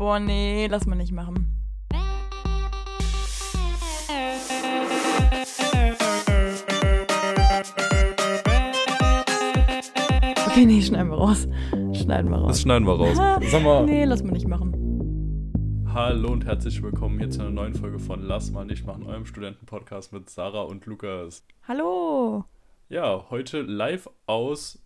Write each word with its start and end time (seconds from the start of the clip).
Boah, 0.00 0.18
nee, 0.18 0.66
lass 0.66 0.86
mal 0.86 0.96
nicht 0.96 1.12
machen. 1.12 1.54
Okay, 10.46 10.64
nee, 10.64 10.80
schneiden 10.80 11.10
wir 11.10 11.18
raus. 11.18 11.46
Schneiden 11.92 12.30
wir 12.30 12.38
raus. 12.38 12.48
Das 12.48 12.62
schneiden 12.62 12.86
wir 12.86 12.94
raus. 12.94 13.14
Sag 13.50 13.62
mal. 13.62 13.84
Nee, 13.84 14.06
lass 14.06 14.22
mal 14.22 14.32
nicht 14.32 14.48
machen. 14.48 15.84
Hallo 15.92 16.32
und 16.32 16.46
herzlich 16.46 16.82
willkommen 16.82 17.18
hier 17.18 17.28
zu 17.28 17.42
einer 17.42 17.50
neuen 17.50 17.74
Folge 17.74 17.98
von 17.98 18.22
Lass 18.22 18.50
mal 18.50 18.64
nicht 18.64 18.86
machen, 18.86 19.04
eurem 19.04 19.26
Studentenpodcast 19.26 20.14
mit 20.14 20.30
Sarah 20.30 20.62
und 20.62 20.86
Lukas. 20.86 21.44
Hallo. 21.68 22.46
Ja, 22.88 23.26
heute 23.28 23.60
live 23.60 24.08
aus 24.24 24.82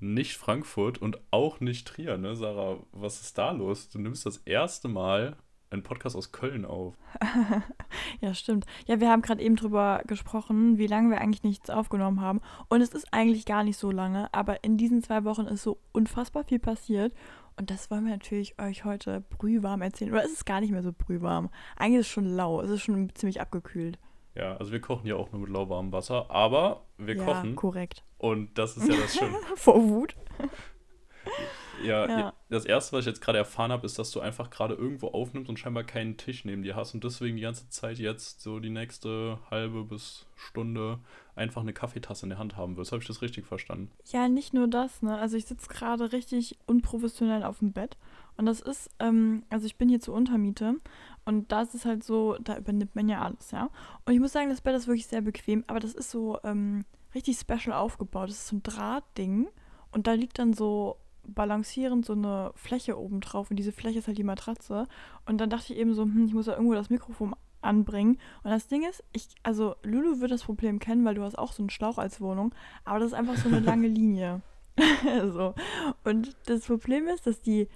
nicht 0.00 0.36
Frankfurt 0.36 0.98
und 0.98 1.20
auch 1.30 1.60
nicht 1.60 1.86
Trier, 1.86 2.18
ne? 2.18 2.34
Sarah, 2.34 2.78
was 2.92 3.20
ist 3.20 3.38
da 3.38 3.52
los? 3.52 3.88
Du 3.88 3.98
nimmst 3.98 4.26
das 4.26 4.38
erste 4.38 4.88
Mal 4.88 5.36
einen 5.70 5.82
Podcast 5.82 6.16
aus 6.16 6.32
Köln 6.32 6.64
auf. 6.64 6.94
ja, 8.20 8.34
stimmt. 8.34 8.66
Ja, 8.86 9.00
wir 9.00 9.08
haben 9.08 9.22
gerade 9.22 9.42
eben 9.42 9.56
drüber 9.56 10.02
gesprochen, 10.06 10.78
wie 10.78 10.86
lange 10.86 11.10
wir 11.10 11.20
eigentlich 11.20 11.44
nichts 11.44 11.70
aufgenommen 11.70 12.20
haben. 12.20 12.40
Und 12.68 12.80
es 12.80 12.90
ist 12.90 13.12
eigentlich 13.12 13.46
gar 13.46 13.62
nicht 13.62 13.76
so 13.76 13.90
lange, 13.90 14.32
aber 14.34 14.64
in 14.64 14.76
diesen 14.76 15.02
zwei 15.02 15.24
Wochen 15.24 15.46
ist 15.46 15.62
so 15.62 15.78
unfassbar 15.92 16.44
viel 16.44 16.58
passiert. 16.58 17.14
Und 17.56 17.70
das 17.70 17.90
wollen 17.90 18.04
wir 18.04 18.12
natürlich 18.12 18.58
euch 18.60 18.84
heute 18.84 19.20
brühwarm 19.20 19.82
erzählen. 19.82 20.12
Oder 20.12 20.24
ist 20.24 20.32
es 20.32 20.44
gar 20.44 20.60
nicht 20.60 20.72
mehr 20.72 20.82
so 20.82 20.92
brühwarm? 20.92 21.50
Eigentlich 21.76 22.00
ist 22.00 22.06
es 22.06 22.12
schon 22.12 22.24
lau, 22.24 22.60
es 22.62 22.70
ist 22.70 22.82
schon 22.82 23.14
ziemlich 23.14 23.40
abgekühlt. 23.40 23.98
Ja, 24.34 24.56
also 24.56 24.70
wir 24.72 24.80
kochen 24.80 25.06
ja 25.06 25.16
auch 25.16 25.32
nur 25.32 25.40
mit 25.42 25.50
lauwarmem 25.50 25.92
Wasser, 25.92 26.30
aber 26.30 26.84
wir 26.98 27.16
ja, 27.16 27.24
kochen. 27.24 27.56
korrekt. 27.56 28.04
Und 28.18 28.56
das 28.58 28.76
ist 28.76 28.88
ja 28.88 28.96
das 28.96 29.14
Schöne. 29.16 29.36
Vor 29.56 29.82
Wut. 29.88 30.14
Ja, 31.82 32.06
Ja. 32.08 32.32
das 32.50 32.66
erste, 32.66 32.92
was 32.92 33.00
ich 33.00 33.06
jetzt 33.06 33.22
gerade 33.22 33.38
erfahren 33.38 33.72
habe, 33.72 33.86
ist, 33.86 33.98
dass 33.98 34.10
du 34.10 34.20
einfach 34.20 34.50
gerade 34.50 34.74
irgendwo 34.74 35.08
aufnimmst 35.08 35.48
und 35.48 35.58
scheinbar 35.58 35.84
keinen 35.84 36.18
Tisch 36.18 36.44
neben 36.44 36.62
dir 36.62 36.76
hast 36.76 36.92
und 36.94 37.02
deswegen 37.04 37.36
die 37.36 37.42
ganze 37.42 37.68
Zeit 37.70 37.98
jetzt 37.98 38.42
so 38.42 38.60
die 38.60 38.68
nächste 38.70 39.38
halbe 39.50 39.84
bis 39.84 40.26
Stunde 40.36 40.98
einfach 41.34 41.62
eine 41.62 41.72
Kaffeetasse 41.72 42.26
in 42.26 42.30
der 42.30 42.38
Hand 42.38 42.56
haben 42.58 42.76
wirst. 42.76 42.92
Habe 42.92 43.00
ich 43.00 43.08
das 43.08 43.22
richtig 43.22 43.46
verstanden? 43.46 43.90
Ja, 44.12 44.28
nicht 44.28 44.52
nur 44.52 44.68
das, 44.68 45.00
ne? 45.00 45.16
Also 45.18 45.38
ich 45.38 45.46
sitze 45.46 45.68
gerade 45.68 46.12
richtig 46.12 46.58
unprofessionell 46.66 47.44
auf 47.44 47.60
dem 47.60 47.72
Bett. 47.72 47.96
Und 48.36 48.44
das 48.46 48.60
ist, 48.60 48.90
ähm, 48.98 49.42
also 49.48 49.64
ich 49.66 49.76
bin 49.76 49.88
hier 49.88 50.00
zur 50.00 50.14
Untermiete 50.14 50.74
und 51.24 51.52
da 51.52 51.62
ist 51.62 51.74
es 51.74 51.84
halt 51.84 52.02
so, 52.04 52.36
da 52.40 52.56
übernimmt 52.56 52.94
man 52.94 53.08
ja 53.08 53.22
alles, 53.22 53.50
ja. 53.50 53.70
Und 54.04 54.14
ich 54.14 54.20
muss 54.20 54.32
sagen, 54.32 54.48
das 54.48 54.60
Bett 54.60 54.74
ist 54.74 54.86
wirklich 54.86 55.06
sehr 55.06 55.20
bequem, 55.20 55.64
aber 55.66 55.80
das 55.80 55.94
ist 55.94 56.10
so 56.10 56.38
ähm, 56.44 56.84
richtig 57.14 57.38
special 57.38 57.72
aufgebaut. 57.72 58.28
Das 58.28 58.36
ist 58.36 58.48
so 58.48 58.56
ein 58.56 58.62
Drahtding 58.62 59.48
und 59.92 60.06
da 60.06 60.12
liegt 60.12 60.38
dann 60.38 60.52
so 60.52 60.96
balancierend 61.24 62.04
so 62.04 62.14
eine 62.14 62.52
Fläche 62.54 62.98
oben 62.98 63.20
drauf 63.20 63.50
und 63.50 63.56
diese 63.56 63.72
Fläche 63.72 63.98
ist 63.98 64.06
halt 64.06 64.18
die 64.18 64.24
Matratze. 64.24 64.86
Und 65.26 65.38
dann 65.38 65.50
dachte 65.50 65.72
ich 65.72 65.78
eben 65.78 65.94
so, 65.94 66.02
hm, 66.02 66.26
ich 66.26 66.34
muss 66.34 66.46
ja 66.46 66.54
irgendwo 66.54 66.74
das 66.74 66.90
Mikrofon 66.90 67.34
anbringen. 67.62 68.18
Und 68.42 68.50
das 68.50 68.68
Ding 68.68 68.88
ist, 68.88 69.04
ich, 69.12 69.28
also 69.42 69.76
Lulu 69.82 70.20
wird 70.20 70.30
das 70.30 70.44
Problem 70.44 70.78
kennen, 70.78 71.04
weil 71.04 71.14
du 71.14 71.22
hast 71.22 71.38
auch 71.38 71.52
so 71.52 71.62
einen 71.62 71.70
Schlauch 71.70 71.98
als 71.98 72.20
Wohnung, 72.20 72.54
aber 72.84 72.98
das 72.98 73.08
ist 73.08 73.14
einfach 73.14 73.36
so 73.36 73.48
eine 73.48 73.60
lange 73.60 73.88
Linie. 73.88 74.40
so. 75.32 75.54
Und 76.04 76.36
das 76.46 76.66
Problem 76.66 77.06
ist, 77.08 77.26
dass 77.26 77.40
die, 77.40 77.68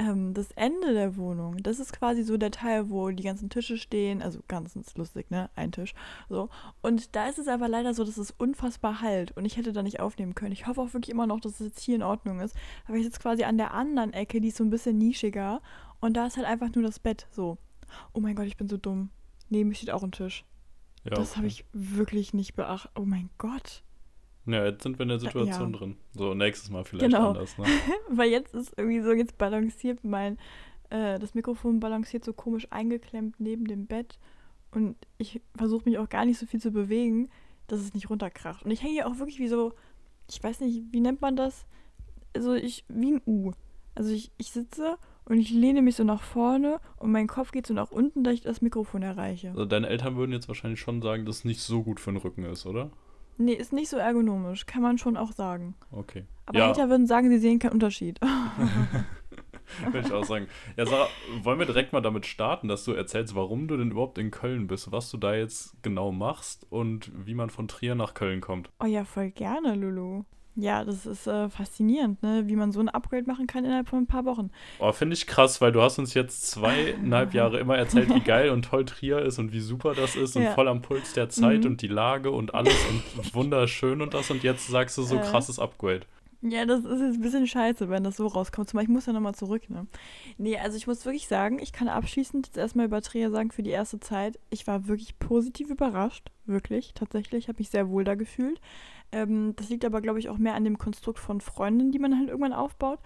ähm, 0.00 0.32
das 0.32 0.50
Ende 0.52 0.94
der 0.94 1.16
Wohnung, 1.16 1.62
das 1.62 1.78
ist 1.78 1.92
quasi 1.92 2.22
so 2.22 2.38
der 2.38 2.50
Teil, 2.50 2.90
wo 2.90 3.10
die 3.10 3.22
ganzen 3.22 3.50
Tische 3.50 3.76
stehen, 3.76 4.22
also 4.22 4.40
ganz 4.48 4.74
ist 4.74 4.96
lustig, 4.96 5.30
ne? 5.30 5.50
Ein 5.54 5.72
Tisch. 5.72 5.94
So. 6.28 6.48
Und 6.80 7.14
da 7.14 7.28
ist 7.28 7.38
es 7.38 7.48
aber 7.48 7.68
leider 7.68 7.92
so, 7.92 8.04
dass 8.04 8.16
es 8.16 8.30
unfassbar 8.30 9.02
halt 9.02 9.36
und 9.36 9.44
ich 9.44 9.56
hätte 9.56 9.72
da 9.72 9.82
nicht 9.82 10.00
aufnehmen 10.00 10.34
können. 10.34 10.52
Ich 10.52 10.66
hoffe 10.66 10.80
auch 10.80 10.94
wirklich 10.94 11.10
immer 11.10 11.26
noch, 11.26 11.40
dass 11.40 11.60
es 11.60 11.66
jetzt 11.66 11.80
hier 11.80 11.96
in 11.96 12.02
Ordnung 12.02 12.40
ist. 12.40 12.56
Aber 12.86 12.96
ich 12.96 13.04
sitze 13.04 13.20
quasi 13.20 13.44
an 13.44 13.58
der 13.58 13.74
anderen 13.74 14.12
Ecke, 14.14 14.40
die 14.40 14.48
ist 14.48 14.56
so 14.56 14.64
ein 14.64 14.70
bisschen 14.70 14.96
nischiger 14.96 15.60
und 16.00 16.16
da 16.16 16.26
ist 16.26 16.36
halt 16.36 16.46
einfach 16.46 16.74
nur 16.74 16.84
das 16.84 16.98
Bett 16.98 17.26
so. 17.30 17.58
Oh 18.14 18.20
mein 18.20 18.34
Gott, 18.34 18.46
ich 18.46 18.56
bin 18.56 18.68
so 18.68 18.78
dumm. 18.78 19.10
Neben 19.50 19.68
mir 19.68 19.74
steht 19.74 19.90
auch 19.90 20.02
ein 20.02 20.12
Tisch. 20.12 20.44
Ja, 21.04 21.10
das 21.10 21.30
okay. 21.30 21.36
habe 21.38 21.46
ich 21.48 21.64
wirklich 21.72 22.32
nicht 22.32 22.54
beachtet. 22.54 22.92
Oh 22.94 23.04
mein 23.04 23.28
Gott. 23.36 23.82
Ja, 24.46 24.64
jetzt 24.64 24.82
sind 24.82 24.98
wir 24.98 25.02
in 25.04 25.10
der 25.10 25.18
Situation 25.20 25.72
Ja. 25.72 25.78
drin. 25.78 25.96
So, 26.12 26.34
nächstes 26.34 26.70
Mal 26.70 26.84
vielleicht 26.84 27.04
Genau. 27.12 27.28
anders, 27.28 27.56
ne? 27.58 27.64
Weil 28.10 28.30
jetzt 28.30 28.54
ist 28.54 28.72
irgendwie 28.76 29.00
so, 29.00 29.12
jetzt 29.12 29.36
balanciert 29.38 30.02
mein, 30.02 30.38
äh, 30.88 31.18
das 31.18 31.34
Mikrofon 31.34 31.78
balanciert 31.80 32.24
so 32.24 32.32
komisch 32.32 32.66
eingeklemmt 32.70 33.36
neben 33.38 33.66
dem 33.66 33.86
Bett. 33.86 34.18
Und 34.72 34.96
ich 35.18 35.40
versuche 35.56 35.88
mich 35.88 35.98
auch 35.98 36.08
gar 36.08 36.24
nicht 36.24 36.38
so 36.38 36.46
viel 36.46 36.60
zu 36.60 36.70
bewegen, 36.70 37.28
dass 37.66 37.80
es 37.80 37.94
nicht 37.94 38.08
runterkracht. 38.10 38.64
Und 38.64 38.70
ich 38.70 38.82
hänge 38.82 38.94
hier 38.94 39.06
auch 39.06 39.18
wirklich 39.18 39.38
wie 39.38 39.48
so, 39.48 39.72
ich 40.28 40.42
weiß 40.42 40.60
nicht, 40.60 40.84
wie 40.90 41.00
nennt 41.00 41.20
man 41.20 41.36
das? 41.36 41.66
Also 42.34 42.54
ich, 42.54 42.84
wie 42.88 43.12
ein 43.12 43.22
U. 43.26 43.52
Also 43.94 44.12
ich, 44.12 44.30
ich 44.38 44.52
sitze 44.52 44.96
und 45.24 45.38
ich 45.38 45.50
lehne 45.50 45.82
mich 45.82 45.96
so 45.96 46.04
nach 46.04 46.22
vorne 46.22 46.80
und 46.96 47.12
mein 47.12 47.26
Kopf 47.26 47.52
geht 47.52 47.66
so 47.66 47.74
nach 47.74 47.90
unten, 47.90 48.24
dass 48.24 48.34
ich 48.34 48.40
das 48.40 48.62
Mikrofon 48.62 49.02
erreiche. 49.02 49.50
Also 49.50 49.64
deine 49.66 49.88
Eltern 49.88 50.16
würden 50.16 50.32
jetzt 50.32 50.48
wahrscheinlich 50.48 50.80
schon 50.80 51.02
sagen, 51.02 51.26
dass 51.26 51.38
es 51.38 51.44
nicht 51.44 51.60
so 51.60 51.82
gut 51.82 52.00
für 52.00 52.10
den 52.12 52.16
Rücken 52.18 52.44
ist, 52.44 52.64
oder? 52.66 52.90
Nee, 53.40 53.54
ist 53.54 53.72
nicht 53.72 53.88
so 53.88 53.96
ergonomisch, 53.96 54.66
kann 54.66 54.82
man 54.82 54.98
schon 54.98 55.16
auch 55.16 55.32
sagen. 55.32 55.74
Okay. 55.90 56.24
Aber 56.44 56.58
ja, 56.58 56.68
Hater 56.68 56.90
würden 56.90 57.06
sagen, 57.06 57.30
sie 57.30 57.38
sehen 57.38 57.58
keinen 57.58 57.72
Unterschied. 57.72 58.20
würde 59.92 60.06
ich 60.06 60.12
auch 60.12 60.24
sagen. 60.24 60.46
Ja, 60.76 60.84
Sarah, 60.84 61.08
wollen 61.42 61.58
wir 61.58 61.64
direkt 61.64 61.94
mal 61.94 62.02
damit 62.02 62.26
starten, 62.26 62.68
dass 62.68 62.84
du 62.84 62.92
erzählst, 62.92 63.34
warum 63.34 63.66
du 63.66 63.78
denn 63.78 63.92
überhaupt 63.92 64.18
in 64.18 64.30
Köln 64.30 64.66
bist, 64.66 64.92
was 64.92 65.10
du 65.10 65.16
da 65.16 65.34
jetzt 65.34 65.82
genau 65.82 66.12
machst 66.12 66.66
und 66.70 67.10
wie 67.14 67.34
man 67.34 67.48
von 67.48 67.66
Trier 67.66 67.94
nach 67.94 68.12
Köln 68.12 68.42
kommt. 68.42 68.70
Oh 68.78 68.86
ja, 68.86 69.04
voll 69.04 69.30
gerne, 69.30 69.74
Lulu. 69.74 70.24
Ja, 70.60 70.84
das 70.84 71.06
ist 71.06 71.26
äh, 71.26 71.48
faszinierend, 71.48 72.22
ne? 72.22 72.42
wie 72.46 72.56
man 72.56 72.72
so 72.72 72.80
ein 72.80 72.88
Upgrade 72.88 73.24
machen 73.26 73.46
kann 73.46 73.64
innerhalb 73.64 73.88
von 73.88 74.00
ein 74.00 74.06
paar 74.06 74.24
Wochen. 74.24 74.50
Oh, 74.78 74.92
finde 74.92 75.14
ich 75.14 75.26
krass, 75.26 75.60
weil 75.60 75.72
du 75.72 75.80
hast 75.80 75.98
uns 75.98 76.14
jetzt 76.14 76.50
zweieinhalb 76.50 77.32
Jahre 77.34 77.58
immer 77.58 77.76
erzählt, 77.78 78.12
wie 78.14 78.20
geil 78.20 78.50
und 78.50 78.64
toll 78.66 78.84
Trier 78.84 79.20
ist 79.22 79.38
und 79.38 79.52
wie 79.52 79.60
super 79.60 79.94
das 79.94 80.16
ist 80.16 80.36
und 80.36 80.42
Ja. 80.42 80.52
voll 80.54 80.68
am 80.68 80.82
Puls 80.82 81.12
der 81.14 81.28
Zeit 81.30 81.60
Mhm. 81.60 81.66
und 81.70 81.82
die 81.82 81.88
Lage 81.88 82.30
und 82.30 82.54
alles 82.54 82.74
und 83.14 83.34
wunderschön 83.34 84.02
und 84.02 84.14
das 84.14 84.30
und 84.30 84.42
jetzt 84.42 84.66
sagst 84.66 84.98
du 84.98 85.02
so 85.02 85.16
Äh. 85.16 85.20
krasses 85.20 85.58
Upgrade. 85.58 86.02
Ja, 86.42 86.64
das 86.64 86.80
ist 86.86 87.00
jetzt 87.02 87.16
ein 87.16 87.20
bisschen 87.20 87.46
scheiße, 87.46 87.90
wenn 87.90 88.02
das 88.02 88.16
so 88.16 88.26
rauskommt. 88.26 88.68
Zumal 88.70 88.84
ich 88.84 88.88
muss 88.88 89.04
ja 89.04 89.12
nochmal 89.12 89.34
zurück, 89.34 89.68
ne? 89.68 89.86
Nee, 90.38 90.56
also 90.58 90.76
ich 90.78 90.86
muss 90.86 91.04
wirklich 91.04 91.28
sagen, 91.28 91.58
ich 91.58 91.70
kann 91.72 91.86
abschließend 91.88 92.46
jetzt 92.46 92.56
erstmal 92.56 92.86
über 92.86 93.02
Trier 93.02 93.30
sagen, 93.30 93.50
für 93.50 93.62
die 93.62 93.68
erste 93.70 94.00
Zeit, 94.00 94.38
ich 94.48 94.66
war 94.66 94.88
wirklich 94.88 95.18
positiv 95.18 95.68
überrascht. 95.68 96.30
Wirklich, 96.46 96.94
tatsächlich. 96.94 97.48
habe 97.48 97.58
mich 97.58 97.68
sehr 97.68 97.90
wohl 97.90 98.04
da 98.04 98.14
gefühlt. 98.14 98.58
Ähm, 99.12 99.54
das 99.56 99.68
liegt 99.68 99.84
aber, 99.84 100.00
glaube 100.00 100.18
ich, 100.18 100.28
auch 100.28 100.38
mehr 100.38 100.54
an 100.54 100.64
dem 100.64 100.78
Konstrukt 100.78 101.18
von 101.18 101.40
Freunden, 101.40 101.92
die 101.92 101.98
man 101.98 102.16
halt 102.16 102.28
irgendwann 102.28 102.52
aufbaut. 102.52 103.00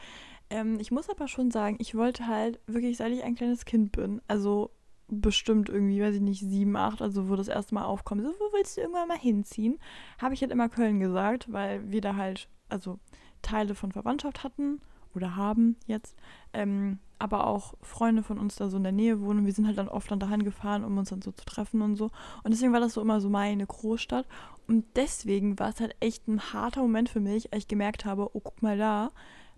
Ähm, 0.50 0.78
ich 0.78 0.90
muss 0.90 1.08
aber 1.08 1.28
schon 1.28 1.50
sagen, 1.50 1.76
ich 1.78 1.94
wollte 1.94 2.26
halt 2.26 2.60
wirklich, 2.66 2.96
seit 2.96 3.12
ich 3.12 3.24
ein 3.24 3.34
kleines 3.34 3.64
Kind 3.64 3.92
bin, 3.92 4.20
also 4.28 4.70
bestimmt 5.08 5.68
irgendwie, 5.68 6.00
weiß 6.00 6.16
ich 6.16 6.20
nicht, 6.20 6.40
sieben, 6.40 6.76
acht, 6.76 7.02
also 7.02 7.28
wo 7.28 7.36
das 7.36 7.48
erste 7.48 7.74
Mal 7.74 7.84
aufkommt, 7.84 8.22
so, 8.22 8.28
wo 8.28 8.52
willst 8.52 8.76
du 8.76 8.82
irgendwann 8.82 9.08
mal 9.08 9.18
hinziehen? 9.18 9.78
Habe 10.18 10.34
ich 10.34 10.40
halt 10.40 10.52
immer 10.52 10.68
Köln 10.68 11.00
gesagt, 11.00 11.52
weil 11.52 11.90
wir 11.90 12.00
da 12.00 12.16
halt, 12.16 12.48
also 12.68 12.98
Teile 13.42 13.74
von 13.74 13.92
Verwandtschaft 13.92 14.44
hatten 14.44 14.80
oder 15.14 15.36
haben 15.36 15.76
jetzt, 15.86 16.16
ähm, 16.52 16.98
aber 17.18 17.46
auch 17.46 17.74
Freunde 17.82 18.22
von 18.22 18.38
uns 18.38 18.56
da 18.56 18.68
so 18.68 18.76
in 18.76 18.82
der 18.82 18.92
Nähe 18.92 19.20
wohnen. 19.20 19.46
Wir 19.46 19.52
sind 19.52 19.66
halt 19.66 19.78
dann 19.78 19.88
oft 19.88 20.10
dann 20.10 20.20
dahin 20.20 20.44
gefahren, 20.44 20.84
um 20.84 20.98
uns 20.98 21.10
dann 21.10 21.22
so 21.22 21.32
zu 21.32 21.44
treffen 21.44 21.82
und 21.82 21.96
so. 21.96 22.10
Und 22.42 22.52
deswegen 22.52 22.72
war 22.72 22.80
das 22.80 22.94
so 22.94 23.00
immer 23.00 23.20
so 23.20 23.28
meine 23.28 23.66
Großstadt. 23.66 24.26
Und 24.66 24.84
deswegen 24.96 25.58
war 25.58 25.70
es 25.70 25.80
halt 25.80 25.96
echt 26.00 26.28
ein 26.28 26.52
harter 26.52 26.80
Moment 26.80 27.08
für 27.08 27.20
mich, 27.20 27.52
als 27.52 27.64
ich 27.64 27.68
gemerkt 27.68 28.04
habe, 28.04 28.30
oh, 28.34 28.40
guck 28.40 28.62
mal 28.62 28.78
da, 28.78 29.10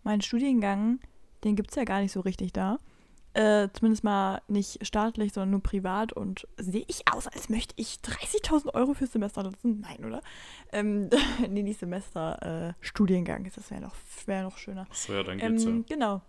mein 0.03 0.21
Studiengang, 0.21 1.01
den 1.45 1.57
gibt 1.57 1.71
es 1.71 1.77
ja 1.77 1.85
gar 1.85 2.01
nicht 2.01 2.13
so 2.13 2.21
richtig 2.21 2.53
da. 2.53 2.79
Äh, 3.35 3.69
zumindest 3.75 4.03
mal 4.03 4.41
nicht 4.49 4.87
staatlich, 4.87 5.35
sondern 5.35 5.51
nur 5.51 5.63
privat. 5.63 6.13
Und 6.13 6.49
sehe 6.57 6.85
ich 6.89 7.03
aus, 7.13 7.27
als 7.27 7.51
möchte 7.51 7.75
ich 7.77 7.99
30.000 8.03 8.73
Euro 8.75 8.95
fürs 8.95 9.13
Semester 9.13 9.43
nutzen? 9.43 9.81
Nein, 9.81 10.07
oder? 10.07 10.23
Ähm, 10.73 11.11
nee, 11.51 11.63
nicht 11.63 11.79
Semester, 11.79 12.71
äh, 12.71 12.73
Studiengang. 12.81 13.51
Das 13.55 13.71
wäre 13.71 13.83
noch, 13.83 13.95
wär 14.25 14.43
noch 14.45 14.57
schöner. 14.57 14.87
So, 14.91 15.13
ja, 15.13 15.23
dann 15.23 15.39
geht's 15.39 15.65
Ähm, 15.65 15.85
genau. 15.87 16.23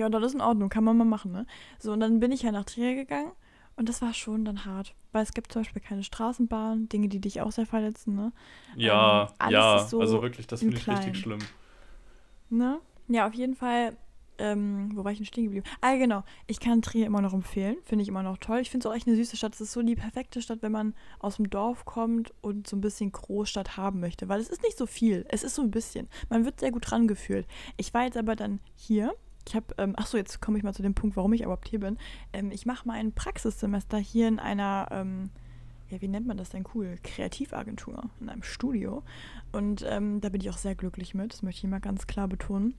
Ja, 0.00 0.08
das 0.08 0.22
ist 0.24 0.34
in 0.34 0.40
Ordnung, 0.40 0.70
kann 0.70 0.84
man 0.84 0.96
mal 0.96 1.04
machen, 1.04 1.30
ne? 1.30 1.46
So, 1.78 1.92
und 1.92 2.00
dann 2.00 2.20
bin 2.20 2.32
ich 2.32 2.42
ja 2.42 2.52
nach 2.52 2.64
Trier 2.64 2.94
gegangen 2.94 3.32
und 3.76 3.88
das 3.88 4.00
war 4.00 4.14
schon 4.14 4.44
dann 4.44 4.64
hart. 4.64 4.94
Weil 5.12 5.22
es 5.22 5.32
gibt 5.32 5.52
zum 5.52 5.60
Beispiel 5.60 5.82
keine 5.82 6.02
Straßenbahn, 6.04 6.88
Dinge, 6.88 7.08
die 7.08 7.20
dich 7.20 7.40
auch 7.40 7.52
sehr 7.52 7.66
verletzen, 7.66 8.14
ne? 8.14 8.32
ja. 8.76 9.30
Ja, 9.40 9.46
ähm, 9.46 9.50
ja, 9.50 9.78
so 9.86 10.00
also 10.00 10.22
wirklich, 10.22 10.46
das 10.46 10.60
finde 10.60 10.76
ich 10.76 10.86
richtig 10.86 11.00
Kleinen. 11.00 11.14
schlimm. 11.14 11.38
Ne? 12.48 12.78
Ja, 13.08 13.26
auf 13.26 13.34
jeden 13.34 13.54
Fall. 13.54 13.96
Ähm, 14.38 14.92
wo 14.94 15.04
war 15.04 15.12
ich 15.12 15.18
denn 15.18 15.26
stehen 15.26 15.44
geblieben? 15.44 15.66
Ah, 15.82 15.96
genau. 15.96 16.24
Ich 16.46 16.60
kann 16.60 16.80
Trier 16.80 17.04
immer 17.04 17.20
noch 17.20 17.34
empfehlen. 17.34 17.76
Finde 17.84 18.02
ich 18.02 18.08
immer 18.08 18.22
noch 18.22 18.38
toll. 18.38 18.60
Ich 18.60 18.70
finde 18.70 18.88
es 18.88 18.90
auch 18.90 18.96
echt 18.96 19.06
eine 19.06 19.14
süße 19.16 19.36
Stadt. 19.36 19.52
Es 19.52 19.60
ist 19.60 19.72
so 19.72 19.82
die 19.82 19.96
perfekte 19.96 20.40
Stadt, 20.40 20.62
wenn 20.62 20.72
man 20.72 20.94
aus 21.18 21.36
dem 21.36 21.50
Dorf 21.50 21.84
kommt 21.84 22.32
und 22.40 22.66
so 22.66 22.74
ein 22.74 22.80
bisschen 22.80 23.12
Großstadt 23.12 23.76
haben 23.76 24.00
möchte. 24.00 24.30
Weil 24.30 24.40
es 24.40 24.48
ist 24.48 24.62
nicht 24.62 24.78
so 24.78 24.86
viel. 24.86 25.26
Es 25.28 25.42
ist 25.42 25.56
so 25.56 25.62
ein 25.62 25.70
bisschen. 25.70 26.08
Man 26.30 26.46
wird 26.46 26.58
sehr 26.60 26.70
gut 26.72 26.90
rangeführt. 26.90 27.46
Ich 27.76 27.92
war 27.92 28.04
jetzt 28.04 28.16
aber 28.16 28.34
dann 28.34 28.60
hier. 28.76 29.14
Ich 29.50 29.56
habe, 29.56 29.74
ähm, 29.78 29.94
ach 29.96 30.06
so, 30.06 30.16
jetzt 30.16 30.40
komme 30.40 30.58
ich 30.58 30.62
mal 30.62 30.72
zu 30.72 30.82
dem 30.82 30.94
Punkt, 30.94 31.16
warum 31.16 31.32
ich 31.32 31.40
überhaupt 31.40 31.66
hier 31.66 31.80
bin. 31.80 31.98
Ähm, 32.32 32.52
ich 32.52 32.66
mache 32.66 32.86
mein 32.86 33.10
Praxissemester 33.10 33.98
hier 33.98 34.28
in 34.28 34.38
einer, 34.38 34.86
ähm, 34.92 35.30
ja, 35.88 36.00
wie 36.00 36.06
nennt 36.06 36.28
man 36.28 36.36
das 36.36 36.50
denn 36.50 36.64
cool? 36.72 36.98
Kreativagentur, 37.02 38.04
in 38.20 38.28
einem 38.28 38.44
Studio. 38.44 39.02
Und 39.50 39.84
ähm, 39.88 40.20
da 40.20 40.28
bin 40.28 40.40
ich 40.40 40.50
auch 40.50 40.56
sehr 40.56 40.76
glücklich 40.76 41.14
mit. 41.14 41.32
Das 41.32 41.42
möchte 41.42 41.66
ich 41.66 41.70
mal 41.70 41.80
ganz 41.80 42.06
klar 42.06 42.28
betonen. 42.28 42.74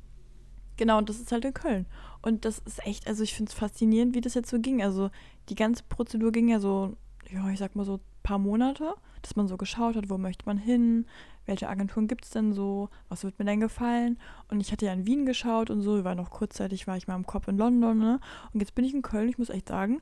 Genau, 0.77 0.97
und 0.97 1.09
das 1.09 1.19
ist 1.19 1.33
halt 1.33 1.43
in 1.43 1.53
Köln. 1.53 1.87
Und 2.21 2.45
das 2.45 2.59
ist 2.59 2.87
echt, 2.87 3.05
also 3.05 3.21
ich 3.21 3.35
finde 3.35 3.49
es 3.49 3.57
faszinierend, 3.57 4.15
wie 4.15 4.21
das 4.21 4.33
jetzt 4.33 4.49
so 4.49 4.57
ging. 4.57 4.81
Also 4.81 5.11
die 5.49 5.55
ganze 5.55 5.83
Prozedur 5.83 6.31
ging 6.31 6.47
ja 6.47 6.61
so, 6.61 6.95
ja, 7.29 7.49
ich 7.49 7.59
sag 7.59 7.75
mal 7.75 7.83
so 7.83 7.99
paar 8.23 8.39
Monate, 8.39 8.93
dass 9.21 9.35
man 9.35 9.47
so 9.47 9.57
geschaut 9.57 9.95
hat, 9.95 10.09
wo 10.09 10.17
möchte 10.17 10.45
man 10.45 10.57
hin, 10.57 11.05
welche 11.45 11.69
Agenturen 11.69 12.07
gibt 12.07 12.25
es 12.25 12.31
denn 12.31 12.53
so, 12.53 12.89
was 13.09 13.23
wird 13.23 13.39
mir 13.39 13.45
denn 13.45 13.59
gefallen. 13.59 14.19
Und 14.49 14.61
ich 14.61 14.71
hatte 14.71 14.85
ja 14.85 14.93
in 14.93 15.05
Wien 15.05 15.25
geschaut 15.25 15.69
und 15.69 15.81
so, 15.81 15.99
ich 15.99 16.03
war 16.03 16.15
noch 16.15 16.29
kurzzeitig, 16.29 16.87
war 16.87 16.97
ich 16.97 17.07
mal 17.07 17.15
im 17.15 17.25
Kopf 17.25 17.47
in 17.47 17.57
London, 17.57 17.97
ne? 17.97 18.19
Und 18.53 18.59
jetzt 18.59 18.75
bin 18.75 18.85
ich 18.85 18.93
in 18.93 19.01
Köln, 19.01 19.29
ich 19.29 19.37
muss 19.37 19.49
echt 19.49 19.67
sagen, 19.67 20.01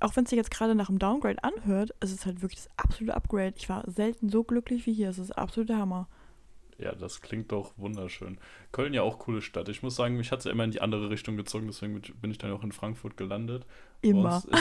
auch 0.00 0.16
wenn 0.16 0.24
es 0.24 0.30
sich 0.30 0.36
jetzt 0.36 0.50
gerade 0.50 0.74
nach 0.74 0.88
einem 0.88 0.98
Downgrade 0.98 1.42
anhört, 1.42 1.90
ist 2.00 2.12
es 2.12 2.24
halt 2.24 2.42
wirklich 2.42 2.62
das 2.62 2.70
absolute 2.76 3.16
Upgrade. 3.16 3.54
Ich 3.56 3.68
war 3.68 3.82
selten 3.90 4.28
so 4.28 4.44
glücklich 4.44 4.86
wie 4.86 4.92
hier, 4.92 5.10
es 5.10 5.18
ist 5.18 5.32
absolut 5.32 5.68
der 5.68 5.78
Hammer. 5.78 6.08
Ja, 6.78 6.94
das 6.94 7.20
klingt 7.20 7.50
doch 7.50 7.72
wunderschön. 7.76 8.38
Köln 8.70 8.94
ja 8.94 9.02
auch 9.02 9.18
coole 9.18 9.42
Stadt. 9.42 9.68
Ich 9.68 9.82
muss 9.82 9.96
sagen, 9.96 10.16
mich 10.16 10.30
hat 10.30 10.42
sie 10.42 10.50
immer 10.50 10.62
in 10.62 10.70
die 10.70 10.80
andere 10.80 11.10
Richtung 11.10 11.36
gezogen, 11.36 11.66
deswegen 11.66 12.00
bin 12.00 12.30
ich 12.30 12.38
dann 12.38 12.52
auch 12.52 12.62
in 12.62 12.70
Frankfurt 12.70 13.16
gelandet. 13.16 13.66
Immer. 14.00 14.42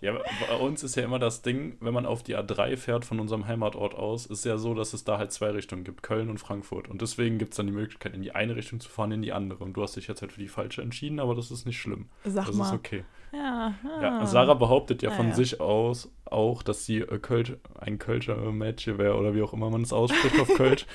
Ja, 0.00 0.14
bei 0.48 0.56
uns 0.56 0.82
ist 0.82 0.94
ja 0.96 1.04
immer 1.04 1.18
das 1.18 1.42
Ding, 1.42 1.76
wenn 1.80 1.92
man 1.92 2.06
auf 2.06 2.22
die 2.22 2.36
A3 2.36 2.76
fährt 2.76 3.04
von 3.04 3.20
unserem 3.20 3.46
Heimatort 3.46 3.94
aus, 3.94 4.26
ist 4.26 4.44
ja 4.44 4.56
so, 4.56 4.74
dass 4.74 4.92
es 4.94 5.04
da 5.04 5.18
halt 5.18 5.30
zwei 5.32 5.50
Richtungen 5.50 5.84
gibt, 5.84 6.02
Köln 6.02 6.30
und 6.30 6.38
Frankfurt. 6.38 6.88
Und 6.88 7.02
deswegen 7.02 7.38
gibt 7.38 7.52
es 7.52 7.56
dann 7.58 7.66
die 7.66 7.72
Möglichkeit, 7.72 8.14
in 8.14 8.22
die 8.22 8.32
eine 8.32 8.56
Richtung 8.56 8.80
zu 8.80 8.88
fahren, 8.88 9.12
in 9.12 9.22
die 9.22 9.32
andere. 9.32 9.62
Und 9.62 9.74
du 9.74 9.82
hast 9.82 9.96
dich 9.96 10.08
jetzt 10.08 10.22
halt 10.22 10.32
für 10.32 10.40
die 10.40 10.48
falsche 10.48 10.82
entschieden, 10.82 11.20
aber 11.20 11.34
das 11.34 11.50
ist 11.50 11.66
nicht 11.66 11.78
schlimm. 11.78 12.08
Sag 12.24 12.46
das 12.46 12.56
mal. 12.56 12.64
ist 12.66 12.72
okay. 12.72 13.04
Ja, 13.32 13.74
Ja, 14.00 14.26
Sarah 14.26 14.54
behauptet 14.54 15.02
ja 15.02 15.10
Ah, 15.10 15.14
von 15.16 15.28
ja. 15.28 15.34
sich 15.34 15.60
aus 15.60 16.10
auch, 16.24 16.62
dass 16.62 16.84
sie 16.86 16.98
äh, 16.98 17.18
Kölsch, 17.18 17.52
ein 17.78 17.98
Kölscher 17.98 18.36
Mädchen 18.52 18.98
wäre 18.98 19.16
oder 19.16 19.34
wie 19.34 19.42
auch 19.42 19.52
immer 19.52 19.70
man 19.70 19.82
es 19.82 19.92
ausspricht 19.92 20.40
auf 20.40 20.48
Kölsch. 20.56 20.86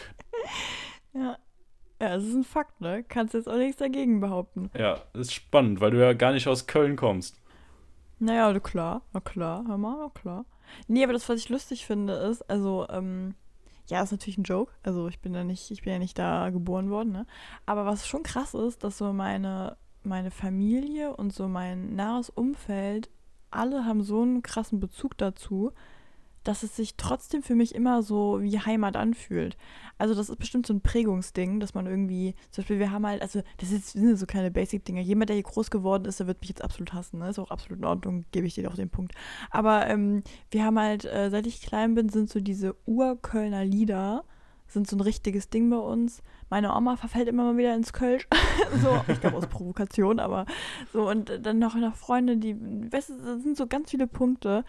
ja. 1.14 1.38
Ja, 2.02 2.16
es 2.16 2.26
ist 2.26 2.34
ein 2.36 2.44
Fakt, 2.44 2.82
ne? 2.82 3.06
Kannst 3.08 3.34
jetzt 3.36 3.48
auch 3.48 3.56
nichts 3.56 3.78
dagegen 3.78 4.20
behaupten. 4.20 4.70
ja, 4.78 4.98
ist 5.14 5.34
spannend, 5.34 5.80
weil 5.80 5.92
du 5.92 6.02
ja 6.02 6.12
gar 6.12 6.34
nicht 6.34 6.48
aus 6.48 6.68
Köln 6.68 6.98
kommst. 6.98 7.42
Naja, 8.20 8.52
na 8.54 8.60
klar, 8.60 9.02
na 9.14 9.20
klar, 9.20 9.64
hör 9.68 9.78
mal, 9.78 9.98
na 9.98 10.10
klar. 10.10 10.46
Nee, 10.88 11.04
aber 11.04 11.14
das, 11.14 11.28
was 11.30 11.40
ich 11.40 11.50
lustig 11.50 11.86
finde, 11.86 12.14
ist, 12.14 12.50
also, 12.50 12.88
ähm, 12.90 13.36
ja, 13.88 14.02
ist 14.02 14.12
natürlich 14.12 14.38
ein 14.38 14.44
Joke. 14.44 14.74
Also 14.84 15.08
ich 15.08 15.20
bin 15.20 15.34
ja 15.34 15.44
nicht, 15.44 15.70
ich 15.72 15.84
bin 15.84 15.94
ja 15.94 16.00
nicht 16.00 16.18
da 16.18 16.50
geboren 16.50 16.90
worden, 16.90 17.12
ne? 17.12 17.26
Aber 17.66 17.86
was 17.86 18.08
schon 18.08 18.24
krass 18.24 18.54
ist, 18.54 18.84
dass 18.84 18.98
so 18.98 19.14
meine, 19.14 19.78
meine 20.04 20.32
Familie 20.32 21.16
und 21.16 21.34
so 21.34 21.48
mein 21.48 21.96
nahes 21.96 22.30
Umfeld, 22.30 23.10
alle 23.52 23.86
haben 23.86 24.04
so 24.04 24.22
einen 24.22 24.42
krassen 24.42 24.80
Bezug 24.80 25.18
dazu, 25.18 25.72
dass 26.46 26.64
es 26.64 26.76
sich 26.76 26.96
trotzdem 26.96 27.42
für 27.44 27.56
mich 27.56 27.76
immer 27.76 28.04
so 28.04 28.42
wie 28.42 28.60
Heimat 28.60 28.96
anfühlt. 28.96 29.58
Also 29.98 30.14
das 30.14 30.30
ist 30.30 30.38
bestimmt 30.38 30.68
so 30.68 30.74
ein 30.74 30.82
Prägungsding, 30.82 31.60
dass 31.60 31.74
man 31.74 31.88
irgendwie, 31.88 32.36
zum 32.52 32.62
Beispiel 32.62 32.80
wir 32.80 32.92
haben 32.92 33.06
halt, 33.06 33.22
also 33.22 33.42
das 33.58 33.70
sind 33.70 34.18
so 34.18 34.26
kleine 34.26 34.52
Basic-Dinger. 34.52 35.02
Jemand, 35.02 35.30
der 35.30 35.36
hier 35.36 35.44
groß 35.44 35.72
geworden 35.72 36.06
ist, 36.06 36.20
der 36.20 36.28
wird 36.28 36.42
mich 36.42 36.50
jetzt 36.50 36.64
absolut 36.64 36.94
hassen. 36.94 37.20
Ne? 37.20 37.30
Ist 37.30 37.40
auch 37.40 37.52
absolut 37.52 37.80
in 37.80 37.86
Ordnung, 37.86 38.26
gebe 38.32 38.46
ich 38.46 38.54
dir 38.54 38.70
auch 38.70 38.76
den 38.76 38.90
Punkt. 38.90 39.14
Aber 39.50 39.88
ähm, 39.88 40.24
wir 40.52 40.64
haben 40.64 40.80
halt, 40.80 41.06
äh, 41.06 41.30
seit 41.30 41.48
ich 41.48 41.62
klein 41.62 41.96
bin, 41.96 42.10
sind 42.10 42.30
so 42.30 42.40
diese 42.40 42.76
Urkölner 42.86 43.66
Lieder, 43.66 44.24
sind 44.68 44.88
so 44.88 44.96
ein 44.96 45.02
richtiges 45.02 45.50
Ding 45.50 45.70
bei 45.70 45.78
uns. 45.78 46.22
Meine 46.50 46.76
Oma 46.76 46.96
verfällt 46.96 47.28
immer 47.28 47.44
mal 47.44 47.58
wieder 47.58 47.76
ins 47.76 47.94
Kölsch. 47.94 48.28
so, 48.84 49.02
ich 49.08 49.20
glaube 49.20 49.38
aus 49.38 49.48
Provokation, 49.48 50.20
aber 50.20 50.46
so. 50.94 51.10
Und 51.10 51.32
dann 51.42 51.58
noch, 51.58 51.76
noch 51.76 51.96
Freunde, 51.96 52.38
die, 52.38 52.56
weißt 52.56 53.10
du, 53.10 53.14
das 53.18 53.44
sind 53.44 53.58
so 53.58 53.66
ganz 53.68 53.92
viele 53.92 54.08
Punkte, 54.08 54.64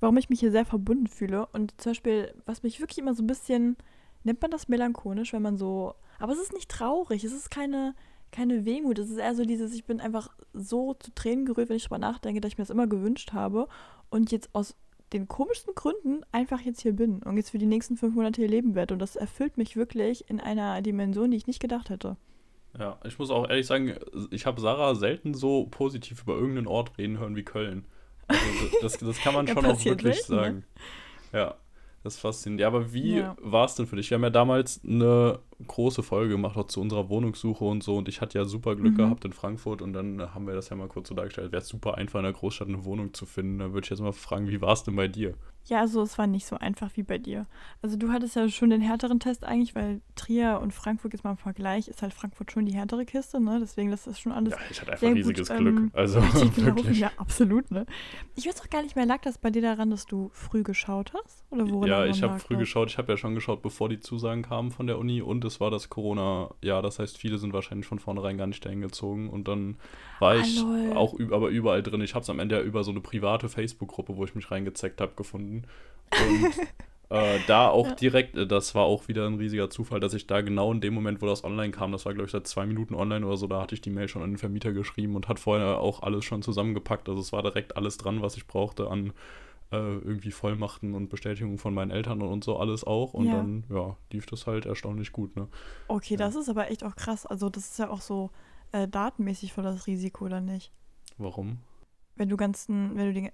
warum 0.00 0.16
ich 0.16 0.28
mich 0.28 0.40
hier 0.40 0.50
sehr 0.50 0.64
verbunden 0.64 1.06
fühle. 1.06 1.46
Und 1.52 1.80
zum 1.80 1.90
Beispiel, 1.90 2.34
was 2.44 2.62
mich 2.62 2.80
wirklich 2.80 2.98
immer 2.98 3.14
so 3.14 3.22
ein 3.22 3.26
bisschen, 3.26 3.76
nennt 4.24 4.42
man 4.42 4.50
das 4.50 4.68
melancholisch, 4.68 5.32
wenn 5.32 5.42
man 5.42 5.56
so, 5.56 5.94
aber 6.18 6.32
es 6.32 6.38
ist 6.38 6.52
nicht 6.52 6.70
traurig, 6.70 7.24
es 7.24 7.32
ist 7.32 7.50
keine, 7.50 7.94
keine 8.32 8.64
Wehmut, 8.64 8.98
es 8.98 9.10
ist 9.10 9.18
eher 9.18 9.34
so 9.34 9.44
dieses, 9.44 9.74
ich 9.74 9.84
bin 9.84 10.00
einfach 10.00 10.30
so 10.52 10.94
zu 10.94 11.14
Tränen 11.14 11.46
gerührt, 11.46 11.68
wenn 11.68 11.76
ich 11.76 11.84
drüber 11.84 11.98
nachdenke, 11.98 12.40
dass 12.40 12.52
ich 12.52 12.58
mir 12.58 12.64
das 12.64 12.70
immer 12.70 12.86
gewünscht 12.86 13.32
habe 13.32 13.68
und 14.10 14.32
jetzt 14.32 14.50
aus 14.52 14.76
den 15.12 15.28
komischsten 15.28 15.74
Gründen 15.74 16.22
einfach 16.32 16.60
jetzt 16.60 16.80
hier 16.80 16.92
bin 16.92 17.22
und 17.22 17.36
jetzt 17.36 17.50
für 17.50 17.58
die 17.58 17.66
nächsten 17.66 17.96
fünf 17.96 18.14
Monate 18.14 18.40
hier 18.40 18.50
leben 18.50 18.74
werde. 18.74 18.94
Und 18.94 19.00
das 19.00 19.14
erfüllt 19.14 19.56
mich 19.56 19.76
wirklich 19.76 20.28
in 20.28 20.40
einer 20.40 20.82
Dimension, 20.82 21.30
die 21.30 21.36
ich 21.36 21.46
nicht 21.46 21.60
gedacht 21.60 21.90
hätte. 21.90 22.16
Ja, 22.78 22.98
ich 23.04 23.18
muss 23.18 23.30
auch 23.30 23.48
ehrlich 23.48 23.66
sagen, 23.66 23.94
ich 24.30 24.46
habe 24.46 24.60
Sarah 24.60 24.94
selten 24.94 25.32
so 25.32 25.66
positiv 25.70 26.22
über 26.22 26.34
irgendeinen 26.34 26.66
Ort 26.66 26.98
reden 26.98 27.18
hören 27.18 27.36
wie 27.36 27.44
Köln. 27.44 27.86
Also 28.28 28.68
das, 28.82 28.98
das 28.98 29.20
kann 29.20 29.34
man 29.34 29.46
schon 29.46 29.64
auch 29.66 29.84
wirklich 29.84 30.22
selten, 30.22 30.34
ne? 30.34 30.42
sagen. 30.42 30.64
Ja, 31.32 31.54
das 32.02 32.14
ist 32.14 32.20
faszinierend. 32.20 32.60
Ja, 32.60 32.66
aber 32.68 32.92
wie 32.92 33.18
Ja. 33.18 33.36
war 33.40 33.64
es 33.64 33.74
denn 33.74 33.86
für 33.86 33.96
dich? 33.96 34.10
Wir 34.10 34.16
haben 34.16 34.22
ja 34.24 34.30
damals 34.30 34.80
eine 34.84 35.40
große 35.66 36.02
Folge 36.02 36.30
gemacht, 36.34 36.56
auch 36.56 36.66
zu 36.66 36.80
unserer 36.80 37.08
Wohnungssuche 37.08 37.64
und 37.64 37.82
so. 37.82 37.96
Und 37.96 38.08
ich 38.08 38.20
hatte 38.20 38.38
ja 38.38 38.44
super 38.44 38.76
Glück 38.76 38.92
Mhm. 38.92 38.96
gehabt 38.96 39.24
in 39.24 39.32
Frankfurt. 39.32 39.82
Und 39.82 39.92
dann 39.92 40.34
haben 40.34 40.46
wir 40.46 40.54
das 40.54 40.68
ja 40.68 40.76
mal 40.76 40.88
kurz 40.88 41.08
so 41.08 41.14
dargestellt. 41.14 41.52
Wäre 41.52 41.62
es 41.62 41.68
super 41.68 41.96
einfach 41.96 42.18
in 42.20 42.24
der 42.24 42.32
Großstadt 42.32 42.68
eine 42.68 42.84
Wohnung 42.84 43.12
zu 43.14 43.26
finden. 43.26 43.58
Da 43.58 43.72
würde 43.72 43.84
ich 43.84 43.90
jetzt 43.90 44.00
mal 44.00 44.12
fragen, 44.12 44.48
wie 44.48 44.60
war 44.60 44.72
es 44.72 44.82
denn 44.84 44.96
bei 44.96 45.08
dir? 45.08 45.34
Ja, 45.68 45.80
also 45.80 46.00
es 46.02 46.16
war 46.16 46.26
nicht 46.28 46.46
so 46.46 46.56
einfach 46.56 46.90
wie 46.94 47.02
bei 47.02 47.18
dir. 47.18 47.46
Also 47.82 47.96
du 47.96 48.12
hattest 48.12 48.36
ja 48.36 48.48
schon 48.48 48.70
den 48.70 48.80
härteren 48.80 49.18
Test 49.18 49.44
eigentlich, 49.44 49.74
weil 49.74 50.00
Trier 50.14 50.60
und 50.62 50.72
Frankfurt 50.72 51.12
jetzt 51.12 51.24
mal 51.24 51.32
im 51.32 51.36
Vergleich 51.36 51.88
ist 51.88 52.02
halt 52.02 52.14
Frankfurt 52.14 52.52
schon 52.52 52.66
die 52.66 52.74
härtere 52.74 53.04
Kiste, 53.04 53.40
ne? 53.40 53.58
Deswegen 53.60 53.90
das 53.90 54.06
ist 54.06 54.20
schon 54.20 54.30
alles 54.32 54.52
Ja, 54.52 54.58
ich 54.70 54.80
hatte 54.80 54.92
einfach 54.92 55.00
sehr 55.00 55.10
gut, 55.10 55.18
riesiges 55.18 55.50
ähm, 55.50 55.56
Glück. 55.58 55.90
Also 55.92 56.20
richtig 56.20 56.54
gelaufen. 56.54 56.76
wirklich. 56.76 57.00
Ja, 57.00 57.10
absolut, 57.16 57.70
ne? 57.72 57.84
Ich 58.36 58.46
weiß 58.46 58.60
auch 58.62 58.70
gar 58.70 58.82
nicht 58.82 58.94
mehr, 58.94 59.06
lag 59.06 59.22
das 59.22 59.38
bei 59.38 59.50
dir 59.50 59.62
daran, 59.62 59.90
dass 59.90 60.06
du 60.06 60.30
früh 60.32 60.62
geschaut 60.62 61.12
hast? 61.14 61.44
Oder 61.50 61.68
woran 61.68 61.88
Ja, 61.88 62.06
ich 62.06 62.22
habe 62.22 62.38
früh 62.38 62.54
das? 62.54 62.60
geschaut. 62.60 62.90
Ich 62.90 62.98
habe 62.98 63.12
ja 63.12 63.16
schon 63.16 63.34
geschaut, 63.34 63.60
bevor 63.62 63.88
die 63.88 63.98
Zusagen 63.98 64.42
kamen 64.42 64.70
von 64.70 64.86
der 64.86 64.98
Uni 64.98 65.20
und 65.20 65.44
es 65.44 65.58
war 65.60 65.72
das 65.72 65.88
Corona-Jahr. 65.90 66.82
Das 66.82 67.00
heißt, 67.00 67.18
viele 67.18 67.38
sind 67.38 67.52
wahrscheinlich 67.52 67.86
von 67.86 67.98
vornherein 67.98 68.38
gar 68.38 68.46
nicht 68.46 68.64
dahin 68.64 68.80
gezogen 68.82 69.28
und 69.30 69.48
dann 69.48 69.78
war 70.20 70.34
Ah, 70.34 70.40
ich 70.40 70.60
lol. 70.60 70.92
auch 70.94 71.18
aber 71.32 71.48
überall 71.48 71.82
drin. 71.82 72.00
Ich 72.02 72.14
habe 72.14 72.22
es 72.22 72.30
am 72.30 72.38
Ende 72.38 72.56
ja 72.56 72.62
über 72.62 72.84
so 72.84 72.90
eine 72.92 73.00
private 73.00 73.48
Facebook-Gruppe, 73.48 74.16
wo 74.16 74.24
ich 74.24 74.34
mich 74.34 74.50
reingezeckt 74.50 75.00
habe, 75.00 75.12
gefunden. 75.16 75.55
Und 76.26 76.46
äh, 77.10 77.40
da 77.46 77.68
auch 77.68 77.86
Ja. 77.86 77.94
direkt, 77.94 78.36
äh, 78.36 78.46
das 78.46 78.74
war 78.74 78.84
auch 78.84 79.08
wieder 79.08 79.26
ein 79.26 79.34
riesiger 79.36 79.70
Zufall, 79.70 80.00
dass 80.00 80.14
ich 80.14 80.26
da 80.26 80.40
genau 80.40 80.72
in 80.72 80.80
dem 80.80 80.94
Moment, 80.94 81.22
wo 81.22 81.26
das 81.26 81.44
online 81.44 81.70
kam, 81.70 81.92
das 81.92 82.04
war 82.06 82.14
glaube 82.14 82.26
ich 82.26 82.32
seit 82.32 82.46
zwei 82.46 82.66
Minuten 82.66 82.94
online 82.94 83.24
oder 83.26 83.36
so, 83.36 83.46
da 83.46 83.60
hatte 83.62 83.74
ich 83.74 83.80
die 83.80 83.90
Mail 83.90 84.08
schon 84.08 84.22
an 84.22 84.32
den 84.32 84.38
Vermieter 84.38 84.72
geschrieben 84.72 85.14
und 85.16 85.28
hat 85.28 85.38
vorher 85.38 85.78
auch 85.80 86.02
alles 86.02 86.24
schon 86.24 86.42
zusammengepackt. 86.42 87.08
Also 87.08 87.20
es 87.20 87.32
war 87.32 87.42
direkt 87.42 87.76
alles 87.76 87.96
dran, 87.98 88.22
was 88.22 88.36
ich 88.36 88.46
brauchte 88.46 88.90
an 88.90 89.12
äh, 89.72 89.76
irgendwie 89.76 90.30
Vollmachten 90.30 90.94
und 90.94 91.08
Bestätigungen 91.08 91.58
von 91.58 91.74
meinen 91.74 91.90
Eltern 91.90 92.22
und, 92.22 92.28
und 92.28 92.44
so 92.44 92.56
alles 92.56 92.84
auch. 92.84 93.14
Und 93.14 93.26
Ja. 93.26 93.32
dann, 93.32 93.64
ja, 93.68 93.96
lief 94.12 94.26
das 94.26 94.46
halt 94.46 94.64
erstaunlich 94.66 95.12
gut, 95.12 95.34
ne? 95.36 95.48
Okay, 95.88 96.14
Ja. 96.14 96.18
das 96.18 96.36
ist 96.36 96.48
aber 96.48 96.70
echt 96.70 96.84
auch 96.84 96.94
krass. 96.96 97.26
Also 97.26 97.48
das 97.50 97.70
ist 97.70 97.78
ja 97.78 97.90
auch 97.90 98.00
so 98.00 98.30
äh, 98.72 98.86
datenmäßig 98.88 99.52
voll 99.52 99.64
das 99.64 99.86
Risiko, 99.86 100.26
oder 100.26 100.40
nicht? 100.40 100.72
Warum? 101.18 101.58
Wenn 102.14 102.28
du 102.28 102.36
ganzen, 102.36 102.96
wenn 102.96 103.06
du 103.06 103.12
den 103.12 103.30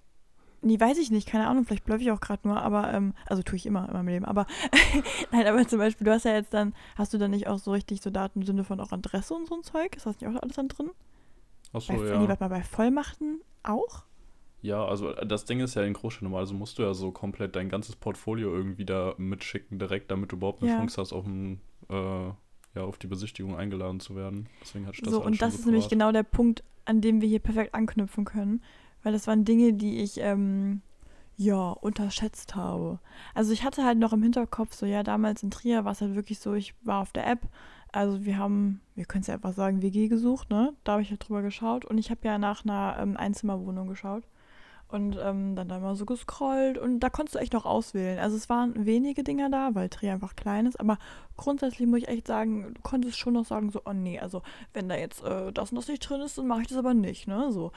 Nee, 0.64 0.78
weiß 0.78 0.98
ich 0.98 1.10
nicht, 1.10 1.28
keine 1.28 1.48
Ahnung, 1.48 1.64
vielleicht 1.64 1.84
blöffe 1.84 2.02
ich 2.02 2.12
auch 2.12 2.20
gerade 2.20 2.46
nur, 2.46 2.62
aber, 2.62 2.92
ähm, 2.94 3.14
also 3.26 3.42
tue 3.42 3.56
ich 3.56 3.66
immer 3.66 3.86
in 3.88 3.92
meinem 3.94 4.08
Leben, 4.08 4.24
aber, 4.24 4.46
nein, 5.32 5.46
aber 5.46 5.66
zum 5.66 5.78
Beispiel, 5.78 6.04
du 6.04 6.12
hast 6.12 6.24
ja 6.24 6.34
jetzt 6.34 6.54
dann, 6.54 6.72
hast 6.96 7.12
du 7.12 7.18
dann 7.18 7.32
nicht 7.32 7.48
auch 7.48 7.58
so 7.58 7.72
richtig 7.72 8.00
so 8.00 8.10
Daten 8.10 8.40
im 8.40 8.46
Sinne 8.46 8.62
von 8.64 8.78
auch 8.80 8.92
Adresse 8.92 9.34
und 9.34 9.48
so 9.48 9.56
ein 9.56 9.64
Zeug? 9.64 9.96
Ist 9.96 10.06
das 10.06 10.20
nicht 10.20 10.30
auch 10.30 10.40
alles 10.40 10.54
dann 10.56 10.68
drin? 10.68 10.90
Achso, 11.72 11.92
bei, 11.94 12.06
ja. 12.06 12.18
Nee, 12.18 12.28
warte 12.28 12.44
mal, 12.44 12.48
bei 12.48 12.62
Vollmachten 12.62 13.40
auch? 13.64 14.04
Ja, 14.60 14.84
also 14.84 15.10
äh, 15.10 15.26
das 15.26 15.44
Ding 15.44 15.58
ist 15.60 15.74
ja 15.74 15.82
in 15.82 15.94
Großstädten 15.94 16.26
normal, 16.28 16.42
also 16.42 16.54
musst 16.54 16.78
du 16.78 16.82
ja 16.82 16.94
so 16.94 17.10
komplett 17.10 17.56
dein 17.56 17.68
ganzes 17.68 17.96
Portfolio 17.96 18.54
irgendwie 18.54 18.84
da 18.84 19.14
mitschicken 19.18 19.78
direkt, 19.78 20.10
damit 20.10 20.30
du 20.30 20.36
überhaupt 20.36 20.62
eine 20.62 20.70
Ja. 20.70 20.76
Chance 20.76 21.00
hast, 21.00 21.12
auf, 21.12 21.26
ein, 21.26 21.60
äh, 21.90 21.94
ja, 21.94 22.82
auf 22.82 22.98
die 22.98 23.08
Besichtigung 23.08 23.56
eingeladen 23.56 23.98
zu 23.98 24.14
werden. 24.14 24.48
Deswegen 24.62 24.86
hatte 24.86 24.96
ich 24.98 25.02
das 25.02 25.10
So, 25.12 25.22
und 25.24 25.42
das 25.42 25.54
ist 25.54 25.66
nämlich 25.66 25.88
genau 25.88 26.12
der 26.12 26.22
Punkt, 26.22 26.62
an 26.84 27.00
dem 27.00 27.20
wir 27.20 27.28
hier 27.28 27.40
perfekt 27.40 27.74
anknüpfen 27.74 28.24
können, 28.24 28.62
weil 29.02 29.12
das 29.12 29.26
waren 29.26 29.44
Dinge, 29.44 29.72
die 29.74 30.00
ich, 30.02 30.18
ähm, 30.18 30.82
ja, 31.36 31.70
unterschätzt 31.70 32.54
habe. 32.54 32.98
Also 33.34 33.52
ich 33.52 33.64
hatte 33.64 33.84
halt 33.84 33.98
noch 33.98 34.12
im 34.12 34.22
Hinterkopf, 34.22 34.74
so 34.74 34.86
ja, 34.86 35.02
damals 35.02 35.42
in 35.42 35.50
Trier 35.50 35.84
war 35.84 35.92
es 35.92 36.00
halt 36.00 36.14
wirklich 36.14 36.38
so, 36.38 36.54
ich 36.54 36.74
war 36.82 37.00
auf 37.00 37.12
der 37.12 37.26
App, 37.26 37.48
also 37.92 38.24
wir 38.24 38.38
haben, 38.38 38.80
wir 38.94 39.04
können 39.04 39.20
es 39.22 39.26
ja 39.28 39.34
einfach 39.34 39.52
sagen, 39.52 39.82
WG 39.82 40.08
gesucht, 40.08 40.50
ne? 40.50 40.72
Da 40.84 40.92
habe 40.92 41.02
ich 41.02 41.10
halt 41.10 41.26
drüber 41.28 41.42
geschaut 41.42 41.84
und 41.84 41.98
ich 41.98 42.10
habe 42.10 42.20
ja 42.24 42.38
nach 42.38 42.64
einer 42.64 42.96
ähm, 42.98 43.16
Einzimmerwohnung 43.18 43.86
geschaut 43.88 44.24
und 44.88 45.18
ähm, 45.22 45.56
dann 45.56 45.68
da 45.68 45.78
mal 45.78 45.94
so 45.94 46.06
gescrollt 46.06 46.78
und 46.78 47.00
da 47.00 47.10
konntest 47.10 47.34
du 47.34 47.38
echt 47.38 47.52
noch 47.52 47.66
auswählen. 47.66 48.18
Also 48.18 48.36
es 48.36 48.48
waren 48.48 48.86
wenige 48.86 49.24
Dinger 49.24 49.50
da, 49.50 49.74
weil 49.74 49.88
Trier 49.88 50.12
einfach 50.12 50.36
klein 50.36 50.66
ist, 50.66 50.80
aber 50.80 50.98
grundsätzlich 51.36 51.86
muss 51.88 52.00
ich 52.00 52.08
echt 52.08 52.26
sagen, 52.26 52.72
du 52.74 52.82
konntest 52.82 53.18
schon 53.18 53.34
noch 53.34 53.46
sagen, 53.46 53.70
so, 53.70 53.82
oh 53.84 53.92
nee, 53.92 54.18
also 54.18 54.42
wenn 54.72 54.88
da 54.88 54.96
jetzt 54.96 55.22
äh, 55.22 55.52
das 55.52 55.70
und 55.70 55.76
das 55.76 55.88
nicht 55.88 56.08
drin 56.08 56.20
ist, 56.22 56.38
dann 56.38 56.46
mache 56.46 56.62
ich 56.62 56.68
das 56.68 56.78
aber 56.78 56.94
nicht, 56.94 57.26
ne? 57.26 57.52
So. 57.52 57.72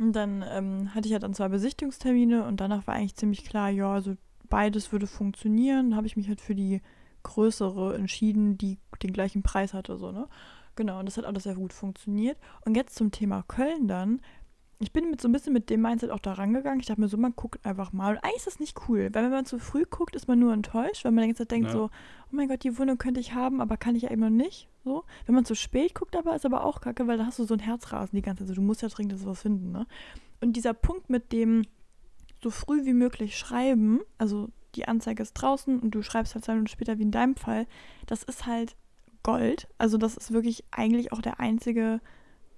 Und 0.00 0.14
dann 0.14 0.42
ähm, 0.48 0.94
hatte 0.94 1.08
ich 1.08 1.12
ja 1.12 1.18
dann 1.18 1.34
zwei 1.34 1.48
Besichtigungstermine 1.48 2.46
und 2.46 2.58
danach 2.58 2.86
war 2.86 2.94
eigentlich 2.94 3.16
ziemlich 3.16 3.44
klar, 3.44 3.68
ja, 3.68 3.92
also 3.92 4.16
beides 4.48 4.92
würde 4.92 5.06
funktionieren. 5.06 5.94
Habe 5.94 6.06
ich 6.06 6.16
mich 6.16 6.26
halt 6.26 6.40
für 6.40 6.54
die 6.54 6.80
größere 7.22 7.94
entschieden, 7.96 8.56
die 8.56 8.78
den 9.02 9.12
gleichen 9.12 9.42
Preis 9.42 9.74
hatte, 9.74 9.98
so, 9.98 10.10
ne? 10.10 10.26
Genau, 10.74 11.00
und 11.00 11.06
das 11.06 11.18
hat 11.18 11.26
alles 11.26 11.42
sehr 11.42 11.54
gut 11.54 11.74
funktioniert. 11.74 12.38
Und 12.64 12.78
jetzt 12.78 12.94
zum 12.94 13.10
Thema 13.10 13.44
Köln 13.46 13.88
dann. 13.88 14.22
Ich 14.82 14.92
bin 14.92 15.10
mit 15.10 15.20
so 15.20 15.28
ein 15.28 15.32
bisschen 15.32 15.52
mit 15.52 15.68
dem 15.68 15.82
Mindset 15.82 16.10
auch 16.10 16.20
da 16.20 16.32
rangegangen. 16.32 16.80
Ich 16.80 16.86
dachte 16.86 17.02
mir 17.02 17.08
so, 17.08 17.18
man 17.18 17.36
guckt 17.36 17.64
einfach 17.66 17.92
mal. 17.92 18.14
Und 18.14 18.24
eigentlich 18.24 18.38
ist 18.38 18.46
das 18.46 18.60
nicht 18.60 18.88
cool, 18.88 19.10
weil 19.12 19.24
wenn 19.24 19.30
man 19.30 19.44
zu 19.44 19.58
früh 19.58 19.84
guckt, 19.84 20.16
ist 20.16 20.26
man 20.26 20.38
nur 20.38 20.54
enttäuscht, 20.54 21.04
weil 21.04 21.12
man 21.12 21.28
die 21.28 21.44
denkt 21.44 21.68
ja. 21.68 21.72
so, 21.72 21.84
oh 21.84 22.30
mein 22.30 22.48
Gott, 22.48 22.64
die 22.64 22.78
Wohnung 22.78 22.96
könnte 22.96 23.20
ich 23.20 23.34
haben, 23.34 23.60
aber 23.60 23.76
kann 23.76 23.94
ich 23.94 24.04
ja 24.04 24.10
eben 24.10 24.22
noch 24.22 24.30
nicht. 24.30 24.68
So. 24.82 25.04
Wenn 25.26 25.34
man 25.34 25.44
zu 25.44 25.54
spät 25.54 25.94
guckt, 25.94 26.16
aber 26.16 26.34
ist 26.34 26.46
aber 26.46 26.64
auch 26.64 26.80
kacke, 26.80 27.06
weil 27.06 27.18
da 27.18 27.26
hast 27.26 27.38
du 27.38 27.44
so 27.44 27.52
ein 27.52 27.60
Herzrasen 27.60 28.16
die 28.16 28.22
ganze 28.22 28.44
Zeit. 28.44 28.50
Also, 28.50 28.60
du 28.60 28.66
musst 28.66 28.80
ja 28.80 28.88
dringend 28.88 29.24
was 29.26 29.42
finden, 29.42 29.70
ne? 29.70 29.86
Und 30.40 30.54
dieser 30.54 30.72
Punkt 30.72 31.10
mit 31.10 31.30
dem 31.32 31.66
so 32.42 32.48
früh 32.48 32.86
wie 32.86 32.94
möglich 32.94 33.36
schreiben, 33.36 34.00
also 34.16 34.48
die 34.74 34.88
Anzeige 34.88 35.22
ist 35.22 35.34
draußen 35.34 35.78
und 35.78 35.94
du 35.94 36.02
schreibst 36.02 36.34
halt 36.34 36.44
zwei 36.44 36.54
Minuten 36.54 36.70
später, 36.70 36.98
wie 36.98 37.02
in 37.02 37.10
deinem 37.10 37.36
Fall, 37.36 37.66
das 38.06 38.22
ist 38.22 38.46
halt 38.46 38.76
Gold. 39.22 39.68
Also 39.76 39.98
das 39.98 40.16
ist 40.16 40.32
wirklich 40.32 40.64
eigentlich 40.70 41.12
auch 41.12 41.20
der 41.20 41.38
einzige 41.38 42.00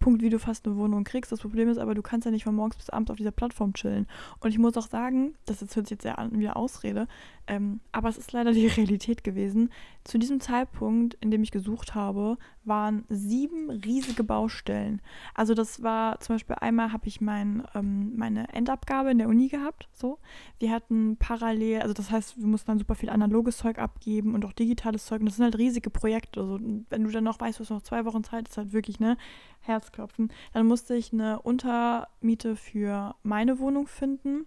Punkt, 0.02 0.20
wie 0.20 0.30
du 0.30 0.38
fast 0.38 0.66
eine 0.66 0.76
Wohnung 0.76 1.04
kriegst. 1.04 1.32
Das 1.32 1.40
Problem 1.40 1.68
ist 1.68 1.78
aber, 1.78 1.94
du 1.94 2.02
kannst 2.02 2.26
ja 2.26 2.30
nicht 2.30 2.44
von 2.44 2.54
morgens 2.54 2.76
bis 2.76 2.90
abends 2.90 3.10
auf 3.10 3.16
dieser 3.16 3.30
Plattform 3.30 3.72
chillen. 3.72 4.06
Und 4.40 4.50
ich 4.50 4.58
muss 4.58 4.76
auch 4.76 4.88
sagen, 4.88 5.34
das 5.46 5.60
jetzt 5.60 5.74
hört 5.76 5.86
sich 5.86 5.92
jetzt 5.92 6.02
sehr 6.02 6.18
an 6.18 6.32
wie 6.32 6.46
eine 6.46 6.56
Ausrede, 6.56 7.08
ähm, 7.46 7.80
aber 7.92 8.08
es 8.08 8.18
ist 8.18 8.32
leider 8.32 8.52
die 8.52 8.66
Realität 8.66 9.24
gewesen. 9.24 9.70
Zu 10.04 10.18
diesem 10.18 10.40
Zeitpunkt, 10.40 11.16
in 11.20 11.30
dem 11.30 11.42
ich 11.42 11.52
gesucht 11.52 11.94
habe, 11.94 12.36
waren 12.64 13.04
sieben 13.08 13.70
riesige 13.70 14.24
Baustellen. 14.24 15.00
Also 15.34 15.54
das 15.54 15.82
war 15.82 16.20
zum 16.20 16.34
Beispiel 16.34 16.56
einmal 16.56 16.92
habe 16.92 17.06
ich 17.06 17.20
mein, 17.20 17.62
ähm, 17.74 18.16
meine 18.16 18.52
Endabgabe 18.52 19.10
in 19.12 19.18
der 19.18 19.28
Uni 19.28 19.48
gehabt. 19.48 19.88
So, 19.92 20.18
wir 20.58 20.70
hatten 20.70 21.16
parallel, 21.16 21.82
also 21.82 21.94
das 21.94 22.10
heißt, 22.10 22.40
wir 22.40 22.46
mussten 22.46 22.72
dann 22.72 22.78
super 22.78 22.96
viel 22.96 23.10
analoges 23.10 23.58
Zeug 23.58 23.78
abgeben 23.78 24.34
und 24.34 24.44
auch 24.44 24.52
digitales 24.52 25.06
Zeug. 25.06 25.20
Und 25.20 25.26
das 25.26 25.36
sind 25.36 25.44
halt 25.44 25.58
riesige 25.58 25.90
Projekte. 25.90 26.40
Also 26.40 26.58
wenn 26.90 27.04
du 27.04 27.10
dann 27.10 27.24
noch 27.24 27.40
weißt, 27.40 27.58
du 27.58 27.62
hast 27.62 27.70
noch 27.70 27.82
zwei 27.82 28.04
Wochen 28.04 28.24
Zeit, 28.24 28.48
ist 28.48 28.56
halt 28.56 28.72
wirklich 28.72 28.98
ne 28.98 29.16
Herzklopfen. 29.62 30.32
Dann 30.52 30.66
musste 30.66 30.94
ich 30.94 31.12
eine 31.12 31.40
Untermiete 31.40 32.56
für 32.56 33.14
meine 33.22 33.58
Wohnung 33.58 33.86
finden 33.86 34.46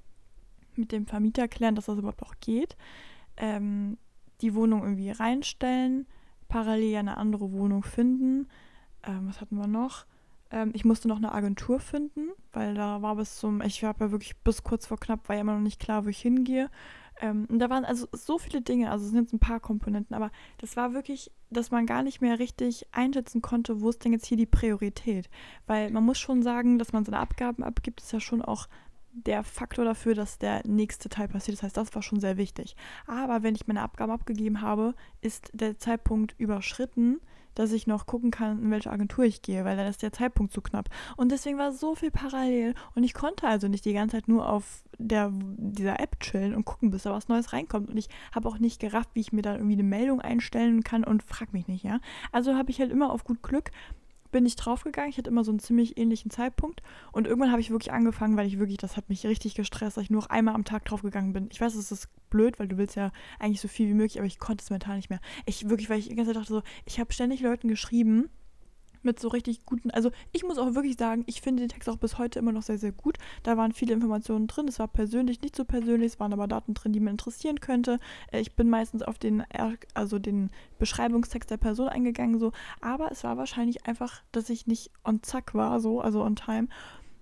mit 0.77 0.91
dem 0.91 1.05
Vermieter 1.07 1.47
klären, 1.47 1.75
dass 1.75 1.85
das 1.85 1.97
überhaupt 1.97 2.23
auch 2.23 2.35
geht. 2.41 2.75
Ähm, 3.37 3.97
die 4.41 4.53
Wohnung 4.55 4.83
irgendwie 4.83 5.11
reinstellen, 5.11 6.05
parallel 6.47 6.97
eine 6.97 7.17
andere 7.17 7.51
Wohnung 7.51 7.83
finden. 7.83 8.47
Ähm, 9.03 9.27
was 9.27 9.41
hatten 9.41 9.57
wir 9.57 9.67
noch? 9.67 10.05
Ähm, 10.51 10.71
ich 10.73 10.85
musste 10.85 11.07
noch 11.07 11.17
eine 11.17 11.33
Agentur 11.33 11.79
finden, 11.79 12.29
weil 12.53 12.75
da 12.75 13.01
war 13.01 13.15
bis 13.15 13.37
zum, 13.37 13.61
ich 13.61 13.83
habe 13.83 14.05
ja 14.05 14.11
wirklich 14.11 14.35
bis 14.37 14.63
kurz 14.63 14.85
vor 14.85 14.99
knapp, 14.99 15.27
war 15.27 15.35
ja 15.35 15.41
immer 15.41 15.55
noch 15.55 15.61
nicht 15.61 15.79
klar, 15.79 16.05
wo 16.05 16.09
ich 16.09 16.19
hingehe. 16.19 16.69
Ähm, 17.21 17.47
und 17.49 17.59
da 17.59 17.69
waren 17.69 17.85
also 17.85 18.07
so 18.11 18.37
viele 18.37 18.61
Dinge, 18.61 18.91
also 18.91 19.05
es 19.05 19.11
sind 19.11 19.21
jetzt 19.21 19.33
ein 19.33 19.39
paar 19.39 19.59
Komponenten, 19.59 20.15
aber 20.15 20.31
das 20.57 20.75
war 20.75 20.93
wirklich, 20.93 21.31
dass 21.49 21.71
man 21.71 21.85
gar 21.85 22.03
nicht 22.03 22.21
mehr 22.21 22.39
richtig 22.39 22.87
einschätzen 22.91 23.41
konnte, 23.41 23.81
wo 23.81 23.89
ist 23.89 24.03
denn 24.03 24.13
jetzt 24.13 24.25
hier 24.25 24.37
die 24.37 24.45
Priorität. 24.45 25.29
Weil 25.65 25.91
man 25.91 26.03
muss 26.03 26.19
schon 26.19 26.43
sagen, 26.43 26.77
dass 26.77 26.93
man 26.93 27.05
seine 27.05 27.19
Abgaben 27.19 27.63
abgibt, 27.63 28.01
ist 28.01 28.11
ja 28.11 28.19
schon 28.19 28.41
auch 28.41 28.67
der 29.15 29.43
Faktor 29.43 29.85
dafür, 29.85 30.13
dass 30.13 30.39
der 30.39 30.61
nächste 30.67 31.07
Teil 31.07 31.29
passiert. 31.29 31.57
Das 31.57 31.63
heißt, 31.63 31.77
das 31.77 31.95
war 31.95 32.01
schon 32.01 32.19
sehr 32.19 32.35
wichtig. 32.35 32.75
Aber 33.07 33.43
wenn 33.43 33.55
ich 33.55 33.67
meine 33.67 33.81
Abgaben 33.81 34.11
abgegeben 34.11 34.61
habe, 34.61 34.93
ist 35.21 35.51
der 35.53 35.77
Zeitpunkt 35.77 36.35
überschritten, 36.37 37.21
dass 37.55 37.71
ich 37.71 37.87
noch 37.87 38.05
gucken 38.05 38.31
kann, 38.31 38.61
in 38.61 38.71
welche 38.71 38.91
Agentur 38.91 39.25
ich 39.25 39.41
gehe, 39.41 39.65
weil 39.65 39.77
dann 39.77 39.87
ist 39.87 40.01
der 40.01 40.13
Zeitpunkt 40.13 40.53
zu 40.53 40.61
knapp. 40.61 40.89
Und 41.17 41.31
deswegen 41.31 41.57
war 41.57 41.71
so 41.71 41.95
viel 41.95 42.11
parallel 42.11 42.75
und 42.93 43.03
ich 43.03 43.13
konnte 43.13 43.47
also 43.47 43.67
nicht 43.67 43.85
die 43.85 43.93
ganze 43.93 44.17
Zeit 44.17 44.27
nur 44.27 44.47
auf 44.47 44.83
der, 44.97 45.31
dieser 45.33 45.99
App 45.99 46.19
chillen 46.19 46.55
und 46.55 46.65
gucken, 46.65 46.91
bis 46.91 47.03
da 47.03 47.11
was 47.11 47.27
Neues 47.27 47.53
reinkommt. 47.53 47.89
Und 47.89 47.97
ich 47.97 48.09
habe 48.33 48.47
auch 48.47 48.59
nicht 48.59 48.79
gerafft, 48.79 49.09
wie 49.13 49.21
ich 49.21 49.33
mir 49.33 49.41
da 49.41 49.53
irgendwie 49.53 49.73
eine 49.73 49.83
Meldung 49.83 50.21
einstellen 50.21 50.83
kann 50.83 51.03
und 51.03 51.23
frag 51.23 51.53
mich 51.53 51.67
nicht, 51.67 51.83
ja. 51.83 51.99
Also 52.31 52.55
habe 52.55 52.71
ich 52.71 52.79
halt 52.79 52.91
immer 52.91 53.11
auf 53.11 53.23
gut 53.23 53.41
Glück 53.41 53.71
bin 54.35 54.45
ich 54.45 54.57
draufgegangen. 54.57 55.09
Ich 55.09 55.17
hatte 55.17 55.29
immer 55.29 55.45
so 55.45 55.51
einen 55.51 55.59
ziemlich 55.59 55.97
ähnlichen 55.97 56.29
Zeitpunkt. 56.29 56.81
Und 57.13 57.25
irgendwann 57.25 57.51
habe 57.51 57.61
ich 57.61 57.71
wirklich 57.71 57.93
angefangen, 57.93 58.35
weil 58.35 58.47
ich 58.47 58.59
wirklich, 58.59 58.77
das 58.77 58.97
hat 58.97 59.07
mich 59.07 59.25
richtig 59.25 59.55
gestresst, 59.55 59.95
dass 59.95 60.03
ich 60.03 60.09
nur 60.09 60.23
noch 60.23 60.29
einmal 60.29 60.55
am 60.55 60.65
Tag 60.65 60.83
draufgegangen 60.83 61.31
bin. 61.31 61.47
Ich 61.53 61.61
weiß, 61.61 61.73
es 61.75 61.89
ist 61.89 62.09
blöd, 62.29 62.59
weil 62.59 62.67
du 62.67 62.77
willst 62.77 62.97
ja 62.97 63.13
eigentlich 63.39 63.61
so 63.61 63.69
viel 63.69 63.87
wie 63.87 63.93
möglich, 63.93 64.17
aber 64.17 64.27
ich 64.27 64.37
konnte 64.37 64.61
es 64.61 64.69
mental 64.69 64.97
nicht 64.97 65.09
mehr. 65.09 65.21
Ich 65.45 65.69
wirklich, 65.69 65.89
weil 65.89 65.99
ich 65.99 66.09
die 66.09 66.15
ganze 66.15 66.33
Zeit 66.33 66.41
dachte 66.41 66.53
so, 66.53 66.63
ich 66.83 66.99
habe 66.99 67.13
ständig 67.13 67.39
Leuten 67.39 67.69
geschrieben, 67.69 68.29
mit 69.05 69.19
so 69.19 69.27
richtig 69.27 69.65
guten. 69.65 69.91
Also 69.91 70.11
ich 70.31 70.43
muss 70.43 70.57
auch 70.57 70.75
wirklich 70.75 70.97
sagen, 70.97 71.23
ich 71.27 71.41
finde 71.41 71.63
den 71.63 71.69
Text 71.69 71.87
auch 71.89 71.97
bis 71.97 72.17
heute 72.17 72.39
immer 72.39 72.51
noch 72.51 72.63
sehr, 72.63 72.77
sehr 72.77 72.91
gut. 72.91 73.17
Da 73.43 73.55
waren 73.55 73.71
viele 73.71 73.93
Informationen 73.93 74.47
drin. 74.47 74.67
Es 74.67 74.79
war 74.79 74.87
persönlich 74.87 75.41
nicht 75.41 75.55
so 75.55 75.63
persönlich, 75.63 76.13
es 76.13 76.19
waren 76.19 76.33
aber 76.33 76.47
Daten 76.47 76.73
drin, 76.73 76.91
die 76.91 76.99
mir 76.99 77.11
interessieren 77.11 77.59
könnte. 77.59 77.99
Äh, 78.31 78.41
ich 78.41 78.55
bin 78.55 78.69
meistens 78.69 79.03
auf 79.03 79.17
den, 79.17 79.43
also 79.93 80.19
den 80.19 80.49
Beschreibungstext 80.79 81.49
der 81.49 81.57
Person 81.57 81.87
eingegangen, 81.87 82.39
so. 82.39 82.51
Aber 82.81 83.11
es 83.11 83.23
war 83.23 83.37
wahrscheinlich 83.37 83.85
einfach, 83.85 84.23
dass 84.31 84.49
ich 84.49 84.67
nicht 84.67 84.91
on 85.03 85.23
zack 85.23 85.53
war, 85.53 85.79
so, 85.79 86.01
also 86.01 86.23
on 86.23 86.35
time. 86.35 86.67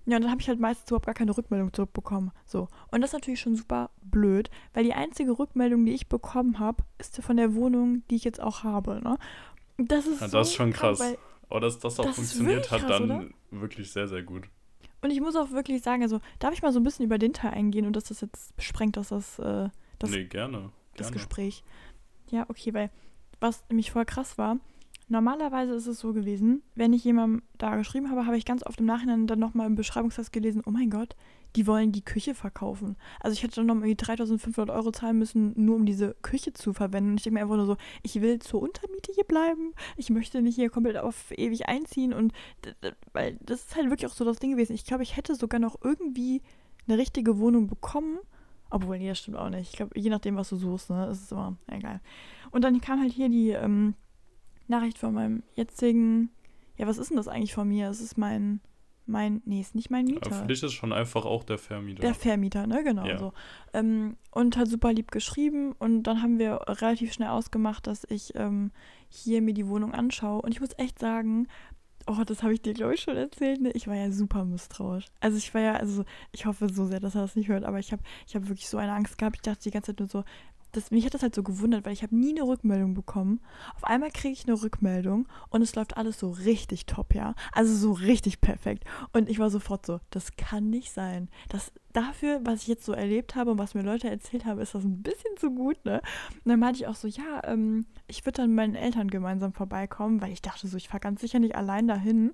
Ja, 0.06 0.16
und 0.16 0.22
dann 0.22 0.30
habe 0.30 0.42
ich 0.42 0.48
halt 0.48 0.60
meistens 0.60 0.90
überhaupt 0.90 1.06
gar 1.06 1.14
keine 1.14 1.36
Rückmeldung 1.36 1.72
zurückbekommen. 1.72 2.32
So. 2.44 2.68
Und 2.90 3.00
das 3.00 3.10
ist 3.10 3.14
natürlich 3.14 3.40
schon 3.40 3.56
super 3.56 3.90
blöd, 4.02 4.50
weil 4.74 4.84
die 4.84 4.92
einzige 4.92 5.38
Rückmeldung, 5.38 5.86
die 5.86 5.92
ich 5.92 6.08
bekommen 6.08 6.58
habe, 6.58 6.84
ist 6.98 7.22
von 7.22 7.36
der 7.38 7.54
Wohnung, 7.54 8.02
die 8.10 8.16
ich 8.16 8.24
jetzt 8.24 8.40
auch 8.40 8.64
habe. 8.64 9.00
Ne? 9.02 9.16
Das 9.78 10.06
ist, 10.06 10.20
ja, 10.20 10.26
das 10.26 10.30
so 10.30 10.40
ist 10.40 10.54
schon 10.54 10.72
krass. 10.72 10.98
krass 10.98 11.16
aber 11.48 11.60
dass 11.60 11.78
das 11.78 11.98
auch 12.00 12.06
das 12.06 12.16
funktioniert 12.16 12.70
hat, 12.70 12.88
dann 12.88 13.10
oder? 13.10 13.24
wirklich 13.50 13.90
sehr, 13.92 14.08
sehr 14.08 14.22
gut. 14.22 14.48
Und 15.02 15.10
ich 15.10 15.20
muss 15.20 15.36
auch 15.36 15.50
wirklich 15.50 15.82
sagen, 15.82 16.02
also 16.02 16.20
darf 16.38 16.54
ich 16.54 16.62
mal 16.62 16.72
so 16.72 16.80
ein 16.80 16.82
bisschen 16.82 17.04
über 17.04 17.18
den 17.18 17.34
Teil 17.34 17.52
eingehen 17.52 17.86
und 17.86 17.94
dass 17.94 18.04
das 18.04 18.22
jetzt 18.22 18.54
sprengt, 18.58 18.96
dass 18.96 19.08
das, 19.08 19.38
äh, 19.38 19.68
das, 19.98 20.10
nee, 20.10 20.24
gerne, 20.24 20.70
das 20.96 21.08
gerne. 21.08 21.12
Gespräch. 21.12 21.62
Ja, 22.30 22.46
okay, 22.48 22.72
weil 22.72 22.90
was 23.40 23.64
nämlich 23.68 23.90
voll 23.90 24.06
krass 24.06 24.38
war, 24.38 24.58
normalerweise 25.08 25.74
ist 25.74 25.86
es 25.86 26.00
so 26.00 26.14
gewesen, 26.14 26.62
wenn 26.74 26.94
ich 26.94 27.04
jemandem 27.04 27.42
da 27.58 27.76
geschrieben 27.76 28.10
habe, 28.10 28.24
habe 28.24 28.38
ich 28.38 28.46
ganz 28.46 28.64
oft 28.64 28.80
im 28.80 28.86
Nachhinein 28.86 29.26
dann 29.26 29.38
nochmal 29.38 29.66
im 29.66 29.74
Beschreibungstext 29.74 30.32
gelesen, 30.32 30.62
oh 30.64 30.70
mein 30.70 30.88
Gott, 30.88 31.16
die 31.56 31.66
wollen 31.66 31.92
die 31.92 32.04
Küche 32.04 32.34
verkaufen. 32.34 32.96
Also 33.20 33.34
ich 33.34 33.42
hätte 33.42 33.56
dann 33.56 33.66
noch 33.66 33.76
irgendwie 33.76 33.94
3500 33.94 34.74
Euro 34.74 34.90
zahlen 34.90 35.18
müssen, 35.18 35.52
nur 35.56 35.76
um 35.76 35.86
diese 35.86 36.14
Küche 36.22 36.52
zu 36.52 36.72
verwenden. 36.72 37.10
Und 37.10 37.16
ich 37.18 37.22
denke 37.24 37.34
mir 37.34 37.42
einfach 37.42 37.56
nur 37.56 37.66
so, 37.66 37.76
ich 38.02 38.20
will 38.20 38.40
zur 38.40 38.60
Untermiete 38.60 39.12
hier 39.12 39.24
bleiben. 39.24 39.72
Ich 39.96 40.10
möchte 40.10 40.42
nicht 40.42 40.56
hier 40.56 40.70
komplett 40.70 40.96
auf 40.96 41.30
ewig 41.30 41.68
einziehen. 41.68 42.12
Und 42.12 42.32
weil 43.12 43.38
das 43.40 43.66
ist 43.66 43.76
halt 43.76 43.88
wirklich 43.88 44.10
auch 44.10 44.14
so 44.14 44.24
das 44.24 44.38
Ding 44.38 44.52
gewesen. 44.52 44.74
Ich 44.74 44.84
glaube, 44.84 45.04
ich 45.04 45.16
hätte 45.16 45.36
sogar 45.36 45.60
noch 45.60 45.76
irgendwie 45.82 46.42
eine 46.88 46.98
richtige 46.98 47.38
Wohnung 47.38 47.68
bekommen. 47.68 48.18
Obwohl, 48.70 48.98
nee, 48.98 49.08
das 49.08 49.20
stimmt 49.20 49.36
auch 49.36 49.50
nicht. 49.50 49.70
Ich 49.70 49.76
glaube, 49.76 49.98
je 49.98 50.10
nachdem, 50.10 50.34
was 50.36 50.48
du 50.48 50.56
suchst, 50.56 50.90
ne, 50.90 51.06
ist 51.06 51.22
es 51.22 51.32
immer 51.32 51.56
egal. 51.68 52.00
Und 52.50 52.64
dann 52.64 52.80
kam 52.80 53.00
halt 53.00 53.12
hier 53.12 53.28
die 53.28 53.50
ähm, 53.50 53.94
Nachricht 54.66 54.98
von 54.98 55.14
meinem 55.14 55.44
jetzigen, 55.54 56.30
ja, 56.76 56.86
was 56.88 56.98
ist 56.98 57.10
denn 57.10 57.16
das 57.16 57.28
eigentlich 57.28 57.54
von 57.54 57.68
mir? 57.68 57.88
Es 57.88 58.00
ist 58.00 58.18
mein 58.18 58.60
mein, 59.06 59.42
nee, 59.44 59.60
ist 59.60 59.74
nicht 59.74 59.90
mein 59.90 60.06
Mieter. 60.06 60.30
Ja, 60.30 60.36
für 60.36 60.46
dich 60.46 60.62
ist 60.62 60.72
schon 60.72 60.92
einfach 60.92 61.24
auch 61.24 61.44
der 61.44 61.58
Vermieter. 61.58 62.00
Der 62.00 62.14
Vermieter, 62.14 62.66
ne, 62.66 62.82
genau 62.82 63.06
ja. 63.06 63.18
so. 63.18 63.32
Ähm, 63.72 64.16
und 64.30 64.56
hat 64.56 64.68
super 64.68 64.92
lieb 64.92 65.10
geschrieben 65.10 65.72
und 65.78 66.04
dann 66.04 66.22
haben 66.22 66.38
wir 66.38 66.60
relativ 66.66 67.12
schnell 67.12 67.28
ausgemacht, 67.28 67.86
dass 67.86 68.04
ich 68.08 68.34
ähm, 68.34 68.70
hier 69.08 69.42
mir 69.42 69.54
die 69.54 69.68
Wohnung 69.68 69.92
anschaue. 69.92 70.42
Und 70.42 70.52
ich 70.52 70.60
muss 70.60 70.78
echt 70.78 70.98
sagen, 70.98 71.48
oh, 72.06 72.22
das 72.24 72.42
habe 72.42 72.54
ich 72.54 72.62
dir, 72.62 72.74
glaube 72.74 72.94
ich, 72.94 73.00
schon 73.00 73.16
erzählt, 73.16 73.60
ne? 73.60 73.70
Ich 73.72 73.86
war 73.86 73.94
ja 73.94 74.10
super 74.10 74.44
misstrauisch. 74.44 75.06
Also 75.20 75.38
ich 75.38 75.52
war 75.54 75.60
ja, 75.60 75.74
also 75.74 76.04
ich 76.32 76.46
hoffe 76.46 76.68
so 76.68 76.86
sehr, 76.86 77.00
dass 77.00 77.14
er 77.14 77.22
das 77.22 77.36
nicht 77.36 77.48
hört, 77.48 77.64
aber 77.64 77.78
ich 77.78 77.92
habe 77.92 78.02
ich 78.26 78.34
hab 78.34 78.48
wirklich 78.48 78.68
so 78.68 78.78
eine 78.78 78.92
Angst 78.92 79.18
gehabt. 79.18 79.36
Ich 79.36 79.42
dachte 79.42 79.62
die 79.62 79.70
ganze 79.70 79.92
Zeit 79.92 80.00
nur 80.00 80.08
so, 80.08 80.24
das, 80.76 80.90
mich 80.90 81.04
hat 81.06 81.14
das 81.14 81.22
halt 81.22 81.34
so 81.34 81.42
gewundert, 81.42 81.84
weil 81.84 81.92
ich 81.92 82.02
habe 82.02 82.16
nie 82.16 82.30
eine 82.30 82.46
Rückmeldung 82.46 82.94
bekommen. 82.94 83.40
Auf 83.74 83.84
einmal 83.84 84.10
kriege 84.10 84.32
ich 84.32 84.46
eine 84.46 84.60
Rückmeldung 84.60 85.26
und 85.50 85.62
es 85.62 85.74
läuft 85.74 85.96
alles 85.96 86.18
so 86.18 86.30
richtig 86.30 86.86
top, 86.86 87.14
ja. 87.14 87.34
Also 87.52 87.74
so 87.74 87.92
richtig 87.92 88.40
perfekt. 88.40 88.84
Und 89.12 89.28
ich 89.28 89.38
war 89.38 89.50
sofort 89.50 89.86
so, 89.86 90.00
das 90.10 90.36
kann 90.36 90.70
nicht 90.70 90.92
sein. 90.92 91.28
Das, 91.48 91.72
dafür, 91.92 92.40
was 92.44 92.62
ich 92.62 92.68
jetzt 92.68 92.84
so 92.84 92.92
erlebt 92.92 93.36
habe 93.36 93.52
und 93.52 93.58
was 93.58 93.74
mir 93.74 93.82
Leute 93.82 94.10
erzählt 94.10 94.44
haben, 94.44 94.60
ist 94.60 94.74
das 94.74 94.84
ein 94.84 95.02
bisschen 95.02 95.36
zu 95.38 95.50
gut, 95.50 95.82
ne? 95.84 96.02
Und 96.44 96.50
dann 96.50 96.58
meinte 96.58 96.80
ich 96.80 96.86
auch 96.86 96.96
so, 96.96 97.08
ja, 97.08 97.42
ähm, 97.44 97.86
ich 98.06 98.26
würde 98.26 98.42
dann 98.42 98.50
mit 98.50 98.56
meinen 98.56 98.74
Eltern 98.74 99.08
gemeinsam 99.08 99.52
vorbeikommen, 99.52 100.20
weil 100.20 100.32
ich 100.32 100.42
dachte 100.42 100.68
so, 100.68 100.76
ich 100.76 100.88
fahre 100.88 101.00
ganz 101.00 101.20
sicher 101.20 101.38
nicht 101.38 101.54
allein 101.56 101.86
dahin. 101.86 102.32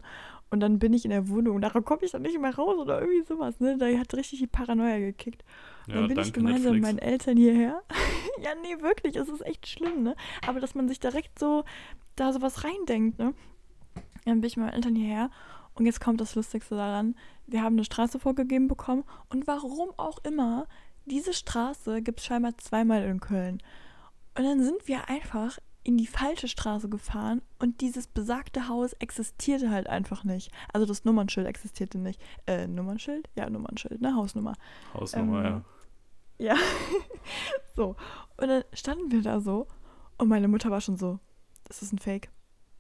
Und 0.51 0.61
dann 0.61 0.81
bin 0.81 0.93
ich 0.93 1.05
in 1.05 1.13
der 1.13 1.29
Wohnung 1.29 1.57
und 1.57 1.63
daran 1.63 1.85
komme 1.85 2.03
ich 2.03 2.11
dann 2.11 2.23
nicht 2.23 2.39
mehr 2.39 2.55
raus 2.55 2.77
oder 2.77 3.01
irgendwie 3.01 3.25
sowas, 3.25 3.61
ne? 3.61 3.79
Da 3.79 3.87
hat 3.87 4.13
richtig 4.15 4.41
die 4.41 4.49
Paranoia 4.49 4.99
gekickt. 4.99 5.45
Ja, 5.87 5.95
dann 5.95 6.09
bin 6.09 6.19
ich 6.19 6.33
gemeinsam 6.33 6.73
mit 6.73 6.83
meinen 6.83 6.99
Eltern 6.99 7.37
hierher. 7.37 7.83
ja, 8.43 8.51
nee, 8.61 8.83
wirklich, 8.83 9.15
es 9.15 9.29
ist 9.29 9.47
echt 9.47 9.69
schlimm, 9.69 10.03
ne? 10.03 10.17
Aber 10.47 10.59
dass 10.59 10.75
man 10.75 10.89
sich 10.89 10.99
direkt 10.99 11.39
so 11.39 11.65
da 12.17 12.33
sowas 12.33 12.65
reindenkt, 12.65 13.19
ne? 13.21 13.33
Dann 14.25 14.41
bin 14.41 14.49
ich 14.49 14.57
mit 14.57 14.67
meinen 14.67 14.75
Eltern 14.75 14.97
hierher 14.97 15.31
und 15.75 15.87
jetzt 15.87 16.01
kommt 16.01 16.21
das 16.21 16.35
Lustigste 16.35 16.75
daran. 16.75 17.15
Wir 17.47 17.63
haben 17.63 17.77
eine 17.77 17.85
Straße 17.85 18.19
vorgegeben 18.19 18.67
bekommen 18.67 19.05
und 19.29 19.47
warum 19.47 19.91
auch 19.97 20.19
immer, 20.25 20.67
diese 21.07 21.33
Straße 21.33 22.03
gibt 22.03 22.21
es 22.21 22.27
scheinbar 22.27 22.59
zweimal 22.59 23.05
in 23.05 23.21
Köln. 23.21 23.63
Und 24.37 24.45
dann 24.45 24.63
sind 24.63 24.89
wir 24.89 25.09
einfach 25.09 25.59
in 25.83 25.97
die 25.97 26.07
falsche 26.07 26.49
Straße 26.49 26.89
gefahren 26.89 27.43
und 27.59 27.81
dieses 27.81 28.07
besagte 28.07 28.69
Haus 28.69 28.93
existierte 28.95 29.71
halt 29.71 29.87
einfach 29.87 30.25
nicht. 30.25 30.51
Also 30.73 30.87
das 30.87 31.05
Nummernschild 31.05 31.47
existierte 31.47 31.99
nicht. 31.99 32.21
Äh, 32.47 32.67
Nummernschild? 32.67 33.29
Ja, 33.35 33.49
Nummernschild, 33.49 34.01
ne? 34.01 34.15
Hausnummer. 34.15 34.55
Hausnummer, 34.95 35.45
ähm, 35.45 35.65
ja. 36.39 36.55
Ja. 36.55 36.57
so. 37.77 37.97
Und 38.37 38.49
dann 38.49 38.65
standen 38.73 39.11
wir 39.11 39.23
da 39.23 39.41
so 39.41 39.67
und 40.19 40.29
meine 40.29 40.49
Mutter 40.49 40.71
war 40.71 40.81
schon 40.81 40.97
so, 40.97 41.19
das 41.65 41.83
ist 41.83 41.93
ein 41.93 41.99
Fake. 41.99 42.31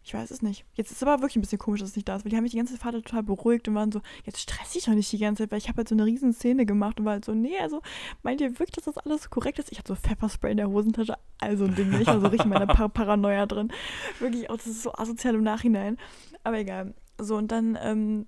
Ich 0.02 0.14
weiß 0.14 0.30
es 0.30 0.40
nicht. 0.40 0.64
Jetzt 0.74 0.90
ist 0.90 0.98
es 0.98 1.02
aber 1.02 1.20
wirklich 1.20 1.36
ein 1.36 1.42
bisschen 1.42 1.58
komisch, 1.58 1.80
dass 1.80 1.90
es 1.90 1.96
nicht 1.96 2.08
da 2.08 2.16
ist, 2.16 2.24
weil 2.24 2.30
die 2.30 2.36
haben 2.36 2.42
mich 2.42 2.52
die 2.52 2.58
ganze 2.58 2.78
Fahrt 2.78 2.94
total 2.94 3.22
beruhigt 3.22 3.68
und 3.68 3.74
waren 3.74 3.92
so, 3.92 4.00
jetzt 4.24 4.40
stress 4.40 4.72
dich 4.72 4.84
doch 4.84 4.94
nicht 4.94 5.12
die 5.12 5.18
ganze 5.18 5.42
Zeit, 5.42 5.50
weil 5.50 5.58
ich 5.58 5.68
habe 5.68 5.78
halt 5.78 5.88
so 5.88 5.94
eine 5.94 6.06
riesen 6.06 6.32
Szene 6.32 6.64
gemacht 6.64 6.98
und 6.98 7.06
war 7.06 7.12
halt 7.12 7.24
so, 7.24 7.34
nee, 7.34 7.58
also 7.58 7.82
meint 8.22 8.40
ihr 8.40 8.50
wirklich, 8.58 8.72
dass 8.72 8.84
das 8.84 8.98
alles 8.98 9.28
korrekt 9.28 9.58
ist? 9.58 9.70
Ich 9.70 9.78
hatte 9.78 9.94
so 9.94 10.00
Pfefferspray 10.00 10.52
in 10.52 10.56
der 10.56 10.70
Hosentasche, 10.70 11.16
also 11.38 11.66
ein 11.66 11.74
Ding, 11.74 11.92
ich 12.00 12.06
war 12.06 12.20
so 12.20 12.28
richtig 12.28 12.46
in 12.46 12.50
meiner 12.50 12.66
Par 12.74 12.88
Paranoia 12.88 13.44
drin. 13.46 13.70
Wirklich, 14.18 14.48
auch 14.48 14.56
das 14.56 14.66
ist 14.68 14.82
so 14.82 14.92
asozial 14.94 15.34
im 15.34 15.42
Nachhinein. 15.42 15.98
Aber 16.44 16.58
egal. 16.58 16.94
So, 17.18 17.36
und 17.36 17.52
dann 17.52 17.78
ähm, 17.80 18.26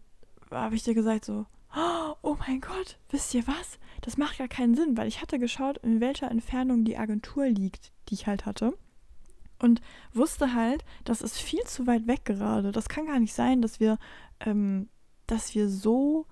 habe 0.50 0.74
ich 0.74 0.82
dir 0.82 0.94
gesagt 0.94 1.24
so, 1.24 1.46
oh 2.22 2.36
mein 2.46 2.60
Gott, 2.60 2.98
wisst 3.10 3.34
ihr 3.34 3.46
was? 3.46 3.78
Das 4.02 4.18
macht 4.18 4.38
gar 4.38 4.48
keinen 4.48 4.74
Sinn, 4.74 4.96
weil 4.96 5.08
ich 5.08 5.22
hatte 5.22 5.38
geschaut, 5.38 5.78
in 5.78 6.00
welcher 6.00 6.30
Entfernung 6.30 6.84
die 6.84 6.98
Agentur 6.98 7.46
liegt, 7.46 7.92
die 8.08 8.14
ich 8.14 8.26
halt 8.26 8.46
hatte. 8.46 8.74
Und 9.62 9.80
wusste 10.12 10.54
halt, 10.54 10.84
das 11.04 11.22
ist 11.22 11.38
viel 11.38 11.62
zu 11.64 11.86
weit 11.86 12.08
weg 12.08 12.24
gerade. 12.24 12.72
Das 12.72 12.88
kann 12.88 13.06
gar 13.06 13.20
nicht 13.20 13.32
sein, 13.32 13.62
dass 13.62 13.78
wir, 13.78 13.96
ähm, 14.40 14.88
dass 15.28 15.54
wir 15.54 15.68
so, 15.68 16.26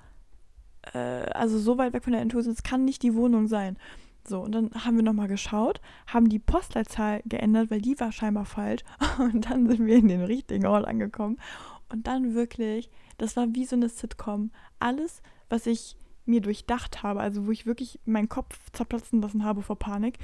äh, 0.92 0.98
also 0.98 1.60
so 1.60 1.78
weit 1.78 1.92
weg 1.92 2.02
von 2.02 2.12
der 2.12 2.22
sind. 2.28 2.52
Es 2.52 2.64
kann 2.64 2.84
nicht 2.84 3.04
die 3.04 3.14
Wohnung 3.14 3.46
sein. 3.46 3.78
So, 4.26 4.40
und 4.40 4.52
dann 4.52 4.70
haben 4.74 4.96
wir 4.96 5.04
nochmal 5.04 5.28
geschaut, 5.28 5.80
haben 6.08 6.28
die 6.28 6.40
Postleitzahl 6.40 7.22
geändert, 7.24 7.70
weil 7.70 7.80
die 7.80 7.98
war 8.00 8.10
scheinbar 8.10 8.44
falsch. 8.44 8.82
Und 9.18 9.48
dann 9.48 9.66
sind 9.66 9.86
wir 9.86 9.96
in 9.96 10.08
den 10.08 10.22
richtigen 10.22 10.66
Ort 10.66 10.86
angekommen. 10.86 11.38
Und 11.88 12.06
dann 12.06 12.34
wirklich, 12.34 12.90
das 13.16 13.36
war 13.36 13.46
wie 13.54 13.64
so 13.64 13.76
eine 13.76 13.88
Sitcom. 13.88 14.50
Alles, 14.78 15.22
was 15.48 15.66
ich 15.66 15.96
mir 16.26 16.40
durchdacht 16.40 17.02
habe, 17.02 17.20
also 17.20 17.46
wo 17.46 17.50
ich 17.50 17.64
wirklich 17.64 17.98
meinen 18.04 18.28
Kopf 18.28 18.70
zerplatzen 18.72 19.22
lassen 19.22 19.44
habe 19.44 19.62
vor 19.62 19.78
Panik, 19.78 20.18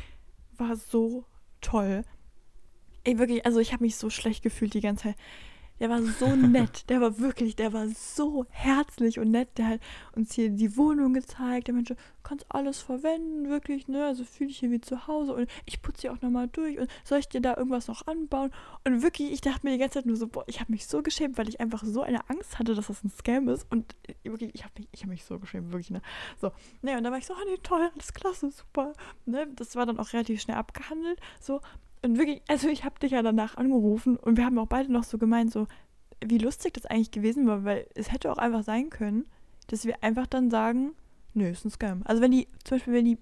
war 0.56 0.76
so 0.76 1.24
toll. 1.60 2.02
Ey, 3.06 3.18
wirklich, 3.18 3.46
also 3.46 3.60
ich 3.60 3.72
habe 3.72 3.84
mich 3.84 3.94
so 3.94 4.10
schlecht 4.10 4.42
gefühlt 4.42 4.74
die 4.74 4.80
ganze 4.80 5.04
Zeit. 5.04 5.16
Der 5.78 5.88
war 5.88 6.02
so 6.02 6.26
nett. 6.36 6.90
Der 6.90 7.00
war 7.00 7.20
wirklich, 7.20 7.54
der 7.54 7.72
war 7.72 7.86
so 7.86 8.46
herzlich 8.50 9.20
und 9.20 9.30
nett. 9.30 9.56
Der 9.58 9.68
hat 9.68 9.80
uns 10.16 10.34
hier 10.34 10.50
die 10.50 10.76
Wohnung 10.76 11.14
gezeigt. 11.14 11.68
Der 11.68 11.74
du 11.76 11.94
kannst 12.24 12.46
alles 12.48 12.82
verwenden, 12.82 13.48
wirklich, 13.48 13.86
ne? 13.86 14.06
Also 14.06 14.24
fühle 14.24 14.50
ich 14.50 14.58
hier 14.58 14.72
wie 14.72 14.80
zu 14.80 15.06
Hause 15.06 15.34
und 15.34 15.48
ich 15.66 15.82
putze 15.82 16.00
hier 16.00 16.12
auch 16.14 16.20
nochmal 16.20 16.48
durch 16.48 16.80
und 16.80 16.90
soll 17.04 17.20
ich 17.20 17.28
dir 17.28 17.40
da 17.40 17.56
irgendwas 17.56 17.86
noch 17.86 18.08
anbauen? 18.08 18.50
Und 18.82 19.02
wirklich, 19.02 19.30
ich 19.30 19.40
dachte 19.40 19.60
mir 19.62 19.70
die 19.70 19.78
ganze 19.78 20.00
Zeit 20.00 20.06
nur 20.06 20.16
so, 20.16 20.26
boah, 20.26 20.42
ich 20.48 20.58
habe 20.58 20.72
mich 20.72 20.88
so 20.88 21.00
geschämt, 21.00 21.38
weil 21.38 21.48
ich 21.48 21.60
einfach 21.60 21.84
so 21.84 22.02
eine 22.02 22.28
Angst 22.28 22.58
hatte, 22.58 22.74
dass 22.74 22.88
das 22.88 23.04
ein 23.04 23.10
Scam 23.10 23.48
ist. 23.48 23.70
Und 23.70 23.94
wirklich, 24.24 24.52
ich 24.52 24.64
habe 24.64 24.72
mich, 24.78 25.00
hab 25.00 25.08
mich 25.08 25.24
so 25.24 25.38
geschämt, 25.38 25.70
wirklich, 25.70 25.90
ne? 25.90 26.02
So, 26.40 26.50
ne, 26.82 26.96
und 26.96 27.04
dann 27.04 27.12
war 27.12 27.18
ich 27.20 27.26
so, 27.26 27.34
oh 27.34 27.48
nee, 27.48 27.58
toll, 27.62 27.88
alles 27.94 28.12
klasse, 28.12 28.50
super. 28.50 28.94
Ne? 29.26 29.46
Das 29.54 29.76
war 29.76 29.86
dann 29.86 30.00
auch 30.00 30.12
relativ 30.12 30.40
schnell 30.40 30.56
abgehandelt. 30.56 31.20
So, 31.38 31.60
und 32.06 32.18
wirklich, 32.18 32.40
also 32.48 32.68
ich 32.68 32.84
habe 32.84 32.98
dich 33.00 33.12
ja 33.12 33.22
danach 33.22 33.56
angerufen 33.56 34.16
und 34.16 34.36
wir 34.36 34.44
haben 34.44 34.58
auch 34.58 34.68
beide 34.68 34.92
noch 34.92 35.04
so 35.04 35.18
gemeint, 35.18 35.52
so, 35.52 35.66
wie 36.24 36.38
lustig 36.38 36.74
das 36.74 36.86
eigentlich 36.86 37.10
gewesen 37.10 37.46
war, 37.46 37.64
weil 37.64 37.86
es 37.94 38.12
hätte 38.12 38.30
auch 38.30 38.38
einfach 38.38 38.62
sein 38.62 38.90
können, 38.90 39.26
dass 39.66 39.84
wir 39.84 40.02
einfach 40.02 40.26
dann 40.26 40.50
sagen, 40.50 40.92
nö, 41.34 41.48
ist 41.48 41.64
ein 41.64 41.70
Scam. 41.70 42.02
Also 42.04 42.22
wenn 42.22 42.30
die, 42.30 42.48
zum 42.64 42.76
Beispiel, 42.76 42.94
wenn 42.94 43.04
die 43.04 43.18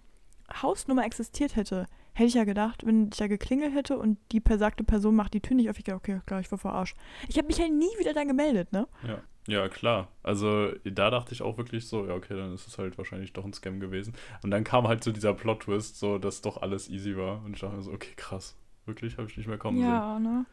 Hausnummer 0.62 1.04
existiert 1.04 1.56
hätte, 1.56 1.86
hätte 2.12 2.28
ich 2.28 2.34
ja 2.34 2.44
gedacht, 2.44 2.86
wenn 2.86 3.10
ich 3.12 3.18
ja 3.18 3.26
geklingelt 3.26 3.74
hätte 3.74 3.98
und 3.98 4.18
die 4.30 4.40
besagte 4.40 4.84
Person 4.84 5.16
macht 5.16 5.34
die 5.34 5.40
Tür 5.40 5.56
nicht 5.56 5.70
auf, 5.70 5.78
ich 5.78 5.84
gedacht, 5.84 6.02
okay, 6.02 6.20
klar, 6.26 6.40
ich 6.40 6.50
war 6.50 6.58
verarscht. 6.58 6.96
Ich 7.28 7.38
habe 7.38 7.48
mich 7.48 7.58
ja 7.58 7.66
nie 7.66 7.90
wieder 7.98 8.12
dann 8.12 8.28
gemeldet, 8.28 8.72
ne? 8.72 8.86
Ja. 9.06 9.22
Ja, 9.46 9.68
klar. 9.68 10.08
Also 10.22 10.72
da 10.84 11.10
dachte 11.10 11.34
ich 11.34 11.42
auch 11.42 11.58
wirklich 11.58 11.86
so, 11.86 12.06
ja, 12.06 12.14
okay, 12.14 12.34
dann 12.34 12.54
ist 12.54 12.66
es 12.66 12.78
halt 12.78 12.96
wahrscheinlich 12.96 13.34
doch 13.34 13.44
ein 13.44 13.52
Scam 13.52 13.78
gewesen. 13.78 14.14
Und 14.42 14.50
dann 14.50 14.64
kam 14.64 14.88
halt 14.88 15.04
so 15.04 15.12
dieser 15.12 15.34
Plot-Twist, 15.34 15.98
so, 15.98 16.16
dass 16.16 16.40
doch 16.40 16.62
alles 16.62 16.88
easy 16.88 17.14
war. 17.16 17.44
Und 17.44 17.54
ich 17.54 17.60
dachte 17.60 17.76
mir 17.76 17.82
so, 17.82 17.92
okay, 17.92 18.14
krass. 18.16 18.56
Wirklich, 18.86 19.16
habe 19.16 19.28
ich 19.28 19.36
nicht 19.36 19.46
mehr 19.46 19.58
kommen 19.58 19.78
ja, 19.78 19.84
sehen. 19.84 19.90
Ja, 19.90 20.18
ne? 20.18 20.46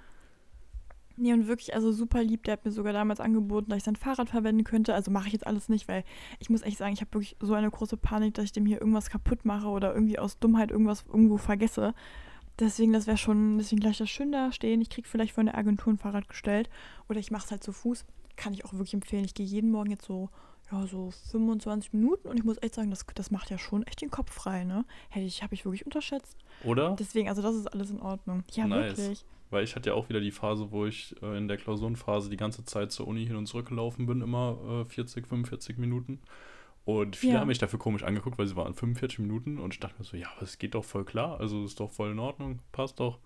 Nee, 1.18 1.34
und 1.34 1.48
wirklich, 1.48 1.76
also 1.76 1.92
super 1.92 2.24
lieb. 2.24 2.44
Der 2.44 2.54
hat 2.54 2.66
mir 2.66 2.72
sogar 2.72 2.94
damals 2.94 3.20
angeboten, 3.20 3.70
dass 3.70 3.78
ich 3.78 3.84
sein 3.84 3.96
Fahrrad 3.96 4.30
verwenden 4.30 4.64
könnte. 4.64 4.94
Also 4.94 5.12
mache 5.12 5.28
ich 5.28 5.34
jetzt 5.34 5.46
alles 5.46 5.70
nicht, 5.70 5.88
weil 5.88 6.04
ich 6.40 6.50
muss 6.50 6.62
echt 6.64 6.78
sagen, 6.78 6.94
ich 6.94 7.02
habe 7.02 7.14
wirklich 7.14 7.36
so 7.40 7.54
eine 7.54 7.70
große 7.70 7.98
Panik, 7.98 8.34
dass 8.34 8.46
ich 8.46 8.52
dem 8.54 8.66
hier 8.66 8.80
irgendwas 8.80 9.10
kaputt 9.10 9.46
mache 9.46 9.68
oder 9.68 9.94
irgendwie 9.94 10.18
aus 10.18 10.40
Dummheit 10.40 10.72
irgendwas 10.72 11.06
irgendwo 11.06 11.38
vergesse. 11.38 11.94
Deswegen, 12.60 12.94
das 12.94 13.08
wäre 13.08 13.18
schon, 13.18 13.58
deswegen 13.58 13.82
gleich 13.82 13.98
das 13.98 14.10
schön 14.10 14.32
da 14.32 14.52
stehen. 14.52 14.82
Ich 14.82 14.90
kriege 14.90 15.08
vielleicht 15.08 15.34
von 15.34 15.46
der 15.46 15.58
Agentur 15.58 15.94
ein 15.94 15.98
Fahrrad 15.98 16.28
gestellt 16.28 16.70
oder 17.10 17.20
ich 17.20 17.32
mache 17.32 17.46
es 17.46 17.52
halt 17.52 17.64
zu 17.64 17.72
Fuß. 17.72 18.06
Kann 18.36 18.54
ich 18.54 18.66
auch 18.66 18.74
wirklich 18.74 18.94
empfehlen. 18.94 19.26
Ich 19.26 19.34
gehe 19.34 19.46
jeden 19.46 19.72
Morgen 19.72 19.92
jetzt 19.92 20.06
so 20.06 20.30
ja, 20.72 20.88
so 20.88 21.12
25 21.32 21.94
Minuten 21.94 22.28
und 22.28 22.38
ich 22.38 22.44
muss 22.44 22.58
echt 22.62 22.76
sagen, 22.76 22.90
das, 22.90 23.06
das 23.16 23.32
macht 23.32 23.50
ja 23.50 23.58
schon 23.58 23.84
echt 23.84 24.02
den 24.02 24.10
Kopf 24.10 24.32
frei, 24.32 24.64
ne? 24.64 24.86
Hätte 25.10 25.26
ich, 25.26 25.44
habe 25.44 25.54
ich 25.54 25.66
wirklich 25.66 25.86
unterschätzt. 25.86 26.38
Oder? 26.64 26.96
Deswegen, 26.98 27.30
also 27.30 27.42
das 27.42 27.56
ist 27.56 27.68
alles 27.68 27.92
in 27.92 28.00
Ordnung. 28.00 28.44
Ja, 28.52 28.68
nice. 28.68 28.98
wirklich. 28.98 29.26
Weil 29.50 29.64
ich 29.66 29.76
hatte 29.76 29.90
ja 29.90 29.96
auch 29.96 30.08
wieder 30.08 30.22
die 30.22 30.32
Phase, 30.32 30.72
wo 30.72 30.86
ich 30.86 31.16
äh, 31.22 31.38
in 31.38 31.48
der 31.48 31.58
Klausurenphase 31.58 32.30
die 32.30 32.38
ganze 32.38 32.64
Zeit 32.64 32.92
zur 32.92 33.08
Uni 33.08 33.26
hin 33.26 33.36
und 33.36 33.48
zurück 33.48 33.68
gelaufen 33.68 34.06
bin, 34.06 34.22
immer 34.22 34.84
äh, 34.84 34.86
40, 34.86 35.28
45 35.28 35.78
Minuten. 35.78 36.20
Und 36.86 37.16
viele 37.16 37.34
ja. 37.34 37.40
haben 37.42 37.48
mich 37.48 37.60
dafür 37.60 37.78
komisch 37.78 38.04
angeguckt, 38.04 38.38
weil 38.40 38.48
sie 38.48 38.56
waren 38.56 38.74
45 38.74 39.20
Minuten 39.20 39.60
und 39.60 39.74
ich 39.74 39.80
dachte 39.80 39.96
mir 40.00 40.06
so, 40.06 40.18
ja, 40.18 40.28
aber 40.36 40.44
es 40.44 40.58
geht 40.58 40.74
doch 40.74 40.84
voll 40.84 41.06
klar, 41.06 41.40
also 41.40 41.64
ist 41.64 41.80
doch 41.80 41.92
voll 41.92 42.12
in 42.12 42.20
Ordnung, 42.20 42.60
passt 42.72 43.00
doch. 43.00 43.20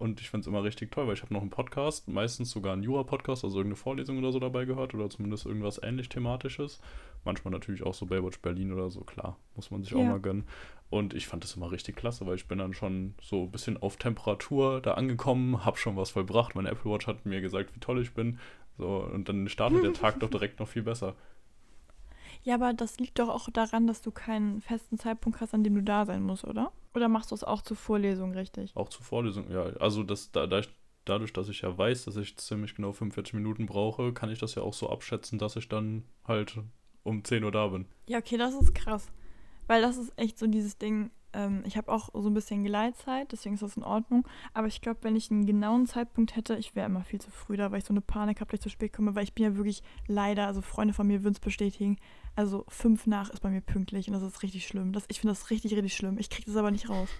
Und 0.00 0.22
ich 0.22 0.30
finde 0.30 0.44
es 0.44 0.46
immer 0.46 0.64
richtig 0.64 0.90
toll, 0.90 1.06
weil 1.06 1.12
ich 1.12 1.20
habe 1.20 1.34
noch 1.34 1.42
einen 1.42 1.50
Podcast, 1.50 2.08
meistens 2.08 2.50
sogar 2.50 2.72
einen 2.72 2.82
Jura-Podcast, 2.82 3.44
also 3.44 3.58
irgendeine 3.58 3.76
Vorlesung 3.76 4.16
oder 4.16 4.32
so 4.32 4.38
dabei 4.38 4.64
gehört 4.64 4.94
oder 4.94 5.10
zumindest 5.10 5.44
irgendwas 5.44 5.78
ähnlich 5.82 6.08
thematisches. 6.08 6.80
Manchmal 7.22 7.52
natürlich 7.52 7.82
auch 7.82 7.92
so 7.92 8.06
Baywatch 8.06 8.40
Berlin 8.40 8.72
oder 8.72 8.88
so, 8.88 9.02
klar, 9.02 9.36
muss 9.56 9.70
man 9.70 9.82
sich 9.82 9.92
ja. 9.92 9.98
auch 9.98 10.04
mal 10.04 10.18
gönnen. 10.18 10.44
Und 10.88 11.12
ich 11.12 11.26
fand 11.26 11.44
das 11.44 11.54
immer 11.54 11.70
richtig 11.70 11.96
klasse, 11.96 12.26
weil 12.26 12.36
ich 12.36 12.48
bin 12.48 12.56
dann 12.56 12.72
schon 12.72 13.12
so 13.20 13.42
ein 13.42 13.50
bisschen 13.50 13.76
auf 13.76 13.98
Temperatur 13.98 14.80
da 14.80 14.94
angekommen, 14.94 15.66
habe 15.66 15.76
schon 15.76 15.98
was 15.98 16.12
vollbracht. 16.12 16.54
Mein 16.54 16.64
Apple 16.64 16.90
Watch 16.90 17.06
hat 17.06 17.26
mir 17.26 17.42
gesagt, 17.42 17.76
wie 17.76 17.80
toll 17.80 18.00
ich 18.00 18.14
bin. 18.14 18.38
So, 18.78 19.00
und 19.00 19.28
dann 19.28 19.50
startet 19.50 19.84
der 19.84 19.92
Tag 19.92 20.18
doch 20.20 20.30
direkt 20.30 20.60
noch 20.60 20.68
viel 20.68 20.82
besser. 20.82 21.14
Ja, 22.42 22.54
aber 22.54 22.72
das 22.72 22.98
liegt 22.98 23.18
doch 23.18 23.28
auch 23.28 23.48
daran, 23.50 23.86
dass 23.86 24.00
du 24.02 24.10
keinen 24.10 24.60
festen 24.60 24.98
Zeitpunkt 24.98 25.40
hast, 25.40 25.52
an 25.54 25.62
dem 25.62 25.74
du 25.74 25.82
da 25.82 26.06
sein 26.06 26.22
musst, 26.22 26.44
oder? 26.44 26.72
Oder 26.94 27.08
machst 27.08 27.30
du 27.30 27.34
es 27.34 27.44
auch 27.44 27.62
zur 27.62 27.76
Vorlesung 27.76 28.32
richtig? 28.32 28.74
Auch 28.74 28.88
zur 28.88 29.04
Vorlesung, 29.04 29.50
ja. 29.50 29.64
Also 29.78 30.02
das, 30.02 30.32
da, 30.32 30.46
da 30.46 30.60
ich, 30.60 30.68
dadurch, 31.04 31.32
dass 31.32 31.48
ich 31.48 31.60
ja 31.60 31.76
weiß, 31.76 32.06
dass 32.06 32.16
ich 32.16 32.36
ziemlich 32.38 32.74
genau 32.74 32.92
45 32.92 33.34
Minuten 33.34 33.66
brauche, 33.66 34.12
kann 34.12 34.30
ich 34.30 34.38
das 34.38 34.54
ja 34.54 34.62
auch 34.62 34.74
so 34.74 34.88
abschätzen, 34.88 35.38
dass 35.38 35.56
ich 35.56 35.68
dann 35.68 36.04
halt 36.26 36.58
um 37.02 37.24
10 37.24 37.44
Uhr 37.44 37.52
da 37.52 37.68
bin. 37.68 37.86
Ja, 38.06 38.18
okay, 38.18 38.36
das 38.36 38.54
ist 38.54 38.74
krass. 38.74 39.08
Weil 39.66 39.82
das 39.82 39.98
ist 39.98 40.12
echt 40.16 40.38
so 40.38 40.46
dieses 40.46 40.78
Ding, 40.78 41.10
ähm, 41.32 41.62
ich 41.64 41.76
habe 41.76 41.92
auch 41.92 42.08
so 42.12 42.28
ein 42.28 42.34
bisschen 42.34 42.64
Gleitzeit, 42.64 43.30
deswegen 43.32 43.54
ist 43.54 43.62
das 43.62 43.76
in 43.76 43.84
Ordnung. 43.84 44.26
Aber 44.52 44.66
ich 44.66 44.80
glaube, 44.80 45.00
wenn 45.02 45.16
ich 45.16 45.30
einen 45.30 45.46
genauen 45.46 45.86
Zeitpunkt 45.86 46.36
hätte, 46.36 46.56
ich 46.56 46.74
wäre 46.74 46.86
immer 46.86 47.04
viel 47.04 47.20
zu 47.20 47.30
früh 47.30 47.56
da, 47.56 47.70
weil 47.70 47.78
ich 47.78 47.84
so 47.84 47.92
eine 47.92 48.00
Panik 48.00 48.40
habe, 48.40 48.50
dass 48.50 48.58
ich 48.58 48.62
zu 48.62 48.70
spät 48.70 48.92
komme, 48.92 49.14
weil 49.14 49.24
ich 49.24 49.34
bin 49.34 49.44
ja 49.44 49.56
wirklich 49.56 49.82
leider, 50.06 50.46
also 50.46 50.60
Freunde 50.60 50.94
von 50.94 51.06
mir 51.06 51.22
würden 51.22 51.34
es 51.34 51.40
bestätigen, 51.40 51.98
also 52.40 52.64
fünf 52.68 53.06
nach 53.06 53.28
ist 53.28 53.40
bei 53.40 53.50
mir 53.50 53.60
pünktlich 53.60 54.08
und 54.08 54.14
das 54.14 54.22
ist 54.22 54.42
richtig 54.42 54.66
schlimm. 54.66 54.92
Das, 54.92 55.04
ich 55.08 55.20
finde 55.20 55.34
das 55.34 55.50
richtig, 55.50 55.74
richtig 55.74 55.94
schlimm. 55.94 56.16
Ich 56.18 56.30
kriege 56.30 56.46
das 56.46 56.56
aber 56.56 56.70
nicht 56.70 56.88
raus. 56.88 57.08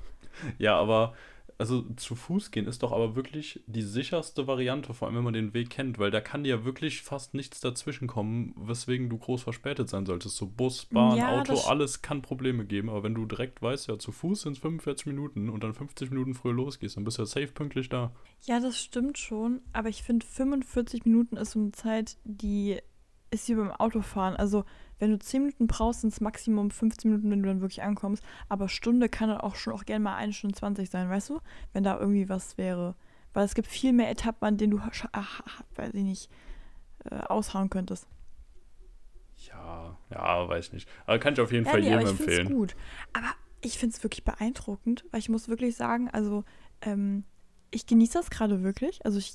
Ja, 0.58 0.78
aber 0.78 1.12
also 1.58 1.82
zu 1.96 2.14
Fuß 2.14 2.52
gehen 2.52 2.66
ist 2.66 2.82
doch 2.82 2.92
aber 2.92 3.16
wirklich 3.16 3.62
die 3.66 3.82
sicherste 3.82 4.46
Variante, 4.46 4.94
vor 4.94 5.08
allem 5.08 5.16
wenn 5.16 5.24
man 5.24 5.34
den 5.34 5.52
Weg 5.52 5.68
kennt, 5.68 5.98
weil 5.98 6.10
da 6.10 6.22
kann 6.22 6.44
dir 6.44 6.50
ja 6.50 6.64
wirklich 6.64 7.02
fast 7.02 7.34
nichts 7.34 7.60
dazwischen 7.60 8.06
kommen, 8.06 8.54
weswegen 8.56 9.10
du 9.10 9.18
groß 9.18 9.42
verspätet 9.42 9.90
sein 9.90 10.06
solltest. 10.06 10.36
So 10.36 10.46
Bus, 10.46 10.86
Bahn, 10.86 11.18
ja, 11.18 11.38
Auto, 11.38 11.58
alles 11.68 12.00
kann 12.00 12.22
Probleme 12.22 12.64
geben, 12.64 12.88
aber 12.88 13.02
wenn 13.02 13.14
du 13.14 13.26
direkt 13.26 13.60
weißt, 13.60 13.88
ja, 13.88 13.98
zu 13.98 14.12
Fuß 14.12 14.42
sind 14.42 14.52
es 14.52 14.58
45 14.60 15.06
Minuten 15.06 15.50
und 15.50 15.62
dann 15.62 15.74
50 15.74 16.10
Minuten 16.10 16.32
früher 16.32 16.54
losgehst, 16.54 16.96
dann 16.96 17.04
bist 17.04 17.18
du 17.18 17.22
ja 17.22 17.26
safe 17.26 17.48
pünktlich 17.48 17.90
da. 17.90 18.12
Ja, 18.46 18.60
das 18.60 18.78
stimmt 18.78 19.18
schon, 19.18 19.60
aber 19.74 19.90
ich 19.90 20.02
finde 20.02 20.24
45 20.24 21.04
Minuten 21.04 21.36
ist 21.36 21.50
so 21.50 21.60
eine 21.60 21.72
Zeit, 21.72 22.16
die 22.24 22.78
ist 23.30 23.48
wie 23.48 23.54
beim 23.54 23.70
Autofahren. 23.70 24.36
Also 24.36 24.64
wenn 25.00 25.10
du 25.10 25.18
10 25.18 25.42
Minuten 25.42 25.66
brauchst, 25.66 26.02
sind 26.02 26.12
es 26.12 26.20
Maximum 26.20 26.70
15 26.70 27.10
Minuten, 27.10 27.30
wenn 27.30 27.42
du 27.42 27.48
dann 27.48 27.60
wirklich 27.60 27.82
ankommst. 27.82 28.22
Aber 28.48 28.68
Stunde 28.68 29.08
kann 29.08 29.28
dann 29.28 29.40
auch 29.40 29.56
schon 29.56 29.72
auch 29.72 29.84
gerne 29.84 30.04
mal 30.04 30.16
eine 30.16 30.32
Stunde 30.32 30.54
20 30.54 30.88
sein, 30.88 31.08
weißt 31.08 31.30
du? 31.30 31.40
Wenn 31.72 31.82
da 31.82 31.98
irgendwie 31.98 32.28
was 32.28 32.58
wäre. 32.58 32.94
Weil 33.32 33.44
es 33.44 33.54
gibt 33.54 33.66
viel 33.66 33.92
mehr 33.92 34.10
Etappen, 34.10 34.46
an 34.46 34.56
denen 34.58 34.72
du, 34.72 34.80
ach, 35.12 35.40
weiß 35.74 35.94
ich 35.94 36.02
nicht, 36.02 36.30
äh, 37.10 37.16
aushauen 37.16 37.70
könntest. 37.70 38.06
Ja, 39.48 39.96
ja, 40.10 40.48
weiß 40.48 40.66
ich 40.66 40.72
nicht. 40.74 40.88
Aber 41.06 41.18
kann 41.18 41.32
ich 41.32 41.40
auf 41.40 41.50
jeden 41.50 41.64
ja, 41.64 41.70
Fall 41.70 41.80
nee, 41.80 41.86
jedem 41.86 42.00
aber 42.00 42.10
ich 42.10 42.20
empfehlen. 42.20 42.48
gut. 42.48 42.76
Aber 43.14 43.32
ich 43.62 43.78
finde 43.78 43.96
es 43.96 44.02
wirklich 44.02 44.24
beeindruckend, 44.24 45.04
weil 45.10 45.20
ich 45.20 45.28
muss 45.28 45.48
wirklich 45.48 45.76
sagen, 45.76 46.10
also 46.10 46.44
ähm, 46.82 47.24
ich 47.70 47.86
genieße 47.86 48.14
das 48.14 48.30
gerade 48.30 48.62
wirklich. 48.62 49.04
Also 49.04 49.18
ich 49.18 49.34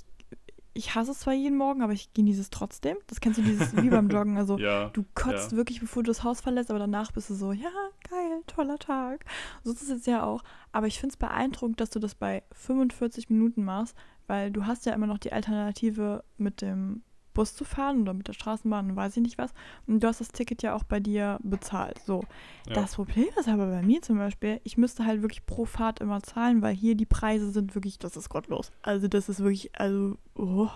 ich 0.78 0.94
hasse 0.94 1.12
es 1.12 1.20
zwar 1.20 1.34
jeden 1.34 1.58
Morgen, 1.58 1.82
aber 1.82 1.94
ich 1.94 2.14
genieße 2.14 2.42
es 2.42 2.50
trotzdem. 2.50 2.98
Das 3.08 3.22
kennst 3.22 3.40
du 3.40 3.44
dieses 3.44 3.76
wie 3.78 3.90
beim 3.90 4.10
Joggen. 4.12 4.38
Also 4.38 4.58
ja, 4.58 4.90
du 4.90 5.06
kotzt 5.16 5.54
ja. 5.54 5.58
wirklich, 5.58 5.80
bevor 5.80 6.04
du 6.04 6.10
das 6.12 6.24
Haus 6.24 6.42
verlässt, 6.42 6.70
aber 6.70 6.80
danach 6.80 7.14
bist 7.14 7.30
du 7.30 7.34
so, 7.34 7.54
ja, 7.54 7.72
geil, 8.10 8.42
toller 8.46 8.78
Tag. 8.78 9.24
So 9.64 9.72
ist 9.72 9.82
es 9.82 9.90
jetzt 9.90 10.08
ja 10.08 10.24
auch. 10.24 10.44
Aber 10.74 10.88
ich 10.88 11.00
finde 11.00 11.14
es 11.14 11.18
beeindruckend, 11.18 11.80
dass 11.80 11.92
du 11.92 12.00
das 12.00 12.14
bei 12.14 12.44
45 12.52 13.30
Minuten 13.30 13.64
machst, 13.64 13.96
weil 14.28 14.52
du 14.52 14.66
hast 14.66 14.86
ja 14.86 14.94
immer 14.94 15.08
noch 15.08 15.18
die 15.18 15.32
Alternative 15.32 16.26
mit 16.38 16.62
dem 16.62 17.04
Bus 17.36 17.54
zu 17.54 17.64
fahren 17.64 18.02
oder 18.02 18.16
mit 18.16 18.28
der 18.28 18.34
Straßenbahn 18.34 18.90
und 18.90 18.96
weiß 18.96 19.16
ich 19.18 19.22
nicht 19.22 19.38
was. 19.38 19.54
Und 19.86 20.02
du 20.02 20.08
hast 20.08 20.22
das 20.22 20.30
Ticket 20.30 20.64
ja 20.64 20.74
auch 20.74 20.84
bei 20.84 21.00
dir 21.00 21.38
bezahlt. 21.44 22.00
So. 22.00 22.24
Ja. 22.68 22.74
Das 22.74 22.96
Problem 22.96 23.28
ist 23.38 23.48
aber 23.48 23.68
bei 23.68 23.84
mir 23.84 24.02
zum 24.02 24.18
Beispiel, 24.18 24.60
ich 24.64 24.78
müsste 24.78 25.06
halt 25.06 25.22
wirklich 25.22 25.46
pro 25.46 25.66
Fahrt 25.66 26.00
immer 26.00 26.24
zahlen, 26.24 26.64
weil 26.64 26.74
hier 26.74 26.96
die 26.96 27.06
Preise 27.06 27.52
sind 27.52 27.76
wirklich, 27.76 28.00
das 28.00 28.18
ist 28.18 28.30
gottlos. 28.30 28.72
Also 28.82 29.08
das 29.08 29.30
ist 29.30 29.42
wirklich, 29.42 29.70
also, 29.80 30.18
oh, 30.34 30.68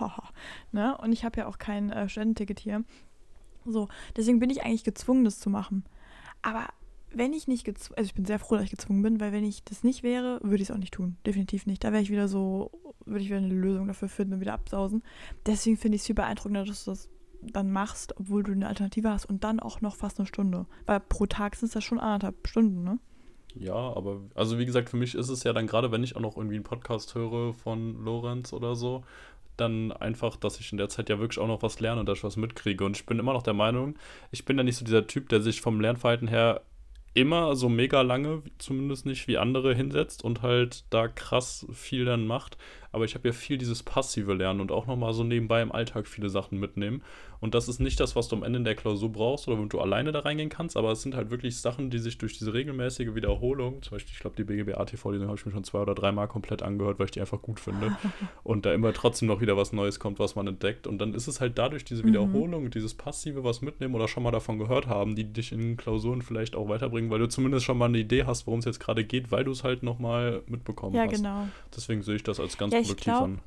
ne? 0.70 0.96
Und 0.98 1.12
ich 1.12 1.24
habe 1.24 1.40
ja 1.40 1.46
auch 1.48 1.58
kein 1.58 1.90
äh, 1.90 2.08
Studententicket 2.08 2.60
hier. 2.60 2.84
So, 3.66 3.88
deswegen 4.16 4.38
bin 4.38 4.50
ich 4.50 4.62
eigentlich 4.62 4.84
gezwungen, 4.84 5.24
das 5.24 5.40
zu 5.40 5.50
machen. 5.50 5.84
Aber 6.42 6.68
wenn 7.12 7.32
ich 7.32 7.48
nicht 7.48 7.64
gezwungen, 7.64 7.98
also 7.98 8.08
ich 8.08 8.14
bin 8.14 8.24
sehr 8.24 8.38
froh, 8.38 8.54
dass 8.54 8.64
ich 8.64 8.70
gezwungen 8.70 9.02
bin, 9.02 9.20
weil 9.20 9.32
wenn 9.32 9.44
ich 9.44 9.64
das 9.64 9.82
nicht 9.82 10.02
wäre, 10.02 10.40
würde 10.42 10.62
ich 10.62 10.68
es 10.68 10.70
auch 10.70 10.78
nicht 10.78 10.94
tun. 10.94 11.16
Definitiv 11.26 11.66
nicht. 11.66 11.82
Da 11.82 11.92
wäre 11.92 12.02
ich 12.02 12.10
wieder 12.10 12.28
so, 12.28 12.70
würde 13.04 13.20
ich 13.20 13.28
wieder 13.28 13.38
eine 13.38 13.48
Lösung 13.48 13.86
dafür 13.88 14.08
finden 14.08 14.34
und 14.34 14.40
wieder 14.40 14.54
absausen. 14.54 15.02
Deswegen 15.46 15.76
finde 15.76 15.96
ich 15.96 16.02
es 16.02 16.06
viel 16.06 16.14
beeindruckender, 16.14 16.64
dass 16.64 16.84
du 16.84 16.92
das 16.92 17.08
dann 17.42 17.72
machst, 17.72 18.14
obwohl 18.18 18.42
du 18.42 18.52
eine 18.52 18.68
Alternative 18.68 19.10
hast 19.10 19.26
und 19.26 19.44
dann 19.44 19.60
auch 19.60 19.80
noch 19.80 19.96
fast 19.96 20.18
eine 20.18 20.26
Stunde. 20.26 20.66
Weil 20.86 21.00
pro 21.00 21.26
Tag 21.26 21.56
sind 21.56 21.68
es 21.68 21.74
ja 21.74 21.80
schon 21.80 21.98
anderthalb 21.98 22.46
Stunden, 22.46 22.84
ne? 22.84 22.98
Ja, 23.54 23.74
aber 23.74 24.20
also 24.34 24.58
wie 24.58 24.66
gesagt, 24.66 24.90
für 24.90 24.96
mich 24.96 25.16
ist 25.16 25.28
es 25.28 25.42
ja 25.42 25.52
dann 25.52 25.66
gerade, 25.66 25.90
wenn 25.90 26.04
ich 26.04 26.14
auch 26.14 26.20
noch 26.20 26.36
irgendwie 26.36 26.54
einen 26.54 26.64
Podcast 26.64 27.16
höre 27.16 27.52
von 27.52 28.04
Lorenz 28.04 28.52
oder 28.52 28.76
so, 28.76 29.02
dann 29.56 29.92
einfach, 29.92 30.36
dass 30.36 30.60
ich 30.60 30.70
in 30.72 30.78
der 30.78 30.88
Zeit 30.88 31.08
ja 31.08 31.18
wirklich 31.18 31.38
auch 31.38 31.48
noch 31.48 31.62
was 31.62 31.80
lerne 31.80 32.00
und 32.00 32.08
dass 32.08 32.18
ich 32.18 32.24
was 32.24 32.36
mitkriege. 32.36 32.84
Und 32.84 32.96
ich 32.96 33.06
bin 33.06 33.18
immer 33.18 33.32
noch 33.32 33.42
der 33.42 33.54
Meinung, 33.54 33.96
ich 34.30 34.44
bin 34.44 34.56
ja 34.56 34.62
nicht 34.62 34.76
so 34.76 34.84
dieser 34.84 35.06
Typ, 35.06 35.28
der 35.28 35.40
sich 35.40 35.60
vom 35.60 35.80
Lernverhalten 35.80 36.28
her 36.28 36.62
immer 37.14 37.56
so 37.56 37.68
mega 37.68 38.02
lange, 38.02 38.42
zumindest 38.58 39.06
nicht 39.06 39.26
wie 39.28 39.38
andere, 39.38 39.74
hinsetzt 39.74 40.24
und 40.24 40.42
halt 40.42 40.84
da 40.90 41.08
krass 41.08 41.66
viel 41.72 42.04
dann 42.04 42.26
macht. 42.26 42.56
Aber 42.92 43.04
ich 43.04 43.14
habe 43.14 43.28
ja 43.28 43.32
viel 43.32 43.56
dieses 43.58 43.82
passive 43.82 44.34
Lernen 44.34 44.60
und 44.60 44.72
auch 44.72 44.86
nochmal 44.86 45.12
so 45.12 45.22
nebenbei 45.24 45.62
im 45.62 45.72
Alltag 45.72 46.06
viele 46.08 46.28
Sachen 46.28 46.58
mitnehmen. 46.58 47.02
Und 47.40 47.54
das 47.54 47.68
ist 47.68 47.80
nicht 47.80 47.98
das, 48.00 48.16
was 48.16 48.28
du 48.28 48.36
am 48.36 48.42
Ende 48.42 48.60
der 48.60 48.74
Klausur 48.74 49.10
brauchst 49.10 49.48
oder 49.48 49.56
womit 49.56 49.72
du 49.72 49.80
alleine 49.80 50.12
da 50.12 50.18
reingehen 50.20 50.50
kannst, 50.50 50.76
aber 50.76 50.92
es 50.92 51.00
sind 51.02 51.14
halt 51.14 51.30
wirklich 51.30 51.58
Sachen, 51.58 51.88
die 51.88 51.98
sich 51.98 52.18
durch 52.18 52.36
diese 52.36 52.52
regelmäßige 52.52 53.14
Wiederholung, 53.14 53.80
zum 53.82 53.92
Beispiel, 53.92 54.12
ich 54.12 54.18
glaube, 54.20 54.36
die 54.36 54.44
BGB-AT-Vorlesung 54.44 55.28
habe 55.28 55.38
ich 55.38 55.46
mir 55.46 55.52
schon 55.52 55.64
zwei 55.64 55.78
oder 55.80 55.94
dreimal 55.94 56.28
komplett 56.28 56.62
angehört, 56.62 56.98
weil 56.98 57.06
ich 57.06 57.12
die 57.12 57.20
einfach 57.20 57.40
gut 57.40 57.58
finde. 57.60 57.92
und 58.42 58.66
da 58.66 58.74
immer 58.74 58.92
trotzdem 58.92 59.28
noch 59.28 59.40
wieder 59.40 59.56
was 59.56 59.72
Neues 59.72 59.98
kommt, 59.98 60.18
was 60.18 60.34
man 60.34 60.46
entdeckt. 60.48 60.86
Und 60.86 60.98
dann 60.98 61.14
ist 61.14 61.28
es 61.28 61.40
halt 61.40 61.56
dadurch 61.58 61.84
diese 61.84 62.02
Mhm. 62.02 62.08
Wiederholung, 62.08 62.70
dieses 62.70 62.92
passive 62.94 63.42
was 63.44 63.62
mitnehmen 63.62 63.94
oder 63.94 64.08
schon 64.08 64.22
mal 64.22 64.30
davon 64.32 64.58
gehört 64.58 64.86
haben, 64.86 65.14
die 65.14 65.24
dich 65.32 65.52
in 65.52 65.76
Klausuren 65.78 66.20
vielleicht 66.22 66.54
auch 66.56 66.68
weiterbringen, 66.68 67.10
weil 67.10 67.20
du 67.20 67.28
zumindest 67.28 67.64
schon 67.64 67.78
mal 67.78 67.86
eine 67.86 67.98
Idee 67.98 68.24
hast, 68.24 68.46
worum 68.46 68.58
es 68.58 68.66
jetzt 68.66 68.80
gerade 68.80 69.04
geht, 69.04 69.30
weil 69.32 69.44
du 69.44 69.52
es 69.52 69.64
halt 69.64 69.82
nochmal 69.82 70.42
mitbekommen 70.46 70.94
Ja, 70.94 71.04
hast. 71.04 71.16
genau. 71.16 71.48
Deswegen 71.74 72.02
sehe 72.02 72.16
ich 72.16 72.22
das 72.22 72.38
als 72.40 72.58
ganz 72.58 72.74
Ja, 72.74 72.79
ich 72.80 72.88
produktiv 72.88 73.04
glaub, 73.04 73.24
an. 73.24 73.40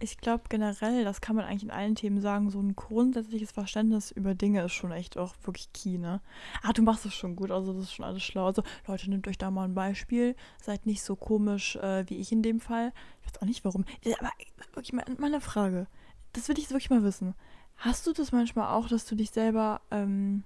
Ich 0.00 0.18
glaube 0.18 0.44
generell, 0.48 1.04
das 1.04 1.20
kann 1.20 1.36
man 1.36 1.44
eigentlich 1.44 1.62
in 1.62 1.70
allen 1.70 1.94
Themen 1.94 2.20
sagen, 2.20 2.50
so 2.50 2.60
ein 2.60 2.74
grundsätzliches 2.74 3.52
Verständnis 3.52 4.10
über 4.10 4.34
Dinge 4.34 4.62
ist 4.62 4.72
schon 4.72 4.90
echt 4.92 5.16
auch 5.16 5.34
wirklich 5.44 5.72
key, 5.72 5.98
ne? 5.98 6.20
Ah, 6.62 6.72
du 6.72 6.82
machst 6.82 7.06
es 7.06 7.14
schon 7.14 7.36
gut, 7.36 7.50
also 7.50 7.72
das 7.72 7.84
ist 7.84 7.94
schon 7.94 8.04
alles 8.04 8.22
schlau. 8.22 8.46
Also 8.46 8.62
Leute, 8.86 9.08
nehmt 9.08 9.26
euch 9.28 9.38
da 9.38 9.50
mal 9.50 9.64
ein 9.64 9.74
Beispiel, 9.74 10.34
seid 10.60 10.84
nicht 10.84 11.02
so 11.02 11.16
komisch 11.16 11.76
äh, 11.76 12.04
wie 12.10 12.16
ich 12.16 12.32
in 12.32 12.42
dem 12.42 12.60
Fall. 12.60 12.92
Ich 13.22 13.28
weiß 13.28 13.42
auch 13.42 13.46
nicht 13.46 13.64
warum. 13.64 13.84
Ja, 14.04 14.16
Aber 14.18 14.30
wirklich 14.74 14.92
mal, 14.92 15.04
mal 15.18 15.28
eine 15.28 15.40
Frage. 15.40 15.86
Das 16.32 16.48
will 16.48 16.58
ich 16.58 16.68
wirklich 16.68 16.90
mal 16.90 17.04
wissen. 17.04 17.34
Hast 17.76 18.06
du 18.06 18.12
das 18.12 18.32
manchmal 18.32 18.74
auch, 18.74 18.88
dass 18.88 19.06
du 19.06 19.14
dich 19.14 19.30
selber, 19.30 19.80
ähm, 19.90 20.44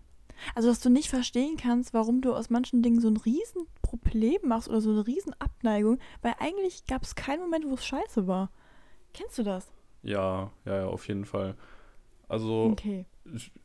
also 0.54 0.68
dass 0.68 0.80
du 0.80 0.90
nicht 0.90 1.08
verstehen 1.08 1.56
kannst, 1.56 1.94
warum 1.94 2.20
du 2.20 2.34
aus 2.34 2.50
manchen 2.50 2.82
Dingen 2.82 3.00
so 3.00 3.08
ein 3.08 3.16
Riesenproblem 3.16 4.38
machst 4.44 4.68
oder 4.68 4.80
so 4.80 4.90
eine 4.90 5.06
Riesenabneigung, 5.06 5.98
weil 6.22 6.34
eigentlich 6.38 6.86
gab 6.86 7.02
es 7.02 7.14
keinen 7.14 7.40
Moment, 7.40 7.64
wo 7.68 7.74
es 7.74 7.86
scheiße 7.86 8.26
war. 8.26 8.50
Kennst 9.14 9.38
du 9.38 9.42
das? 9.42 9.70
Ja, 10.02 10.50
ja, 10.64 10.76
ja, 10.76 10.86
auf 10.86 11.08
jeden 11.08 11.24
Fall. 11.24 11.54
Also, 12.28 12.70
Okay. 12.72 13.06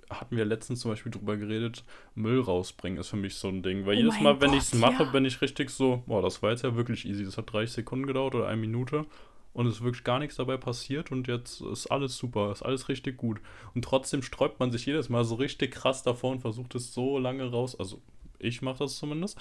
hatten 0.09 0.35
wir 0.35 0.45
letztens 0.45 0.79
zum 0.79 0.91
Beispiel 0.91 1.11
drüber 1.11 1.37
geredet, 1.37 1.83
Müll 2.15 2.39
rausbringen 2.39 2.99
ist 2.99 3.09
für 3.09 3.17
mich 3.17 3.35
so 3.35 3.49
ein 3.49 3.61
Ding. 3.61 3.85
Weil 3.85 3.95
Oh 3.95 3.99
jedes 3.99 4.19
Mal, 4.21 4.39
wenn 4.41 4.53
ich 4.53 4.63
es 4.63 4.73
mache, 4.73 5.03
ja. 5.03 5.09
bin 5.11 5.25
ich 5.25 5.41
richtig 5.41 5.69
so, 5.69 6.03
boah, 6.07 6.21
das 6.21 6.41
war 6.41 6.51
jetzt 6.51 6.63
ja 6.63 6.75
wirklich 6.75 7.05
easy. 7.05 7.23
Das 7.25 7.37
hat 7.37 7.51
30 7.51 7.73
Sekunden 7.73 8.07
gedauert 8.07 8.35
oder 8.35 8.47
eine 8.47 8.59
Minute. 8.59 9.05
Und 9.53 9.67
es 9.67 9.75
ist 9.75 9.83
wirklich 9.83 10.03
gar 10.03 10.19
nichts 10.19 10.35
dabei 10.35 10.57
passiert 10.57 11.11
und 11.11 11.27
jetzt 11.27 11.61
ist 11.61 11.87
alles 11.87 12.17
super, 12.17 12.51
ist 12.51 12.63
alles 12.63 12.89
richtig 12.89 13.17
gut. 13.17 13.39
Und 13.75 13.85
trotzdem 13.85 14.23
sträubt 14.23 14.59
man 14.59 14.71
sich 14.71 14.85
jedes 14.85 15.09
Mal 15.09 15.23
so 15.23 15.35
richtig 15.35 15.71
krass 15.71 16.01
davor 16.01 16.31
und 16.31 16.41
versucht 16.41 16.73
es 16.73 16.93
so 16.93 17.19
lange 17.19 17.49
raus, 17.51 17.79
also 17.79 18.01
ich 18.39 18.61
mache 18.61 18.79
das 18.79 18.97
zumindest, 18.97 19.37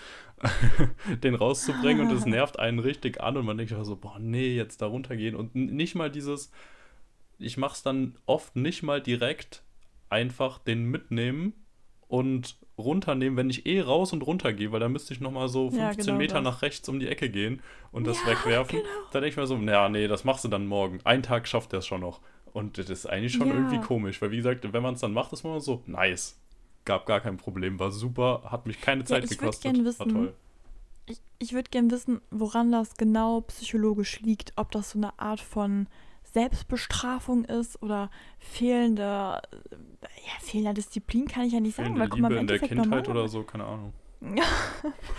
den 1.22 1.34
rauszubringen 1.34 2.08
und 2.08 2.14
es 2.14 2.26
nervt 2.26 2.58
einen 2.58 2.78
richtig 2.78 3.20
an 3.20 3.36
und 3.36 3.46
man 3.46 3.56
denkt 3.56 3.74
so, 3.82 3.96
boah, 3.96 4.18
nee, 4.18 4.54
jetzt 4.54 4.82
da 4.82 4.86
runtergehen 4.86 5.34
und 5.34 5.54
nicht 5.54 5.94
mal 5.94 6.10
dieses, 6.10 6.52
ich 7.38 7.56
mache 7.56 7.74
es 7.74 7.82
dann 7.82 8.16
oft 8.26 8.54
nicht 8.54 8.82
mal 8.82 9.00
direkt 9.00 9.62
einfach 10.08 10.58
den 10.58 10.84
mitnehmen 10.84 11.54
und 12.06 12.56
runternehmen, 12.82 13.36
wenn 13.36 13.50
ich 13.50 13.66
eh 13.66 13.80
raus 13.80 14.12
und 14.12 14.22
runter 14.22 14.52
gehe, 14.52 14.72
weil 14.72 14.80
da 14.80 14.88
müsste 14.88 15.14
ich 15.14 15.20
nochmal 15.20 15.48
so 15.48 15.70
Ja, 15.70 15.88
15 15.88 16.06
genau 16.06 16.18
Meter 16.18 16.34
das. 16.34 16.44
nach 16.44 16.62
rechts 16.62 16.88
um 16.88 17.00
die 17.00 17.08
Ecke 17.08 17.30
gehen 17.30 17.62
und 17.90 18.06
das 18.06 18.18
Ja, 18.24 18.30
wegwerfen. 18.32 18.78
genau. 18.78 18.88
Da 19.12 19.20
denke 19.20 19.28
ich 19.30 19.36
mir 19.36 19.46
so, 19.46 19.56
naja, 19.56 19.88
nee, 19.88 20.08
das 20.08 20.24
machst 20.24 20.44
du 20.44 20.48
dann 20.48 20.66
morgen. 20.66 21.00
Einen 21.04 21.22
Tag 21.22 21.48
schafft 21.48 21.72
er 21.72 21.80
es 21.80 21.86
schon 21.86 22.00
noch. 22.00 22.20
Und 22.52 22.76
das 22.76 22.90
ist 22.90 23.06
eigentlich 23.06 23.32
schon 23.32 23.48
Ja. 23.48 23.54
irgendwie 23.54 23.80
komisch, 23.80 24.20
weil 24.20 24.30
wie 24.30 24.36
gesagt, 24.36 24.70
wenn 24.72 24.82
man 24.82 24.94
es 24.94 25.00
dann 25.00 25.12
macht, 25.12 25.32
ist 25.32 25.42
man 25.44 25.58
so, 25.60 25.82
nice. 25.86 26.38
Gab 26.84 27.06
gar 27.06 27.20
kein 27.20 27.36
Problem, 27.36 27.78
war 27.78 27.90
super, 27.92 28.42
hat 28.46 28.66
mich 28.66 28.80
keine 28.80 29.04
Zeit 29.04 29.28
gekostet. 29.28 29.62
gern 29.72 29.76
war 29.78 29.84
wissen, 29.84 30.12
toll. 30.12 30.34
Ich, 31.06 31.18
ich 31.38 31.52
würde 31.52 31.70
gerne 31.70 31.90
wissen, 31.90 32.20
woran 32.30 32.70
das 32.72 32.96
genau 32.96 33.40
psychologisch 33.42 34.20
liegt. 34.20 34.52
Ob 34.56 34.70
das 34.72 34.90
so 34.90 34.98
eine 34.98 35.18
Art 35.18 35.40
von 35.40 35.86
Selbstbestrafung 36.32 37.44
ist 37.44 37.82
oder 37.82 38.10
fehlende, 38.38 39.40
äh, 39.50 40.06
ja, 40.26 40.32
fehlender 40.40 40.74
Disziplin 40.74 41.26
kann 41.28 41.44
ich 41.44 41.52
ja 41.52 41.60
nicht 41.60 41.76
sagen, 41.76 41.94
Fehlende 41.94 42.00
weil 42.00 42.08
guck 42.08 42.18
Liebe 42.18 42.34
in 42.36 42.46
der 42.46 42.58
Kindheit 42.58 43.08
oder 43.08 43.28
so, 43.28 43.42
keine 43.44 43.64
Ahnung. 43.64 43.92
Ja, 44.22 44.44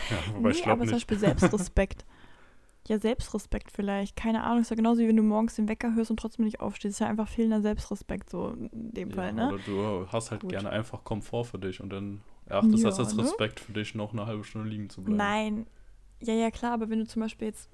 Ja, 0.09 0.17
wobei 0.33 0.51
ich 0.51 0.57
nee, 0.57 0.61
glaube 0.61 0.81
aber 0.81 0.85
zum 0.85 0.93
nicht. 0.93 1.07
Beispiel 1.07 1.17
Selbstrespekt. 1.19 2.05
ja, 2.87 2.99
Selbstrespekt 2.99 3.71
vielleicht. 3.71 4.15
Keine 4.15 4.43
Ahnung, 4.43 4.61
ist 4.61 4.69
ja 4.69 4.75
genauso 4.75 5.01
wie 5.01 5.07
wenn 5.07 5.17
du 5.17 5.23
morgens 5.23 5.55
den 5.55 5.67
Wecker 5.67 5.93
hörst 5.93 6.09
und 6.11 6.17
trotzdem 6.17 6.45
nicht 6.45 6.59
aufstehst. 6.61 6.95
Ist 6.95 6.99
ja 6.99 7.07
einfach 7.07 7.27
fehlender 7.27 7.61
Selbstrespekt, 7.61 8.29
so 8.29 8.49
in 8.49 8.69
dem 8.93 9.09
Ja, 9.09 9.15
Fall, 9.15 9.33
ne? 9.33 9.47
Oder 9.47 9.59
du 9.59 10.07
hast 10.11 10.31
halt 10.31 10.41
Gut. 10.41 10.51
gerne 10.51 10.69
einfach 10.69 11.03
Komfort 11.03 11.45
für 11.45 11.59
dich 11.59 11.81
und 11.81 11.89
dann 11.91 12.21
erachtest 12.45 12.83
du 12.83 12.87
das 12.87 12.97
Ja, 12.97 13.03
als 13.05 13.15
ne? 13.15 13.23
Respekt 13.23 13.59
für 13.59 13.73
dich, 13.73 13.95
noch 13.95 14.13
eine 14.13 14.25
halbe 14.25 14.43
Stunde 14.43 14.69
liegen 14.69 14.89
zu 14.89 15.01
bleiben. 15.03 15.17
Nein. 15.17 15.67
Ja, 16.21 16.33
ja, 16.33 16.51
klar, 16.51 16.73
aber 16.73 16.89
wenn 16.89 16.99
du 16.99 17.07
zum 17.07 17.21
Beispiel 17.21 17.47
jetzt 17.49 17.69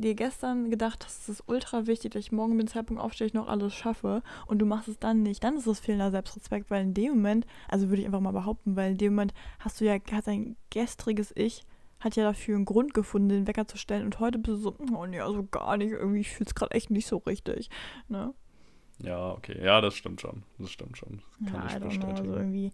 dir 0.00 0.14
gestern 0.14 0.70
gedacht 0.70 1.04
hast, 1.04 1.22
es 1.22 1.28
ist 1.28 1.44
ultra 1.46 1.86
wichtig, 1.86 2.12
dass 2.12 2.20
ich 2.20 2.32
morgen 2.32 2.56
mit 2.56 2.68
dem 2.68 2.72
Zeitpunkt 2.72 3.02
aufstehe, 3.02 3.26
ich 3.26 3.34
noch 3.34 3.48
alles 3.48 3.74
schaffe 3.74 4.22
und 4.46 4.58
du 4.58 4.66
machst 4.66 4.88
es 4.88 4.98
dann 4.98 5.22
nicht, 5.22 5.44
dann 5.44 5.56
ist 5.56 5.66
es 5.66 5.80
fehlender 5.80 6.10
Selbstrespekt, 6.10 6.70
weil 6.70 6.82
in 6.82 6.94
dem 6.94 7.10
Moment, 7.10 7.46
also 7.68 7.88
würde 7.88 8.02
ich 8.02 8.06
einfach 8.06 8.20
mal 8.20 8.32
behaupten, 8.32 8.76
weil 8.76 8.92
in 8.92 8.98
dem 8.98 9.14
Moment 9.14 9.34
hast 9.60 9.80
du 9.80 9.84
ja, 9.84 9.94
hat 9.94 10.26
dein 10.26 10.56
gestriges 10.70 11.32
Ich, 11.36 11.64
hat 12.00 12.16
ja 12.16 12.24
dafür 12.24 12.56
einen 12.56 12.64
Grund 12.64 12.94
gefunden, 12.94 13.28
den 13.28 13.46
Wecker 13.46 13.68
zu 13.68 13.76
stellen 13.76 14.04
und 14.04 14.18
heute 14.18 14.38
bist 14.38 14.56
du 14.56 14.56
so, 14.56 14.76
oh 14.94 15.06
nee, 15.06 15.20
also 15.20 15.44
gar 15.44 15.76
nicht, 15.76 15.92
irgendwie, 15.92 16.20
ich 16.20 16.30
fühle 16.30 16.48
es 16.48 16.54
gerade 16.54 16.72
echt 16.72 16.90
nicht 16.90 17.06
so 17.06 17.18
richtig, 17.18 17.70
ne? 18.08 18.34
Ja, 18.98 19.32
okay. 19.32 19.58
Ja, 19.62 19.80
das 19.80 19.94
stimmt 19.94 20.20
schon. 20.20 20.42
Das 20.58 20.70
stimmt 20.70 20.96
schon. 20.96 21.22
Das 21.40 21.52
kann 21.52 21.60
ja, 21.60 21.66
ich 21.66 21.72
don't 21.72 21.78
know, 21.78 21.88
bestätigen. 21.88 22.18
also 22.18 22.36
irgendwie. 22.36 22.72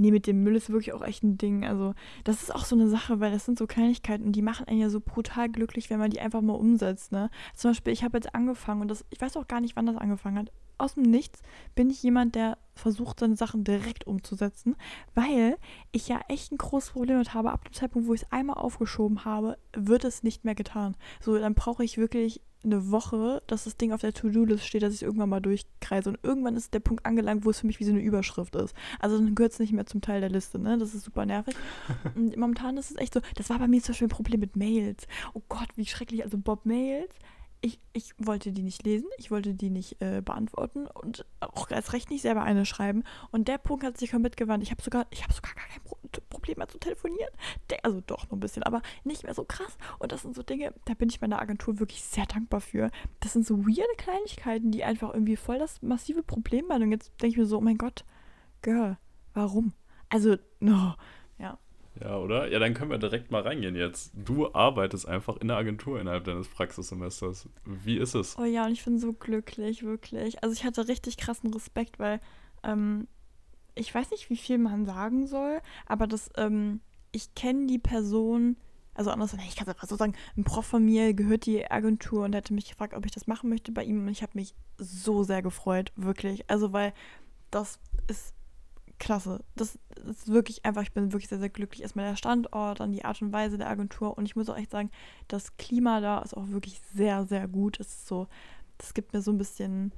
Nee, 0.00 0.12
mit 0.12 0.28
dem 0.28 0.44
Müll 0.44 0.54
ist 0.54 0.70
wirklich 0.70 0.92
auch 0.94 1.02
echt 1.02 1.24
ein 1.24 1.38
Ding. 1.38 1.66
Also, 1.66 1.92
das 2.22 2.42
ist 2.42 2.54
auch 2.54 2.64
so 2.64 2.76
eine 2.76 2.88
Sache, 2.88 3.18
weil 3.18 3.32
das 3.32 3.44
sind 3.44 3.58
so 3.58 3.66
Kleinigkeiten 3.66 4.32
die 4.32 4.42
machen 4.42 4.68
einen 4.68 4.80
ja 4.80 4.90
so 4.90 5.00
brutal 5.00 5.48
glücklich, 5.48 5.90
wenn 5.90 5.98
man 5.98 6.10
die 6.10 6.20
einfach 6.20 6.40
mal 6.40 6.54
umsetzt, 6.54 7.10
ne? 7.10 7.30
Zum 7.54 7.72
Beispiel, 7.72 7.92
ich 7.92 8.04
habe 8.04 8.16
jetzt 8.16 8.34
angefangen 8.34 8.80
und 8.82 8.88
das, 8.88 9.04
ich 9.10 9.20
weiß 9.20 9.36
auch 9.36 9.48
gar 9.48 9.60
nicht, 9.60 9.74
wann 9.74 9.86
das 9.86 9.96
angefangen 9.96 10.38
hat. 10.38 10.52
Aus 10.78 10.94
dem 10.94 11.02
Nichts 11.02 11.42
bin 11.74 11.90
ich 11.90 12.00
jemand, 12.04 12.36
der 12.36 12.56
versucht, 12.76 13.18
seine 13.18 13.36
Sachen 13.36 13.64
direkt 13.64 14.06
umzusetzen, 14.06 14.76
weil 15.16 15.56
ich 15.90 16.06
ja 16.06 16.20
echt 16.28 16.52
ein 16.52 16.58
großes 16.58 16.90
Problem 16.90 17.16
damit 17.16 17.34
habe. 17.34 17.50
Ab 17.50 17.64
dem 17.64 17.72
Zeitpunkt, 17.72 18.06
wo 18.06 18.14
ich 18.14 18.22
es 18.22 18.32
einmal 18.32 18.56
aufgeschoben 18.56 19.24
habe, 19.24 19.58
wird 19.76 20.04
es 20.04 20.22
nicht 20.22 20.44
mehr 20.44 20.54
getan. 20.54 20.96
So, 21.20 21.36
dann 21.36 21.54
brauche 21.54 21.82
ich 21.82 21.98
wirklich 21.98 22.40
eine 22.64 22.90
Woche, 22.90 23.42
dass 23.46 23.64
das 23.64 23.76
Ding 23.76 23.92
auf 23.92 24.00
der 24.00 24.12
To-Do-List 24.12 24.66
steht, 24.66 24.82
dass 24.82 24.92
ich 24.92 24.98
es 24.98 25.02
irgendwann 25.02 25.28
mal 25.28 25.40
durchkreise. 25.40 26.10
Und 26.10 26.18
irgendwann 26.22 26.56
ist 26.56 26.74
der 26.74 26.80
Punkt 26.80 27.06
angelangt, 27.06 27.44
wo 27.44 27.50
es 27.50 27.60
für 27.60 27.66
mich 27.66 27.80
wie 27.80 27.84
so 27.84 27.92
eine 27.92 28.00
Überschrift 28.00 28.56
ist. 28.56 28.74
Also 28.98 29.18
dann 29.18 29.34
gehört 29.34 29.52
es 29.52 29.58
nicht 29.58 29.72
mehr 29.72 29.86
zum 29.86 30.00
Teil 30.00 30.20
der 30.20 30.30
Liste, 30.30 30.58
ne? 30.58 30.78
Das 30.78 30.94
ist 30.94 31.04
super 31.04 31.24
nervig. 31.24 31.54
Und 32.14 32.36
momentan 32.36 32.76
ist 32.76 32.90
es 32.90 32.96
echt 32.96 33.14
so, 33.14 33.20
das 33.36 33.50
war 33.50 33.58
bei 33.58 33.68
mir 33.68 33.82
zum 33.82 33.92
Beispiel 33.92 34.06
ein 34.06 34.10
Problem 34.10 34.40
mit 34.40 34.56
Mails. 34.56 35.06
Oh 35.34 35.42
Gott, 35.48 35.68
wie 35.76 35.86
schrecklich. 35.86 36.24
Also 36.24 36.38
Bob 36.38 36.66
Mails. 36.66 37.12
Ich, 37.60 37.80
ich 37.92 38.14
wollte 38.18 38.52
die 38.52 38.62
nicht 38.62 38.84
lesen, 38.84 39.08
ich 39.16 39.32
wollte 39.32 39.52
die 39.52 39.68
nicht 39.68 40.00
äh, 40.00 40.22
beantworten 40.24 40.86
und 40.86 41.26
auch 41.40 41.68
erst 41.72 41.92
recht 41.92 42.08
nicht 42.08 42.22
selber 42.22 42.44
eine 42.44 42.64
schreiben. 42.64 43.02
Und 43.32 43.48
der 43.48 43.58
Punkt 43.58 43.82
hat 43.82 43.98
sich 43.98 44.12
komplett 44.12 44.36
gewandt. 44.36 44.62
Ich 44.62 44.70
habe 44.70 44.80
sogar, 44.80 45.06
ich 45.10 45.24
habe 45.24 45.34
sogar 45.34 45.54
gar 45.54 45.66
kein 45.66 45.82
Pro 45.82 45.97
Problem 46.28 46.58
mehr 46.58 46.68
zu 46.68 46.78
telefonieren. 46.78 47.30
Der, 47.70 47.84
also 47.84 48.00
doch 48.00 48.24
noch 48.24 48.32
ein 48.32 48.40
bisschen, 48.40 48.62
aber 48.62 48.82
nicht 49.04 49.24
mehr 49.24 49.34
so 49.34 49.44
krass. 49.44 49.76
Und 49.98 50.12
das 50.12 50.22
sind 50.22 50.34
so 50.34 50.42
Dinge, 50.42 50.72
da 50.84 50.94
bin 50.94 51.08
ich 51.08 51.20
meiner 51.20 51.40
Agentur 51.40 51.78
wirklich 51.78 52.02
sehr 52.02 52.26
dankbar 52.26 52.60
für. 52.60 52.90
Das 53.20 53.32
sind 53.32 53.46
so 53.46 53.58
weirde 53.66 53.96
Kleinigkeiten, 53.96 54.70
die 54.70 54.84
einfach 54.84 55.12
irgendwie 55.12 55.36
voll 55.36 55.58
das 55.58 55.82
massive 55.82 56.22
Problem 56.22 56.68
waren. 56.68 56.82
Und 56.82 56.92
jetzt 56.92 57.12
denke 57.20 57.32
ich 57.32 57.36
mir 57.36 57.46
so, 57.46 57.58
oh 57.58 57.62
mein 57.62 57.78
Gott, 57.78 58.04
Girl, 58.62 58.98
warum? 59.34 59.72
Also, 60.08 60.36
no, 60.60 60.94
ja. 61.38 61.58
Ja, 62.00 62.18
oder? 62.18 62.50
Ja, 62.50 62.58
dann 62.58 62.74
können 62.74 62.90
wir 62.90 62.98
direkt 62.98 63.30
mal 63.30 63.42
reingehen 63.42 63.74
jetzt. 63.74 64.12
Du 64.14 64.52
arbeitest 64.54 65.08
einfach 65.08 65.36
in 65.38 65.48
der 65.48 65.56
Agentur 65.56 66.00
innerhalb 66.00 66.24
deines 66.24 66.48
Praxissemesters. 66.48 67.48
Wie 67.64 67.98
ist 67.98 68.14
es? 68.14 68.38
Oh 68.38 68.44
ja, 68.44 68.66
und 68.66 68.72
ich 68.72 68.84
bin 68.84 68.98
so 68.98 69.12
glücklich, 69.12 69.82
wirklich. 69.82 70.42
Also 70.42 70.54
ich 70.54 70.64
hatte 70.64 70.86
richtig 70.86 71.16
krassen 71.16 71.52
Respekt, 71.52 71.98
weil 71.98 72.20
ähm, 72.62 73.08
ich 73.78 73.94
weiß 73.94 74.10
nicht, 74.10 74.30
wie 74.30 74.36
viel 74.36 74.58
man 74.58 74.84
sagen 74.86 75.26
soll, 75.26 75.60
aber 75.86 76.06
das, 76.06 76.30
ähm, 76.36 76.80
ich 77.12 77.34
kenne 77.34 77.66
die 77.66 77.78
Person, 77.78 78.56
also 78.94 79.10
anders, 79.10 79.34
ich 79.34 79.56
kann 79.56 79.66
es 79.66 79.74
einfach 79.74 79.88
so 79.88 79.96
sagen, 79.96 80.14
ein 80.36 80.44
Prof 80.44 80.66
von 80.66 80.84
mir 80.84 81.14
gehört 81.14 81.46
die 81.46 81.70
Agentur 81.70 82.24
und 82.24 82.34
hätte 82.34 82.54
mich 82.54 82.68
gefragt, 82.68 82.94
ob 82.94 83.06
ich 83.06 83.12
das 83.12 83.26
machen 83.26 83.48
möchte 83.48 83.72
bei 83.72 83.84
ihm 83.84 84.00
und 84.00 84.08
ich 84.08 84.22
habe 84.22 84.32
mich 84.34 84.54
so 84.76 85.22
sehr 85.22 85.42
gefreut, 85.42 85.92
wirklich. 85.96 86.48
Also 86.50 86.72
weil 86.72 86.92
das 87.50 87.78
ist 88.08 88.34
klasse. 88.98 89.44
Das 89.54 89.78
ist 90.08 90.28
wirklich 90.28 90.64
einfach, 90.64 90.82
ich 90.82 90.92
bin 90.92 91.12
wirklich 91.12 91.28
sehr, 91.28 91.38
sehr 91.38 91.48
glücklich. 91.48 91.82
Erstmal 91.82 92.06
der 92.06 92.16
Standort, 92.16 92.80
dann 92.80 92.92
die 92.92 93.04
Art 93.04 93.22
und 93.22 93.32
Weise 93.32 93.58
der 93.58 93.68
Agentur. 93.68 94.16
Und 94.16 94.26
ich 94.26 94.36
muss 94.36 94.48
auch 94.48 94.56
echt 94.56 94.70
sagen, 94.70 94.90
das 95.28 95.56
Klima 95.56 96.00
da 96.00 96.20
ist 96.20 96.36
auch 96.36 96.48
wirklich 96.48 96.80
sehr, 96.94 97.24
sehr 97.26 97.48
gut. 97.48 97.80
Es 97.80 97.88
ist 97.88 98.08
so, 98.08 98.26
das 98.76 98.94
gibt 98.94 99.12
mir 99.12 99.22
so 99.22 99.30
ein 99.30 99.38
bisschen, 99.38 99.92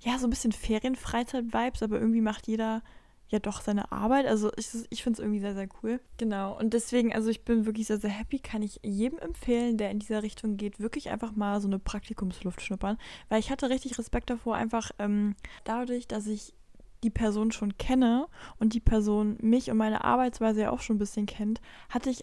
ja, 0.00 0.18
so 0.18 0.26
ein 0.26 0.30
bisschen 0.30 0.52
Ferienfreizeit-Vibes, 0.52 1.82
aber 1.82 1.98
irgendwie 1.98 2.20
macht 2.20 2.46
jeder 2.46 2.82
ja 3.28 3.38
doch 3.38 3.60
seine 3.60 3.90
Arbeit. 3.90 4.26
Also 4.26 4.50
ich, 4.56 4.68
ich 4.90 5.02
finde 5.02 5.18
es 5.18 5.20
irgendwie 5.20 5.40
sehr, 5.40 5.54
sehr 5.54 5.68
cool. 5.82 6.00
Genau. 6.18 6.58
Und 6.58 6.74
deswegen, 6.74 7.14
also 7.14 7.30
ich 7.30 7.44
bin 7.44 7.66
wirklich 7.66 7.86
sehr, 7.86 7.98
sehr 7.98 8.10
happy. 8.10 8.38
Kann 8.38 8.62
ich 8.62 8.80
jedem 8.82 9.18
empfehlen, 9.18 9.76
der 9.76 9.90
in 9.90 9.98
dieser 9.98 10.22
Richtung 10.22 10.56
geht, 10.56 10.80
wirklich 10.80 11.10
einfach 11.10 11.32
mal 11.34 11.60
so 11.60 11.68
eine 11.68 11.78
Praktikumsluft 11.78 12.62
schnuppern. 12.62 12.98
Weil 13.28 13.40
ich 13.40 13.50
hatte 13.50 13.70
richtig 13.70 13.98
Respekt 13.98 14.30
davor, 14.30 14.56
einfach 14.56 14.90
ähm, 14.98 15.36
dadurch, 15.64 16.06
dass 16.06 16.26
ich 16.26 16.54
die 17.02 17.10
Person 17.10 17.52
schon 17.52 17.76
kenne 17.76 18.26
und 18.58 18.72
die 18.72 18.80
Person 18.80 19.36
mich 19.40 19.70
und 19.70 19.76
meine 19.76 20.04
Arbeitsweise 20.04 20.62
ja 20.62 20.70
auch 20.70 20.80
schon 20.80 20.96
ein 20.96 21.00
bisschen 21.00 21.26
kennt, 21.26 21.60
hatte 21.90 22.08
ich 22.08 22.22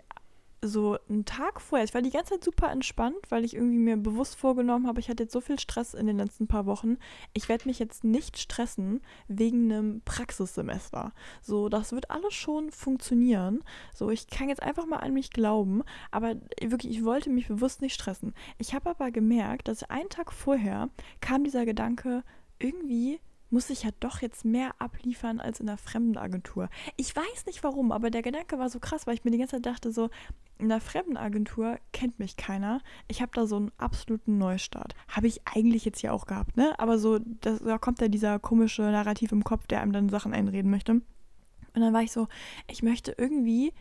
so 0.63 0.97
einen 1.09 1.25
Tag 1.25 1.59
vorher, 1.59 1.85
ich 1.85 1.93
war 1.93 2.01
die 2.01 2.11
ganze 2.11 2.33
Zeit 2.33 2.43
super 2.43 2.71
entspannt, 2.71 3.17
weil 3.29 3.43
ich 3.43 3.55
irgendwie 3.55 3.77
mir 3.77 3.97
bewusst 3.97 4.35
vorgenommen 4.35 4.87
habe, 4.87 4.99
ich 4.99 5.09
hatte 5.09 5.23
jetzt 5.23 5.33
so 5.33 5.41
viel 5.41 5.59
Stress 5.59 5.93
in 5.93 6.05
den 6.05 6.17
letzten 6.17 6.47
paar 6.47 6.65
Wochen, 6.65 6.97
ich 7.33 7.49
werde 7.49 7.67
mich 7.67 7.79
jetzt 7.79 8.03
nicht 8.03 8.37
stressen 8.37 9.01
wegen 9.27 9.71
einem 9.71 10.01
Praxissemester. 10.05 11.13
So, 11.41 11.67
das 11.67 11.91
wird 11.91 12.11
alles 12.11 12.33
schon 12.33 12.71
funktionieren. 12.71 13.63
So, 13.95 14.09
ich 14.11 14.27
kann 14.27 14.49
jetzt 14.49 14.61
einfach 14.61 14.85
mal 14.85 14.97
an 14.97 15.13
mich 15.13 15.31
glauben, 15.31 15.83
aber 16.11 16.35
wirklich, 16.61 16.97
ich 16.97 17.03
wollte 17.03 17.29
mich 17.29 17.47
bewusst 17.47 17.81
nicht 17.81 17.95
stressen. 17.95 18.33
Ich 18.57 18.75
habe 18.75 18.89
aber 18.89 19.11
gemerkt, 19.11 19.67
dass 19.67 19.83
einen 19.83 20.09
Tag 20.09 20.31
vorher 20.31 20.89
kam 21.21 21.43
dieser 21.43 21.65
Gedanke, 21.65 22.23
irgendwie 22.59 23.19
muss 23.51 23.69
ich 23.69 23.83
ja 23.83 23.89
doch 23.99 24.21
jetzt 24.21 24.45
mehr 24.45 24.73
abliefern 24.79 25.39
als 25.39 25.59
in 25.59 25.69
einer 25.69 25.77
fremden 25.77 26.17
Agentur. 26.17 26.69
Ich 26.97 27.15
weiß 27.15 27.45
nicht 27.45 27.63
warum, 27.63 27.91
aber 27.91 28.09
der 28.09 28.21
Gedanke 28.21 28.57
war 28.57 28.69
so 28.69 28.79
krass, 28.79 29.05
weil 29.05 29.13
ich 29.13 29.23
mir 29.23 29.31
die 29.31 29.37
ganze 29.37 29.57
Zeit 29.57 29.65
dachte, 29.65 29.91
so, 29.91 30.09
in 30.57 30.71
einer 30.71 30.81
fremden 30.81 31.17
Agentur 31.17 31.77
kennt 31.91 32.19
mich 32.19 32.37
keiner. 32.37 32.81
Ich 33.07 33.21
habe 33.21 33.31
da 33.33 33.45
so 33.45 33.57
einen 33.57 33.71
absoluten 33.77 34.37
Neustart. 34.37 34.95
Habe 35.07 35.27
ich 35.27 35.41
eigentlich 35.45 35.85
jetzt 35.85 36.01
ja 36.01 36.11
auch 36.11 36.25
gehabt, 36.25 36.55
ne? 36.55 36.73
Aber 36.79 36.97
so, 36.97 37.19
das, 37.19 37.59
da 37.59 37.77
kommt 37.77 37.99
ja 37.99 38.07
dieser 38.07 38.39
komische 38.39 38.83
Narrativ 38.83 39.31
im 39.31 39.43
Kopf, 39.43 39.67
der 39.67 39.81
einem 39.81 39.91
dann 39.91 40.09
Sachen 40.09 40.33
einreden 40.33 40.71
möchte. 40.71 40.93
Und 40.93 41.81
dann 41.81 41.93
war 41.93 42.01
ich 42.01 42.11
so, 42.11 42.27
ich 42.69 42.83
möchte 42.83 43.15
irgendwie 43.17 43.73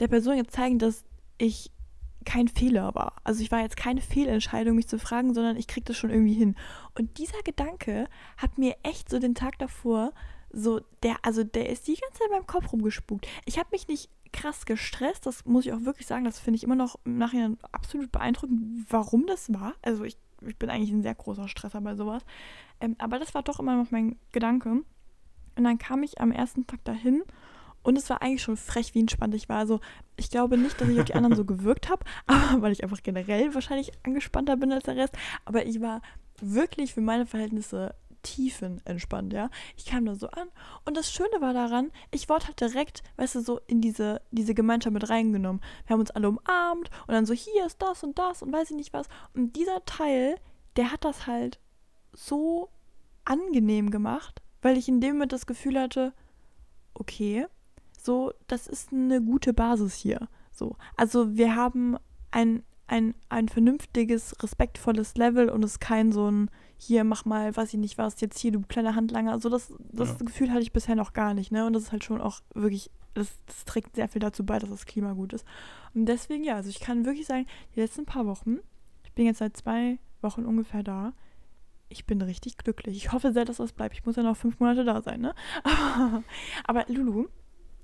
der 0.00 0.08
Person 0.08 0.36
jetzt 0.36 0.54
zeigen, 0.54 0.78
dass 0.78 1.04
ich 1.38 1.70
kein 2.28 2.48
Fehler 2.48 2.94
war. 2.94 3.16
Also 3.24 3.42
ich 3.42 3.50
war 3.50 3.60
jetzt 3.60 3.78
keine 3.78 4.02
Fehlentscheidung, 4.02 4.76
mich 4.76 4.86
zu 4.86 4.98
fragen, 4.98 5.32
sondern 5.32 5.56
ich 5.56 5.66
krieg 5.66 5.86
das 5.86 5.96
schon 5.96 6.10
irgendwie 6.10 6.34
hin. 6.34 6.56
Und 6.94 7.16
dieser 7.16 7.42
Gedanke 7.42 8.06
hat 8.36 8.58
mir 8.58 8.76
echt 8.82 9.08
so 9.08 9.18
den 9.18 9.34
Tag 9.34 9.58
davor 9.58 10.12
so 10.50 10.80
der 11.02 11.16
also 11.22 11.44
der 11.44 11.68
ist 11.68 11.86
die 11.88 11.96
ganze 11.96 12.18
Zeit 12.18 12.28
in 12.28 12.32
meinem 12.32 12.46
Kopf 12.46 12.72
rumgespukt. 12.72 13.26
Ich 13.44 13.58
habe 13.58 13.68
mich 13.72 13.88
nicht 13.88 14.10
krass 14.32 14.66
gestresst, 14.66 15.24
das 15.24 15.44
muss 15.46 15.66
ich 15.66 15.72
auch 15.72 15.84
wirklich 15.84 16.06
sagen, 16.06 16.24
das 16.24 16.38
finde 16.38 16.56
ich 16.56 16.64
immer 16.64 16.74
noch 16.74 16.98
im 17.04 17.16
Nachhinein 17.16 17.56
absolut 17.72 18.12
beeindruckend, 18.12 18.86
warum 18.90 19.26
das 19.26 19.52
war. 19.52 19.74
Also 19.82 20.04
ich, 20.04 20.18
ich 20.46 20.56
bin 20.56 20.68
eigentlich 20.68 20.90
ein 20.90 21.02
sehr 21.02 21.14
großer 21.14 21.48
Stresser 21.48 21.80
bei 21.80 21.96
sowas. 21.96 22.24
Ähm, 22.80 22.94
aber 22.98 23.18
das 23.18 23.34
war 23.34 23.42
doch 23.42 23.58
immer 23.58 23.76
noch 23.76 23.90
mein 23.90 24.16
Gedanke. 24.32 24.70
Und 24.70 25.64
dann 25.64 25.78
kam 25.78 26.02
ich 26.02 26.20
am 26.20 26.30
ersten 26.30 26.66
Tag 26.66 26.84
dahin 26.84 27.22
und 27.82 27.96
es 27.96 28.10
war 28.10 28.22
eigentlich 28.22 28.42
schon 28.42 28.56
frech, 28.56 28.94
wie 28.94 29.00
entspannt 29.00 29.34
ich 29.34 29.48
war. 29.48 29.58
Also 29.58 29.80
ich 30.16 30.30
glaube 30.30 30.58
nicht, 30.58 30.80
dass 30.80 30.88
ich 30.88 30.98
auf 30.98 31.06
die 31.06 31.14
anderen 31.14 31.36
so 31.36 31.44
gewirkt 31.46 31.88
habe, 31.88 32.04
aber 32.26 32.62
weil 32.62 32.72
ich 32.72 32.82
einfach 32.82 33.02
generell 33.02 33.54
wahrscheinlich 33.54 33.92
angespannter 34.04 34.56
bin 34.56 34.72
als 34.72 34.84
der 34.84 34.96
Rest. 34.96 35.14
Aber 35.44 35.66
ich 35.66 35.80
war 35.80 36.02
wirklich 36.40 36.94
für 36.94 37.00
meine 37.00 37.26
Verhältnisse 37.26 37.94
tiefenentspannt, 38.22 39.32
ja. 39.32 39.50
Ich 39.76 39.86
kam 39.86 40.04
da 40.04 40.14
so 40.14 40.28
an 40.28 40.48
und 40.84 40.96
das 40.96 41.12
Schöne 41.12 41.40
war 41.40 41.52
daran, 41.52 41.90
ich 42.10 42.28
wurde 42.28 42.46
halt 42.46 42.60
direkt, 42.60 43.02
weißt 43.16 43.36
du, 43.36 43.40
so 43.40 43.60
in 43.66 43.80
diese, 43.80 44.20
diese 44.30 44.54
Gemeinschaft 44.54 44.92
mit 44.92 45.08
reingenommen. 45.08 45.62
Wir 45.86 45.94
haben 45.94 46.00
uns 46.00 46.10
alle 46.10 46.28
umarmt 46.28 46.90
und 47.06 47.14
dann 47.14 47.26
so, 47.26 47.34
hier 47.34 47.64
ist 47.66 47.80
das 47.80 48.02
und 48.02 48.18
das 48.18 48.42
und 48.42 48.52
weiß 48.52 48.70
ich 48.70 48.76
nicht 48.76 48.92
was. 48.92 49.06
Und 49.34 49.56
dieser 49.56 49.84
Teil, 49.84 50.36
der 50.76 50.92
hat 50.92 51.04
das 51.04 51.26
halt 51.26 51.58
so 52.12 52.70
angenehm 53.24 53.90
gemacht, 53.90 54.42
weil 54.62 54.76
ich 54.76 54.88
in 54.88 55.00
dem 55.00 55.14
Moment 55.14 55.32
das 55.32 55.46
Gefühl 55.46 55.78
hatte, 55.78 56.12
okay, 56.94 57.46
so, 58.08 58.32
das 58.46 58.66
ist 58.66 58.90
eine 58.90 59.20
gute 59.20 59.52
Basis 59.52 59.94
hier. 59.94 60.28
So, 60.50 60.76
also 60.96 61.36
wir 61.36 61.54
haben 61.54 61.98
ein, 62.30 62.62
ein, 62.86 63.14
ein 63.28 63.50
vernünftiges, 63.50 64.34
respektvolles 64.42 65.16
Level 65.16 65.50
und 65.50 65.62
es 65.62 65.72
ist 65.72 65.80
kein 65.80 66.10
so 66.10 66.30
ein, 66.30 66.50
hier 66.78 67.04
mach 67.04 67.26
mal, 67.26 67.54
weiß 67.54 67.74
ich 67.74 67.78
nicht 67.78 67.98
was, 67.98 68.18
jetzt 68.22 68.38
hier, 68.38 68.50
du 68.50 68.62
kleiner 68.62 68.94
Handlanger. 68.94 69.32
Also 69.32 69.50
das, 69.50 69.74
das 69.92 70.08
ja. 70.08 70.24
Gefühl 70.24 70.50
hatte 70.50 70.62
ich 70.62 70.72
bisher 70.72 70.94
noch 70.94 71.12
gar 71.12 71.34
nicht, 71.34 71.52
ne? 71.52 71.66
Und 71.66 71.74
das 71.74 71.82
ist 71.82 71.92
halt 71.92 72.02
schon 72.02 72.22
auch 72.22 72.40
wirklich, 72.54 72.90
das, 73.12 73.28
das 73.44 73.66
trägt 73.66 73.96
sehr 73.96 74.08
viel 74.08 74.20
dazu 74.20 74.42
bei, 74.42 74.58
dass 74.58 74.70
das 74.70 74.86
Klima 74.86 75.12
gut 75.12 75.34
ist. 75.34 75.44
Und 75.92 76.06
deswegen, 76.06 76.44
ja, 76.44 76.54
also 76.54 76.70
ich 76.70 76.80
kann 76.80 77.04
wirklich 77.04 77.26
sagen, 77.26 77.44
die 77.76 77.80
letzten 77.80 78.06
paar 78.06 78.24
Wochen, 78.24 78.60
ich 79.04 79.12
bin 79.12 79.26
jetzt 79.26 79.38
seit 79.40 79.54
zwei 79.54 79.98
Wochen 80.22 80.46
ungefähr 80.46 80.82
da, 80.82 81.12
ich 81.90 82.06
bin 82.06 82.22
richtig 82.22 82.56
glücklich. 82.56 82.96
Ich 82.96 83.12
hoffe 83.12 83.32
sehr, 83.34 83.44
dass 83.44 83.58
das 83.58 83.72
bleibt. 83.72 83.94
Ich 83.94 84.06
muss 84.06 84.16
ja 84.16 84.22
noch 84.22 84.36
fünf 84.36 84.60
Monate 84.60 84.84
da 84.84 85.02
sein, 85.02 85.20
ne? 85.20 85.34
Aber 86.64 86.86
Lulu, 86.88 87.26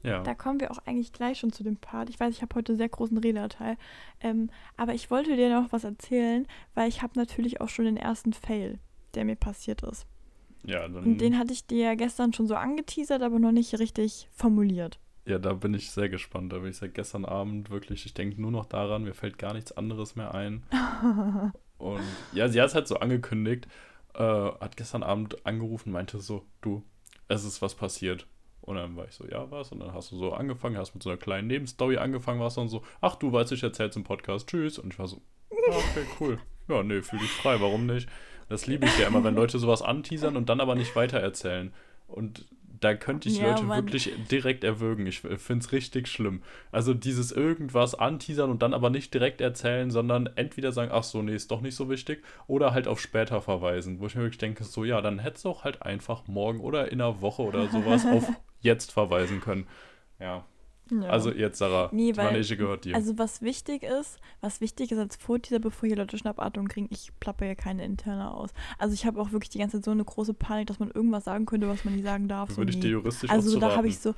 ja. 0.05 0.23
Da 0.23 0.35
kommen 0.35 0.61
wir 0.61 0.71
auch 0.71 0.79
eigentlich 0.87 1.13
gleich 1.13 1.39
schon 1.39 1.53
zu 1.53 1.65
dem 1.65 1.77
Part. 1.77 2.11
Ich 2.11 2.21
weiß, 2.21 2.35
ich 2.35 2.43
habe 2.43 2.55
heute 2.55 2.77
sehr 2.77 2.91
großen 2.91 3.17
Redeanteil. 3.17 3.79
Ähm, 4.21 4.51
aber 4.77 4.93
ich 4.93 5.11
wollte 5.11 5.35
dir 5.35 5.49
noch 5.49 5.73
was 5.73 5.85
erzählen, 5.85 6.47
weil 6.75 6.89
ich 6.89 7.03
habe 7.03 7.15
natürlich 7.17 7.63
auch 7.63 7.71
schon 7.71 7.87
den 7.87 7.97
ersten 7.97 8.35
Fail, 8.35 8.79
der 9.15 9.25
mir 9.25 9.37
passiert 9.37 9.83
ist. 9.83 10.07
Ja, 10.63 10.87
dann. 10.89 11.05
Und 11.05 11.19
den 11.19 11.39
hatte 11.39 11.55
ich 11.55 11.67
dir 11.67 11.97
gestern 11.97 12.35
schon 12.35 12.47
so 12.47 12.55
angeteasert, 12.55 13.23
aber 13.23 13.39
noch 13.39 13.53
nicht 13.53 13.79
richtig 13.79 14.29
formuliert. 14.35 14.99
Ja, 15.27 15.39
da 15.39 15.55
bin 15.55 15.73
ich 15.73 15.91
sehr 15.91 16.11
gespannt. 16.11 16.53
Da 16.53 16.59
bin 16.59 16.71
ich 16.71 16.77
seit 16.77 16.95
gestern 16.95 17.25
Abend 17.25 17.71
wirklich, 17.71 18.05
ich 18.05 18.13
denke 18.13 18.41
nur 18.41 18.51
noch 18.51 18.67
daran, 18.67 19.05
mir 19.05 19.15
fällt 19.15 19.39
gar 19.39 19.55
nichts 19.55 19.73
anderes 19.73 20.17
mehr 20.17 20.35
ein. 20.35 20.65
und 21.79 22.03
ja, 22.33 22.49
sie 22.49 22.61
hat 22.61 22.69
es 22.69 22.75
halt 22.75 22.89
so 22.89 22.97
angekündigt, 22.97 23.69
äh, 24.15 24.21
hat 24.21 24.77
gestern 24.77 25.03
Abend 25.03 25.47
angerufen, 25.47 25.93
meinte 25.93 26.21
so, 26.21 26.45
du, 26.61 26.83
es 27.29 27.45
ist 27.45 27.63
was 27.63 27.75
passiert. 27.75 28.27
Und 28.65 28.77
dann 28.77 28.97
war 28.97 29.05
ich 29.07 29.15
so, 29.15 29.27
ja, 29.27 29.51
was? 29.51 29.73
Und 29.73 29.81
dann 29.81 29.93
hast 29.93 30.11
du 30.11 30.17
so 30.17 30.33
angefangen, 30.33 30.79
hast 30.79 30.95
mit 30.95 31.03
so 31.03 31.11
einer 31.11 31.19
kleinen 31.19 31.49
Nebenstory 31.49 31.99
angefangen, 31.99 32.41
warst 32.41 32.57
dann 32.57 32.69
so, 32.69 32.83
ach 33.03 33.17
du 33.17 33.31
weißt, 33.31 33.53
ich 33.53 33.63
erzähl's 33.63 33.97
im 33.97 34.05
Podcast, 34.05 34.49
tschüss. 34.49 34.79
Und 34.79 34.93
ich 34.93 34.99
war 34.99 35.07
so, 35.07 35.21
ah, 35.51 35.77
okay, 35.77 36.07
cool. 36.19 36.39
Ja, 36.69 36.83
nee, 36.83 37.03
fühl 37.03 37.19
dich 37.19 37.31
frei, 37.31 37.61
warum 37.61 37.85
nicht? 37.85 38.09
Das 38.49 38.67
liebe 38.67 38.87
ich 38.87 38.99
ja 38.99 39.09
immer, 39.09 39.23
wenn 39.23 39.35
Leute 39.35 39.59
sowas 39.59 39.83
anteasern 39.83 40.37
und 40.37 40.49
dann 40.49 40.61
aber 40.61 40.77
nicht 40.77 40.97
weitererzählen. 40.97 41.75
Und 42.07 42.47
da 42.81 42.95
könnte 42.95 43.29
ich 43.29 43.39
ja, 43.39 43.51
Leute 43.51 43.65
Mann. 43.65 43.85
wirklich 43.85 44.11
direkt 44.31 44.65
erwürgen. 44.65 45.07
Ich 45.07 45.21
finde 45.21 45.65
es 45.65 45.73
richtig 45.73 46.09
schlimm. 46.09 46.43
Also 46.73 46.95
dieses 46.95 47.33
irgendwas 47.33 47.95
anteasern 47.95 48.51
und 48.51 48.63
dann 48.63 48.75
aber 48.75 48.91
nicht 48.91 49.13
direkt 49.13 49.41
erzählen, 49.41 49.91
sondern 49.91 50.29
entweder 50.37 50.73
sagen, 50.73 50.91
ach 50.93 51.03
so, 51.03 51.23
nee, 51.23 51.35
ist 51.35 51.51
doch 51.51 51.61
nicht 51.61 51.77
so 51.77 51.89
wichtig, 51.89 52.23
oder 52.47 52.73
halt 52.73 52.89
auf 52.89 53.01
später 53.01 53.41
verweisen, 53.41 54.01
wo 54.01 54.07
ich 54.07 54.15
mir 54.15 54.23
wirklich 54.23 54.39
denke, 54.39 54.65
so 54.65 54.85
ja, 54.85 55.01
dann 55.01 55.19
hättest 55.19 55.45
du 55.45 55.51
auch 55.51 55.65
halt 55.65 55.83
einfach 55.83 56.27
morgen 56.27 56.61
oder 56.61 56.91
in 56.91 57.01
einer 57.01 57.21
Woche 57.21 57.43
oder 57.43 57.69
sowas 57.69 58.07
auf 58.11 58.27
jetzt 58.65 58.91
verweisen 58.93 59.41
können. 59.41 59.67
Ja. 60.19 60.45
Ja. 60.91 61.09
Also 61.09 61.33
jetzt, 61.33 61.59
Sarah, 61.59 61.89
nee, 61.93 62.13
die 62.13 62.19
weil, 62.19 62.43
gehört 62.43 62.85
dir. 62.85 62.95
Also 62.95 63.17
was 63.17 63.41
wichtig 63.41 63.83
ist, 63.83 64.19
was 64.43 64.61
wichtig 64.61 64.93
ist 64.93 64.99
als 64.99 65.17
Vorteaser, 65.17 65.59
bevor 65.59 65.87
hier 65.87 65.97
Leute 65.97 66.19
Schnappatmung 66.19 66.69
kriegen, 66.69 66.89
ich 66.91 67.11
plappe 67.21 67.47
ja 67.47 67.55
keine 67.55 67.85
interne 67.85 68.31
aus. 68.31 68.51
Also 68.79 68.93
ich 68.93 69.07
habe 69.07 69.21
auch 69.21 69.33
wirklich 69.33 69.49
die 69.49 69.59
ganze 69.59 69.79
Zeit 69.79 69.87
so 69.87 69.93
eine 69.93 70.05
große 70.05 70.35
Panik, 70.35 70.67
dass 70.67 70.79
man 70.79 70.91
irgendwas 70.91 71.25
sagen 71.25 71.47
könnte, 71.47 71.69
was 71.69 71.85
man 71.85 71.95
nicht 71.95 72.05
sagen 72.05 72.29
darf. 72.29 72.51
So 72.51 72.59
Würde 72.59 72.73
ich 72.73 72.81
dir 72.81 72.91
juristisch 72.91 73.31
Also 73.31 73.59
da 73.59 73.75
habe 73.75 73.89
ich 73.89 73.99
so, 73.99 74.15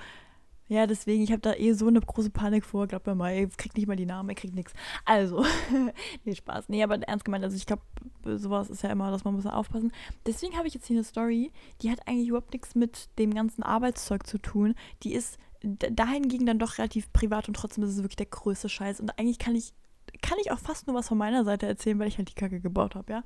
ja, 0.68 0.86
deswegen, 0.86 1.22
ich 1.22 1.30
habe 1.30 1.42
da 1.42 1.54
eh 1.54 1.72
so 1.72 1.86
eine 1.86 2.00
große 2.00 2.30
Panik 2.30 2.64
vor. 2.64 2.86
Glaub 2.88 3.06
mir 3.06 3.14
mal, 3.14 3.34
ihr 3.34 3.48
kriegt 3.48 3.76
nicht 3.76 3.86
mal 3.86 3.96
die 3.96 4.06
Namen, 4.06 4.30
ihr 4.30 4.34
kriegt 4.34 4.54
nichts. 4.54 4.72
Also, 5.04 5.44
nee, 6.24 6.34
Spaß. 6.34 6.68
Nee, 6.68 6.82
aber 6.82 7.00
ernst 7.02 7.24
gemeint, 7.24 7.44
also 7.44 7.56
ich 7.56 7.66
glaube, 7.66 7.82
sowas 8.24 8.68
ist 8.68 8.82
ja 8.82 8.90
immer, 8.90 9.10
dass 9.10 9.24
man 9.24 9.34
muss 9.34 9.46
aufpassen. 9.46 9.92
Deswegen 10.26 10.56
habe 10.56 10.66
ich 10.66 10.74
jetzt 10.74 10.86
hier 10.86 10.96
eine 10.96 11.04
Story, 11.04 11.52
die 11.82 11.90
hat 11.90 12.00
eigentlich 12.06 12.28
überhaupt 12.28 12.52
nichts 12.52 12.74
mit 12.74 13.08
dem 13.18 13.32
ganzen 13.32 13.62
Arbeitszeug 13.62 14.26
zu 14.26 14.38
tun. 14.38 14.74
Die 15.04 15.14
ist 15.14 15.38
dahingegen 15.62 16.46
dann 16.46 16.58
doch 16.58 16.78
relativ 16.78 17.12
privat 17.12 17.48
und 17.48 17.54
trotzdem 17.54 17.84
ist 17.84 17.90
es 17.90 17.98
wirklich 17.98 18.16
der 18.16 18.26
größte 18.26 18.68
Scheiß. 18.68 19.00
Und 19.00 19.18
eigentlich 19.18 19.38
kann 19.38 19.54
ich, 19.54 19.72
kann 20.20 20.38
ich 20.40 20.50
auch 20.50 20.58
fast 20.58 20.86
nur 20.86 20.96
was 20.96 21.08
von 21.08 21.18
meiner 21.18 21.44
Seite 21.44 21.66
erzählen, 21.66 21.98
weil 21.98 22.08
ich 22.08 22.18
halt 22.18 22.30
die 22.30 22.34
Kacke 22.34 22.60
gebaut 22.60 22.94
habe, 22.94 23.12
ja. 23.12 23.24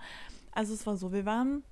Also 0.53 0.75
es 0.75 0.87
war 0.87 0.97
so, 0.97 1.13
wir 1.13 1.25
waren, 1.25 1.63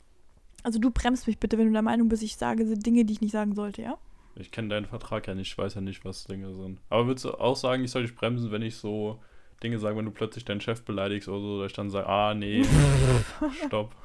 also 0.62 0.78
du 0.78 0.90
bremst 0.90 1.26
mich 1.26 1.38
bitte, 1.38 1.58
wenn 1.58 1.66
du 1.66 1.72
der 1.72 1.82
Meinung 1.82 2.08
bist, 2.08 2.22
ich 2.22 2.36
sage 2.36 2.64
Dinge, 2.78 3.04
die 3.04 3.12
ich 3.12 3.20
nicht 3.20 3.32
sagen 3.32 3.54
sollte, 3.54 3.82
ja? 3.82 3.98
Ich 4.38 4.52
kenne 4.52 4.68
deinen 4.68 4.86
Vertrag 4.86 5.26
ja 5.26 5.34
nicht, 5.34 5.48
ich 5.48 5.58
weiß 5.58 5.74
ja 5.74 5.80
nicht, 5.80 6.04
was 6.04 6.24
Dinge 6.24 6.54
sind. 6.54 6.80
Aber 6.90 7.06
würdest 7.08 7.24
du 7.24 7.32
auch 7.32 7.56
sagen, 7.56 7.82
ich 7.84 7.90
soll 7.90 8.02
dich 8.02 8.14
bremsen, 8.14 8.52
wenn 8.52 8.62
ich 8.62 8.76
so 8.76 9.20
Dinge 9.62 9.78
sage, 9.80 9.96
wenn 9.96 10.04
du 10.04 10.12
plötzlich 10.12 10.44
deinen 10.44 10.60
Chef 10.60 10.82
beleidigst 10.82 11.28
oder 11.28 11.40
so, 11.40 11.60
dass 11.60 11.72
ich 11.72 11.76
dann 11.76 11.90
sage, 11.90 12.08
ah, 12.08 12.34
nee, 12.34 12.64
stopp. 13.66 13.96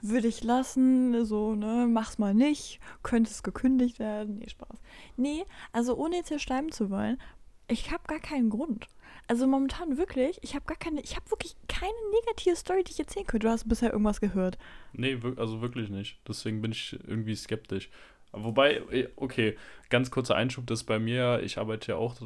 Würde 0.00 0.28
ich 0.28 0.44
lassen, 0.44 1.24
so, 1.24 1.56
ne, 1.56 1.88
mach's 1.90 2.18
mal 2.18 2.34
nicht, 2.34 2.78
könnte 3.02 3.30
es 3.30 3.42
gekündigt 3.42 3.98
werden, 3.98 4.38
nee, 4.38 4.48
Spaß. 4.48 4.80
Nee, 5.16 5.44
also 5.72 5.96
ohne 5.96 6.16
jetzt 6.16 6.28
hier 6.28 6.38
schleimen 6.38 6.70
zu 6.70 6.90
wollen, 6.90 7.18
ich 7.66 7.90
habe 7.90 8.04
gar 8.06 8.20
keinen 8.20 8.50
Grund. 8.50 8.86
Also 9.26 9.46
momentan 9.46 9.96
wirklich, 9.96 10.38
ich 10.42 10.54
habe 10.54 10.66
gar 10.66 10.76
keine, 10.76 11.00
ich 11.00 11.16
habe 11.16 11.30
wirklich 11.30 11.56
keine 11.66 11.94
negative 12.12 12.56
Story, 12.56 12.84
die 12.84 12.92
ich 12.92 13.00
erzählen 13.00 13.26
könnte. 13.26 13.46
Du 13.46 13.50
hast 13.50 13.66
bisher 13.66 13.90
irgendwas 13.90 14.20
gehört. 14.20 14.58
Nee, 14.92 15.18
also 15.36 15.62
wirklich 15.62 15.88
nicht. 15.88 16.20
Deswegen 16.28 16.60
bin 16.60 16.72
ich 16.72 16.98
irgendwie 17.06 17.34
skeptisch. 17.34 17.88
Wobei, 18.36 18.82
eh, 18.90 19.08
okay, 19.16 19.56
ganz 19.90 20.10
kurzer 20.10 20.34
Einschub, 20.34 20.66
das 20.66 20.80
ist 20.80 20.86
bei 20.86 20.98
mir, 20.98 21.40
ich 21.42 21.58
arbeite 21.58 21.92
ja 21.92 21.96
auch, 21.96 22.16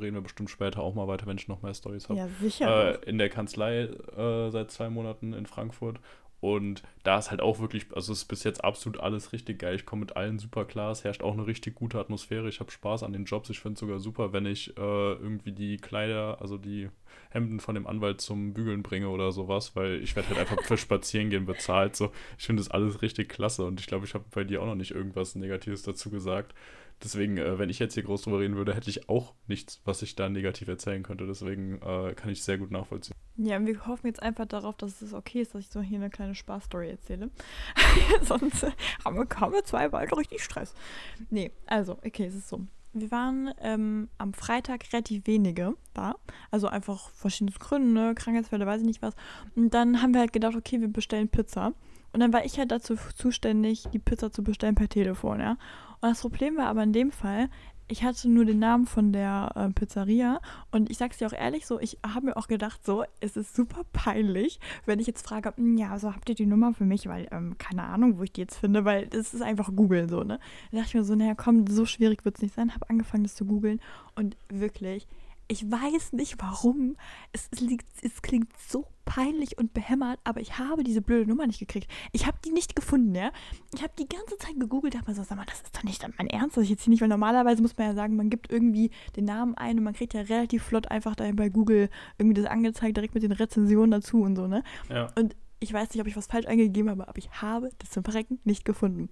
reden 0.00 0.14
wir 0.14 0.20
bestimmt 0.20 0.50
später 0.50 0.80
auch 0.80 0.94
mal 0.94 1.08
weiter, 1.08 1.26
wenn 1.26 1.36
ich 1.36 1.48
noch 1.48 1.62
mehr 1.62 1.74
Stories 1.74 2.08
habe. 2.08 2.18
Ja, 2.18 2.28
sicher. 2.40 3.02
Äh, 3.02 3.08
in 3.08 3.18
der 3.18 3.28
Kanzlei 3.28 3.82
äh, 3.82 4.50
seit 4.50 4.70
zwei 4.70 4.88
Monaten 4.90 5.32
in 5.32 5.46
Frankfurt. 5.46 6.00
Und 6.40 6.82
da 7.02 7.18
ist 7.18 7.30
halt 7.30 7.40
auch 7.40 7.60
wirklich, 7.60 7.86
also 7.94 8.12
es 8.12 8.20
ist 8.20 8.24
bis 8.26 8.44
jetzt 8.44 8.62
absolut 8.62 9.00
alles 9.00 9.32
richtig 9.32 9.58
geil. 9.58 9.74
Ich 9.74 9.86
komme 9.86 10.00
mit 10.00 10.16
allen 10.16 10.38
super 10.38 10.64
klar. 10.64 10.90
Es 10.90 11.02
herrscht 11.02 11.22
auch 11.22 11.32
eine 11.32 11.46
richtig 11.46 11.74
gute 11.74 11.98
Atmosphäre. 11.98 12.48
Ich 12.48 12.60
habe 12.60 12.70
Spaß 12.70 13.02
an 13.02 13.12
den 13.12 13.24
Jobs. 13.24 13.48
Ich 13.50 13.60
finde 13.60 13.74
es 13.74 13.80
sogar 13.80 14.00
super, 14.00 14.32
wenn 14.32 14.44
ich 14.44 14.76
äh, 14.76 14.80
irgendwie 14.80 15.52
die 15.52 15.78
Kleider, 15.78 16.38
also 16.40 16.58
die 16.58 16.90
Hemden 17.30 17.58
von 17.58 17.74
dem 17.74 17.86
Anwalt 17.86 18.20
zum 18.20 18.52
Bügeln 18.52 18.82
bringe 18.82 19.08
oder 19.08 19.32
sowas, 19.32 19.74
weil 19.76 20.02
ich 20.02 20.14
werde 20.14 20.28
halt 20.28 20.38
einfach 20.38 20.62
für 20.62 20.76
Spazierengehen 20.76 21.46
bezahlt. 21.46 21.96
So, 21.96 22.12
ich 22.38 22.44
finde 22.44 22.60
das 22.62 22.70
alles 22.70 23.02
richtig 23.02 23.28
klasse 23.28 23.64
und 23.64 23.80
ich 23.80 23.86
glaube, 23.86 24.04
ich 24.04 24.14
habe 24.14 24.24
bei 24.30 24.44
dir 24.44 24.62
auch 24.62 24.66
noch 24.66 24.74
nicht 24.74 24.90
irgendwas 24.90 25.34
Negatives 25.34 25.82
dazu 25.82 26.10
gesagt. 26.10 26.54
Deswegen, 27.02 27.36
äh, 27.36 27.58
wenn 27.58 27.68
ich 27.68 27.78
jetzt 27.78 27.94
hier 27.94 28.02
groß 28.02 28.22
drüber 28.22 28.40
reden 28.40 28.56
würde, 28.56 28.74
hätte 28.74 28.88
ich 28.88 29.08
auch 29.08 29.34
nichts, 29.46 29.80
was 29.84 30.02
ich 30.02 30.16
da 30.16 30.28
negativ 30.28 30.68
erzählen 30.68 31.02
könnte. 31.02 31.26
Deswegen 31.26 31.80
äh, 31.82 32.14
kann 32.14 32.30
ich 32.30 32.42
sehr 32.42 32.58
gut 32.58 32.70
nachvollziehen. 32.70 33.14
Ja, 33.36 33.56
und 33.58 33.66
wir 33.66 33.86
hoffen 33.86 34.06
jetzt 34.06 34.22
einfach 34.22 34.46
darauf, 34.46 34.76
dass 34.76 35.02
es 35.02 35.12
okay 35.12 35.42
ist, 35.42 35.54
dass 35.54 35.62
ich 35.62 35.68
so 35.68 35.82
hier 35.82 35.98
eine 35.98 36.08
kleine 36.08 36.34
Spaßstory 36.34 36.88
erzähle. 36.88 37.30
Sonst 38.22 38.62
äh, 38.62 38.70
haben, 39.04 39.16
wir, 39.16 39.26
haben 39.40 39.54
zwei 39.64 39.88
bald 39.88 40.16
richtig 40.16 40.42
Stress. 40.42 40.74
Nee, 41.28 41.52
also, 41.66 41.92
okay, 42.04 42.26
es 42.26 42.34
ist 42.34 42.48
so. 42.48 42.66
Wir 42.94 43.10
waren 43.10 43.52
ähm, 43.60 44.08
am 44.16 44.32
Freitag 44.32 44.90
relativ 44.90 45.26
wenige 45.26 45.74
da. 45.92 46.14
Also 46.50 46.68
einfach 46.68 47.10
verschiedene 47.10 47.52
Gründe, 47.58 47.92
ne? 47.92 48.14
Krankheitsfälle, 48.14 48.64
weiß 48.64 48.80
ich 48.80 48.86
nicht 48.86 49.02
was. 49.02 49.14
Und 49.54 49.74
dann 49.74 50.00
haben 50.00 50.14
wir 50.14 50.20
halt 50.20 50.32
gedacht, 50.32 50.56
okay, 50.56 50.80
wir 50.80 50.88
bestellen 50.88 51.28
Pizza. 51.28 51.74
Und 52.14 52.20
dann 52.20 52.32
war 52.32 52.46
ich 52.46 52.58
halt 52.58 52.70
dazu 52.70 52.96
zuständig, 53.14 53.84
die 53.92 53.98
Pizza 53.98 54.32
zu 54.32 54.42
bestellen 54.42 54.74
per 54.74 54.88
Telefon, 54.88 55.40
ja. 55.40 55.58
Und 56.00 56.10
das 56.10 56.20
Problem 56.20 56.56
war 56.56 56.66
aber 56.66 56.82
in 56.82 56.92
dem 56.92 57.10
Fall, 57.10 57.48
ich 57.88 58.02
hatte 58.02 58.28
nur 58.28 58.44
den 58.44 58.58
Namen 58.58 58.86
von 58.86 59.12
der 59.12 59.52
äh, 59.54 59.68
Pizzeria. 59.70 60.40
Und 60.70 60.90
ich 60.90 60.98
sag's 60.98 61.18
dir 61.18 61.28
auch 61.28 61.32
ehrlich 61.32 61.66
so, 61.66 61.78
ich 61.78 61.98
habe 62.04 62.26
mir 62.26 62.36
auch 62.36 62.48
gedacht, 62.48 62.84
so, 62.84 63.04
es 63.20 63.36
ist 63.36 63.54
super 63.54 63.82
peinlich, 63.92 64.58
wenn 64.86 64.98
ich 64.98 65.06
jetzt 65.06 65.26
frage, 65.26 65.52
hm, 65.56 65.76
ja, 65.76 65.98
so 65.98 66.12
habt 66.12 66.28
ihr 66.28 66.34
die 66.34 66.46
Nummer 66.46 66.74
für 66.74 66.84
mich, 66.84 67.06
weil, 67.06 67.28
ähm, 67.30 67.56
keine 67.58 67.84
Ahnung, 67.84 68.18
wo 68.18 68.22
ich 68.24 68.32
die 68.32 68.40
jetzt 68.40 68.56
finde, 68.56 68.84
weil 68.84 69.06
das 69.06 69.34
ist 69.34 69.42
einfach 69.42 69.74
googeln 69.74 70.08
so, 70.08 70.22
ne? 70.24 70.40
Da 70.70 70.78
dachte 70.78 70.88
ich 70.88 70.94
mir 70.94 71.04
so, 71.04 71.14
naja, 71.14 71.34
komm, 71.34 71.66
so 71.68 71.86
schwierig 71.86 72.24
wird's 72.24 72.42
nicht 72.42 72.54
sein, 72.54 72.74
habe 72.74 72.88
angefangen, 72.90 73.22
das 73.22 73.36
zu 73.36 73.44
googeln. 73.44 73.80
Und 74.16 74.36
wirklich, 74.48 75.06
ich 75.48 75.70
weiß 75.70 76.12
nicht 76.12 76.36
warum. 76.40 76.96
Es, 77.32 77.48
es, 77.50 77.60
liegt, 77.60 77.86
es 78.02 78.22
klingt 78.22 78.48
so 78.68 78.86
peinlich 79.04 79.58
und 79.58 79.72
behämmert, 79.72 80.18
aber 80.24 80.40
ich 80.40 80.58
habe 80.58 80.82
diese 80.82 81.00
blöde 81.00 81.28
Nummer 81.28 81.46
nicht 81.46 81.60
gekriegt. 81.60 81.90
Ich 82.12 82.26
habe 82.26 82.38
die 82.44 82.50
nicht 82.50 82.74
gefunden, 82.74 83.14
ja. 83.14 83.30
Ich 83.74 83.82
habe 83.82 83.92
die 83.98 84.08
ganze 84.08 84.36
Zeit 84.38 84.58
gegoogelt, 84.58 84.94
dachte 84.94 85.08
mir 85.08 85.14
so, 85.14 85.22
sag 85.22 85.36
mal, 85.36 85.46
das 85.46 85.60
ist 85.62 85.76
doch 85.76 85.84
nicht 85.84 86.04
mein 86.18 86.26
Ernst, 86.26 86.56
dass 86.56 86.64
ich 86.64 86.70
jetzt 86.70 86.82
hier 86.82 86.90
nicht, 86.90 87.00
weil 87.00 87.08
normalerweise 87.08 87.62
muss 87.62 87.76
man 87.76 87.88
ja 87.88 87.94
sagen, 87.94 88.16
man 88.16 88.30
gibt 88.30 88.50
irgendwie 88.50 88.90
den 89.14 89.24
Namen 89.24 89.54
ein 89.54 89.78
und 89.78 89.84
man 89.84 89.94
kriegt 89.94 90.14
ja 90.14 90.22
relativ 90.22 90.64
flott 90.64 90.90
einfach 90.90 91.14
da 91.14 91.30
bei 91.32 91.48
Google 91.48 91.88
irgendwie 92.18 92.40
das 92.40 92.50
angezeigt, 92.50 92.96
direkt 92.96 93.14
mit 93.14 93.22
den 93.22 93.32
Rezensionen 93.32 93.92
dazu 93.92 94.22
und 94.22 94.36
so, 94.36 94.48
ne? 94.48 94.64
Ja. 94.88 95.12
Und 95.16 95.36
ich 95.60 95.72
weiß 95.72 95.90
nicht, 95.90 96.00
ob 96.00 96.06
ich 96.06 96.16
was 96.16 96.26
falsch 96.26 96.46
eingegeben 96.46 96.90
habe, 96.90 97.08
aber 97.08 97.18
ich 97.18 97.30
habe 97.40 97.70
das 97.78 97.90
zum 97.90 98.04
Verrecken 98.04 98.40
nicht 98.44 98.64
gefunden. 98.64 99.08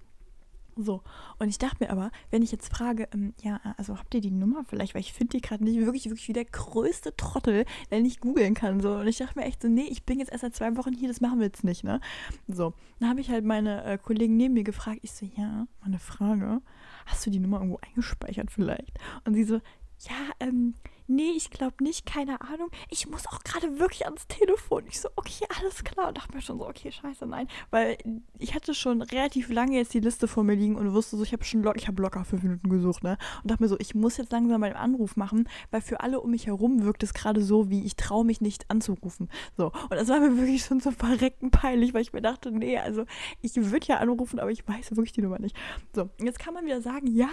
So, 0.77 1.03
und 1.39 1.47
ich 1.47 1.57
dachte 1.57 1.77
mir 1.79 1.89
aber, 1.89 2.11
wenn 2.31 2.41
ich 2.41 2.51
jetzt 2.51 2.67
frage, 2.67 3.07
ähm, 3.13 3.33
ja, 3.41 3.61
also 3.77 3.97
habt 3.97 4.13
ihr 4.13 4.19
die 4.19 4.31
Nummer 4.31 4.65
vielleicht, 4.65 4.93
weil 4.93 5.01
ich 5.01 5.13
finde 5.13 5.37
die 5.37 5.41
gerade 5.41 5.63
nicht 5.63 5.79
wirklich, 5.79 6.05
wirklich 6.05 6.27
wie 6.27 6.33
der 6.33 6.43
größte 6.43 7.15
Trottel, 7.15 7.65
der 7.91 8.01
nicht 8.01 8.19
googeln 8.19 8.55
kann, 8.55 8.81
so. 8.81 8.95
Und 8.95 9.07
ich 9.07 9.17
dachte 9.17 9.39
mir 9.39 9.45
echt 9.45 9.61
so, 9.61 9.69
nee, 9.69 9.87
ich 9.89 10.03
bin 10.03 10.19
jetzt 10.19 10.31
erst 10.31 10.41
seit 10.41 10.55
zwei 10.55 10.75
Wochen 10.75 10.93
hier, 10.93 11.07
das 11.07 11.21
machen 11.21 11.39
wir 11.39 11.45
jetzt 11.45 11.63
nicht, 11.63 11.85
ne? 11.85 12.01
So, 12.49 12.73
dann 12.99 13.09
habe 13.09 13.21
ich 13.21 13.29
halt 13.29 13.45
meine 13.45 13.85
äh, 13.85 13.97
Kollegen 13.97 14.35
neben 14.35 14.53
mir 14.53 14.65
gefragt, 14.65 14.99
ich 15.01 15.13
so, 15.13 15.25
ja, 15.37 15.65
mal 15.79 15.85
eine 15.85 15.99
Frage, 15.99 16.61
hast 17.05 17.25
du 17.25 17.29
die 17.29 17.39
Nummer 17.39 17.57
irgendwo 17.57 17.79
eingespeichert 17.81 18.51
vielleicht? 18.51 18.99
Und 19.23 19.35
sie 19.35 19.45
so, 19.45 19.55
ja, 19.55 20.31
ähm, 20.41 20.73
nee, 21.07 21.31
ich 21.35 21.49
glaube 21.49 21.83
nicht, 21.83 22.05
keine 22.05 22.41
Ahnung. 22.41 22.69
Ich 22.89 23.07
muss 23.09 23.27
auch 23.27 23.43
gerade 23.43 23.79
wirklich 23.79 24.05
ans 24.05 24.27
Telefon. 24.27 24.85
Ich 24.87 24.99
so, 24.99 25.09
okay, 25.15 25.45
alles 25.59 25.83
klar. 25.83 26.09
Und 26.09 26.17
dachte 26.17 26.35
mir 26.35 26.41
schon 26.41 26.59
so, 26.59 26.67
okay, 26.67 26.91
scheiße, 26.91 27.25
nein. 27.25 27.47
Weil 27.71 27.97
ich 28.39 28.53
hatte 28.53 28.73
schon 28.73 29.01
relativ 29.01 29.49
lange 29.49 29.77
jetzt 29.77 29.93
die 29.93 29.99
Liste 29.99 30.27
vor 30.27 30.43
mir 30.43 30.55
liegen 30.55 30.75
und 30.75 30.93
wusste 30.93 31.17
so, 31.17 31.23
ich 31.23 31.33
habe 31.33 31.43
schon 31.43 31.63
locker, 31.63 31.77
ich 31.77 31.87
habe 31.87 32.01
locker 32.01 32.25
fünf 32.25 32.43
Minuten 32.43 32.69
gesucht, 32.69 33.03
ne? 33.03 33.17
Und 33.43 33.51
dachte 33.51 33.63
mir 33.63 33.69
so, 33.69 33.77
ich 33.79 33.95
muss 33.95 34.17
jetzt 34.17 34.31
langsam 34.31 34.61
mal 34.61 34.67
einen 34.67 34.75
Anruf 34.75 35.15
machen, 35.15 35.47
weil 35.71 35.81
für 35.81 36.01
alle 36.01 36.19
um 36.19 36.31
mich 36.31 36.47
herum 36.47 36.83
wirkt 36.83 37.03
es 37.03 37.13
gerade 37.13 37.41
so, 37.41 37.69
wie 37.69 37.85
ich 37.85 37.95
traue 37.95 38.25
mich 38.25 38.41
nicht 38.41 38.69
anzurufen. 38.69 39.29
So. 39.57 39.67
Und 39.67 39.91
das 39.91 40.07
war 40.07 40.19
mir 40.19 40.37
wirklich 40.37 40.63
schon 40.63 40.79
so 40.79 40.91
verrecken 40.91 41.51
peinlich, 41.51 41.93
weil 41.93 42.01
ich 42.01 42.13
mir 42.13 42.21
dachte, 42.21 42.51
nee, 42.51 42.77
also 42.77 43.05
ich 43.41 43.55
würde 43.55 43.87
ja 43.87 43.97
anrufen, 43.97 44.39
aber 44.39 44.51
ich 44.51 44.67
weiß 44.67 44.91
wirklich 44.91 45.13
die 45.13 45.21
Nummer 45.21 45.39
nicht. 45.39 45.55
So, 45.93 46.09
jetzt 46.19 46.39
kann 46.39 46.53
man 46.53 46.65
wieder 46.65 46.81
sagen, 46.81 47.07
ja, 47.07 47.29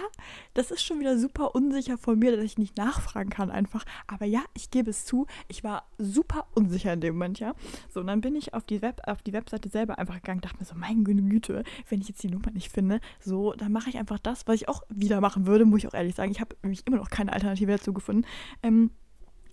das 0.53 0.71
ist 0.71 0.83
schon 0.83 0.99
wieder 0.99 1.17
super 1.17 1.55
unsicher 1.55 1.97
von 1.97 2.19
mir, 2.19 2.35
dass 2.35 2.45
ich 2.45 2.57
nicht 2.57 2.77
nachfragen 2.77 3.29
kann 3.29 3.51
einfach. 3.65 3.85
Aber 4.07 4.25
ja, 4.25 4.41
ich 4.53 4.69
gebe 4.71 4.89
es 4.89 5.05
zu, 5.05 5.27
ich 5.47 5.63
war 5.63 5.87
super 5.97 6.47
unsicher 6.53 6.93
in 6.93 7.01
dem 7.01 7.15
Moment, 7.15 7.39
ja. 7.39 7.53
So, 7.89 8.01
und 8.01 8.07
dann 8.07 8.21
bin 8.21 8.35
ich 8.35 8.53
auf 8.53 8.65
die, 8.65 8.81
Web, 8.81 9.01
auf 9.07 9.21
die 9.21 9.33
Webseite 9.33 9.69
selber 9.69 9.97
einfach 9.97 10.15
gegangen, 10.15 10.41
dachte 10.41 10.57
mir 10.59 10.65
so, 10.65 10.75
mein 10.75 11.03
Güte, 11.03 11.63
wenn 11.89 12.01
ich 12.01 12.07
jetzt 12.07 12.23
die 12.23 12.29
Nummer 12.29 12.51
nicht 12.51 12.71
finde, 12.71 12.99
so, 13.19 13.53
dann 13.53 13.71
mache 13.71 13.89
ich 13.89 13.97
einfach 13.97 14.19
das, 14.19 14.47
was 14.47 14.55
ich 14.55 14.69
auch 14.69 14.83
wieder 14.89 15.21
machen 15.21 15.47
würde, 15.47 15.65
muss 15.65 15.79
ich 15.79 15.87
auch 15.87 15.93
ehrlich 15.93 16.15
sagen. 16.15 16.31
Ich 16.31 16.41
habe 16.41 16.55
nämlich 16.61 16.85
immer 16.85 16.97
noch 16.97 17.09
keine 17.09 17.33
Alternative 17.33 17.71
dazu 17.71 17.93
gefunden. 17.93 18.25
Ähm, 18.61 18.91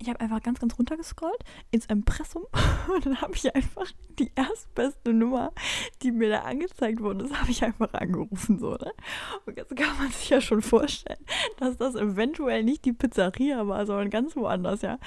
ich 0.01 0.09
habe 0.09 0.21
einfach 0.21 0.43
ganz, 0.43 0.59
ganz 0.59 0.79
runter 0.79 0.97
gescrollt 0.97 1.45
ins 1.71 1.87
Impressum 1.87 2.45
und 2.95 3.07
dann 3.07 3.21
habe 3.21 3.35
ich 3.35 3.55
einfach 3.55 3.87
die 4.19 4.33
erstbeste 4.35 5.13
Nummer, 5.13 5.53
die 6.03 6.11
mir 6.11 6.31
da 6.31 6.41
angezeigt 6.41 7.01
wurde, 7.01 7.25
das 7.25 7.39
habe 7.39 7.51
ich 7.51 7.63
einfach 7.63 7.93
angerufen, 7.93 8.59
so, 8.59 8.73
ne? 8.73 8.93
Und 9.47 9.57
jetzt 9.57 9.77
kann 9.77 9.97
man 9.99 10.11
sich 10.11 10.31
ja 10.31 10.41
schon 10.41 10.63
vorstellen, 10.63 11.25
dass 11.59 11.77
das 11.77 11.95
eventuell 11.95 12.65
nicht 12.65 12.85
die 12.85 12.93
Pizzeria 12.93 13.67
war, 13.69 13.87
sondern 13.87 14.11
ganz 14.11 14.37
woanders, 14.37 14.83
ja. 14.83 14.99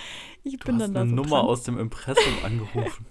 Ich 0.43 0.57
du 0.57 0.65
bin 0.65 0.75
hast 0.75 0.81
dann 0.81 0.95
eine 0.95 1.05
da 1.05 1.09
so 1.09 1.15
Nummer 1.15 1.39
dran. 1.41 1.45
aus 1.47 1.63
dem 1.63 1.79
Impressum 1.79 2.33
angerufen. 2.43 3.05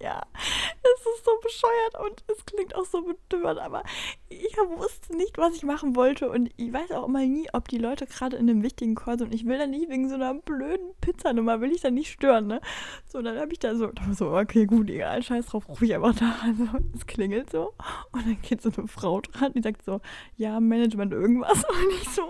Ja, 0.00 0.22
es 0.34 1.06
ist 1.06 1.24
so 1.24 1.32
bescheuert 1.42 2.04
und 2.04 2.24
es 2.28 2.44
klingt 2.46 2.74
auch 2.74 2.84
so 2.84 3.02
betört, 3.02 3.58
aber 3.58 3.82
ich 4.28 4.56
wusste 4.56 5.16
nicht, 5.16 5.38
was 5.38 5.54
ich 5.54 5.62
machen 5.62 5.96
wollte 5.96 6.30
und 6.30 6.50
ich 6.56 6.72
weiß 6.72 6.92
auch 6.92 7.06
immer 7.06 7.24
nie, 7.24 7.48
ob 7.52 7.68
die 7.68 7.78
Leute 7.78 8.06
gerade 8.06 8.36
in 8.36 8.48
einem 8.48 8.62
wichtigen 8.62 8.94
Call 8.94 9.18
sind 9.18 9.28
und 9.28 9.34
ich 9.34 9.46
will 9.46 9.58
dann 9.58 9.70
nicht 9.70 9.88
wegen 9.88 10.08
so 10.08 10.14
einer 10.14 10.34
blöden 10.34 10.94
Pizzanummer, 11.00 11.60
will 11.60 11.72
ich 11.72 11.82
dann 11.82 11.94
nicht 11.94 12.12
stören, 12.12 12.46
ne? 12.46 12.60
So, 13.06 13.22
dann 13.22 13.38
habe 13.38 13.52
ich 13.52 13.58
da 13.58 13.74
so, 13.74 13.90
so, 14.12 14.36
okay, 14.36 14.66
gut, 14.66 14.90
egal, 14.90 15.22
scheiß 15.22 15.46
drauf, 15.46 15.68
rufe 15.68 15.84
ich 15.84 15.94
einfach 15.94 16.14
da. 16.14 16.34
Also, 16.42 16.64
es 16.94 17.06
klingelt 17.06 17.50
so 17.50 17.74
und 18.12 18.26
dann 18.26 18.40
geht 18.42 18.62
so 18.62 18.70
eine 18.76 18.88
Frau 18.88 19.20
dran, 19.20 19.52
die 19.54 19.62
sagt 19.62 19.84
so, 19.84 20.00
ja, 20.36 20.60
Management 20.60 21.12
irgendwas 21.12 21.64
und 21.68 21.92
ich 22.02 22.08
so, 22.10 22.22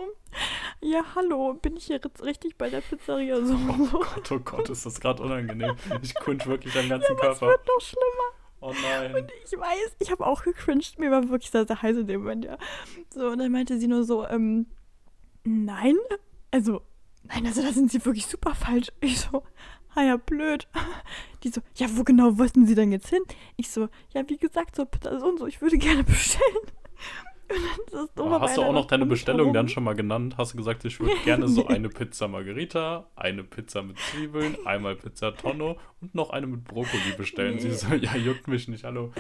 ja, 0.81 1.03
hallo, 1.15 1.55
bin 1.55 1.77
ich 1.77 1.87
hier 1.87 2.01
richtig 2.23 2.57
bei 2.57 2.71
der 2.71 2.81
Pizzeria? 2.81 3.41
So, 3.45 3.55
oh 3.55 3.99
Gott, 4.01 4.33
oh 4.33 4.39
Gott, 4.39 4.71
ist 4.71 4.87
das 4.87 5.01
gerade 5.01 5.23
unangenehm. 5.23 5.77
Ich 6.03 6.15
cringe 6.15 6.45
wirklich 6.47 6.77
am 6.79 6.89
ganzen 6.89 7.15
ja, 7.15 7.21
Körper. 7.21 7.29
Das 7.29 7.41
wird 7.41 7.67
noch 7.67 7.81
schlimmer. 7.81 8.45
Oh 8.61 8.73
nein. 8.83 9.15
Und 9.15 9.31
ich 9.45 9.53
weiß, 9.59 9.97
ich 9.99 10.11
habe 10.11 10.27
auch 10.27 10.43
gecringed. 10.43 10.99
Mir 10.99 11.11
war 11.11 11.29
wirklich 11.29 11.51
sehr, 11.51 11.67
sehr 11.67 11.83
heiß 11.83 11.99
in 11.99 12.07
dem 12.07 12.23
Moment, 12.23 12.47
ja. 12.47 12.57
So, 13.11 13.29
und 13.29 13.39
dann 13.39 13.53
meinte 13.53 13.79
sie 13.79 13.89
nur 13.89 14.05
so, 14.05 14.27
ähm, 14.27 14.67
nein. 15.45 15.97
Also, 16.51 16.81
nein, 17.25 17.47
also 17.47 17.63
da 17.63 17.73
sind 17.73 17.91
sie 17.91 18.05
wirklich 18.05 18.27
super 18.27 18.55
falsch. 18.55 18.91
Ich 19.01 19.21
so, 19.21 19.43
ah 19.95 20.03
ja, 20.03 20.17
blöd. 20.17 20.67
Die 21.43 21.51
so, 21.51 21.61
ja, 21.77 21.89
wo 21.91 22.05
genau 22.05 22.39
wollten 22.39 22.67
sie 22.67 22.75
denn 22.75 22.91
jetzt 22.91 23.09
hin? 23.09 23.23
Ich 23.57 23.71
so, 23.71 23.89
ja, 24.15 24.27
wie 24.29 24.39
gesagt, 24.39 24.77
so 24.77 24.87
so 25.03 25.27
und 25.27 25.39
so, 25.39 25.47
ich 25.47 25.61
würde 25.61 25.77
gerne 25.77 26.05
bestellen. 26.05 26.43
Dumme, 28.15 28.41
hast 28.41 28.57
du 28.57 28.63
auch 28.63 28.73
noch 28.73 28.87
deine 28.87 29.07
Bestellung 29.07 29.53
dann 29.53 29.69
schon 29.69 29.85
mal 29.85 29.95
genannt? 29.95 30.37
Hast 30.39 30.53
du 30.53 30.57
gesagt, 30.57 30.85
ich 30.85 30.99
würde 31.01 31.15
gerne 31.25 31.49
so 31.49 31.67
eine 31.69 31.89
Pizza 31.89 32.29
Margherita, 32.29 33.11
eine 33.17 33.45
Pizza 33.45 33.83
mit 33.83 33.99
Zwiebeln, 33.99 34.57
einmal 34.65 34.97
Pizza 34.97 35.35
Tonno 35.35 35.79
und 36.01 36.15
noch 36.15 36.31
eine 36.31 36.47
mit 36.47 36.65
Brokkoli 36.65 37.15
bestellen? 37.17 37.57
Nee. 37.57 37.61
Sie 37.61 37.73
so, 37.73 37.95
ja, 37.95 38.17
juckt 38.17 38.49
mich 38.49 38.69
nicht, 38.69 38.85
hallo. 38.85 39.13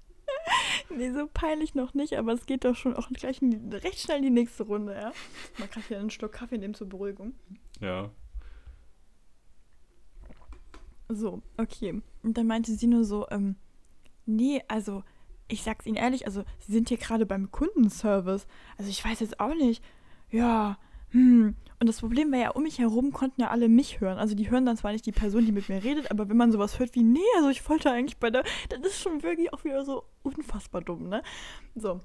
nee, 0.96 1.12
so 1.12 1.28
peinlich 1.32 1.74
noch 1.74 1.94
nicht, 1.94 2.16
aber 2.18 2.32
es 2.32 2.46
geht 2.46 2.64
doch 2.64 2.74
schon 2.74 2.94
auch 2.94 3.08
gleich 3.10 3.38
die, 3.40 3.76
recht 3.76 4.00
schnell 4.00 4.18
in 4.18 4.24
die 4.24 4.30
nächste 4.30 4.64
Runde, 4.64 4.94
ja. 4.94 5.12
Man 5.58 5.70
kann 5.70 5.82
hier 5.86 5.98
einen 5.98 6.10
Stock 6.10 6.32
Kaffee 6.32 6.58
nehmen 6.58 6.74
zur 6.74 6.88
Beruhigung. 6.88 7.34
Ja. 7.80 8.10
So, 11.08 11.42
okay. 11.56 12.02
Und 12.22 12.36
dann 12.36 12.46
meinte 12.46 12.72
sie 12.72 12.86
nur 12.86 13.04
so, 13.04 13.26
ähm, 13.30 13.56
nee, 14.24 14.62
also 14.66 15.04
ich 15.48 15.62
sag's 15.62 15.86
Ihnen 15.86 15.96
ehrlich, 15.96 16.26
also 16.26 16.44
Sie 16.58 16.72
sind 16.72 16.88
hier 16.88 16.98
gerade 16.98 17.26
beim 17.26 17.50
Kundenservice. 17.50 18.46
Also 18.78 18.90
ich 18.90 19.04
weiß 19.04 19.20
jetzt 19.20 19.40
auch 19.40 19.54
nicht. 19.54 19.82
Ja, 20.30 20.78
hm. 21.10 21.54
Und 21.78 21.88
das 21.88 22.00
Problem 22.00 22.32
war 22.32 22.38
ja, 22.38 22.50
um 22.50 22.62
mich 22.62 22.78
herum 22.78 23.12
konnten 23.12 23.40
ja 23.40 23.50
alle 23.50 23.68
mich 23.68 24.00
hören. 24.00 24.18
Also 24.18 24.34
die 24.34 24.50
hören 24.50 24.64
dann 24.64 24.76
zwar 24.76 24.92
nicht 24.92 25.06
die 25.06 25.12
Person, 25.12 25.44
die 25.44 25.52
mit 25.52 25.68
mir 25.68 25.84
redet, 25.84 26.10
aber 26.10 26.28
wenn 26.28 26.36
man 26.36 26.50
sowas 26.50 26.78
hört 26.78 26.94
wie, 26.94 27.02
nee, 27.02 27.20
also 27.36 27.50
ich 27.50 27.68
wollte 27.68 27.90
eigentlich 27.90 28.16
bei 28.18 28.30
der, 28.30 28.44
dann 28.70 28.82
ist 28.82 29.00
schon 29.00 29.22
wirklich 29.22 29.52
auch 29.52 29.62
wieder 29.64 29.84
so 29.84 30.04
unfassbar 30.22 30.80
dumm, 30.80 31.08
ne? 31.08 31.22
So. 31.74 32.00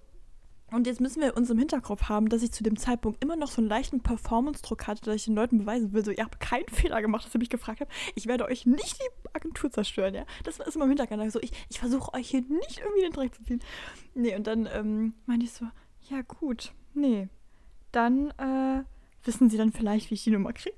Und 0.72 0.88
jetzt 0.88 1.02
müssen 1.02 1.22
wir 1.22 1.36
uns 1.36 1.50
im 1.50 1.60
Hinterkopf 1.60 2.04
haben, 2.04 2.30
dass 2.30 2.42
ich 2.42 2.54
zu 2.54 2.64
dem 2.64 2.78
Zeitpunkt 2.78 3.22
immer 3.22 3.36
noch 3.36 3.52
so 3.52 3.60
einen 3.60 3.68
leichten 3.68 4.00
Performance-Druck 4.00 4.88
hatte, 4.88 5.02
dass 5.04 5.16
ich 5.16 5.26
den 5.26 5.36
Leuten 5.36 5.60
beweisen 5.60 5.92
will, 5.92 6.04
so, 6.04 6.12
ihr 6.12 6.24
habt 6.24 6.40
keinen 6.40 6.68
Fehler 6.70 7.02
gemacht, 7.02 7.26
dass 7.26 7.36
ihr 7.36 7.40
mich 7.40 7.50
gefragt 7.50 7.82
habt. 7.82 7.92
Ich 8.16 8.26
werde 8.26 8.46
euch 8.46 8.66
nicht 8.66 8.98
die 9.00 9.30
Agentur 9.34 9.70
zerstören, 9.70 10.16
ja. 10.16 10.26
Das 10.46 10.60
ist 10.60 10.76
immer 10.76 10.86
im 10.86 10.92
Hintergrund. 10.92 11.22
Also 11.22 11.42
ich, 11.42 11.52
ich 11.70 11.80
versuche 11.80 12.14
euch 12.14 12.30
hier 12.30 12.42
nicht 12.42 12.80
irgendwie 12.80 13.02
den 13.02 13.12
Dreck 13.12 13.36
zu 13.36 13.44
ziehen. 13.44 13.62
Nee, 14.14 14.36
und 14.36 14.48
dann 14.48 14.68
ähm, 14.74 15.14
meinte 15.26 15.46
ich 15.46 15.52
so, 15.52 15.66
ja 16.10 16.22
gut, 16.22 16.72
nee. 16.94 17.28
Dann, 17.92 18.32
äh, 18.38 18.84
wissen 19.26 19.50
Sie 19.50 19.58
dann 19.58 19.74
vielleicht, 19.74 20.10
wie 20.10 20.16
ich 20.16 20.24
die 20.24 20.32
Nummer 20.32 20.54
kriege? 20.54 20.76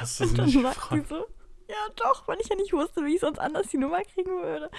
Hast 0.00 0.20
du 0.20 0.26
sie 0.26 0.40
nicht 0.42 0.62
gefragt? 0.62 1.08
so, 1.08 1.26
ja 1.68 1.88
doch, 1.96 2.28
weil 2.28 2.38
ich 2.40 2.48
ja 2.48 2.56
nicht 2.56 2.72
wusste, 2.72 3.04
wie 3.04 3.14
ich 3.14 3.20
sonst 3.20 3.38
anders 3.38 3.68
die 3.68 3.78
Nummer 3.78 4.02
kriegen 4.02 4.30
würde. 4.30 4.70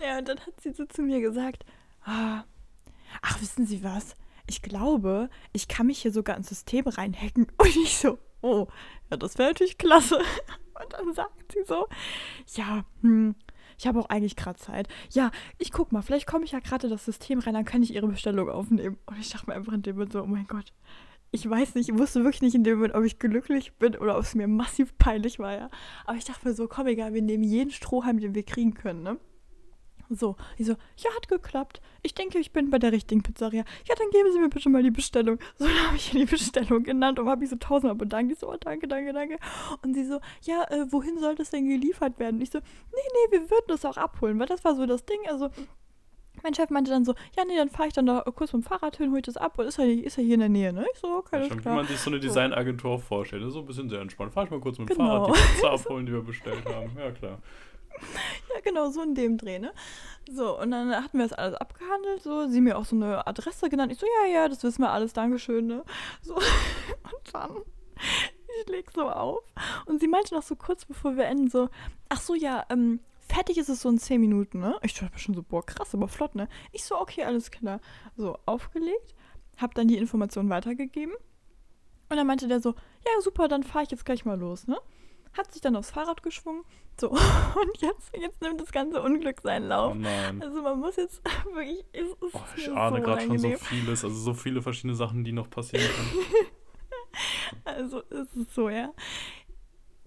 Ja, 0.00 0.18
und 0.18 0.28
dann 0.28 0.40
hat 0.40 0.60
sie 0.60 0.72
so 0.72 0.84
zu 0.86 1.02
mir 1.02 1.20
gesagt, 1.20 1.64
ah, 2.04 2.44
ach, 3.22 3.40
wissen 3.40 3.66
Sie 3.66 3.82
was? 3.82 4.14
Ich 4.46 4.62
glaube, 4.62 5.30
ich 5.52 5.68
kann 5.68 5.86
mich 5.86 6.02
hier 6.02 6.12
sogar 6.12 6.36
ins 6.36 6.48
System 6.48 6.86
reinhacken. 6.86 7.46
Und 7.56 7.76
ich 7.76 7.96
so, 7.96 8.18
oh, 8.42 8.66
ja, 9.10 9.16
das 9.16 9.38
wäre 9.38 9.50
natürlich 9.50 9.78
klasse. 9.78 10.18
Und 10.82 10.92
dann 10.92 11.14
sagt 11.14 11.52
sie 11.52 11.62
so, 11.66 11.86
ja, 12.54 12.84
hm, 13.02 13.34
ich 13.78 13.86
habe 13.86 14.00
auch 14.00 14.08
eigentlich 14.08 14.36
gerade 14.36 14.58
Zeit. 14.58 14.88
Ja, 15.12 15.30
ich 15.58 15.72
guck 15.72 15.92
mal, 15.92 16.02
vielleicht 16.02 16.26
komme 16.26 16.44
ich 16.44 16.52
ja 16.52 16.60
gerade 16.60 16.86
in 16.86 16.92
das 16.92 17.04
System 17.04 17.38
rein, 17.38 17.54
dann 17.54 17.64
kann 17.64 17.82
ich 17.82 17.94
Ihre 17.94 18.08
Bestellung 18.08 18.48
aufnehmen. 18.48 18.98
Und 19.06 19.18
ich 19.18 19.30
dachte 19.30 19.46
mir 19.48 19.54
einfach 19.54 19.72
in 19.72 19.82
dem 19.82 19.96
Moment 19.96 20.12
so, 20.12 20.22
oh 20.22 20.26
mein 20.26 20.46
Gott, 20.46 20.72
ich 21.32 21.48
weiß 21.48 21.74
nicht, 21.76 21.88
ich 21.88 21.98
wusste 21.98 22.24
wirklich 22.24 22.42
nicht 22.42 22.54
in 22.54 22.64
dem 22.64 22.76
Moment, 22.76 22.94
ob 22.94 23.04
ich 23.04 23.18
glücklich 23.18 23.74
bin 23.74 23.96
oder 23.96 24.16
ob 24.16 24.22
es 24.22 24.34
mir 24.34 24.48
massiv 24.48 24.96
peinlich 24.98 25.38
war, 25.38 25.52
ja. 25.52 25.70
Aber 26.04 26.16
ich 26.16 26.24
dachte 26.24 26.48
mir 26.48 26.54
so, 26.54 26.66
komm, 26.66 26.88
egal, 26.88 27.14
wir 27.14 27.22
nehmen 27.22 27.44
jeden 27.44 27.70
Strohhalm, 27.70 28.18
den 28.18 28.34
wir 28.34 28.42
kriegen 28.42 28.74
können, 28.74 29.02
ne? 29.02 29.18
So, 30.12 30.36
ich 30.58 30.66
so, 30.66 30.72
ja, 30.96 31.10
hat 31.14 31.28
geklappt. 31.28 31.80
Ich 32.02 32.14
denke, 32.14 32.38
ich 32.40 32.52
bin 32.52 32.68
bei 32.70 32.78
der 32.80 32.90
richtigen 32.90 33.22
Pizzeria. 33.22 33.64
Ja, 33.88 33.94
dann 33.94 34.10
geben 34.10 34.32
Sie 34.32 34.40
mir 34.40 34.48
bitte 34.48 34.68
mal 34.68 34.82
die 34.82 34.90
Bestellung. 34.90 35.38
So, 35.58 35.66
dann 35.66 35.86
habe 35.86 35.96
ich 35.96 36.12
ihr 36.12 36.20
die 36.20 36.26
Bestellung 36.30 36.82
genannt 36.82 37.18
und 37.18 37.28
habe 37.28 37.40
mich 37.40 37.50
so 37.50 37.56
tausendmal 37.56 37.94
bedankt. 37.94 38.32
Ich 38.32 38.38
so, 38.38 38.50
oh, 38.50 38.56
danke, 38.58 38.88
danke, 38.88 39.12
danke. 39.12 39.38
Und 39.82 39.94
sie 39.94 40.04
so, 40.04 40.20
ja, 40.42 40.64
äh, 40.70 40.90
wohin 40.90 41.18
soll 41.18 41.34
das 41.36 41.50
denn 41.50 41.68
geliefert 41.68 42.18
werden? 42.18 42.36
Und 42.36 42.42
ich 42.42 42.50
so, 42.50 42.58
nee, 42.58 42.64
nee, 42.92 43.38
wir 43.38 43.50
würden 43.50 43.66
das 43.68 43.84
auch 43.84 43.96
abholen, 43.96 44.38
weil 44.38 44.46
das 44.46 44.64
war 44.64 44.74
so 44.74 44.84
das 44.86 45.04
Ding. 45.04 45.18
Also, 45.28 45.48
mein 46.42 46.54
Chef 46.54 46.70
meinte 46.70 46.90
dann 46.90 47.04
so, 47.04 47.14
ja, 47.36 47.44
nee, 47.44 47.56
dann 47.56 47.68
fahre 47.68 47.88
ich 47.88 47.94
dann 47.94 48.06
da 48.06 48.22
kurz 48.34 48.52
mit 48.52 48.62
dem 48.64 48.66
Fahrrad 48.66 48.96
hin, 48.96 49.10
hol 49.10 49.18
ich 49.18 49.24
das 49.24 49.36
ab 49.36 49.58
und 49.58 49.66
ist 49.66 49.78
ja, 49.78 49.84
ist 49.84 50.16
ja 50.16 50.22
hier 50.22 50.34
in 50.34 50.40
der 50.40 50.48
Nähe, 50.48 50.72
ne? 50.72 50.86
Ich 50.92 50.98
so, 50.98 51.08
okay, 51.08 51.36
Ja, 51.42 51.48
das 51.48 51.56
ist 51.58 51.64
wie 51.64 51.68
man 51.68 51.86
sich 51.86 51.98
so 51.98 52.10
eine 52.10 52.18
Designagentur 52.20 52.98
vorstellt. 52.98 53.42
Das 53.42 53.48
ist 53.48 53.54
so 53.54 53.60
ein 53.60 53.66
bisschen 53.66 53.88
sehr 53.90 54.00
entspannt. 54.00 54.32
Fahr 54.32 54.44
ich 54.44 54.50
mal 54.50 54.60
kurz 54.60 54.78
mit 54.78 54.88
dem 54.88 54.96
Genau. 54.96 55.26
Fahrrad 55.26 55.36
die 55.36 55.54
Pizza 55.54 55.70
abholen, 55.72 56.06
die 56.06 56.12
wir 56.12 56.22
bestellt 56.22 56.64
haben. 56.64 56.90
Ja, 56.98 57.10
klar. 57.10 57.38
Ja, 58.54 58.60
genau, 58.62 58.90
so 58.90 59.02
in 59.02 59.14
dem 59.14 59.38
Dreh, 59.38 59.58
ne? 59.58 59.72
So, 60.28 60.58
und 60.60 60.72
dann 60.72 60.90
hatten 60.94 61.18
wir 61.18 61.28
das 61.28 61.36
alles 61.36 61.54
abgehandelt, 61.54 62.22
so, 62.22 62.48
sie 62.48 62.60
mir 62.60 62.76
auch 62.76 62.84
so 62.84 62.96
eine 62.96 63.26
Adresse 63.26 63.68
genannt. 63.68 63.92
Ich 63.92 63.98
so, 63.98 64.06
ja, 64.06 64.28
ja, 64.28 64.48
das 64.48 64.62
wissen 64.64 64.82
wir 64.82 64.90
alles, 64.90 65.12
Dankeschön, 65.12 65.66
ne? 65.66 65.84
So, 66.22 66.34
und 66.34 67.34
dann, 67.34 67.56
ich 68.60 68.68
leg 68.68 68.90
so 68.92 69.08
auf. 69.08 69.44
Und 69.86 70.00
sie 70.00 70.08
meinte 70.08 70.34
noch 70.34 70.42
so 70.42 70.56
kurz 70.56 70.84
bevor 70.84 71.16
wir 71.16 71.26
enden, 71.26 71.48
so, 71.48 71.68
ach 72.08 72.20
so, 72.20 72.34
ja, 72.34 72.64
ähm, 72.70 73.00
fertig 73.20 73.58
ist 73.58 73.68
es 73.68 73.80
so 73.80 73.88
in 73.88 73.98
10 73.98 74.20
Minuten, 74.20 74.60
ne? 74.60 74.78
Ich 74.82 74.94
dachte 74.94 75.18
schon 75.18 75.34
so, 75.34 75.42
boah, 75.42 75.64
krass, 75.64 75.94
aber 75.94 76.08
flott, 76.08 76.34
ne? 76.34 76.48
Ich 76.72 76.84
so, 76.84 77.00
okay, 77.00 77.24
alles 77.24 77.50
klar. 77.50 77.80
So, 78.16 78.36
aufgelegt, 78.46 79.14
hab 79.56 79.74
dann 79.74 79.88
die 79.88 79.98
Informationen 79.98 80.50
weitergegeben. 80.50 81.14
Und 82.08 82.16
dann 82.16 82.26
meinte 82.26 82.48
der 82.48 82.60
so, 82.60 82.70
ja, 83.04 83.20
super, 83.20 83.46
dann 83.46 83.62
fahre 83.62 83.84
ich 83.84 83.90
jetzt 83.90 84.04
gleich 84.04 84.24
mal 84.24 84.38
los, 84.38 84.66
ne? 84.66 84.78
Hat 85.32 85.52
sich 85.52 85.60
dann 85.62 85.76
aufs 85.76 85.90
Fahrrad 85.90 86.22
geschwungen. 86.22 86.64
So, 87.00 87.10
und 87.10 87.78
jetzt, 87.80 88.10
jetzt 88.16 88.42
nimmt 88.42 88.60
das 88.60 88.72
ganze 88.72 89.00
Unglück 89.00 89.40
seinen 89.42 89.66
Oh 89.66 89.68
Lauf. 89.68 89.94
nein. 89.94 90.42
Also 90.42 90.62
man 90.62 90.78
muss 90.80 90.96
jetzt 90.96 91.22
wirklich, 91.54 91.84
es 91.92 92.08
ist 92.08 92.34
Oh, 92.34 92.40
ich 92.56 92.70
ahne 92.70 92.98
so 92.98 93.02
gerade 93.02 93.22
schon 93.22 93.38
so 93.38 93.50
vieles. 93.56 94.04
Also 94.04 94.16
so 94.16 94.34
viele 94.34 94.60
verschiedene 94.60 94.94
Sachen, 94.94 95.24
die 95.24 95.32
noch 95.32 95.48
passieren 95.50 95.86
können. 95.86 96.46
Also 97.64 98.00
ist 98.02 98.36
es 98.36 98.54
so, 98.54 98.68
ja. 98.68 98.92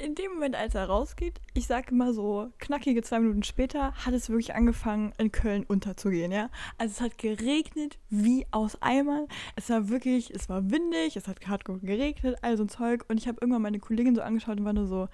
In 0.03 0.15
dem 0.15 0.33
Moment, 0.33 0.57
als 0.57 0.75
er 0.75 0.89
rausgeht, 0.89 1.39
ich 1.53 1.65
sage 1.65 1.95
mal 1.95 2.13
so, 2.13 2.49
knackige 2.59 3.01
zwei 3.03 3.21
Minuten 3.21 3.43
später, 3.43 3.93
hat 3.93 4.13
es 4.13 4.27
wirklich 4.29 4.53
angefangen, 4.53 5.13
in 5.17 5.31
Köln 5.31 5.63
unterzugehen, 5.63 6.29
ja. 6.29 6.49
Also 6.77 6.91
es 6.91 6.99
hat 6.99 7.17
geregnet 7.17 7.97
wie 8.09 8.45
aus 8.51 8.81
Eimern. 8.81 9.27
Es 9.55 9.69
war 9.69 9.87
wirklich, 9.87 10.29
es 10.31 10.49
war 10.49 10.69
windig, 10.69 11.15
es 11.15 11.29
hat 11.29 11.47
hart 11.47 11.63
geregnet, 11.63 12.35
all 12.41 12.57
so 12.57 12.65
ein 12.65 12.69
Zeug. 12.69 13.05
Und 13.07 13.17
ich 13.17 13.29
habe 13.29 13.37
irgendwann 13.39 13.61
meine 13.61 13.79
Kollegin 13.79 14.13
so 14.13 14.21
angeschaut 14.21 14.59
und 14.59 14.65
war 14.65 14.73
nur 14.73 14.87
so, 14.87 15.07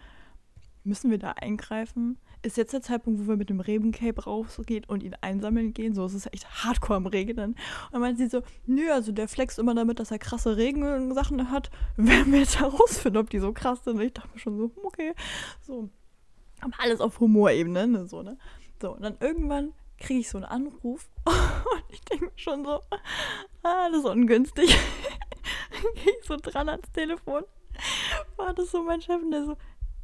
müssen 0.90 1.10
wir 1.12 1.20
da 1.20 1.32
eingreifen? 1.32 2.18
Ist 2.42 2.58
jetzt 2.58 2.74
der 2.74 2.82
Zeitpunkt, 2.82 3.22
wo 3.22 3.28
wir 3.28 3.38
mit 3.38 3.50
dem 3.50 3.60
Rebencape 3.60 4.24
rausgehen 4.24 4.86
und 4.86 5.04
ihn 5.04 5.16
einsammeln 5.22 5.74
gehen? 5.74 5.94
So, 5.94 6.06
es 6.06 6.14
ist 6.14 6.34
echt 6.34 6.64
hardcore 6.64 6.98
am 6.98 7.06
Regnen. 7.06 7.52
Und 7.52 7.58
dann 7.92 8.02
meinte 8.02 8.22
sie 8.22 8.30
so, 8.30 8.42
nö, 8.66 8.92
also 8.92 9.12
der 9.12 9.28
flext 9.28 9.60
immer 9.60 9.76
damit, 9.76 10.00
dass 10.00 10.12
er 10.12 10.20
krasse 10.20 10.58
Regensachen 10.58 11.52
hat. 11.52 11.70
Werden 11.98 12.32
wir 12.32 12.40
jetzt 12.40 12.60
herausfinden, 12.60 13.18
ob 13.18 13.30
die 13.30 13.40
so 13.40 13.54
krass 13.54 13.84
sind. 13.84 13.98
Und 13.98 14.02
ich 14.02 14.14
dachte 14.14 14.30
mir 14.34 14.40
schon 14.40 14.58
so, 14.58 14.64
hm, 14.64 14.84
okay. 14.84 15.14
So. 15.62 15.90
Aber 16.62 16.74
alles 16.80 17.02
auf 17.02 17.20
Humorebene, 17.20 17.88
ne? 17.88 18.08
So, 18.08 18.24
ne? 18.24 18.38
So, 18.82 18.96
und 18.96 19.02
dann 19.02 19.18
irgendwann 19.20 19.74
kriege 19.98 20.22
ich 20.22 20.30
so 20.30 20.38
einen 20.38 20.46
Anruf 20.46 21.10
und 21.26 21.84
ich 21.90 22.02
denke 22.02 22.26
mir 22.26 22.32
schon 22.36 22.64
so, 22.64 22.82
ah, 23.64 23.90
das 23.90 24.00
ist 24.00 24.06
ungünstig. 24.06 24.70
dann 25.72 25.94
gehe 25.94 26.14
ich 26.20 26.26
so 26.26 26.38
dran 26.38 26.70
ans 26.70 26.92
Telefon. 26.92 27.44
War 28.38 28.54
das 28.54 28.72
so 28.72 28.84
mein 28.84 29.02
Chef 29.02 29.22
und 29.22 29.32
der 29.32 29.46
so, 29.46 29.58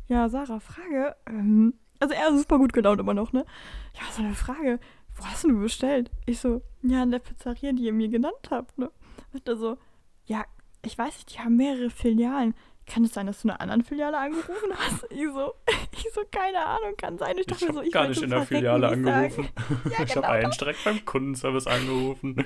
ja, 0.08 0.30
Sarah, 0.30 0.60
Frage. 0.60 1.16
Ähm, 1.28 1.74
also 2.00 2.14
er 2.14 2.30
ist 2.30 2.40
super 2.42 2.58
gut 2.58 2.74
gelaunt 2.74 3.00
immer 3.00 3.14
noch, 3.14 3.34
ne? 3.34 3.46
Ja, 3.94 4.02
so 4.12 4.22
eine 4.22 4.36
Frage. 4.36 4.80
Wo 5.16 5.26
hast 5.26 5.44
du 5.46 5.60
bestellt? 5.60 6.12
Ich 6.26 6.40
so, 6.40 6.62
ja, 6.82 7.04
in 7.04 7.12
der 7.12 7.20
Pizzeria, 7.20 7.72
die 7.72 7.84
ihr 7.84 7.94
mir 7.94 8.10
genannt 8.10 8.50
habt, 8.52 8.78
ne? 8.78 8.92
Und 9.34 9.48
er 9.48 9.56
so, 9.56 9.78
ja, 10.26 10.44
ich 10.84 10.98
weiß 10.98 11.16
nicht, 11.16 11.34
die 11.34 11.40
haben 11.40 11.56
mehrere 11.56 11.90
Filialen. 11.90 12.54
Kann 12.88 13.04
es 13.04 13.14
sein, 13.14 13.26
dass 13.26 13.42
du 13.42 13.48
in 13.48 13.52
einer 13.52 13.62
anderen 13.62 13.84
Filiale 13.84 14.18
angerufen 14.18 14.72
hast? 14.76 15.08
Ich 15.10 15.28
so, 15.34 15.54
ich 15.94 16.08
so, 16.14 16.22
keine 16.32 16.64
Ahnung, 16.66 16.96
kann 16.98 17.18
sein. 17.18 17.36
Ich 17.38 17.42
Ich 17.42 17.48
dachte 17.48 17.66
mir 17.66 17.72
so, 17.72 17.78
habe 17.80 17.88
ich 17.88 17.94
gar 17.94 18.08
nicht 18.08 18.22
in 18.22 18.30
der 18.30 18.46
Filiale 18.46 18.88
angerufen. 18.90 19.50
Ja, 19.86 19.92
Ich 19.92 20.16
habe 20.16 20.22
genau. 20.22 20.28
einen 20.28 20.52
direkt 20.52 20.84
beim 20.84 21.04
Kundenservice 21.06 21.68
angerufen. 21.68 22.46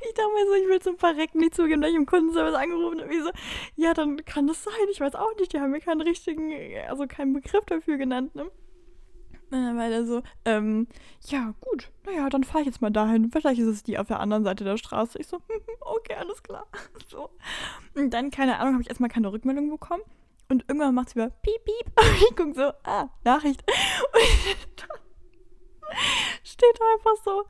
Ich 0.00 0.14
dachte 0.14 0.32
mir 0.34 0.46
so, 0.46 0.54
ich 0.54 0.68
will 0.68 0.80
zum 0.80 0.98
Verrecken 0.98 1.38
nicht 1.38 1.54
zugeben, 1.54 1.82
dass 1.82 1.90
ich 1.90 1.96
im 1.96 2.06
Kundenservice 2.06 2.54
angerufen 2.54 3.00
habe. 3.00 3.14
Ich 3.14 3.22
so, 3.22 3.30
ja, 3.76 3.94
dann 3.94 4.24
kann 4.24 4.46
das 4.46 4.62
sein. 4.64 4.74
Ich 4.90 5.00
weiß 5.00 5.14
auch 5.14 5.34
nicht, 5.38 5.52
die 5.52 5.60
haben 5.60 5.70
mir 5.70 5.80
keinen 5.80 6.00
richtigen, 6.02 6.52
also 6.88 7.06
keinen 7.06 7.32
Begriff 7.32 7.64
dafür 7.64 7.96
genannt, 7.96 8.34
ne? 8.34 8.50
Und 9.50 9.62
dann 9.62 9.76
war 9.76 9.88
der 9.88 10.04
so, 10.04 10.22
ähm, 10.44 10.88
ja, 11.26 11.54
gut, 11.60 11.92
naja, 12.04 12.28
dann 12.28 12.42
fahre 12.42 12.60
ich 12.60 12.66
jetzt 12.66 12.80
mal 12.80 12.90
dahin. 12.90 13.30
Vielleicht 13.30 13.60
ist 13.60 13.68
es 13.68 13.82
die 13.84 13.98
auf 13.98 14.08
der 14.08 14.18
anderen 14.18 14.42
Seite 14.42 14.64
der 14.64 14.76
Straße. 14.76 15.18
Ich 15.18 15.28
so, 15.28 15.40
okay, 15.80 16.14
alles 16.14 16.42
klar. 16.42 16.66
So. 17.08 17.30
Und 17.94 18.10
dann, 18.10 18.30
keine 18.32 18.58
Ahnung, 18.58 18.74
habe 18.74 18.82
ich 18.82 18.88
erstmal 18.88 19.10
keine 19.10 19.30
Rückmeldung 19.30 19.70
bekommen. 19.70 20.02
Und 20.48 20.64
irgendwann 20.68 20.94
macht 20.94 21.08
es 21.08 21.14
wieder 21.14 21.30
piep, 21.30 21.64
piep. 21.64 21.86
Und 22.00 22.22
ich 22.28 22.36
gucke 22.36 22.54
so, 22.54 22.72
ah, 22.82 23.08
Nachricht. 23.24 23.62
Und 23.62 24.82
dann 24.82 24.98
steht 26.42 26.80
da 26.80 26.84
einfach 26.94 27.24
so, 27.24 27.44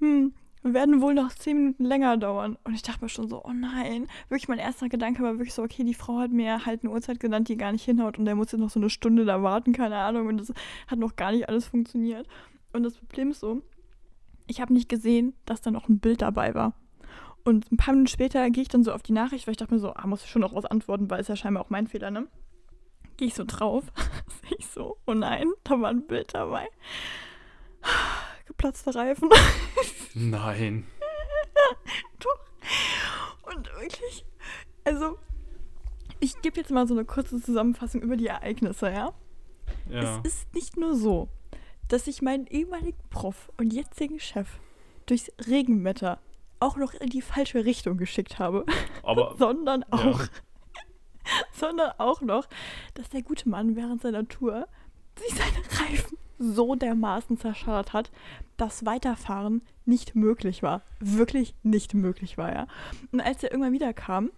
hm, 0.00 0.34
werden 0.74 1.00
wohl 1.00 1.14
noch 1.14 1.32
zehn 1.32 1.56
Minuten 1.56 1.84
länger 1.84 2.16
dauern. 2.16 2.56
Und 2.64 2.74
ich 2.74 2.82
dachte 2.82 3.04
mir 3.04 3.08
schon 3.08 3.28
so, 3.28 3.44
oh 3.44 3.52
nein. 3.52 4.06
Wirklich 4.28 4.48
mein 4.48 4.58
erster 4.58 4.88
Gedanke 4.88 5.22
war 5.22 5.34
wirklich 5.34 5.54
so, 5.54 5.62
okay, 5.62 5.84
die 5.84 5.94
Frau 5.94 6.18
hat 6.18 6.30
mir 6.30 6.64
halt 6.66 6.82
eine 6.82 6.92
Uhrzeit 6.92 7.20
genannt, 7.20 7.48
die 7.48 7.56
gar 7.56 7.72
nicht 7.72 7.84
hinhaut 7.84 8.18
und 8.18 8.24
der 8.24 8.34
muss 8.34 8.52
jetzt 8.52 8.60
noch 8.60 8.70
so 8.70 8.80
eine 8.80 8.90
Stunde 8.90 9.24
da 9.24 9.42
warten, 9.42 9.72
keine 9.72 9.96
Ahnung. 9.96 10.26
Und 10.28 10.38
das 10.38 10.52
hat 10.86 10.98
noch 10.98 11.16
gar 11.16 11.32
nicht 11.32 11.48
alles 11.48 11.66
funktioniert. 11.66 12.26
Und 12.72 12.82
das 12.82 12.96
Problem 12.96 13.30
ist 13.30 13.40
so, 13.40 13.62
ich 14.46 14.60
habe 14.60 14.72
nicht 14.72 14.88
gesehen, 14.88 15.34
dass 15.44 15.60
da 15.60 15.70
noch 15.70 15.88
ein 15.88 15.98
Bild 15.98 16.22
dabei 16.22 16.54
war. 16.54 16.74
Und 17.44 17.70
ein 17.70 17.76
paar 17.76 17.94
Minuten 17.94 18.08
später 18.08 18.50
gehe 18.50 18.62
ich 18.62 18.68
dann 18.68 18.82
so 18.82 18.92
auf 18.92 19.02
die 19.02 19.12
Nachricht, 19.12 19.46
weil 19.46 19.52
ich 19.52 19.58
dachte 19.58 19.74
mir 19.74 19.80
so, 19.80 19.94
ah, 19.94 20.06
muss 20.06 20.24
ich 20.24 20.30
schon 20.30 20.42
noch 20.42 20.54
was 20.54 20.64
antworten, 20.64 21.08
weil 21.10 21.20
ist 21.20 21.28
ja 21.28 21.36
scheinbar 21.36 21.64
auch 21.64 21.70
mein 21.70 21.86
Fehler, 21.86 22.10
ne? 22.10 22.26
Gehe 23.16 23.28
ich 23.28 23.34
so 23.34 23.44
drauf, 23.46 23.84
sehe 24.42 24.56
ich 24.58 24.66
so, 24.66 24.96
oh 25.06 25.14
nein, 25.14 25.46
da 25.64 25.80
war 25.80 25.90
ein 25.90 26.06
Bild 26.06 26.34
dabei. 26.34 26.68
Geplatzte 28.46 28.94
Reifen. 28.94 29.30
Nein. 30.18 30.86
Und 33.54 33.70
wirklich, 33.74 34.24
also, 34.82 35.18
ich 36.20 36.40
gebe 36.40 36.56
jetzt 36.56 36.70
mal 36.70 36.88
so 36.88 36.94
eine 36.94 37.04
kurze 37.04 37.38
Zusammenfassung 37.40 38.00
über 38.00 38.16
die 38.16 38.28
Ereignisse, 38.28 38.90
ja? 38.90 39.12
Ja. 39.90 40.22
Es 40.24 40.32
ist 40.32 40.54
nicht 40.54 40.78
nur 40.78 40.94
so, 40.94 41.28
dass 41.88 42.06
ich 42.06 42.22
meinen 42.22 42.46
ehemaligen 42.46 42.96
Prof 43.10 43.52
und 43.58 43.74
jetzigen 43.74 44.18
Chef 44.18 44.48
durchs 45.04 45.30
Regenwetter 45.46 46.18
auch 46.60 46.78
noch 46.78 46.94
in 46.94 47.10
die 47.10 47.20
falsche 47.20 47.66
Richtung 47.66 47.98
geschickt 47.98 48.38
habe, 48.38 48.64
Aber 49.02 49.34
sondern 49.38 49.84
ja. 49.92 49.98
auch, 49.98 50.20
sondern 51.52 51.92
auch 51.98 52.22
noch, 52.22 52.48
dass 52.94 53.10
der 53.10 53.20
gute 53.22 53.50
Mann 53.50 53.76
während 53.76 54.00
seiner 54.00 54.26
Tour 54.26 54.66
sich 55.18 55.34
seine 55.34 55.90
Reifen 55.90 56.16
so 56.38 56.74
dermaßen 56.74 57.38
zerschallert 57.38 57.92
hat, 57.92 58.10
dass 58.56 58.84
Weiterfahren 58.84 59.62
nicht 59.84 60.14
möglich 60.14 60.62
war. 60.62 60.82
Wirklich 61.00 61.54
nicht 61.62 61.94
möglich 61.94 62.38
war, 62.38 62.52
ja. 62.52 62.66
Und 63.12 63.20
als 63.20 63.42
er 63.42 63.50
irgendwann 63.50 63.72
wieder 63.72 63.92
kam, 63.92 64.30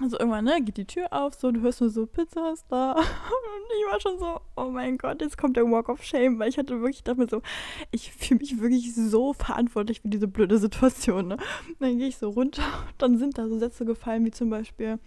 also 0.00 0.18
irgendwann, 0.18 0.44
ne, 0.44 0.62
geht 0.62 0.76
die 0.76 0.84
Tür 0.84 1.12
auf, 1.12 1.34
so, 1.34 1.50
du 1.50 1.60
hörst 1.60 1.80
nur 1.80 1.90
so, 1.90 2.06
Pizza 2.06 2.52
ist 2.52 2.66
da. 2.68 2.92
Und 2.92 3.02
ich 3.02 3.92
war 3.92 4.00
schon 4.00 4.18
so, 4.18 4.40
oh 4.56 4.70
mein 4.70 4.96
Gott, 4.96 5.20
jetzt 5.20 5.36
kommt 5.36 5.56
der 5.56 5.68
Walk 5.68 5.88
of 5.88 6.04
Shame, 6.04 6.38
weil 6.38 6.48
ich 6.48 6.58
hatte 6.58 6.80
wirklich, 6.80 7.02
mir 7.16 7.26
so, 7.26 7.42
ich 7.90 8.12
fühle 8.12 8.38
mich 8.40 8.60
wirklich 8.60 8.94
so 8.94 9.32
verantwortlich 9.32 10.00
für 10.00 10.08
diese 10.08 10.28
blöde 10.28 10.58
Situation, 10.58 11.28
ne. 11.28 11.36
Und 11.68 11.76
dann 11.80 11.98
gehe 11.98 12.08
ich 12.08 12.18
so 12.18 12.30
runter, 12.30 12.62
dann 12.98 13.18
sind 13.18 13.38
da 13.38 13.48
so 13.48 13.58
Sätze 13.58 13.84
gefallen, 13.84 14.24
wie 14.24 14.30
zum 14.30 14.50
Beispiel, 14.50 14.98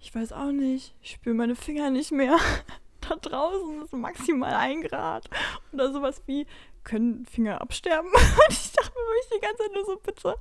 ich 0.00 0.14
weiß 0.14 0.32
auch 0.32 0.52
nicht, 0.52 0.94
ich 1.02 1.12
spüre 1.12 1.34
meine 1.34 1.56
Finger 1.56 1.90
nicht 1.90 2.12
mehr. 2.12 2.38
Da 3.08 3.16
draußen 3.16 3.82
ist 3.82 3.92
maximal 3.92 4.52
ein 4.54 4.82
Grad. 4.82 5.28
Oder 5.72 5.92
sowas 5.92 6.22
wie, 6.26 6.46
können 6.88 7.26
Finger 7.26 7.60
absterben? 7.60 8.10
Und 8.12 8.50
ich 8.50 8.72
dachte 8.72 8.92
mir 8.92 9.06
wirklich 9.06 9.38
die 9.38 9.40
ganze 9.40 9.62
Zeit 9.62 9.72
nur 9.74 9.84
so, 9.84 9.96
bitte, 9.96 10.34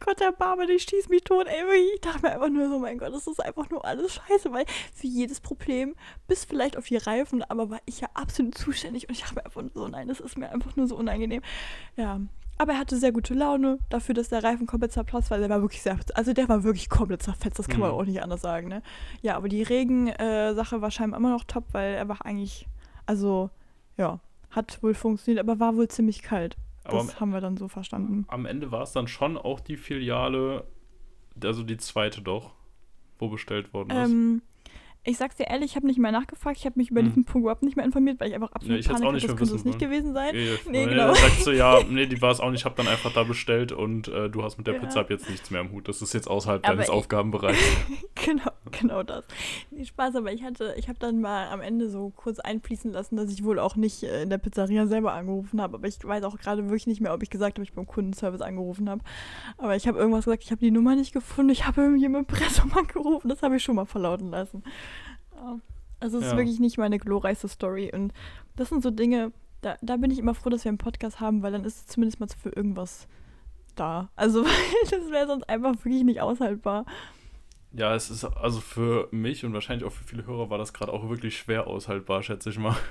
Gott 0.00 0.20
der 0.20 0.32
Barbe, 0.32 0.66
die 0.66 0.78
schießt 0.78 1.08
mich 1.08 1.22
tot. 1.22 1.46
Ey, 1.46 1.94
ich 1.94 2.00
dachte 2.00 2.22
mir 2.22 2.32
einfach 2.32 2.48
nur 2.48 2.68
so, 2.68 2.78
mein 2.78 2.98
Gott, 2.98 3.14
das 3.14 3.26
ist 3.26 3.40
einfach 3.40 3.70
nur 3.70 3.84
alles 3.84 4.14
scheiße, 4.14 4.52
weil 4.52 4.66
für 4.94 5.06
jedes 5.06 5.40
Problem, 5.40 5.94
bis 6.26 6.44
vielleicht 6.44 6.76
auf 6.76 6.86
die 6.86 6.96
Reifen, 6.96 7.42
aber 7.44 7.70
war 7.70 7.80
ich 7.86 8.00
ja 8.00 8.08
absolut 8.14 8.58
zuständig 8.58 9.08
und 9.08 9.14
ich 9.14 9.34
mir 9.34 9.44
einfach 9.44 9.62
nur 9.62 9.72
so, 9.74 9.88
nein, 9.88 10.08
das 10.08 10.20
ist 10.20 10.36
mir 10.36 10.50
einfach 10.50 10.74
nur 10.76 10.88
so 10.88 10.96
unangenehm. 10.96 11.42
Ja, 11.96 12.20
aber 12.58 12.72
er 12.72 12.78
hatte 12.78 12.96
sehr 12.96 13.12
gute 13.12 13.34
Laune 13.34 13.78
dafür, 13.90 14.14
dass 14.14 14.28
der 14.28 14.42
Reifen 14.44 14.66
komplett 14.66 14.92
zerplatzt 14.92 15.30
war. 15.30 15.38
Der 15.38 15.48
war 15.50 15.60
wirklich 15.62 15.82
sehr, 15.82 15.98
also 16.14 16.32
der 16.32 16.48
war 16.48 16.64
wirklich 16.64 16.88
komplett 16.88 17.22
zerfetzt, 17.22 17.58
das 17.58 17.68
kann 17.68 17.80
man 17.80 17.90
Mhm. 17.90 17.96
auch 17.96 18.04
nicht 18.04 18.22
anders 18.22 18.40
sagen, 18.42 18.68
ne? 18.68 18.82
Ja, 19.22 19.36
aber 19.36 19.48
die 19.48 19.62
Regen-Sache 19.62 20.80
war 20.80 20.90
scheinbar 20.90 21.20
immer 21.20 21.30
noch 21.30 21.44
top, 21.44 21.64
weil 21.72 21.94
er 21.94 22.08
war 22.08 22.24
eigentlich, 22.24 22.66
also, 23.06 23.50
ja, 23.96 24.20
hat 24.50 24.82
wohl 24.82 24.94
funktioniert, 24.94 25.40
aber 25.46 25.60
war 25.60 25.76
wohl 25.76 25.88
ziemlich 25.88 26.22
kalt. 26.22 26.56
Aber 26.84 26.98
Das 26.98 27.20
haben 27.20 27.30
wir 27.32 27.40
dann 27.40 27.56
so 27.56 27.68
verstanden. 27.68 28.24
am 28.28 28.46
Ende 28.46 28.70
war 28.70 28.82
es 28.82 28.92
dann 28.92 29.08
schon 29.08 29.36
auch 29.36 29.60
die 29.60 29.76
Filiale, 29.76 30.64
also 31.42 31.62
die 31.64 31.76
zweite 31.78 32.22
doch, 32.22 32.52
wo 33.18 33.28
bestellt 33.28 33.74
worden 33.74 33.90
ist. 33.90 34.10
Ähm, 34.10 34.42
ich 35.06 35.16
sag's 35.18 35.36
dir 35.36 35.44
ehrlich, 35.48 35.70
ich 35.70 35.76
habe 35.76 35.86
nicht 35.86 35.98
mehr 35.98 36.12
nachgefragt. 36.12 36.56
Ich 36.58 36.66
habe 36.66 36.78
mich 36.78 36.90
über 36.90 37.00
Hm. 37.00 37.06
diesen 37.08 37.24
Punkt 37.24 37.44
überhaupt 37.44 37.62
nicht 37.62 37.76
mehr 37.76 37.84
informiert, 37.84 38.20
weil 38.20 38.28
ich 38.28 38.34
einfach 38.34 38.52
absolut 38.52 38.84
Ja, 38.84 38.92
Panik 38.92 39.06
auch 39.06 39.12
nicht 39.12 39.22
hatte. 39.22 39.32
Das 39.34 39.38
könnte 39.38 39.54
es 39.56 39.64
nicht 39.64 39.78
gewesen 39.78 40.12
sein. 40.12 40.34
Nee, 40.70 40.82
äh, 40.84 40.86
genau. 40.88 41.14
Sagst 41.14 41.46
du, 41.46 41.52
ja, 41.52 41.78
nee, 41.88 42.06
die 42.06 42.20
war 42.20 42.30
es 42.32 42.40
auch 42.40 42.50
nicht, 42.50 42.60
ich 42.60 42.64
habe 42.64 42.74
dann 42.76 42.88
einfach 42.88 43.12
da 43.12 43.22
bestellt 43.22 43.72
und 43.72 44.08
äh, 44.08 44.28
du 44.28 44.42
hast 44.42 44.58
mit 44.58 44.66
der 44.66 44.74
Ja. 44.74 44.80
Pizza 44.80 45.00
ab 45.00 45.10
jetzt 45.10 45.30
nichts 45.30 45.50
mehr 45.50 45.60
im 45.60 45.70
Hut. 45.72 45.88
Das 45.88 46.02
ist 46.02 46.12
jetzt 46.12 46.28
außerhalb 46.28 46.64
Aber 46.66 46.74
deines 46.76 46.88
ich- 46.88 46.94
Aufgabenbereichs. 46.94 47.58
genau, 48.24 48.50
genau 48.72 49.02
das. 49.02 49.24
Nee, 49.70 49.84
Spaß, 49.84 50.16
aber 50.16 50.32
ich 50.32 50.42
hatte, 50.42 50.74
ich 50.76 50.88
habe 50.88 50.98
dann 50.98 51.20
mal 51.20 51.48
am 51.48 51.60
Ende 51.60 51.88
so 51.90 52.10
kurz 52.10 52.38
einfließen 52.38 52.92
lassen, 52.92 53.16
dass 53.16 53.30
ich 53.30 53.44
wohl 53.44 53.58
auch 53.58 53.76
nicht 53.76 54.02
äh, 54.02 54.22
in 54.22 54.30
der 54.30 54.38
Pizzeria 54.38 54.86
selber 54.86 55.12
angerufen 55.12 55.60
habe. 55.60 55.76
Aber 55.76 55.86
ich 55.88 56.02
weiß 56.02 56.24
auch 56.24 56.36
gerade 56.38 56.64
wirklich 56.64 56.86
nicht 56.86 57.00
mehr, 57.00 57.14
ob 57.14 57.22
ich 57.22 57.30
gesagt 57.30 57.56
habe, 57.58 57.64
ich 57.64 57.72
beim 57.72 57.86
Kundenservice 57.86 58.40
angerufen 58.42 58.88
habe. 58.90 59.02
Aber 59.58 59.76
ich 59.76 59.86
habe 59.88 59.98
irgendwas 59.98 60.24
gesagt, 60.24 60.42
ich 60.44 60.50
habe 60.50 60.60
die 60.60 60.70
Nummer 60.70 60.94
nicht 60.96 61.12
gefunden, 61.12 61.50
ich 61.50 61.66
habe 61.66 61.82
irgendwie 61.82 62.04
im 62.04 62.14
Impressum 62.14 62.72
angerufen. 62.76 63.28
Das 63.28 63.42
habe 63.42 63.56
ich 63.56 63.62
schon 63.62 63.76
mal 63.76 63.86
verlauten 63.86 64.30
lassen. 64.30 64.62
Ja. 65.34 65.58
Also 65.98 66.18
es 66.18 66.24
ist 66.26 66.32
Ja. 66.32 66.36
wirklich 66.38 66.60
nicht 66.60 66.78
meine 66.78 66.98
glorreichste 66.98 67.48
Story. 67.48 67.90
Und 67.94 68.12
das 68.56 68.68
sind 68.68 68.82
so 68.82 68.90
Dinge, 68.90 69.32
da, 69.62 69.76
da 69.80 69.96
bin 69.96 70.10
ich 70.10 70.18
immer 70.18 70.34
froh, 70.34 70.50
dass 70.50 70.64
wir 70.64 70.68
einen 70.68 70.78
Podcast 70.78 71.20
haben, 71.20 71.42
weil 71.42 71.52
dann 71.52 71.64
ist 71.64 71.76
es 71.76 71.86
zumindest 71.86 72.20
mal 72.20 72.28
für 72.28 72.50
irgendwas 72.50 73.08
da. 73.74 74.10
Also 74.16 74.44
weil 74.44 74.50
das 74.90 75.10
wäre 75.10 75.26
sonst 75.26 75.48
einfach 75.48 75.72
wirklich 75.84 76.04
nicht 76.04 76.20
aushaltbar. 76.20 76.84
Ja, 77.76 77.94
es 77.94 78.10
ist 78.10 78.24
also 78.24 78.60
für 78.60 79.08
mich 79.10 79.44
und 79.44 79.52
wahrscheinlich 79.52 79.86
auch 79.86 79.92
für 79.92 80.04
viele 80.04 80.26
Hörer 80.26 80.48
war 80.48 80.58
das 80.58 80.72
gerade 80.72 80.92
auch 80.92 81.08
wirklich 81.10 81.36
schwer 81.36 81.66
aushaltbar, 81.66 82.22
schätze 82.22 82.50
ich 82.50 82.58
mal. 82.58 82.76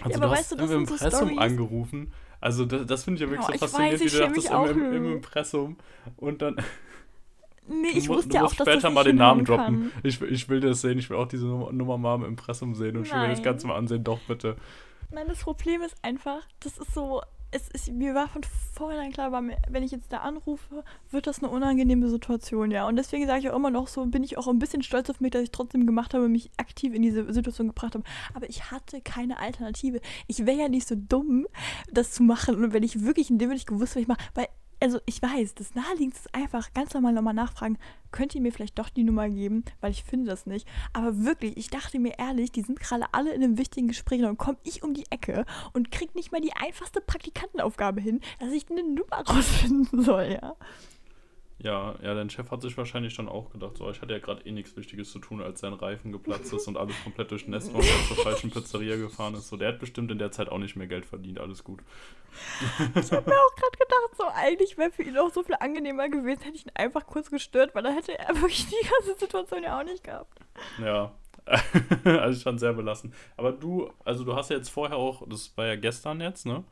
Also 0.00 0.18
aber 0.18 0.26
du 0.26 0.32
weißt 0.32 0.40
hast 0.42 0.52
du, 0.52 0.56
das 0.56 0.70
im 0.70 0.86
so 0.86 0.94
Impressum 0.94 1.28
Stories- 1.28 1.38
angerufen. 1.38 2.12
Also 2.40 2.64
das, 2.64 2.86
das 2.86 3.02
finde 3.04 3.16
ich 3.16 3.28
ja 3.28 3.36
wirklich 3.36 3.48
Oh, 3.48 3.52
so 3.52 3.66
faszinierend, 3.66 4.00
weiß, 4.00 4.12
wie 4.12 4.16
du 4.16 4.24
dachtest 4.24 4.50
im, 4.50 4.80
im, 4.84 4.92
im 4.94 5.02
nur. 5.02 5.12
Impressum. 5.14 5.76
Und 6.16 6.40
dann 6.42 6.56
Nee, 7.66 7.88
ich 7.94 8.04
du, 8.06 8.14
wusste 8.14 8.28
du 8.28 8.34
ja 8.36 8.44
auch, 8.44 8.54
dass 8.54 8.66
später 8.66 8.80
das 8.80 8.92
mal 8.92 9.02
den 9.04 9.16
Namen 9.16 9.44
droppen. 9.44 9.90
Ich, 10.04 10.22
ich 10.22 10.48
will 10.48 10.60
das 10.60 10.80
sehen, 10.82 10.98
ich 10.98 11.10
will 11.10 11.16
auch 11.16 11.26
diese 11.26 11.46
Nummer, 11.46 11.72
Nummer 11.72 11.98
mal 11.98 12.14
im 12.14 12.24
Impressum 12.24 12.74
sehen 12.76 12.96
und 12.96 13.06
ich 13.06 13.12
will 13.12 13.26
das 13.26 13.38
Nein. 13.38 13.42
Ganze 13.44 13.66
mal 13.66 13.76
ansehen. 13.76 14.04
Doch, 14.04 14.20
bitte. 14.20 14.56
Nein, 15.10 15.26
das 15.26 15.40
Problem 15.40 15.82
ist 15.82 15.96
einfach, 16.02 16.46
das 16.60 16.78
ist 16.78 16.94
so, 16.94 17.20
es 17.50 17.68
ist, 17.68 17.90
mir 17.92 18.14
war 18.14 18.28
von 18.28 18.42
vornherein 18.74 19.12
klar, 19.12 19.32
wenn 19.32 19.82
ich 19.82 19.90
jetzt 19.90 20.12
da 20.12 20.18
anrufe, 20.18 20.84
wird 21.10 21.26
das 21.26 21.42
eine 21.42 21.50
unangenehme 21.50 22.08
Situation, 22.08 22.70
ja. 22.70 22.86
Und 22.86 22.96
deswegen 22.96 23.26
sage 23.26 23.40
ich 23.40 23.50
auch 23.50 23.56
immer 23.56 23.70
noch 23.70 23.88
so, 23.88 24.04
bin 24.06 24.22
ich 24.22 24.36
auch 24.36 24.48
ein 24.48 24.58
bisschen 24.58 24.82
stolz 24.82 25.08
auf 25.08 25.20
mich, 25.20 25.30
dass 25.30 25.42
ich 25.42 25.50
trotzdem 25.50 25.86
gemacht 25.86 26.12
habe, 26.12 26.28
mich 26.28 26.50
aktiv 26.58 26.94
in 26.94 27.02
diese 27.02 27.32
Situation 27.32 27.68
gebracht 27.68 27.94
habe. 27.94 28.04
Aber 28.34 28.48
ich 28.48 28.70
hatte 28.70 29.00
keine 29.00 29.38
Alternative. 29.38 30.00
Ich 30.26 30.44
wäre 30.44 30.58
ja 30.58 30.68
nicht 30.68 30.86
so 30.86 30.94
dumm, 30.96 31.46
das 31.90 32.12
zu 32.12 32.22
machen. 32.22 32.62
Und 32.62 32.72
wenn 32.72 32.82
ich 32.82 33.04
wirklich 33.04 33.30
in 33.30 33.38
dem 33.38 33.48
nicht 33.48 33.66
gewusst, 33.66 33.96
was 33.96 34.02
ich 34.02 34.08
mache, 34.08 34.20
weil, 34.34 34.48
also 34.80 35.00
ich 35.06 35.20
weiß, 35.20 35.54
das 35.54 35.74
Naheliegendste 35.74 36.28
ist 36.28 36.34
einfach 36.34 36.72
ganz 36.72 36.94
normal 36.94 37.12
nochmal 37.12 37.34
nachfragen, 37.34 37.78
könnt 38.10 38.34
ihr 38.34 38.40
mir 38.40 38.52
vielleicht 38.52 38.78
doch 38.78 38.88
die 38.88 39.04
Nummer 39.04 39.28
geben, 39.28 39.64
weil 39.80 39.90
ich 39.90 40.04
finde 40.04 40.30
das 40.30 40.46
nicht. 40.46 40.66
Aber 40.92 41.24
wirklich, 41.24 41.56
ich 41.56 41.68
dachte 41.68 41.98
mir 41.98 42.18
ehrlich, 42.18 42.52
die 42.52 42.62
sind 42.62 42.80
gerade 42.80 43.06
alle 43.12 43.32
in 43.32 43.42
einem 43.42 43.58
wichtigen 43.58 43.88
Gespräch 43.88 44.22
und 44.22 44.38
komme 44.38 44.58
ich 44.64 44.82
um 44.82 44.94
die 44.94 45.06
Ecke 45.10 45.44
und 45.72 45.90
krieg 45.90 46.14
nicht 46.14 46.32
mal 46.32 46.40
die 46.40 46.54
einfachste 46.54 47.00
Praktikantenaufgabe 47.00 48.00
hin, 48.00 48.20
dass 48.38 48.52
ich 48.52 48.70
eine 48.70 48.82
Nummer 48.82 49.16
rausfinden 49.28 50.02
soll, 50.02 50.38
ja. 50.40 50.56
Ja, 51.60 51.96
ja, 52.02 52.14
dein 52.14 52.30
Chef 52.30 52.52
hat 52.52 52.62
sich 52.62 52.76
wahrscheinlich 52.76 53.16
dann 53.16 53.28
auch 53.28 53.50
gedacht, 53.50 53.78
so, 53.78 53.90
ich 53.90 54.00
hatte 54.00 54.12
ja 54.12 54.20
gerade 54.20 54.46
eh 54.46 54.52
nichts 54.52 54.76
Wichtiges 54.76 55.10
zu 55.10 55.18
tun, 55.18 55.42
als 55.42 55.58
sein 55.58 55.72
Reifen 55.72 56.12
geplatzt 56.12 56.52
ist 56.52 56.68
und 56.68 56.76
alles 56.76 56.94
komplett 57.02 57.32
durchnässt 57.32 57.72
war 57.72 57.80
und 57.80 57.86
er 57.86 58.06
zur 58.06 58.16
falschen 58.22 58.50
Pizzeria 58.52 58.94
gefahren 58.96 59.34
ist. 59.34 59.48
So, 59.48 59.56
der 59.56 59.68
hat 59.70 59.80
bestimmt 59.80 60.12
in 60.12 60.18
der 60.18 60.30
Zeit 60.30 60.48
auch 60.50 60.58
nicht 60.58 60.76
mehr 60.76 60.86
Geld 60.86 61.04
verdient, 61.04 61.40
alles 61.40 61.64
gut. 61.64 61.80
Ich 62.94 63.10
habe 63.10 63.28
mir 63.28 63.36
auch 63.36 63.56
gerade 63.56 63.76
gedacht, 63.76 64.16
so 64.16 64.24
eigentlich 64.32 64.78
wäre 64.78 64.92
für 64.92 65.02
ihn 65.02 65.18
auch 65.18 65.32
so 65.32 65.42
viel 65.42 65.56
angenehmer 65.58 66.08
gewesen, 66.08 66.42
hätte 66.42 66.56
ich 66.56 66.66
ihn 66.66 66.72
einfach 66.76 67.04
kurz 67.06 67.28
gestört, 67.28 67.74
weil 67.74 67.82
dann 67.82 67.94
hätte 67.94 68.16
er 68.16 68.36
wirklich 68.40 68.66
die 68.66 68.88
ganze 68.88 69.18
Situation 69.18 69.64
ja 69.64 69.80
auch 69.80 69.84
nicht 69.84 70.04
gehabt. 70.04 70.38
Ja, 70.80 71.12
also 72.04 72.40
schon 72.40 72.58
sehr 72.58 72.72
belastend. 72.72 73.14
Aber 73.36 73.50
du, 73.50 73.90
also 74.04 74.22
du 74.22 74.36
hast 74.36 74.50
ja 74.50 74.56
jetzt 74.56 74.68
vorher 74.68 74.96
auch, 74.96 75.26
das 75.28 75.56
war 75.56 75.66
ja 75.66 75.74
gestern 75.74 76.20
jetzt, 76.20 76.46
ne? 76.46 76.62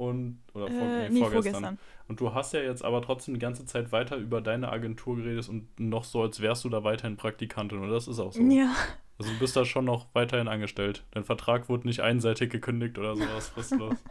Und, 0.00 0.40
oder 0.54 0.68
vor, 0.68 0.80
Äh, 0.86 1.10
nee, 1.10 1.20
vorgestern. 1.20 1.52
vorgestern. 1.52 1.78
Und 2.08 2.20
du 2.20 2.32
hast 2.32 2.54
ja 2.54 2.60
jetzt 2.60 2.82
aber 2.82 3.02
trotzdem 3.02 3.34
die 3.34 3.40
ganze 3.40 3.66
Zeit 3.66 3.92
weiter 3.92 4.16
über 4.16 4.40
deine 4.40 4.72
Agentur 4.72 5.16
geredet 5.16 5.46
und 5.50 5.78
noch 5.78 6.04
so, 6.04 6.22
als 6.22 6.40
wärst 6.40 6.64
du 6.64 6.70
da 6.70 6.82
weiterhin 6.84 7.18
Praktikantin. 7.18 7.80
Und 7.80 7.90
das 7.90 8.08
ist 8.08 8.18
auch 8.18 8.32
so. 8.32 8.40
Ja. 8.40 8.72
Also 9.18 9.30
du 9.30 9.38
bist 9.38 9.54
da 9.56 9.66
schon 9.66 9.84
noch 9.84 10.06
weiterhin 10.14 10.48
angestellt. 10.48 11.04
Dein 11.10 11.24
Vertrag 11.24 11.68
wurde 11.68 11.86
nicht 11.86 12.00
einseitig 12.00 12.48
gekündigt 12.50 12.98
oder 12.98 13.14
sowas 13.14 13.48
fristlos. 13.50 13.94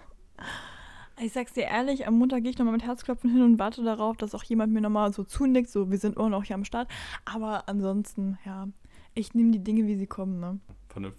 Ich 1.22 1.34
sag's 1.34 1.52
dir 1.52 1.64
ehrlich, 1.64 2.08
am 2.08 2.18
Montag 2.18 2.44
gehe 2.44 2.52
ich 2.52 2.58
nochmal 2.58 2.72
mit 2.76 2.86
Herzklopfen 2.86 3.30
hin 3.30 3.42
und 3.42 3.60
warte 3.60 3.84
darauf, 3.84 4.16
dass 4.16 4.34
auch 4.34 4.44
jemand 4.44 4.72
mir 4.72 4.80
nochmal 4.80 5.12
so 5.12 5.26
zunickt, 5.26 5.70
so 5.70 5.92
wir 5.92 5.98
sind 5.98 6.16
immer 6.16 6.30
noch 6.30 6.46
hier 6.46 6.56
am 6.56 6.64
Start. 6.64 6.88
Aber 7.26 7.68
ansonsten, 7.68 8.38
ja, 8.46 8.70
ich 9.16 9.34
nehme 9.34 9.52
die 9.52 9.62
Dinge, 9.62 9.86
wie 9.86 9.96
sie 9.98 10.08
kommen, 10.08 10.40
ne? 10.40 10.60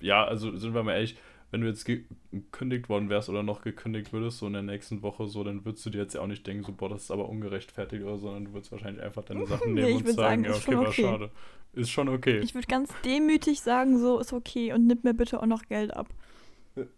Ja, 0.00 0.24
also 0.24 0.56
sind 0.56 0.72
wir 0.72 0.82
mal 0.82 0.94
ehrlich, 0.94 1.18
wenn 1.50 1.60
du 1.62 1.66
jetzt 1.66 1.84
ge- 1.84 2.04
gekündigt 2.32 2.88
worden 2.88 3.08
wärst 3.08 3.28
oder 3.28 3.42
noch 3.42 3.62
gekündigt 3.62 4.12
würdest, 4.12 4.38
so 4.38 4.46
in 4.46 4.52
der 4.52 4.62
nächsten 4.62 5.02
Woche, 5.02 5.26
so, 5.26 5.42
dann 5.44 5.64
würdest 5.64 5.84
du 5.86 5.90
dir 5.90 5.98
jetzt 6.02 6.14
ja 6.14 6.20
auch 6.20 6.26
nicht 6.26 6.46
denken, 6.46 6.62
so, 6.64 6.72
boah, 6.72 6.88
das 6.88 7.02
ist 7.04 7.10
aber 7.10 7.28
ungerechtfertigt 7.28 8.02
oder 8.02 8.16
so, 8.18 8.26
sondern 8.26 8.44
du 8.46 8.52
würdest 8.52 8.70
wahrscheinlich 8.72 9.02
einfach 9.02 9.24
deine 9.24 9.46
Sachen 9.46 9.74
Nee, 9.74 9.82
nehmen 9.82 10.00
ich 10.00 10.06
und 10.06 10.14
sagen, 10.14 10.16
sagen, 10.16 10.44
ja, 10.44 10.50
ist 10.50 10.56
okay, 10.56 10.72
schon 10.72 10.80
war 10.80 10.88
okay. 10.88 11.02
schade. 11.02 11.30
Ist 11.72 11.90
schon 11.90 12.08
okay. 12.08 12.38
Ich 12.40 12.54
würde 12.54 12.66
ganz 12.66 12.92
demütig 13.04 13.60
sagen, 13.60 13.98
so 13.98 14.18
ist 14.18 14.32
okay 14.32 14.72
und 14.72 14.86
nimm 14.86 14.98
mir 15.02 15.14
bitte 15.14 15.40
auch 15.40 15.46
noch 15.46 15.62
Geld 15.64 15.96
ab. 15.96 16.08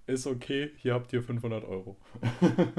Ist 0.07 0.27
okay, 0.27 0.71
hier 0.77 0.95
habt 0.95 1.13
ihr 1.13 1.23
500 1.23 1.65
Euro. 1.65 1.97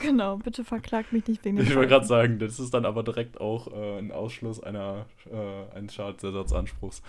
Genau, 0.00 0.36
bitte 0.36 0.64
verklagt 0.64 1.12
mich 1.12 1.26
nicht 1.26 1.44
wegen 1.44 1.56
dem 1.56 1.66
Ich 1.66 1.74
wollte 1.74 1.88
gerade 1.88 2.06
sagen, 2.06 2.38
das 2.38 2.60
ist 2.60 2.72
dann 2.72 2.84
aber 2.84 3.02
direkt 3.02 3.40
auch 3.40 3.66
äh, 3.72 3.98
ein 3.98 4.12
Ausschluss 4.12 4.62
einer, 4.62 5.06
äh, 5.28 5.76
eines 5.76 5.92
Schadensersatzanspruchs 5.94 7.02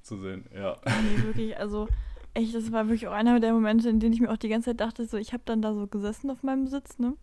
zu 0.00 0.16
sehen, 0.16 0.46
ja. 0.54 0.78
Nee, 0.86 1.22
wirklich, 1.24 1.56
also 1.58 1.88
echt, 2.34 2.54
das 2.54 2.72
war 2.72 2.86
wirklich 2.86 3.08
auch 3.08 3.12
einer 3.12 3.40
der 3.40 3.52
Momente, 3.52 3.88
in 3.88 4.00
denen 4.00 4.12
ich 4.12 4.20
mir 4.20 4.30
auch 4.30 4.36
die 4.36 4.48
ganze 4.48 4.70
Zeit 4.70 4.80
dachte, 4.80 5.04
so, 5.06 5.16
ich 5.16 5.32
habe 5.32 5.42
dann 5.44 5.62
da 5.62 5.74
so 5.74 5.86
gesessen 5.86 6.30
auf 6.30 6.42
meinem 6.42 6.66
Sitz, 6.66 6.98
ne? 6.98 7.14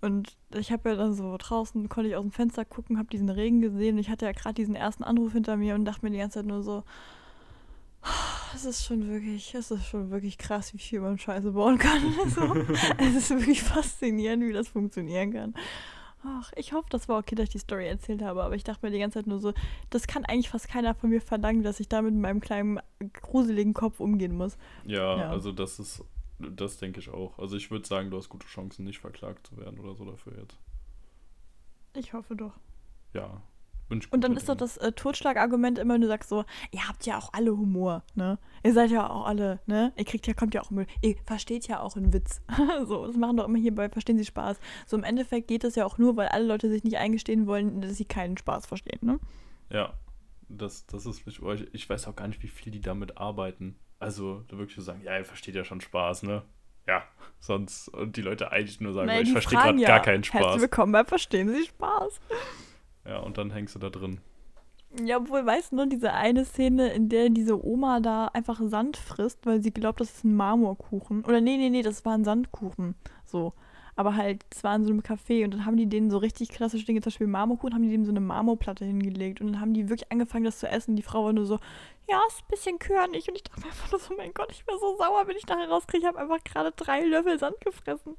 Und 0.00 0.36
ich 0.54 0.70
habe 0.70 0.90
ja 0.90 0.96
dann 0.96 1.14
so 1.14 1.34
draußen, 1.38 1.88
konnte 1.88 2.10
ich 2.10 2.16
aus 2.16 2.22
dem 2.22 2.30
Fenster 2.30 2.64
gucken, 2.64 2.98
habe 2.98 3.08
diesen 3.08 3.30
Regen 3.30 3.62
gesehen. 3.62 3.96
Ich 3.96 4.10
hatte 4.10 4.26
ja 4.26 4.32
gerade 4.32 4.54
diesen 4.54 4.74
ersten 4.74 5.02
Anruf 5.02 5.32
hinter 5.32 5.56
mir 5.56 5.74
und 5.74 5.86
dachte 5.86 6.04
mir 6.04 6.10
die 6.10 6.18
ganze 6.18 6.40
Zeit 6.40 6.46
nur 6.46 6.62
so, 6.62 6.84
es 8.54 8.64
ist 8.64 8.84
schon 8.84 9.08
wirklich, 9.08 9.54
es 9.54 9.70
ist 9.70 9.86
schon 9.86 10.10
wirklich 10.10 10.36
krass, 10.36 10.74
wie 10.74 10.78
viel 10.78 11.00
man 11.00 11.18
Scheiße 11.18 11.52
bauen 11.52 11.78
kann. 11.78 12.02
Also, 12.24 12.54
es 12.98 13.14
ist 13.14 13.30
wirklich 13.30 13.62
faszinierend, 13.62 14.44
wie 14.44 14.52
das 14.52 14.68
funktionieren 14.68 15.32
kann. 15.32 15.54
Ach, 16.26 16.50
ich 16.56 16.72
hoffe, 16.72 16.86
das 16.90 17.08
war 17.08 17.18
okay, 17.18 17.34
dass 17.34 17.44
ich 17.44 17.50
die 17.50 17.58
Story 17.58 17.86
erzählt 17.86 18.22
habe, 18.22 18.42
aber 18.42 18.54
ich 18.54 18.64
dachte 18.64 18.84
mir 18.86 18.90
die 18.92 18.98
ganze 18.98 19.18
Zeit 19.18 19.26
nur 19.26 19.38
so, 19.40 19.52
das 19.90 20.06
kann 20.06 20.24
eigentlich 20.24 20.48
fast 20.48 20.68
keiner 20.68 20.94
von 20.94 21.10
mir 21.10 21.20
verlangen, 21.20 21.62
dass 21.62 21.80
ich 21.80 21.88
da 21.88 22.00
mit 22.00 22.14
meinem 22.14 22.40
kleinen, 22.40 22.80
gruseligen 23.12 23.74
Kopf 23.74 24.00
umgehen 24.00 24.34
muss. 24.36 24.56
Ja, 24.84 25.18
Ja. 25.18 25.28
also 25.30 25.52
das 25.52 25.78
ist, 25.78 26.02
das 26.38 26.78
denke 26.78 27.00
ich 27.00 27.10
auch. 27.10 27.38
Also 27.38 27.56
ich 27.56 27.70
würde 27.70 27.86
sagen, 27.86 28.10
du 28.10 28.16
hast 28.16 28.30
gute 28.30 28.46
Chancen, 28.46 28.84
nicht 28.84 29.00
verklagt 29.00 29.46
zu 29.48 29.56
werden 29.58 29.78
oder 29.78 29.94
so 29.94 30.04
dafür 30.06 30.32
jetzt. 30.38 30.58
Ich 31.94 32.12
hoffe 32.14 32.34
doch. 32.34 32.54
Ja, 33.12 33.42
Und 33.88 34.24
dann 34.24 34.36
ist 34.36 34.48
doch 34.48 34.56
das 34.56 34.76
äh, 34.78 34.92
Totschlagargument 34.92 35.78
immer, 35.78 35.94
wenn 35.94 36.00
du 36.00 36.06
sagst 36.06 36.30
so, 36.30 36.44
ihr 36.70 36.88
habt 36.88 37.06
ja 37.06 37.18
auch 37.18 37.32
alle 37.32 37.56
Humor, 37.56 38.02
ne? 38.14 38.38
Ihr 38.62 38.72
seid 38.72 38.90
ja 38.90 39.08
auch 39.08 39.26
alle, 39.26 39.60
ne? 39.66 39.92
Ihr 39.96 40.04
kriegt 40.04 40.26
ja, 40.26 40.34
kommt 40.34 40.54
ja 40.54 40.62
auch 40.62 40.70
Müll. 40.70 40.86
Ihr 41.02 41.16
versteht 41.24 41.68
ja 41.68 41.80
auch 41.80 41.96
einen 41.96 42.12
Witz. 42.12 42.40
so, 42.86 43.06
das 43.06 43.16
machen 43.16 43.36
doch 43.36 43.46
immer 43.46 43.58
hier 43.58 43.74
bei 43.74 43.88
Verstehen 43.88 44.18
Sie 44.18 44.24
Spaß. 44.24 44.58
So 44.86 44.96
im 44.96 45.04
Endeffekt 45.04 45.48
geht 45.48 45.64
das 45.64 45.74
ja 45.74 45.84
auch 45.84 45.98
nur, 45.98 46.16
weil 46.16 46.28
alle 46.28 46.46
Leute 46.46 46.70
sich 46.70 46.82
nicht 46.82 46.96
eingestehen 46.96 47.46
wollen, 47.46 47.82
dass 47.82 47.96
sie 47.96 48.06
keinen 48.06 48.38
Spaß 48.38 48.66
verstehen, 48.66 49.00
ne? 49.02 49.20
Ja, 49.70 49.94
das, 50.48 50.86
das 50.86 51.06
ist 51.06 51.26
wirklich, 51.26 51.62
ich, 51.62 51.74
ich 51.74 51.88
weiß 51.88 52.08
auch 52.08 52.16
gar 52.16 52.28
nicht, 52.28 52.42
wie 52.42 52.48
viel 52.48 52.72
die 52.72 52.80
damit 52.80 53.18
arbeiten. 53.18 53.76
Also, 53.98 54.44
da 54.48 54.58
wirklich 54.58 54.76
so 54.76 54.82
sagen, 54.82 55.02
ja, 55.02 55.16
ihr 55.16 55.24
versteht 55.24 55.54
ja 55.54 55.64
schon 55.64 55.80
Spaß, 55.80 56.24
ne? 56.24 56.42
Ja, 56.86 57.02
sonst, 57.40 57.88
und 57.88 58.16
die 58.16 58.22
Leute 58.22 58.52
eigentlich 58.52 58.80
nur 58.80 58.92
sagen, 58.92 59.06
Naja, 59.06 59.20
ich 59.20 59.32
verstehe 59.32 59.58
gerade 59.58 59.78
ja, 59.78 59.88
gar 59.88 60.02
keinen 60.02 60.22
Herzlich 60.22 60.42
Spaß. 60.42 60.60
willkommen 60.60 60.92
bei 60.92 61.04
Verstehen 61.04 61.48
Sie 61.48 61.64
Spaß. 61.64 62.20
Ja, 63.06 63.18
und 63.18 63.38
dann 63.38 63.50
hängst 63.50 63.74
du 63.74 63.78
da 63.78 63.90
drin. 63.90 64.20
Ja, 65.02 65.18
obwohl, 65.18 65.44
weißt 65.44 65.72
du 65.72 65.76
noch, 65.76 65.86
diese 65.86 66.12
eine 66.12 66.44
Szene, 66.44 66.92
in 66.92 67.08
der 67.08 67.28
diese 67.28 67.64
Oma 67.64 67.98
da 68.00 68.26
einfach 68.26 68.60
Sand 68.62 68.96
frisst, 68.96 69.44
weil 69.44 69.60
sie 69.60 69.72
glaubt, 69.72 70.00
das 70.00 70.10
ist 70.10 70.24
ein 70.24 70.36
Marmorkuchen. 70.36 71.24
Oder 71.24 71.40
nee, 71.40 71.56
nee, 71.56 71.68
nee, 71.68 71.82
das 71.82 72.04
war 72.04 72.14
ein 72.14 72.24
Sandkuchen. 72.24 72.94
So. 73.24 73.54
Aber 73.96 74.16
halt, 74.16 74.44
es 74.52 74.62
war 74.64 74.74
in 74.74 74.84
so 74.84 74.90
einem 74.90 75.00
Café 75.00 75.44
und 75.44 75.52
dann 75.52 75.66
haben 75.66 75.76
die 75.76 75.88
denen 75.88 76.10
so 76.10 76.18
richtig 76.18 76.48
klassische 76.48 76.84
Dinge, 76.84 77.00
zum 77.00 77.10
Beispiel 77.10 77.26
Marmorkuchen, 77.26 77.74
haben 77.74 77.82
die 77.82 77.90
dem 77.90 78.04
so 78.04 78.10
eine 78.10 78.20
Marmorplatte 78.20 78.84
hingelegt 78.84 79.40
und 79.40 79.48
dann 79.48 79.60
haben 79.60 79.74
die 79.74 79.88
wirklich 79.88 80.10
angefangen, 80.10 80.44
das 80.44 80.58
zu 80.58 80.68
essen. 80.68 80.96
Die 80.96 81.02
Frau 81.02 81.24
war 81.24 81.32
nur 81.32 81.46
so, 81.46 81.58
ja, 82.08 82.20
ist 82.28 82.42
ein 82.42 82.48
bisschen 82.48 82.78
körnig. 82.78 83.28
Und 83.28 83.34
ich 83.34 83.42
dachte 83.42 83.60
mir 83.60 83.66
einfach 83.66 83.90
nur 83.90 84.00
so, 84.00 84.14
mein 84.16 84.32
Gott, 84.32 84.50
ich 84.52 84.66
wäre 84.66 84.78
so 84.78 84.96
sauer, 84.96 85.26
wenn 85.26 85.36
ich 85.36 85.46
nachher 85.46 85.68
rauskriege, 85.68 86.02
ich 86.02 86.06
habe 86.06 86.18
einfach 86.18 86.42
gerade 86.44 86.72
drei 86.72 87.04
Löffel 87.04 87.38
Sand 87.38 87.60
gefressen. 87.60 88.16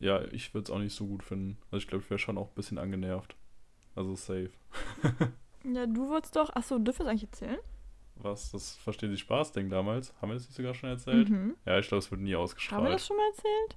Ja, 0.00 0.24
ich 0.32 0.54
würde 0.54 0.64
es 0.64 0.70
auch 0.70 0.78
nicht 0.78 0.94
so 0.94 1.06
gut 1.06 1.22
finden. 1.22 1.58
Also, 1.66 1.78
ich 1.78 1.86
glaube, 1.86 2.02
ich 2.04 2.10
wäre 2.10 2.18
schon 2.18 2.38
auch 2.38 2.48
ein 2.48 2.54
bisschen 2.54 2.78
angenervt. 2.78 3.36
Also, 3.94 4.14
safe. 4.16 4.50
Ja, 5.62 5.86
du 5.86 6.08
wolltest 6.08 6.34
doch, 6.36 6.48
achso, 6.56 6.78
dürfen 6.78 7.00
wir 7.00 7.04
es 7.04 7.10
eigentlich 7.10 7.24
erzählen? 7.24 7.58
Was, 8.16 8.50
das 8.50 8.76
Verstehen 8.76 9.10
Sie 9.10 9.18
Spaß-Ding 9.18 9.68
damals? 9.68 10.14
Haben 10.20 10.30
wir 10.30 10.34
das 10.34 10.44
nicht 10.46 10.56
sogar 10.56 10.72
schon 10.72 10.88
erzählt? 10.88 11.28
Mhm. 11.28 11.54
Ja, 11.66 11.78
ich 11.78 11.86
glaube, 11.88 11.98
es 11.98 12.10
wird 12.10 12.22
nie 12.22 12.34
Haben 12.34 12.84
wir 12.84 12.90
das 12.92 13.06
schon 13.06 13.16
mal 13.18 13.28
erzählt? 13.28 13.76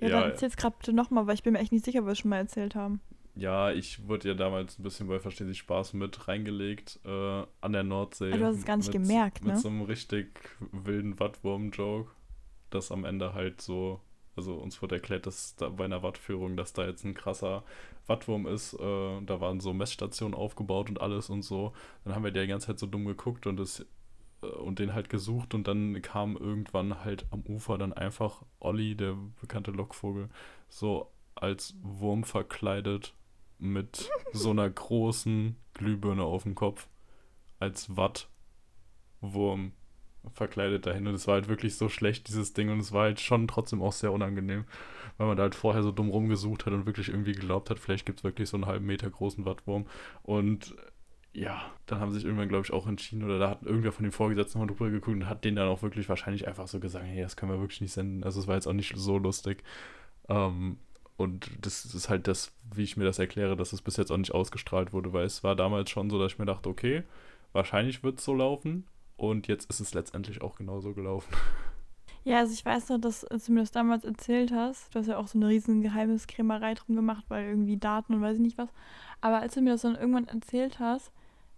Ja, 0.00 0.08
ja, 0.08 0.20
dann 0.20 0.30
erzähl's 0.30 0.56
gerade 0.56 0.74
bitte 0.78 0.92
nochmal, 0.92 1.26
weil 1.28 1.34
ich 1.34 1.42
bin 1.44 1.52
mir 1.52 1.60
echt 1.60 1.70
nicht 1.72 1.84
sicher, 1.84 2.00
ob 2.00 2.06
wir 2.06 2.12
es 2.12 2.18
schon 2.18 2.30
mal 2.30 2.38
erzählt 2.38 2.74
haben. 2.74 3.00
ja, 3.36 3.70
ich 3.70 4.08
wurde 4.08 4.28
ja 4.28 4.34
damals 4.34 4.76
ein 4.78 4.82
bisschen 4.82 5.06
bei 5.06 5.20
Verstehen 5.20 5.46
Sie 5.46 5.54
Spaß 5.54 5.92
mit 5.92 6.26
reingelegt 6.26 6.98
äh, 7.04 7.44
an 7.60 7.72
der 7.72 7.84
Nordsee. 7.84 8.32
Ah, 8.32 8.36
du 8.36 8.46
hast 8.46 8.56
es 8.56 8.64
gar 8.64 8.76
nicht 8.76 8.92
mit, 8.92 9.02
gemerkt, 9.06 9.44
Mit 9.44 9.54
ne? 9.54 9.60
so 9.60 9.68
einem 9.68 9.82
richtig 9.82 10.50
wilden 10.72 11.18
Wattwurm-Joke, 11.20 12.10
das 12.70 12.90
am 12.90 13.04
Ende 13.04 13.34
halt 13.34 13.60
so, 13.60 14.00
also 14.38 14.54
uns 14.54 14.80
wurde 14.80 14.94
erklärt, 14.94 15.26
dass 15.26 15.56
da 15.56 15.68
bei 15.68 15.84
einer 15.84 16.04
Wattführung, 16.04 16.56
dass 16.56 16.72
da 16.72 16.86
jetzt 16.86 17.04
ein 17.04 17.14
krasser 17.14 17.64
Wattwurm 18.06 18.46
ist. 18.46 18.74
Äh, 18.74 19.20
da 19.22 19.40
waren 19.40 19.58
so 19.58 19.72
Messstationen 19.72 20.34
aufgebaut 20.34 20.88
und 20.88 21.00
alles 21.00 21.28
und 21.28 21.42
so. 21.42 21.72
Dann 22.04 22.14
haben 22.14 22.22
wir 22.22 22.30
die 22.30 22.46
ganze 22.46 22.68
Zeit 22.68 22.78
so 22.78 22.86
dumm 22.86 23.04
geguckt 23.04 23.48
und 23.48 23.56
das 23.56 23.84
äh, 24.42 24.46
und 24.46 24.78
den 24.78 24.94
halt 24.94 25.10
gesucht 25.10 25.54
und 25.54 25.66
dann 25.66 26.00
kam 26.02 26.36
irgendwann 26.36 27.04
halt 27.04 27.26
am 27.32 27.42
Ufer 27.42 27.78
dann 27.78 27.92
einfach 27.92 28.44
Olli, 28.60 28.94
der 28.94 29.16
bekannte 29.40 29.72
Lockvogel, 29.72 30.28
so 30.68 31.10
als 31.34 31.74
Wurm 31.82 32.22
verkleidet 32.22 33.14
mit 33.58 34.08
so 34.32 34.50
einer 34.50 34.70
großen 34.70 35.56
Glühbirne 35.74 36.22
auf 36.22 36.44
dem 36.44 36.54
Kopf 36.54 36.86
als 37.58 37.96
Wattwurm 37.96 39.72
verkleidet 40.34 40.86
dahin 40.86 41.06
und 41.06 41.14
es 41.14 41.26
war 41.26 41.34
halt 41.34 41.48
wirklich 41.48 41.76
so 41.76 41.88
schlecht, 41.88 42.28
dieses 42.28 42.52
Ding 42.52 42.70
und 42.70 42.80
es 42.80 42.92
war 42.92 43.04
halt 43.04 43.20
schon 43.20 43.48
trotzdem 43.48 43.82
auch 43.82 43.92
sehr 43.92 44.12
unangenehm, 44.12 44.64
weil 45.16 45.26
man 45.26 45.36
da 45.36 45.44
halt 45.44 45.54
vorher 45.54 45.82
so 45.82 45.92
dumm 45.92 46.10
rumgesucht 46.10 46.66
hat 46.66 46.72
und 46.72 46.86
wirklich 46.86 47.08
irgendwie 47.08 47.32
geglaubt 47.32 47.70
hat, 47.70 47.78
vielleicht 47.78 48.06
gibt 48.06 48.20
es 48.20 48.24
wirklich 48.24 48.48
so 48.48 48.56
einen 48.56 48.66
halben 48.66 48.86
Meter 48.86 49.10
großen 49.10 49.44
Wattwurm 49.44 49.86
und 50.22 50.74
ja, 51.32 51.70
dann 51.86 52.00
haben 52.00 52.10
sie 52.10 52.16
sich 52.16 52.24
irgendwann, 52.24 52.48
glaube 52.48 52.64
ich, 52.64 52.72
auch 52.72 52.86
entschieden 52.86 53.22
oder 53.22 53.38
da 53.38 53.50
hat 53.50 53.62
irgendwer 53.62 53.92
von 53.92 54.02
den 54.02 54.12
Vorgesetzten 54.12 54.58
mal 54.58 54.66
drüber 54.66 54.90
geguckt 54.90 55.16
und 55.16 55.28
hat 55.28 55.44
denen 55.44 55.56
dann 55.56 55.68
auch 55.68 55.82
wirklich 55.82 56.08
wahrscheinlich 56.08 56.48
einfach 56.48 56.66
so 56.66 56.80
gesagt, 56.80 57.04
hey, 57.06 57.22
das 57.22 57.36
können 57.36 57.52
wir 57.52 57.60
wirklich 57.60 57.80
nicht 57.80 57.92
senden. 57.92 58.24
Also 58.24 58.40
es 58.40 58.46
war 58.48 58.54
jetzt 58.56 58.66
auch 58.66 58.72
nicht 58.72 58.94
so 58.96 59.18
lustig. 59.18 59.62
Ähm, 60.28 60.78
und 61.16 61.50
das 61.60 61.84
ist 61.84 62.08
halt 62.08 62.28
das, 62.28 62.52
wie 62.74 62.84
ich 62.84 62.96
mir 62.96 63.04
das 63.04 63.18
erkläre, 63.18 63.56
dass 63.56 63.72
es 63.72 63.82
bis 63.82 63.96
jetzt 63.96 64.10
auch 64.10 64.16
nicht 64.16 64.32
ausgestrahlt 64.32 64.92
wurde, 64.92 65.12
weil 65.12 65.26
es 65.26 65.42
war 65.44 65.56
damals 65.56 65.90
schon 65.90 66.10
so, 66.10 66.18
dass 66.18 66.32
ich 66.32 66.38
mir 66.38 66.46
dachte, 66.46 66.68
okay, 66.68 67.02
wahrscheinlich 67.52 68.02
wird 68.02 68.18
es 68.18 68.24
so 68.24 68.34
laufen. 68.34 68.86
Und 69.18 69.48
jetzt 69.48 69.68
ist 69.68 69.80
es 69.80 69.92
letztendlich 69.94 70.40
auch 70.40 70.56
genauso 70.56 70.94
gelaufen. 70.94 71.34
Ja, 72.24 72.38
also 72.38 72.52
ich 72.52 72.64
weiß 72.64 72.88
noch, 72.90 72.98
dass 72.98 73.24
als 73.24 73.46
du 73.46 73.52
mir 73.52 73.60
das 73.60 73.72
damals 73.72 74.04
erzählt 74.04 74.52
hast, 74.52 74.94
du 74.94 75.00
hast 75.00 75.08
ja 75.08 75.18
auch 75.18 75.28
so 75.28 75.38
eine 75.38 75.48
riesen 75.48 75.82
Geheimniskrämerei 75.82 76.74
drum 76.74 76.94
gemacht, 76.94 77.24
weil 77.28 77.48
irgendwie 77.48 77.78
Daten 77.78 78.14
und 78.14 78.22
weiß 78.22 78.36
ich 78.36 78.42
nicht 78.42 78.58
was. 78.58 78.68
Aber 79.20 79.40
als 79.40 79.54
du 79.54 79.60
mir 79.60 79.70
das 79.70 79.82
dann 79.82 79.96
irgendwann 79.96 80.28
erzählt 80.28 80.78
hast, 80.78 81.10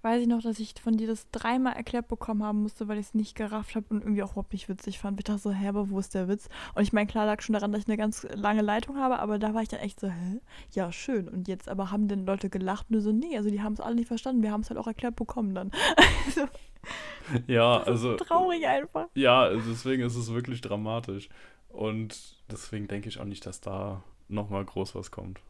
weiß 0.03 0.23
ich 0.23 0.29
noch, 0.29 0.41
dass 0.41 0.59
ich 0.59 0.75
von 0.81 0.97
dir 0.97 1.07
das 1.07 1.31
dreimal 1.31 1.75
erklärt 1.75 2.09
bekommen 2.09 2.43
haben 2.43 2.63
musste, 2.63 2.89
weil 2.89 2.99
ich 2.99 3.07
es 3.07 3.15
nicht 3.15 3.35
gerafft 3.35 3.75
habe 3.75 3.87
und 3.91 4.03
irgendwie 4.03 4.23
auch 4.23 4.33
überhaupt 4.33 4.53
nicht 4.53 4.69
witzig 4.69 4.99
fand. 4.99 5.21
Ich 5.21 5.25
dachte 5.25 5.41
so, 5.41 5.53
hä, 5.53 5.69
aber 5.69 5.91
wo 5.91 5.99
ist 5.99 6.15
der 6.15 6.29
Witz? 6.29 6.49
Und 6.75 6.83
ich 6.83 6.93
meine, 6.93 7.07
klar 7.07 7.27
lag 7.27 7.43
schon 7.43 7.53
daran, 7.53 7.73
dass 7.73 7.83
ich 7.83 7.89
eine 7.89 7.99
ganz 7.99 8.27
lange 8.33 8.63
Leitung 8.63 8.97
habe, 8.97 9.19
aber 9.19 9.39
da 9.39 9.53
war 9.53 9.63
ich 9.63 9.69
dann 9.69 9.81
echt 9.81 10.01
so, 10.01 10.09
hä? 10.09 10.41
Ja, 10.73 10.91
schön. 10.93 11.29
Und 11.29 11.49
jetzt 11.49 11.69
aber 11.69 11.91
haben 11.91 12.09
denn 12.09 12.25
Leute 12.25 12.49
gelacht 12.49 12.87
und 12.91 13.01
so, 13.01 13.13
nee, 13.13 13.37
also 13.37 13.51
die 13.51 13.61
haben 13.61 13.75
es 13.75 13.81
alle 13.81 13.97
nicht 13.97 14.09
verstanden. 14.09 14.43
Wir 14.43 14.53
haben 14.53 14.63
es 14.63 14.71
halt 14.71 14.79
auch 14.79 14.87
erklärt 14.87 15.17
bekommen 15.17 15.55
dann. 15.55 15.71
also, 16.27 16.47
Ja, 17.47 17.79
das 17.79 17.89
also. 17.89 18.15
ist 18.15 18.27
traurig 18.27 18.67
einfach. 18.67 19.07
Ja, 19.15 19.43
also 19.43 19.71
deswegen 19.71 20.03
ist 20.03 20.17
es 20.17 20.33
wirklich 20.33 20.61
dramatisch. 20.63 21.29
Und 21.69 22.43
deswegen 22.51 22.89
denke 22.89 23.09
ich 23.09 23.21
auch 23.21 23.25
nicht, 23.25 23.47
dass 23.47 23.61
da 23.61 24.03
nochmal 24.27 24.65
groß 24.65 24.97
was 24.97 25.13
kommt. 25.13 25.41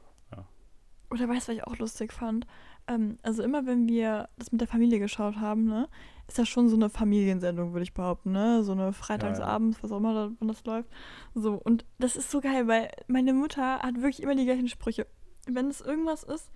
Oder 1.10 1.28
weißt 1.28 1.48
du, 1.48 1.52
was 1.52 1.58
ich 1.58 1.64
auch 1.64 1.76
lustig 1.78 2.12
fand? 2.12 2.46
Ähm, 2.86 3.18
also 3.22 3.42
immer, 3.42 3.66
wenn 3.66 3.88
wir 3.88 4.28
das 4.38 4.52
mit 4.52 4.60
der 4.60 4.68
Familie 4.68 5.00
geschaut 5.00 5.36
haben, 5.36 5.64
ne, 5.64 5.88
ist 6.28 6.38
das 6.38 6.48
schon 6.48 6.68
so 6.68 6.76
eine 6.76 6.88
Familiensendung, 6.88 7.72
würde 7.72 7.82
ich 7.82 7.94
behaupten, 7.94 8.30
ne? 8.30 8.62
So 8.62 8.72
eine 8.72 8.92
Freitagsabends, 8.92 9.82
was 9.82 9.90
auch 9.90 9.96
immer, 9.96 10.14
da, 10.14 10.30
wann 10.38 10.48
das 10.48 10.64
läuft. 10.64 10.88
So, 11.34 11.54
und 11.54 11.84
das 11.98 12.14
ist 12.14 12.30
so 12.30 12.40
geil, 12.40 12.68
weil 12.68 12.90
meine 13.08 13.34
Mutter 13.34 13.80
hat 13.80 13.96
wirklich 13.96 14.22
immer 14.22 14.36
die 14.36 14.44
gleichen 14.44 14.68
Sprüche. 14.68 15.06
Wenn 15.46 15.66
es 15.66 15.80
irgendwas 15.80 16.22
ist, 16.22 16.50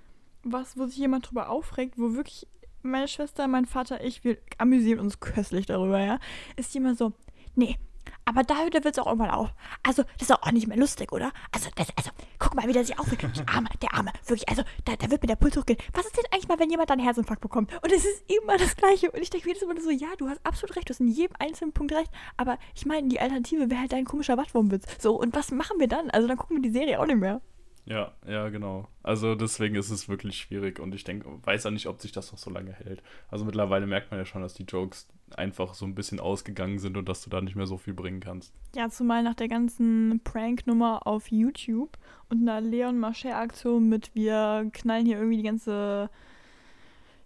was, 0.45 0.79
wo 0.79 0.87
sich 0.87 0.99
jemand 0.99 1.29
drüber 1.29 1.49
aufregt, 1.49 1.99
wo 1.99 2.15
wirklich 2.15 2.47
meine 2.85 3.09
Schwester, 3.09 3.49
mein 3.49 3.67
Vater, 3.67 4.05
ich, 4.05 4.25
wir 4.25 4.39
amüsieren 4.59 5.01
uns 5.01 5.21
köstlich 5.21 5.67
darüber, 5.67 6.01
ja, 6.01 6.19
ist 6.57 6.75
die 6.75 6.79
immer 6.79 6.95
so, 6.95 7.13
nee, 7.55 7.79
aber 8.25 8.43
da 8.43 8.57
hört 8.63 8.85
Witz 8.85 8.99
auch 8.99 9.07
irgendwann 9.07 9.31
auf. 9.31 9.51
Also, 9.83 10.03
das 10.19 10.29
ist 10.29 10.33
auch 10.33 10.51
nicht 10.51 10.67
mehr 10.67 10.79
lustig, 10.79 11.13
oder? 11.13 11.31
Also, 11.53 11.69
das, 11.77 11.89
also, 11.97 12.11
guck 12.39 12.55
mal, 12.55 12.67
wie 12.67 12.73
der 12.73 12.85
sich 12.85 12.99
aufregt. 12.99 13.23
Der 13.23 13.49
Arme, 13.49 13.69
der 13.83 13.95
Arme. 13.95 14.13
Wirklich, 14.27 14.49
also, 14.49 14.63
da, 14.85 14.97
da 14.97 15.11
wird 15.11 15.23
mir 15.23 15.29
der 15.29 15.37
Puls 15.37 15.57
hochgehen. 15.57 15.79
Was 15.93 16.07
ist 16.07 16.17
denn 16.17 16.25
eigentlich 16.31 16.49
mal, 16.49 16.59
wenn 16.59 16.71
jemand 16.71 16.91
einen 16.91 17.03
Herzinfarkt 17.03 17.43
bekommt? 17.43 17.73
Und 17.83 17.93
es 17.93 18.05
ist 18.05 18.25
immer 18.31 18.57
das 18.57 18.77
Gleiche. 18.77 19.11
Und 19.11 19.21
ich 19.21 19.31
denke 19.31 19.49
jedes 19.49 19.67
Mal 19.67 19.79
so, 19.81 19.91
ja, 19.91 20.09
du 20.19 20.29
hast 20.29 20.45
absolut 20.45 20.77
recht, 20.77 20.89
du 20.89 20.95
hast 20.95 21.01
in 21.01 21.09
jedem 21.09 21.37
einzelnen 21.39 21.73
Punkt 21.73 21.93
recht. 21.93 22.11
Aber 22.37 22.59
ich 22.75 22.87
meine, 22.87 23.09
die 23.09 23.21
Alternative 23.21 23.71
wäre 23.71 23.81
halt 23.81 23.93
dein 23.93 24.05
komischer 24.05 24.37
Wattwurmwitz. 24.37 24.85
So, 25.01 25.21
und 25.21 25.35
was 25.35 25.51
machen 25.51 25.79
wir 25.79 25.89
dann? 25.89 26.11
Also, 26.11 26.27
dann 26.27 26.39
gucken 26.39 26.57
wir 26.57 26.63
die 26.63 26.77
Serie 26.77 27.01
auch 27.01 27.07
nicht 27.07 27.19
mehr. 27.19 27.41
Ja, 27.87 28.13
ja, 28.27 28.49
genau. 28.49 28.89
Also 29.03 29.35
deswegen 29.35 29.75
ist 29.75 29.91
es 29.91 30.09
wirklich 30.09 30.39
schwierig 30.39 30.81
und 30.81 30.95
ich 30.95 31.05
denke, 31.05 31.29
weiß 31.43 31.67
auch 31.67 31.71
nicht, 31.71 31.87
ob 31.87 32.01
sich 32.01 32.13
das 32.13 32.33
noch 32.33 32.39
so 32.39 32.51
lange 32.51 32.73
hält. 32.73 33.03
Also 33.29 33.45
mittlerweile 33.45 33.87
merkt 33.87 34.11
man 34.11 34.19
ja 34.19 34.25
schon, 34.25 34.41
dass 34.41 34.55
die 34.55 34.63
Jokes 34.65 35.07
einfach 35.37 35.75
so 35.75 35.85
ein 35.85 35.95
bisschen 35.95 36.19
ausgegangen 36.19 36.79
sind 36.79 36.97
und 36.97 37.09
dass 37.09 37.23
du 37.23 37.31
da 37.31 37.43
nicht 37.43 37.57
mehr 37.57 37.67
so 37.67 37.77
viel 37.77 37.93
bringen 37.93 38.21
kannst. 38.21 38.55
Ja, 38.75 38.89
zumal 38.89 39.23
nach 39.23 39.35
der 39.35 39.49
ganzen 39.49 40.21
Prank-Nummer 40.25 41.07
auf 41.07 41.31
YouTube 41.31 41.99
und 42.31 42.49
einer 42.49 42.63
Leon 42.63 42.99
Mascher-Aktion 42.99 43.87
mit 43.87 44.15
wir 44.15 44.71
knallen 44.73 45.05
hier 45.05 45.19
irgendwie 45.19 45.39
die 45.39 45.43
ganze 45.43 46.09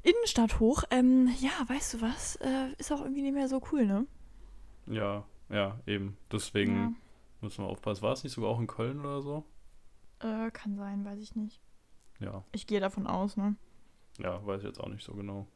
Innenstadt 0.02 0.59
hoch. 0.59 0.82
Ähm, 0.90 1.28
ja, 1.40 1.50
weißt 1.68 1.94
du 1.94 2.00
was? 2.00 2.36
Äh, 2.36 2.72
ist 2.78 2.90
auch 2.90 3.02
irgendwie 3.02 3.22
nicht 3.22 3.34
mehr 3.34 3.48
so 3.48 3.62
cool, 3.70 3.86
ne? 3.86 4.06
Ja, 4.86 5.24
ja, 5.50 5.78
eben. 5.86 6.16
Deswegen 6.32 6.96
müssen 7.40 7.64
wir 7.64 7.68
aufpassen. 7.68 8.02
War 8.02 8.12
es 8.12 8.24
nicht 8.24 8.32
sogar 8.32 8.50
auch 8.50 8.59
in 8.59 8.66
Köln 8.66 9.00
oder 9.00 9.22
so? 9.22 9.44
Äh, 10.20 10.50
kann 10.52 10.76
sein, 10.76 11.04
weiß 11.04 11.20
ich 11.20 11.34
nicht. 11.36 11.60
Ja, 12.20 12.44
Ich 12.52 12.66
gehe 12.66 12.80
davon 12.80 13.06
aus, 13.06 13.36
ne? 13.36 13.54
ja, 14.18 14.44
weiß 14.44 14.60
ich 14.62 14.66
jetzt 14.66 14.80
auch 14.80 14.88
nicht 14.88 15.04
so 15.04 15.12
genau. 15.14 15.46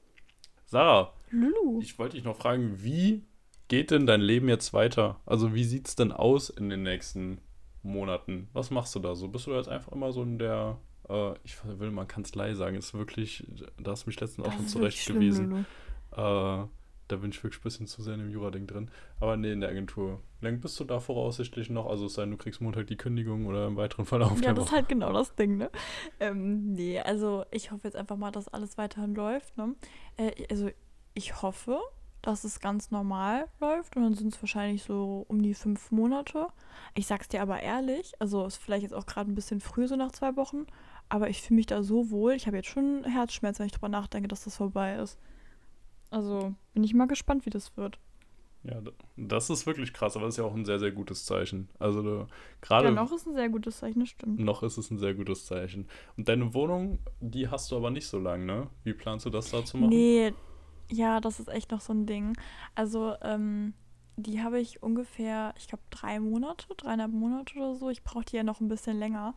Sarah, 0.67 1.13
Lulu. 1.31 1.81
ich 1.83 1.99
wollte 1.99 2.15
dich 2.17 2.25
noch 2.25 2.37
fragen, 2.37 2.83
wie 2.83 3.25
geht 3.69 3.91
denn 3.91 4.07
dein 4.07 4.21
Leben 4.21 4.49
jetzt 4.49 4.73
weiter? 4.73 5.21
Also 5.27 5.53
wie 5.55 5.65
sieht 5.65 5.89
es 5.89 5.97
denn 5.97 6.13
aus 6.13 6.49
in 6.51 6.69
den 6.69 6.83
nächsten 6.85 7.41
Monaten? 7.83 8.49
Was 8.53 8.71
machst 8.71 8.95
du 8.95 9.01
da 9.01 9.15
so? 9.17 9.29
Bist 9.29 9.47
du 9.47 9.51
da 9.51 9.57
jetzt 9.57 9.69
einfach 9.69 9.91
immer 9.93 10.13
so 10.13 10.23
in 10.23 10.39
der, 10.39 10.79
äh, 11.09 11.35
ich 11.43 11.57
will 11.65 11.91
mal 11.91 12.07
Kanzlei 12.07 12.55
sagen, 12.55 12.77
ist 12.77 12.95
wirklich, 12.95 13.45
da 13.83 13.91
hast 13.91 14.05
du 14.05 14.11
mich 14.11 14.21
letztens 14.21 14.47
auch 14.47 14.51
Das 14.51 14.57
schon 14.57 14.67
ist 14.67 14.73
zurecht 14.73 14.97
wirklich 14.99 15.03
schlimm, 15.03 15.19
gewiesen. 15.19 15.51
Lulu. 15.51 16.63
Äh, 16.63 16.67
da 17.13 17.19
bin 17.19 17.31
ich 17.31 17.43
wirklich 17.43 17.61
ein 17.61 17.65
bisschen 17.65 17.87
zu 17.87 18.03
sehr 18.03 18.15
in 18.15 18.21
dem 18.21 18.31
Jura-Ding 18.31 18.67
drin. 18.67 18.91
Aber 19.21 19.37
nee, 19.37 19.53
in 19.53 19.61
der 19.61 19.71
Agentur. 19.71 20.21
Wie 20.41 20.47
lange 20.47 20.59
bist 20.59 20.79
du 20.81 20.85
da 20.85 20.99
voraussichtlich 20.99 21.71
noch? 21.71 21.87
Also 21.87 22.07
es 22.07 22.15
sei 22.15 22.23
denn, 22.23 22.33
du 22.33 22.37
kriegst 22.37 22.61
Montag 22.61 22.87
die 22.89 22.97
Kündigung 22.97 23.47
oder 23.47 23.67
im 23.67 23.77
weiteren 23.77 24.07
Verlauf 24.07 24.41
Ja, 24.43 24.53
das 24.53 24.67
ist 24.67 24.73
halt 24.73 24.89
genau 24.89 25.13
das 25.13 25.35
Ding, 25.35 25.57
ne? 25.59 25.71
Ähm, 26.19 26.73
nee, 26.73 26.99
also 26.99 27.45
ich 27.51 27.71
hoffe 27.71 27.83
jetzt 27.85 27.97
einfach 27.97 28.17
mal, 28.17 28.33
dass 28.33 28.49
alles 28.49 28.79
weiterhin 28.79 29.15
läuft, 29.15 29.57
ne? 29.57 29.75
Äh, 30.17 30.33
also 30.51 30.71
ich 31.15 31.43
hoffe, 31.43 31.79
dass 32.23 32.45
es 32.45 32.61
ganz 32.61 32.91
normal 32.91 33.49
läuft 33.61 33.97
und 33.97 34.03
dann 34.03 34.15
sind 34.15 34.33
es 34.33 34.43
wahrscheinlich 34.43 34.85
so 34.85 35.27
um 35.29 35.43
die 35.43 35.55
fünf 35.55 35.91
Monate. 35.91 36.47
Ich 36.95 37.07
sag's 37.07 37.29
dir 37.29 37.43
aber 37.43 37.61
ehrlich, 37.61 38.13
also 38.21 38.47
ist 38.47 38.57
vielleicht 38.57 38.85
jetzt 38.85 38.95
auch 38.95 39.07
gerade 39.07 39.31
ein 39.31 39.35
bisschen 39.35 39.61
früh 39.61 39.87
so 39.89 39.97
nach 39.97 40.13
zwei 40.13 40.37
Wochen, 40.37 40.67
aber 41.09 41.29
ich 41.29 41.43
fühle 41.43 41.57
mich 41.57 41.67
da 41.67 41.83
so 41.83 42.11
wohl. 42.11 42.33
Ich 42.33 42.47
habe 42.47 42.57
jetzt 42.57 42.69
schon 42.69 43.05
Herzschmerz, 43.05 43.59
wenn 43.59 43.67
ich 43.67 43.73
drüber 43.73 43.89
nachdenke, 43.89 44.29
dass 44.29 44.45
das 44.45 44.57
vorbei 44.57 44.95
ist. 44.97 45.19
Also 46.13 46.55
bin 46.75 46.85
ich 46.85 46.95
mal 46.95 47.07
gespannt, 47.07 47.47
wie 47.47 47.51
das 47.51 47.77
wird. 47.77 47.99
Ja, 48.65 48.81
das 49.17 49.51
ist 49.51 49.67
wirklich 49.67 49.93
krass, 49.93 50.15
aber 50.15 50.27
das 50.27 50.35
ist 50.35 50.39
ja 50.39 50.45
auch 50.45 50.55
ein 50.55 50.65
sehr, 50.65 50.79
sehr 50.79 50.93
gutes 50.93 51.25
Zeichen. 51.25 51.69
Also 51.81 52.29
gerade. 52.61 52.89
Ja, 52.89 52.95
noch 52.95 53.11
ist 53.11 53.27
ein 53.27 53.35
sehr 53.35 53.49
gutes 53.49 53.79
Zeichen, 53.79 54.01
das 54.01 54.11
stimmt. 54.11 54.39
Noch 54.39 54.63
ist 54.63 54.77
es 54.77 54.91
ein 54.91 54.99
sehr 54.99 55.15
gutes 55.15 55.47
Zeichen. 55.47 55.89
Und 56.17 56.29
deine 56.29 56.55
Wohnung, 56.55 57.01
die 57.21 57.49
hast 57.49 57.73
du 57.73 57.77
aber 57.77 57.91
nicht 57.91 58.07
so 58.07 58.21
lange, 58.21 58.45
ne? 58.45 58.69
Wie 58.85 58.93
planst 58.93 59.27
du 59.27 59.31
das 59.31 59.51
da 59.51 59.65
zu 59.65 59.79
machen? 59.79 59.89
Nee, 59.89 60.33
ja, 60.91 61.21
das 61.21 61.41
ist 61.41 61.49
echt 61.49 61.73
noch 61.73 61.81
so 61.81 61.93
ein 61.93 62.07
Ding. 62.07 62.37
Also, 62.77 63.15
ähm, 63.23 63.75
die 64.17 64.43
habe 64.43 64.61
ich 64.61 64.83
ungefähr, 64.83 65.55
ich 65.59 65.67
glaube, 65.67 65.83
drei 65.91 66.21
Monate, 66.21 66.67
dreieinhalb 66.77 67.13
Monate 67.13 67.57
oder 67.57 67.75
so. 67.75 67.91
Ich 67.91 68.05
brauche 68.05 68.27
die 68.27 68.37
ja 68.37 68.45
noch 68.45 68.61
ein 68.61 68.69
bisschen 68.69 68.99
länger. 68.99 69.35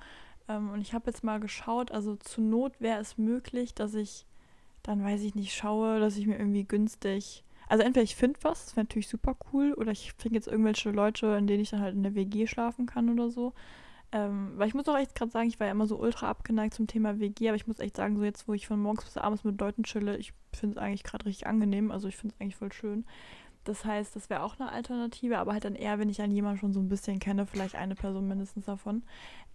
Ähm, 0.47 0.69
und 0.69 0.81
ich 0.81 0.93
habe 0.93 1.07
jetzt 1.07 1.23
mal 1.23 1.39
geschaut, 1.39 1.91
also 1.91 2.15
zur 2.17 2.43
Not 2.43 2.79
wäre 2.79 2.99
es 2.99 3.17
möglich, 3.17 3.73
dass 3.73 3.95
ich 3.95 4.27
dann, 4.87 5.03
weiß 5.03 5.21
ich 5.21 5.35
nicht, 5.35 5.53
schaue, 5.53 5.99
dass 5.99 6.17
ich 6.17 6.27
mir 6.27 6.37
irgendwie 6.37 6.63
günstig 6.63 7.45
also 7.67 7.83
entweder 7.83 8.03
ich 8.03 8.15
finde 8.15 8.39
was, 8.43 8.65
das 8.65 8.75
wäre 8.75 8.85
natürlich 8.85 9.07
super 9.07 9.35
cool, 9.51 9.73
oder 9.73 9.91
ich 9.91 10.13
finde 10.13 10.35
jetzt 10.35 10.47
irgendwelche 10.47 10.91
Leute, 10.91 11.27
in 11.37 11.47
denen 11.47 11.61
ich 11.61 11.71
dann 11.71 11.81
halt 11.81 11.95
in 11.95 12.03
der 12.03 12.15
WG 12.15 12.47
schlafen 12.47 12.85
kann 12.85 13.09
oder 13.09 13.29
so. 13.29 13.53
Ähm, 14.11 14.53
weil 14.55 14.67
ich 14.67 14.75
muss 14.75 14.87
auch 14.87 14.97
echt 14.97 15.15
gerade 15.15 15.31
sagen, 15.31 15.47
ich 15.47 15.59
war 15.59 15.67
ja 15.67 15.71
immer 15.71 15.87
so 15.87 15.97
ultra 15.99 16.29
abgeneigt 16.29 16.75
zum 16.75 16.87
Thema 16.87 17.19
WG, 17.19 17.49
aber 17.49 17.55
ich 17.55 17.67
muss 17.67 17.79
echt 17.79 17.97
sagen, 17.97 18.17
so 18.17 18.23
jetzt, 18.23 18.47
wo 18.47 18.53
ich 18.53 18.67
von 18.67 18.79
morgens 18.79 19.05
bis 19.05 19.17
abends 19.17 19.43
mit 19.43 19.59
Leuten 19.59 19.83
chille, 19.83 20.17
ich 20.17 20.33
finde 20.53 20.77
es 20.77 20.81
eigentlich 20.81 21.03
gerade 21.03 21.25
richtig 21.25 21.47
angenehm. 21.47 21.91
Also 21.91 22.07
ich 22.07 22.15
finde 22.15 22.35
es 22.35 22.41
eigentlich 22.41 22.55
voll 22.55 22.71
schön. 22.71 23.05
Das 23.65 23.83
heißt, 23.83 24.15
das 24.15 24.29
wäre 24.29 24.43
auch 24.43 24.59
eine 24.59 24.71
Alternative, 24.71 25.39
aber 25.39 25.53
halt 25.53 25.65
dann 25.65 25.75
eher, 25.75 25.97
wenn 25.97 26.07
ich 26.07 26.21
an 26.21 26.31
jemanden 26.31 26.59
schon 26.59 26.71
so 26.73 26.79
ein 26.79 26.87
bisschen 26.87 27.17
kenne, 27.19 27.47
vielleicht 27.47 27.75
eine 27.75 27.95
Person 27.95 28.27
mindestens 28.27 28.65
davon. 28.65 29.03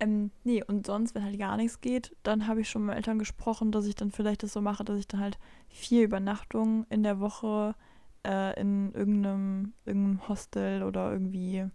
Ähm, 0.01 0.33
nee, 0.43 0.65
und 0.65 0.85
sonst, 0.85 1.15
wenn 1.15 1.25
halt 1.25 1.39
gar 1.39 1.57
nichts 1.57 1.81
geht, 1.81 2.17
dann 2.25 2.49
habe 2.49 2.61
ich 2.61 2.69
schon 2.69 2.85
mit 2.85 2.97
Eltern 2.97 3.21
gesprochen, 3.21 3.71
dass 3.71 3.87
ich 3.87 3.95
dann 3.95 4.11
vielleicht 4.11 4.43
das 4.43 4.53
so 4.53 4.61
mache, 4.61 4.83
dass 4.85 4.99
ich 4.99 5.07
dann 5.07 5.21
halt 5.21 5.39
vier 5.69 6.03
Übernachtungen 6.03 6.87
in 6.91 7.05
der 7.05 7.21
Woche 7.21 7.77
äh, 8.27 8.61
in 8.61 8.93
irgendeinem, 8.95 9.75
irgendeinem 9.87 10.29
Hostel 10.29 10.83
oder 10.83 11.13
irgendwie, 11.13 11.67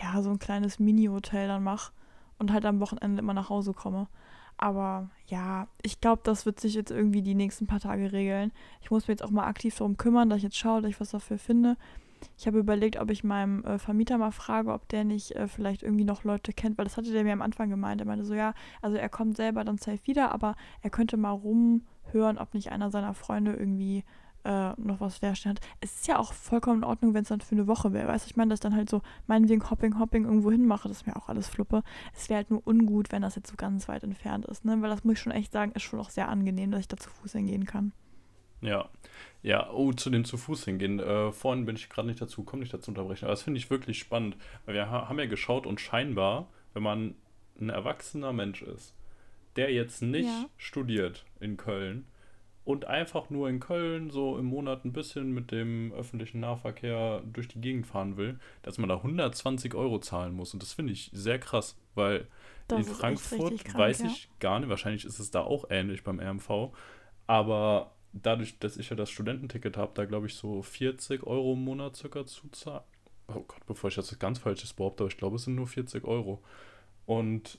ja, 0.00 0.22
so 0.22 0.30
ein 0.30 0.38
kleines 0.38 0.78
Mini-Hotel 0.78 1.48
dann 1.48 1.64
mache 1.64 1.92
und 2.38 2.52
halt 2.52 2.66
am 2.66 2.80
Wochenende 2.80 3.20
immer 3.20 3.34
nach 3.34 3.48
Hause 3.48 3.72
komme. 3.72 4.06
Aber 4.56 5.10
ja, 5.26 5.68
ich 5.82 6.00
glaube, 6.00 6.22
das 6.24 6.46
wird 6.46 6.60
sich 6.60 6.74
jetzt 6.74 6.90
irgendwie 6.90 7.22
die 7.22 7.34
nächsten 7.34 7.66
paar 7.66 7.80
Tage 7.80 8.12
regeln. 8.12 8.52
Ich 8.80 8.90
muss 8.90 9.08
mir 9.08 9.12
jetzt 9.12 9.24
auch 9.24 9.30
mal 9.30 9.46
aktiv 9.46 9.76
darum 9.76 9.96
kümmern, 9.96 10.30
dass 10.30 10.38
ich 10.38 10.44
jetzt 10.44 10.58
schaue, 10.58 10.80
dass 10.80 10.90
ich 10.90 11.00
was 11.00 11.10
dafür 11.10 11.38
finde. 11.38 11.76
Ich 12.38 12.46
habe 12.46 12.58
überlegt, 12.58 12.98
ob 12.98 13.10
ich 13.10 13.24
meinem 13.24 13.64
äh, 13.64 13.78
Vermieter 13.78 14.18
mal 14.18 14.30
frage, 14.30 14.72
ob 14.72 14.88
der 14.88 15.04
nicht 15.04 15.32
äh, 15.32 15.48
vielleicht 15.48 15.82
irgendwie 15.82 16.04
noch 16.04 16.24
Leute 16.24 16.52
kennt, 16.52 16.78
weil 16.78 16.84
das 16.84 16.96
hatte 16.96 17.12
der 17.12 17.24
mir 17.24 17.32
am 17.32 17.42
Anfang 17.42 17.68
gemeint. 17.68 18.00
Er 18.00 18.06
meinte 18.06 18.24
so, 18.24 18.34
ja, 18.34 18.54
also 18.80 18.96
er 18.96 19.08
kommt 19.08 19.36
selber 19.36 19.64
dann 19.64 19.78
safe 19.78 20.00
wieder, 20.04 20.32
aber 20.32 20.56
er 20.82 20.90
könnte 20.90 21.16
mal 21.16 21.30
rumhören, 21.32 22.38
ob 22.38 22.54
nicht 22.54 22.72
einer 22.72 22.90
seiner 22.90 23.14
Freunde 23.14 23.52
irgendwie 23.52 24.04
äh, 24.44 24.72
noch 24.76 25.00
was 25.00 25.20
leerstehen 25.20 25.54
hat. 25.54 25.60
Es 25.80 25.94
ist 25.96 26.06
ja 26.06 26.18
auch 26.18 26.32
vollkommen 26.32 26.82
in 26.82 26.84
Ordnung, 26.84 27.14
wenn 27.14 27.22
es 27.22 27.28
dann 27.28 27.40
für 27.40 27.54
eine 27.54 27.66
Woche 27.66 27.92
wäre. 27.92 28.08
Weißt 28.08 28.26
du, 28.26 28.30
ich 28.30 28.36
meine, 28.36 28.50
dass 28.50 28.60
dann 28.60 28.74
halt 28.74 28.90
so 28.90 29.02
meinetwegen 29.26 29.68
Hopping, 29.70 29.98
Hopping 29.98 30.24
irgendwo 30.24 30.50
hinmache, 30.50 30.88
das 30.88 30.98
ist 30.98 31.06
mir 31.06 31.16
auch 31.16 31.28
alles 31.28 31.48
fluppe. 31.48 31.82
Es 32.14 32.28
wäre 32.28 32.38
halt 32.38 32.50
nur 32.50 32.66
ungut, 32.66 33.12
wenn 33.12 33.22
das 33.22 33.36
jetzt 33.36 33.50
so 33.50 33.56
ganz 33.56 33.88
weit 33.88 34.04
entfernt 34.04 34.44
ist, 34.46 34.64
ne? 34.64 34.80
Weil 34.80 34.90
das 34.90 35.04
muss 35.04 35.14
ich 35.14 35.20
schon 35.20 35.32
echt 35.32 35.52
sagen, 35.52 35.72
ist 35.72 35.82
schon 35.82 36.00
auch 36.00 36.10
sehr 36.10 36.28
angenehm, 36.28 36.70
dass 36.70 36.80
ich 36.80 36.88
da 36.88 36.96
zu 36.96 37.10
Fuß 37.10 37.32
hingehen 37.32 37.64
kann. 37.64 37.92
Ja, 38.60 38.88
ja, 39.42 39.70
oh, 39.70 39.92
zu 39.92 40.08
dem 40.08 40.24
zu 40.24 40.36
Fuß 40.36 40.64
hingehen. 40.64 40.98
Äh, 41.00 41.32
vorhin 41.32 41.66
bin 41.66 41.76
ich 41.76 41.90
gerade 41.90 42.08
nicht 42.08 42.20
dazu, 42.20 42.44
komme 42.44 42.60
nicht 42.60 42.72
dazu 42.72 42.90
unterbrechen, 42.90 43.26
aber 43.26 43.32
das 43.32 43.42
finde 43.42 43.58
ich 43.58 43.68
wirklich 43.68 43.98
spannend, 43.98 44.36
weil 44.64 44.74
wir 44.74 44.90
haben 44.90 45.18
ja 45.18 45.26
geschaut 45.26 45.66
und 45.66 45.80
scheinbar, 45.80 46.48
wenn 46.72 46.82
man 46.82 47.14
ein 47.60 47.68
erwachsener 47.68 48.32
Mensch 48.32 48.62
ist, 48.62 48.94
der 49.56 49.72
jetzt 49.72 50.02
nicht 50.02 50.26
ja. 50.26 50.46
studiert 50.56 51.24
in 51.40 51.56
Köln, 51.56 52.06
und 52.64 52.86
einfach 52.86 53.28
nur 53.30 53.48
in 53.48 53.60
Köln 53.60 54.10
so 54.10 54.38
im 54.38 54.46
Monat 54.46 54.84
ein 54.84 54.92
bisschen 54.92 55.32
mit 55.32 55.50
dem 55.50 55.92
öffentlichen 55.92 56.40
Nahverkehr 56.40 57.22
durch 57.30 57.48
die 57.48 57.60
Gegend 57.60 57.86
fahren 57.86 58.16
will, 58.16 58.38
dass 58.62 58.78
man 58.78 58.88
da 58.88 58.96
120 58.96 59.74
Euro 59.74 59.98
zahlen 59.98 60.34
muss. 60.34 60.54
Und 60.54 60.62
das 60.62 60.72
finde 60.72 60.92
ich 60.92 61.10
sehr 61.12 61.38
krass, 61.38 61.76
weil 61.94 62.26
das 62.68 62.86
in 62.86 62.94
Frankfurt 62.94 63.64
krank, 63.64 63.78
weiß 63.78 64.00
ich 64.00 64.24
ja. 64.24 64.30
gar 64.40 64.60
nicht, 64.60 64.70
wahrscheinlich 64.70 65.04
ist 65.04 65.18
es 65.18 65.30
da 65.30 65.42
auch 65.42 65.66
ähnlich 65.68 66.02
beim 66.04 66.18
RMV, 66.18 66.70
aber 67.26 67.92
dadurch, 68.14 68.58
dass 68.58 68.78
ich 68.78 68.88
ja 68.88 68.96
das 68.96 69.10
Studententicket 69.10 69.76
habe, 69.76 69.92
da 69.94 70.06
glaube 70.06 70.26
ich 70.26 70.34
so 70.34 70.62
40 70.62 71.26
Euro 71.26 71.52
im 71.52 71.64
Monat 71.64 71.96
circa 71.96 72.24
zu 72.24 72.48
zahlen. 72.48 72.84
Oh 73.28 73.40
Gott, 73.46 73.66
bevor 73.66 73.88
ich 73.88 73.96
das 73.96 74.18
ganz 74.18 74.38
Falsches 74.38 74.72
behaupte, 74.72 75.02
aber 75.02 75.10
ich 75.10 75.16
glaube, 75.18 75.36
es 75.36 75.44
sind 75.44 75.54
nur 75.54 75.66
40 75.66 76.04
Euro. 76.04 76.42
Und 77.06 77.58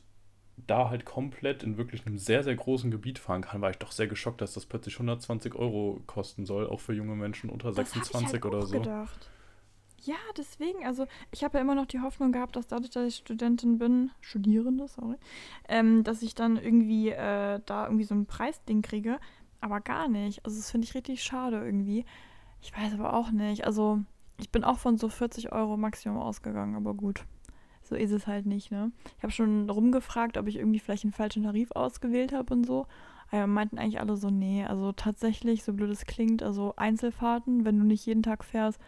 da 0.57 0.89
halt 0.89 1.05
komplett 1.05 1.63
in 1.63 1.77
wirklich 1.77 2.05
einem 2.05 2.17
sehr, 2.17 2.43
sehr 2.43 2.55
großen 2.55 2.89
Gebiet 2.91 3.19
fahren 3.19 3.41
kann, 3.41 3.61
war 3.61 3.71
ich 3.71 3.77
doch 3.77 3.91
sehr 3.91 4.07
geschockt, 4.07 4.41
dass 4.41 4.53
das 4.53 4.65
plötzlich 4.65 4.95
120 4.95 5.55
Euro 5.55 6.01
kosten 6.07 6.45
soll, 6.45 6.67
auch 6.67 6.79
für 6.79 6.93
junge 6.93 7.15
Menschen 7.15 7.49
unter 7.49 7.69
das 7.69 7.91
26 7.91 8.33
halt 8.33 8.45
oder 8.45 8.65
so. 8.65 8.79
Gedacht. 8.79 9.29
Ja, 10.03 10.15
deswegen, 10.37 10.85
also 10.85 11.07
ich 11.31 11.43
habe 11.43 11.57
ja 11.57 11.63
immer 11.63 11.75
noch 11.75 11.87
die 11.87 11.99
Hoffnung 11.99 12.31
gehabt, 12.31 12.55
dass 12.55 12.67
dadurch, 12.67 12.91
dass 12.91 13.07
ich 13.07 13.15
Studentin 13.15 13.79
bin, 13.79 14.11
Studierende, 14.21 14.87
sorry, 14.87 15.15
ähm, 15.67 16.03
dass 16.03 16.21
ich 16.21 16.35
dann 16.35 16.57
irgendwie 16.57 17.09
äh, 17.09 17.59
da 17.65 17.85
irgendwie 17.85 18.03
so 18.03 18.13
ein 18.13 18.27
Preisding 18.27 18.81
kriege, 18.81 19.19
aber 19.61 19.81
gar 19.81 20.07
nicht. 20.07 20.45
Also 20.45 20.57
das 20.57 20.69
finde 20.69 20.85
ich 20.85 20.93
richtig 20.93 21.23
schade 21.23 21.57
irgendwie. 21.57 22.05
Ich 22.61 22.71
weiß 22.75 22.93
aber 22.93 23.13
auch 23.13 23.31
nicht. 23.31 23.65
Also 23.65 23.99
ich 24.39 24.51
bin 24.51 24.63
auch 24.63 24.77
von 24.77 24.97
so 24.97 25.09
40 25.09 25.51
Euro 25.51 25.75
Maximum 25.75 26.19
ausgegangen, 26.19 26.75
aber 26.75 26.93
gut 26.93 27.25
so 27.87 27.95
ist 27.95 28.11
es 28.11 28.27
halt 28.27 28.45
nicht, 28.45 28.71
ne? 28.71 28.91
Ich 29.17 29.23
habe 29.23 29.31
schon 29.31 29.69
rumgefragt, 29.69 30.37
ob 30.37 30.47
ich 30.47 30.57
irgendwie 30.57 30.79
vielleicht 30.79 31.03
einen 31.03 31.13
falschen 31.13 31.43
Tarif 31.43 31.71
ausgewählt 31.71 32.33
habe 32.33 32.53
und 32.53 32.65
so. 32.65 32.87
Aber 33.31 33.47
meinten 33.47 33.77
eigentlich 33.77 33.99
alle 33.99 34.17
so, 34.17 34.29
nee, 34.29 34.65
also 34.65 34.91
tatsächlich, 34.91 35.63
so 35.63 35.73
blöd 35.73 35.89
es 35.89 36.05
klingt, 36.05 36.43
also 36.43 36.73
Einzelfahrten, 36.77 37.65
wenn 37.65 37.77
du 37.77 37.85
nicht 37.85 38.05
jeden 38.05 38.23
Tag 38.23 38.43
fährst 38.43 38.79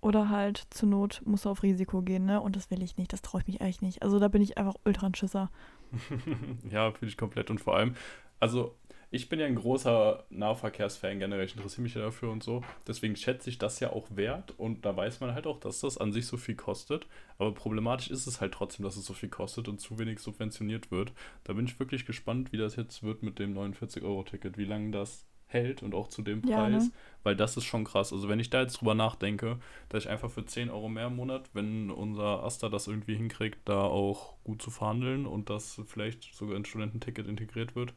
oder 0.00 0.28
halt 0.28 0.66
zur 0.70 0.88
Not 0.88 1.22
musst 1.24 1.46
du 1.46 1.50
auf 1.50 1.62
Risiko 1.62 2.02
gehen, 2.02 2.26
ne? 2.26 2.40
Und 2.40 2.56
das 2.56 2.70
will 2.70 2.82
ich 2.82 2.96
nicht, 2.96 3.12
das 3.12 3.22
traue 3.22 3.40
ich 3.40 3.46
mich 3.46 3.60
echt 3.60 3.82
nicht. 3.82 4.02
Also 4.02 4.18
da 4.18 4.28
bin 4.28 4.42
ich 4.42 4.58
einfach 4.58 4.74
ultra 4.84 5.06
ein 5.06 5.14
Schisser. 5.14 5.50
ja, 6.70 6.90
finde 6.90 7.06
ich 7.06 7.16
komplett. 7.16 7.50
Und 7.50 7.60
vor 7.60 7.76
allem, 7.76 7.94
also 8.40 8.74
ich 9.14 9.28
bin 9.28 9.38
ja 9.38 9.46
ein 9.46 9.54
großer 9.54 10.24
Nahverkehrsfan 10.30 11.20
generell, 11.20 11.44
ich 11.44 11.54
interessiere 11.54 11.82
mich 11.82 11.94
ja 11.94 12.00
dafür 12.00 12.32
und 12.32 12.42
so. 12.42 12.64
Deswegen 12.88 13.14
schätze 13.14 13.48
ich 13.48 13.58
das 13.58 13.78
ja 13.78 13.92
auch 13.92 14.08
wert 14.16 14.52
und 14.58 14.84
da 14.84 14.96
weiß 14.96 15.20
man 15.20 15.34
halt 15.34 15.46
auch, 15.46 15.60
dass 15.60 15.80
das 15.80 15.98
an 15.98 16.12
sich 16.12 16.26
so 16.26 16.36
viel 16.36 16.56
kostet. 16.56 17.06
Aber 17.38 17.54
problematisch 17.54 18.10
ist 18.10 18.26
es 18.26 18.40
halt 18.40 18.52
trotzdem, 18.52 18.84
dass 18.84 18.96
es 18.96 19.06
so 19.06 19.14
viel 19.14 19.28
kostet 19.28 19.68
und 19.68 19.80
zu 19.80 20.00
wenig 20.00 20.18
subventioniert 20.18 20.90
wird. 20.90 21.12
Da 21.44 21.52
bin 21.52 21.66
ich 21.66 21.78
wirklich 21.78 22.06
gespannt, 22.06 22.52
wie 22.52 22.56
das 22.56 22.74
jetzt 22.74 23.04
wird 23.04 23.22
mit 23.22 23.38
dem 23.38 23.56
49-Euro-Ticket, 23.56 24.58
wie 24.58 24.64
lange 24.64 24.90
das 24.90 25.24
hält 25.46 25.84
und 25.84 25.94
auch 25.94 26.08
zu 26.08 26.22
dem 26.22 26.42
Preis, 26.42 26.50
ja, 26.50 26.68
ne? 26.68 26.90
weil 27.22 27.36
das 27.36 27.56
ist 27.56 27.64
schon 27.64 27.84
krass. 27.84 28.12
Also 28.12 28.28
wenn 28.28 28.40
ich 28.40 28.50
da 28.50 28.62
jetzt 28.62 28.80
drüber 28.80 28.96
nachdenke, 28.96 29.60
dass 29.90 30.04
ich 30.04 30.10
einfach 30.10 30.30
für 30.30 30.44
10 30.44 30.70
Euro 30.70 30.88
mehr 30.88 31.06
im 31.06 31.14
Monat, 31.14 31.50
wenn 31.52 31.92
unser 31.92 32.42
Asta 32.42 32.68
das 32.68 32.88
irgendwie 32.88 33.14
hinkriegt, 33.14 33.60
da 33.64 33.82
auch 33.82 34.34
gut 34.42 34.60
zu 34.60 34.72
verhandeln 34.72 35.24
und 35.24 35.50
das 35.50 35.80
vielleicht 35.86 36.34
sogar 36.34 36.56
ins 36.56 36.66
Studententicket 36.66 37.28
integriert 37.28 37.76
wird, 37.76 37.94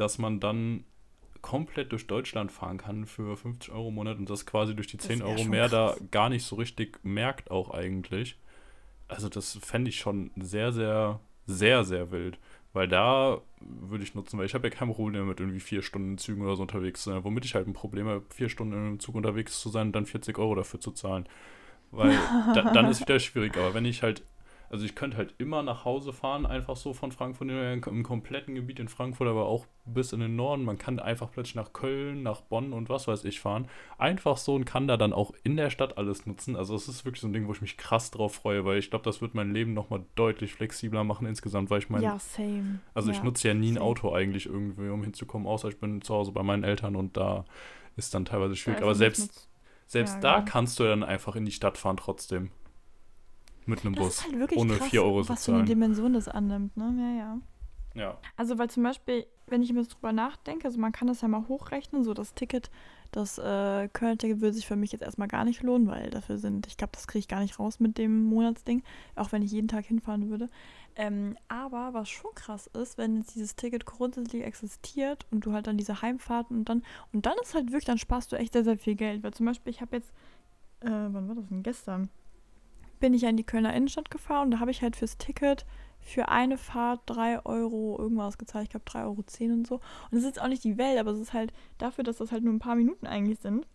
dass 0.00 0.18
man 0.18 0.40
dann 0.40 0.84
komplett 1.42 1.92
durch 1.92 2.06
Deutschland 2.06 2.52
fahren 2.52 2.78
kann 2.78 3.06
für 3.06 3.36
50 3.36 3.72
Euro 3.72 3.88
im 3.88 3.94
Monat 3.94 4.18
und 4.18 4.28
das 4.28 4.46
quasi 4.46 4.74
durch 4.74 4.88
die 4.88 4.98
10 4.98 5.22
Euro 5.22 5.44
mehr 5.44 5.68
krass. 5.68 5.96
da 5.98 6.04
gar 6.10 6.28
nicht 6.28 6.44
so 6.44 6.56
richtig 6.56 6.98
merkt 7.02 7.50
auch 7.50 7.70
eigentlich. 7.70 8.38
Also 9.08 9.28
das 9.28 9.58
fände 9.62 9.88
ich 9.88 9.98
schon 9.98 10.30
sehr, 10.36 10.72
sehr, 10.72 11.20
sehr, 11.46 11.84
sehr 11.84 12.10
wild. 12.10 12.38
Weil 12.72 12.86
da 12.86 13.40
würde 13.60 14.04
ich 14.04 14.14
nutzen, 14.14 14.38
weil 14.38 14.46
ich 14.46 14.54
habe 14.54 14.68
ja 14.68 14.74
kein 14.74 14.92
Problem 14.92 15.26
mit 15.26 15.40
irgendwie 15.40 15.58
vier 15.58 15.82
Stunden 15.82 16.12
in 16.12 16.18
Zügen 16.18 16.42
oder 16.42 16.54
so 16.54 16.62
unterwegs 16.62 17.02
zu 17.02 17.10
sein, 17.10 17.24
womit 17.24 17.44
ich 17.44 17.56
halt 17.56 17.66
ein 17.66 17.72
Problem 17.72 18.06
habe, 18.06 18.22
vier 18.32 18.48
Stunden 18.48 18.74
im 18.74 19.00
Zug 19.00 19.16
unterwegs 19.16 19.60
zu 19.60 19.70
sein 19.70 19.88
und 19.88 19.92
dann 19.92 20.06
40 20.06 20.38
Euro 20.38 20.54
dafür 20.54 20.78
zu 20.80 20.92
zahlen. 20.92 21.26
Weil 21.90 22.16
da, 22.54 22.70
dann 22.72 22.86
ist 22.86 23.00
wieder 23.00 23.18
schwierig. 23.18 23.56
Aber 23.56 23.74
wenn 23.74 23.84
ich 23.84 24.04
halt 24.04 24.22
also 24.70 24.84
ich 24.84 24.94
könnte 24.94 25.16
halt 25.16 25.34
immer 25.38 25.64
nach 25.64 25.84
Hause 25.84 26.12
fahren, 26.12 26.46
einfach 26.46 26.76
so 26.76 26.92
von 26.92 27.10
Frankfurt 27.10 27.50
im 27.50 28.02
kompletten 28.04 28.54
Gebiet 28.54 28.78
in 28.78 28.86
Frankfurt, 28.86 29.26
aber 29.26 29.46
auch 29.46 29.66
bis 29.84 30.12
in 30.12 30.20
den 30.20 30.36
Norden. 30.36 30.64
Man 30.64 30.78
kann 30.78 31.00
einfach 31.00 31.32
plötzlich 31.32 31.56
nach 31.56 31.72
Köln, 31.72 32.22
nach 32.22 32.40
Bonn 32.40 32.72
und 32.72 32.88
was 32.88 33.08
weiß 33.08 33.24
ich 33.24 33.40
fahren. 33.40 33.66
Einfach 33.98 34.36
so 34.36 34.54
und 34.54 34.66
kann 34.66 34.86
da 34.86 34.96
dann 34.96 35.12
auch 35.12 35.32
in 35.42 35.56
der 35.56 35.70
Stadt 35.70 35.98
alles 35.98 36.24
nutzen. 36.24 36.54
Also 36.54 36.76
es 36.76 36.86
ist 36.86 37.04
wirklich 37.04 37.20
so 37.20 37.26
ein 37.26 37.32
Ding, 37.32 37.48
wo 37.48 37.52
ich 37.52 37.60
mich 37.60 37.78
krass 37.78 38.12
drauf 38.12 38.32
freue, 38.32 38.64
weil 38.64 38.78
ich 38.78 38.90
glaube, 38.90 39.04
das 39.04 39.20
wird 39.20 39.34
mein 39.34 39.52
Leben 39.52 39.74
nochmal 39.74 40.04
deutlich 40.14 40.54
flexibler 40.54 41.02
machen 41.02 41.26
insgesamt, 41.26 41.68
weil 41.70 41.80
ich 41.80 41.90
meine... 41.90 42.04
Ja, 42.04 42.18
same. 42.20 42.78
Also 42.94 43.10
ja, 43.10 43.16
ich 43.16 43.24
nutze 43.24 43.48
ja 43.48 43.54
nie 43.54 43.72
same. 43.72 43.80
ein 43.80 43.82
Auto 43.82 44.12
eigentlich 44.14 44.46
irgendwie, 44.46 44.88
um 44.88 45.02
hinzukommen, 45.02 45.48
außer 45.48 45.68
ich 45.68 45.78
bin 45.78 46.00
zu 46.00 46.14
Hause 46.14 46.30
bei 46.30 46.44
meinen 46.44 46.62
Eltern 46.62 46.94
und 46.94 47.16
da 47.16 47.44
ist 47.96 48.14
dann 48.14 48.24
teilweise 48.24 48.54
schwierig. 48.54 48.82
Aber 48.82 48.94
selbst, 48.94 49.48
selbst 49.88 50.14
ja, 50.14 50.20
da 50.20 50.36
ja. 50.36 50.42
kannst 50.42 50.78
du 50.78 50.84
dann 50.84 51.02
einfach 51.02 51.34
in 51.34 51.44
die 51.44 51.50
Stadt 51.50 51.76
fahren 51.76 51.96
trotzdem. 51.96 52.52
Mit 53.66 53.84
einem 53.84 53.94
das 53.94 54.04
Bus. 54.04 54.14
Ist 54.18 54.32
halt 54.32 54.56
ohne 54.56 54.76
krass, 54.76 54.88
4 54.88 55.02
Euro 55.02 55.28
Was 55.28 55.44
für 55.44 55.54
eine 55.54 55.64
Dimension 55.64 56.12
das 56.12 56.28
annimmt, 56.28 56.76
ne? 56.76 56.94
Ja, 56.98 57.18
ja. 57.18 57.38
Ja. 57.94 58.18
Also, 58.36 58.58
weil 58.58 58.70
zum 58.70 58.82
Beispiel, 58.82 59.26
wenn 59.48 59.62
ich 59.62 59.72
mir 59.72 59.80
jetzt 59.80 59.94
drüber 59.94 60.12
nachdenke, 60.12 60.66
also 60.66 60.78
man 60.78 60.92
kann 60.92 61.08
das 61.08 61.22
ja 61.22 61.28
mal 61.28 61.48
hochrechnen, 61.48 62.04
so 62.04 62.14
das 62.14 62.34
Ticket, 62.34 62.70
das 63.10 63.38
äh, 63.38 63.88
Köln-Ticket 63.88 64.40
würde 64.40 64.54
sich 64.54 64.66
für 64.66 64.76
mich 64.76 64.92
jetzt 64.92 65.02
erstmal 65.02 65.26
gar 65.26 65.44
nicht 65.44 65.62
lohnen, 65.62 65.88
weil 65.88 66.10
dafür 66.10 66.38
sind, 66.38 66.68
ich 66.68 66.76
glaube, 66.76 66.92
das 66.94 67.08
kriege 67.08 67.18
ich 67.20 67.28
gar 67.28 67.40
nicht 67.40 67.58
raus 67.58 67.80
mit 67.80 67.98
dem 67.98 68.24
Monatsding, 68.24 68.84
auch 69.16 69.32
wenn 69.32 69.42
ich 69.42 69.50
jeden 69.50 69.66
Tag 69.66 69.86
hinfahren 69.86 70.30
würde. 70.30 70.48
Ähm, 70.94 71.36
aber 71.48 71.94
was 71.94 72.08
schon 72.08 72.32
krass 72.34 72.68
ist, 72.68 72.98
wenn 72.98 73.16
jetzt 73.16 73.34
dieses 73.34 73.56
Ticket 73.56 73.86
grundsätzlich 73.86 74.44
existiert 74.44 75.26
und 75.30 75.44
du 75.44 75.52
halt 75.52 75.66
dann 75.66 75.76
diese 75.76 76.02
Heimfahrten 76.02 76.58
und 76.58 76.68
dann, 76.68 76.84
und 77.12 77.26
dann 77.26 77.34
ist 77.42 77.54
halt 77.54 77.68
wirklich, 77.68 77.84
dann 77.84 77.98
sparst 77.98 78.30
du 78.30 78.36
echt 78.36 78.52
sehr, 78.52 78.64
sehr 78.64 78.78
viel 78.78 78.94
Geld. 78.94 79.22
Weil 79.22 79.32
zum 79.34 79.46
Beispiel, 79.46 79.72
ich 79.72 79.80
habe 79.80 79.96
jetzt, 79.96 80.10
äh, 80.80 80.90
wann 80.90 81.28
war 81.28 81.34
das 81.34 81.48
denn? 81.48 81.62
Gestern 81.62 82.08
bin 83.00 83.14
ich 83.14 83.22
ja 83.22 83.30
in 83.30 83.36
die 83.36 83.44
Kölner 83.44 83.74
Innenstadt 83.74 84.10
gefahren 84.10 84.46
und 84.46 84.50
da 84.52 84.60
habe 84.60 84.70
ich 84.70 84.82
halt 84.82 84.96
fürs 84.96 85.18
Ticket 85.18 85.66
für 86.00 86.28
eine 86.28 86.56
Fahrt 86.56 87.00
3 87.06 87.44
Euro 87.44 87.96
irgendwas 87.98 88.38
gezahlt. 88.38 88.64
Ich 88.64 88.70
glaube 88.70 88.86
3,10 88.86 89.02
Euro 89.04 89.52
und 89.52 89.66
so. 89.66 89.74
Und 89.76 89.82
das 90.12 90.20
ist 90.20 90.26
jetzt 90.26 90.40
auch 90.40 90.48
nicht 90.48 90.64
die 90.64 90.78
Welt, 90.78 90.98
aber 90.98 91.10
es 91.10 91.20
ist 91.20 91.32
halt 91.32 91.52
dafür, 91.78 92.04
dass 92.04 92.18
das 92.18 92.32
halt 92.32 92.42
nur 92.42 92.54
ein 92.54 92.58
paar 92.58 92.74
Minuten 92.74 93.06
eigentlich 93.06 93.40
sind, 93.40 93.66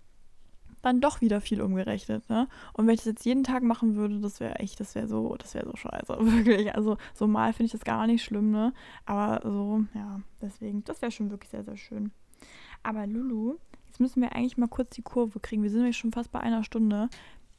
dann 0.81 1.01
doch 1.01 1.21
wieder 1.21 1.41
viel 1.41 1.61
umgerechnet, 1.61 2.29
ne? 2.29 2.47
Und 2.73 2.85
wenn 2.85 2.93
ich 2.93 2.99
das 2.99 3.07
jetzt 3.07 3.25
jeden 3.25 3.43
Tag 3.43 3.63
machen 3.63 3.95
würde, 3.95 4.19
das 4.19 4.39
wäre 4.39 4.55
echt, 4.55 4.79
das 4.79 4.93
wäre 4.93 5.07
so, 5.07 5.35
das 5.35 5.55
wäre 5.55 5.65
so 5.65 5.75
scheiße, 5.75 6.07
wirklich. 6.19 6.75
Also 6.75 6.97
so 7.13 7.27
mal 7.27 7.53
finde 7.53 7.67
ich 7.67 7.71
das 7.71 7.83
gar 7.83 8.05
nicht 8.05 8.23
schlimm, 8.23 8.51
ne? 8.51 8.73
Aber 9.05 9.41
so, 9.43 9.83
ja, 9.95 10.21
deswegen, 10.41 10.83
das 10.83 11.01
wäre 11.01 11.11
schon 11.11 11.31
wirklich 11.31 11.49
sehr, 11.49 11.63
sehr 11.63 11.77
schön. 11.77 12.11
Aber 12.83 13.07
Lulu, 13.07 13.55
jetzt 13.87 13.99
müssen 13.99 14.21
wir 14.21 14.33
eigentlich 14.33 14.57
mal 14.57 14.67
kurz 14.67 14.91
die 14.91 15.01
Kurve 15.01 15.39
kriegen. 15.39 15.63
Wir 15.63 15.71
sind 15.71 15.79
nämlich 15.79 15.97
schon 15.97 16.11
fast 16.11 16.31
bei 16.31 16.39
einer 16.39 16.63
Stunde 16.63 17.09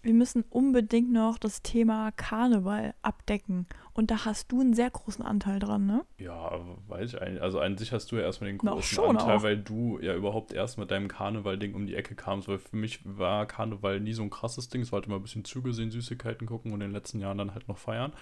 wir 0.07 0.15
müssen 0.15 0.45
unbedingt 0.51 1.13
noch 1.13 1.37
das 1.37 1.63
Thema 1.63 2.13
Karneval 2.13 2.95
abdecken. 3.03 3.67
Und 3.93 4.13
da 4.13 4.25
hast 4.25 4.53
du 4.53 4.61
einen 4.61 4.73
sehr 4.73 4.89
großen 4.89 5.25
Anteil 5.25 5.59
dran, 5.59 5.85
ne? 5.85 6.05
Ja, 6.19 6.61
weiß 6.87 7.15
ich 7.15 7.21
eigentlich. 7.21 7.43
Also 7.43 7.59
an 7.59 7.77
sich 7.77 7.91
hast 7.91 8.13
du 8.13 8.17
ja 8.17 8.23
erstmal 8.23 8.51
den 8.51 8.59
großen 8.59 9.03
Anteil, 9.03 9.39
auch. 9.39 9.43
weil 9.43 9.57
du 9.57 9.99
ja 10.01 10.15
überhaupt 10.15 10.53
erst 10.53 10.79
mit 10.79 10.93
deinem 10.93 11.09
Karneval-Ding 11.09 11.75
um 11.75 11.87
die 11.87 11.97
Ecke 11.97 12.15
kamst. 12.15 12.47
Weil 12.47 12.59
für 12.59 12.77
mich 12.77 13.01
war 13.05 13.47
Karneval 13.47 13.99
nie 13.99 14.13
so 14.13 14.23
ein 14.23 14.31
krasses 14.31 14.69
Ding. 14.69 14.83
Es 14.83 14.93
war 14.93 14.99
halt 14.99 15.07
immer 15.07 15.17
ein 15.17 15.23
bisschen 15.23 15.45
Züge 15.45 15.73
sehen, 15.73 15.91
Süßigkeiten 15.91 16.47
gucken 16.47 16.73
und 16.73 16.81
in 16.83 16.89
den 16.89 16.95
letzten 16.95 17.19
Jahren 17.19 17.39
dann 17.39 17.55
halt 17.55 17.67
noch 17.67 17.79
feiern. 17.79 18.13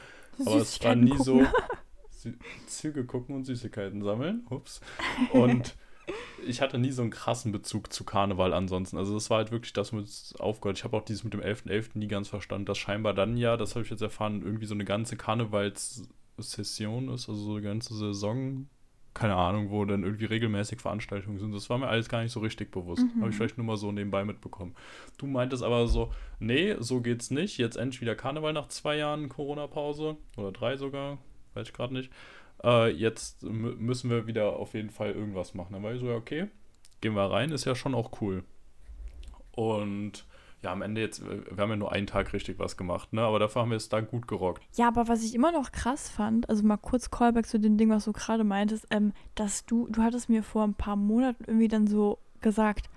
Aber 0.40 0.56
es 0.56 0.82
war 0.82 0.94
nie 0.94 1.10
gucken. 1.10 1.46
so 2.10 2.30
Züge 2.66 3.04
gucken 3.04 3.36
und 3.36 3.44
Süßigkeiten 3.44 4.02
sammeln. 4.02 4.46
Ups. 4.48 4.80
Und 5.32 5.76
ich 6.46 6.60
hatte 6.60 6.78
nie 6.78 6.90
so 6.90 7.02
einen 7.02 7.10
krassen 7.10 7.52
Bezug 7.52 7.92
zu 7.92 8.04
Karneval 8.04 8.52
ansonsten. 8.52 8.98
Also 8.98 9.14
das 9.14 9.30
war 9.30 9.38
halt 9.38 9.50
wirklich 9.50 9.72
das 9.72 9.92
mit 9.92 10.08
aufgehört. 10.38 10.78
Ich 10.78 10.84
habe 10.84 10.96
auch 10.96 11.04
dieses 11.04 11.24
mit 11.24 11.32
dem 11.32 11.40
11.11. 11.40 11.68
.11. 11.68 11.90
nie 11.94 12.08
ganz 12.08 12.28
verstanden, 12.28 12.66
dass 12.66 12.78
scheinbar 12.78 13.14
dann 13.14 13.36
ja, 13.36 13.56
das 13.56 13.74
habe 13.74 13.84
ich 13.84 13.90
jetzt 13.90 14.02
erfahren, 14.02 14.42
irgendwie 14.42 14.66
so 14.66 14.74
eine 14.74 14.84
ganze 14.84 15.16
Karnevalssession 15.16 17.08
ist, 17.08 17.28
also 17.28 17.34
so 17.34 17.52
eine 17.52 17.62
ganze 17.62 17.94
Saison, 17.94 18.68
keine 19.14 19.36
Ahnung, 19.36 19.70
wo 19.70 19.84
dann 19.84 20.02
irgendwie 20.02 20.26
regelmäßig 20.26 20.80
Veranstaltungen 20.80 21.38
sind. 21.38 21.52
Das 21.52 21.70
war 21.70 21.78
mir 21.78 21.88
alles 21.88 22.08
gar 22.08 22.22
nicht 22.22 22.32
so 22.32 22.40
richtig 22.40 22.70
bewusst. 22.70 23.04
Mhm. 23.04 23.20
Habe 23.20 23.30
ich 23.30 23.36
vielleicht 23.36 23.58
nur 23.58 23.66
mal 23.66 23.76
so 23.76 23.92
nebenbei 23.92 24.24
mitbekommen. 24.24 24.74
Du 25.18 25.26
meintest 25.26 25.62
aber 25.62 25.86
so, 25.86 26.12
nee, 26.40 26.76
so 26.78 27.00
geht's 27.00 27.30
nicht. 27.30 27.58
Jetzt 27.58 27.76
endlich 27.76 28.00
wieder 28.00 28.16
Karneval 28.16 28.52
nach 28.52 28.68
zwei 28.68 28.96
Jahren 28.96 29.28
Corona-Pause 29.28 30.16
oder 30.36 30.52
drei 30.52 30.76
sogar, 30.76 31.18
weiß 31.54 31.68
ich 31.68 31.72
gerade 31.72 31.94
nicht 31.94 32.10
äh, 32.64 32.90
jetzt 32.90 33.42
müssen 33.42 34.10
wir 34.10 34.26
wieder 34.26 34.56
auf 34.56 34.74
jeden 34.74 34.90
Fall 34.90 35.12
irgendwas 35.12 35.54
machen. 35.54 35.74
Dann 35.74 35.82
war 35.82 35.92
ich 35.92 36.00
so, 36.00 36.06
ja, 36.06 36.16
okay, 36.16 36.48
gehen 37.00 37.14
wir 37.14 37.30
rein, 37.30 37.52
ist 37.52 37.64
ja 37.66 37.74
schon 37.74 37.94
auch 37.94 38.20
cool. 38.20 38.42
Und 39.52 40.26
ja, 40.62 40.72
am 40.72 40.80
Ende 40.80 41.02
jetzt, 41.02 41.22
wir 41.22 41.62
haben 41.62 41.70
ja 41.70 41.76
nur 41.76 41.92
einen 41.92 42.06
Tag 42.06 42.32
richtig 42.32 42.58
was 42.58 42.78
gemacht, 42.78 43.12
ne? 43.12 43.20
Aber 43.20 43.38
dafür 43.38 43.62
haben 43.62 43.70
wir 43.70 43.76
es 43.76 43.90
da 43.90 44.00
gut 44.00 44.26
gerockt. 44.26 44.62
Ja, 44.76 44.88
aber 44.88 45.08
was 45.08 45.22
ich 45.22 45.34
immer 45.34 45.52
noch 45.52 45.72
krass 45.72 46.08
fand, 46.08 46.48
also 46.48 46.62
mal 46.62 46.78
kurz 46.78 47.10
Callback 47.10 47.46
zu 47.46 47.60
dem 47.60 47.76
Ding, 47.76 47.90
was 47.90 48.06
du 48.06 48.12
gerade 48.12 48.44
meintest, 48.44 48.86
ähm, 48.90 49.12
dass 49.34 49.66
du, 49.66 49.86
du 49.88 50.02
hattest 50.02 50.30
mir 50.30 50.42
vor 50.42 50.64
ein 50.64 50.74
paar 50.74 50.96
Monaten 50.96 51.44
irgendwie 51.46 51.68
dann 51.68 51.86
so 51.86 52.18
gesagt, 52.40 52.88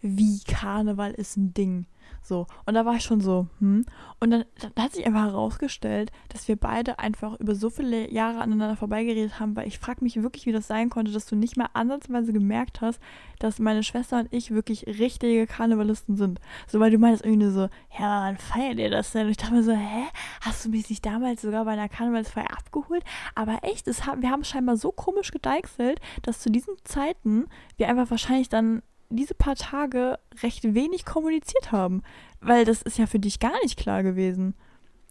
wie 0.00 0.40
Karneval 0.44 1.12
ist 1.12 1.36
ein 1.36 1.52
Ding. 1.52 1.84
So. 2.22 2.46
Und 2.66 2.74
da 2.74 2.84
war 2.84 2.94
ich 2.94 3.02
schon 3.02 3.20
so, 3.20 3.46
hm. 3.58 3.84
Und 4.20 4.30
dann, 4.30 4.44
dann 4.60 4.84
hat 4.84 4.92
sich 4.92 5.06
einfach 5.06 5.24
herausgestellt, 5.24 6.12
dass 6.28 6.46
wir 6.46 6.56
beide 6.56 6.98
einfach 6.98 7.40
über 7.40 7.54
so 7.54 7.70
viele 7.70 8.10
Jahre 8.12 8.40
aneinander 8.40 8.76
vorbeigeredet 8.76 9.40
haben, 9.40 9.56
weil 9.56 9.66
ich 9.66 9.78
frage 9.78 10.04
mich 10.04 10.22
wirklich, 10.22 10.46
wie 10.46 10.52
das 10.52 10.66
sein 10.66 10.90
konnte, 10.90 11.12
dass 11.12 11.26
du 11.26 11.36
nicht 11.36 11.56
mal 11.56 11.68
ansatzweise 11.72 12.32
gemerkt 12.32 12.82
hast, 12.82 13.00
dass 13.38 13.58
meine 13.58 13.82
Schwester 13.82 14.20
und 14.20 14.32
ich 14.32 14.50
wirklich 14.50 14.86
richtige 14.86 15.46
Karnevalisten 15.46 16.16
sind. 16.16 16.40
So, 16.66 16.80
weil 16.80 16.90
du 16.90 16.98
meinst 16.98 17.24
irgendwie 17.24 17.50
so, 17.50 17.68
ja, 17.98 18.26
wann 18.26 18.36
feiert 18.36 18.78
ihr 18.78 18.90
das 18.90 19.12
denn? 19.12 19.24
Und 19.24 19.30
ich 19.30 19.38
dachte 19.38 19.54
mir 19.54 19.62
so, 19.62 19.72
hä? 19.72 20.04
Hast 20.42 20.64
du 20.64 20.68
mich 20.68 20.90
nicht 20.90 21.04
damals 21.04 21.42
sogar 21.42 21.64
bei 21.64 21.72
einer 21.72 21.88
Karnevalsfeier 21.88 22.52
abgeholt? 22.52 23.04
Aber 23.34 23.60
echt, 23.62 23.86
haben, 24.06 24.22
wir 24.22 24.30
haben 24.30 24.44
scheinbar 24.44 24.76
so 24.76 24.92
komisch 24.92 25.30
gedeichselt, 25.30 26.00
dass 26.22 26.40
zu 26.40 26.50
diesen 26.50 26.74
Zeiten 26.84 27.46
wir 27.76 27.88
einfach 27.88 28.10
wahrscheinlich 28.10 28.48
dann 28.48 28.82
diese 29.10 29.34
paar 29.34 29.56
Tage 29.56 30.18
recht 30.42 30.74
wenig 30.74 31.04
kommuniziert 31.04 31.72
haben. 31.72 32.02
Weil 32.40 32.64
das 32.64 32.82
ist 32.82 32.98
ja 32.98 33.06
für 33.06 33.18
dich 33.18 33.38
gar 33.38 33.60
nicht 33.62 33.78
klar 33.78 34.02
gewesen. 34.02 34.54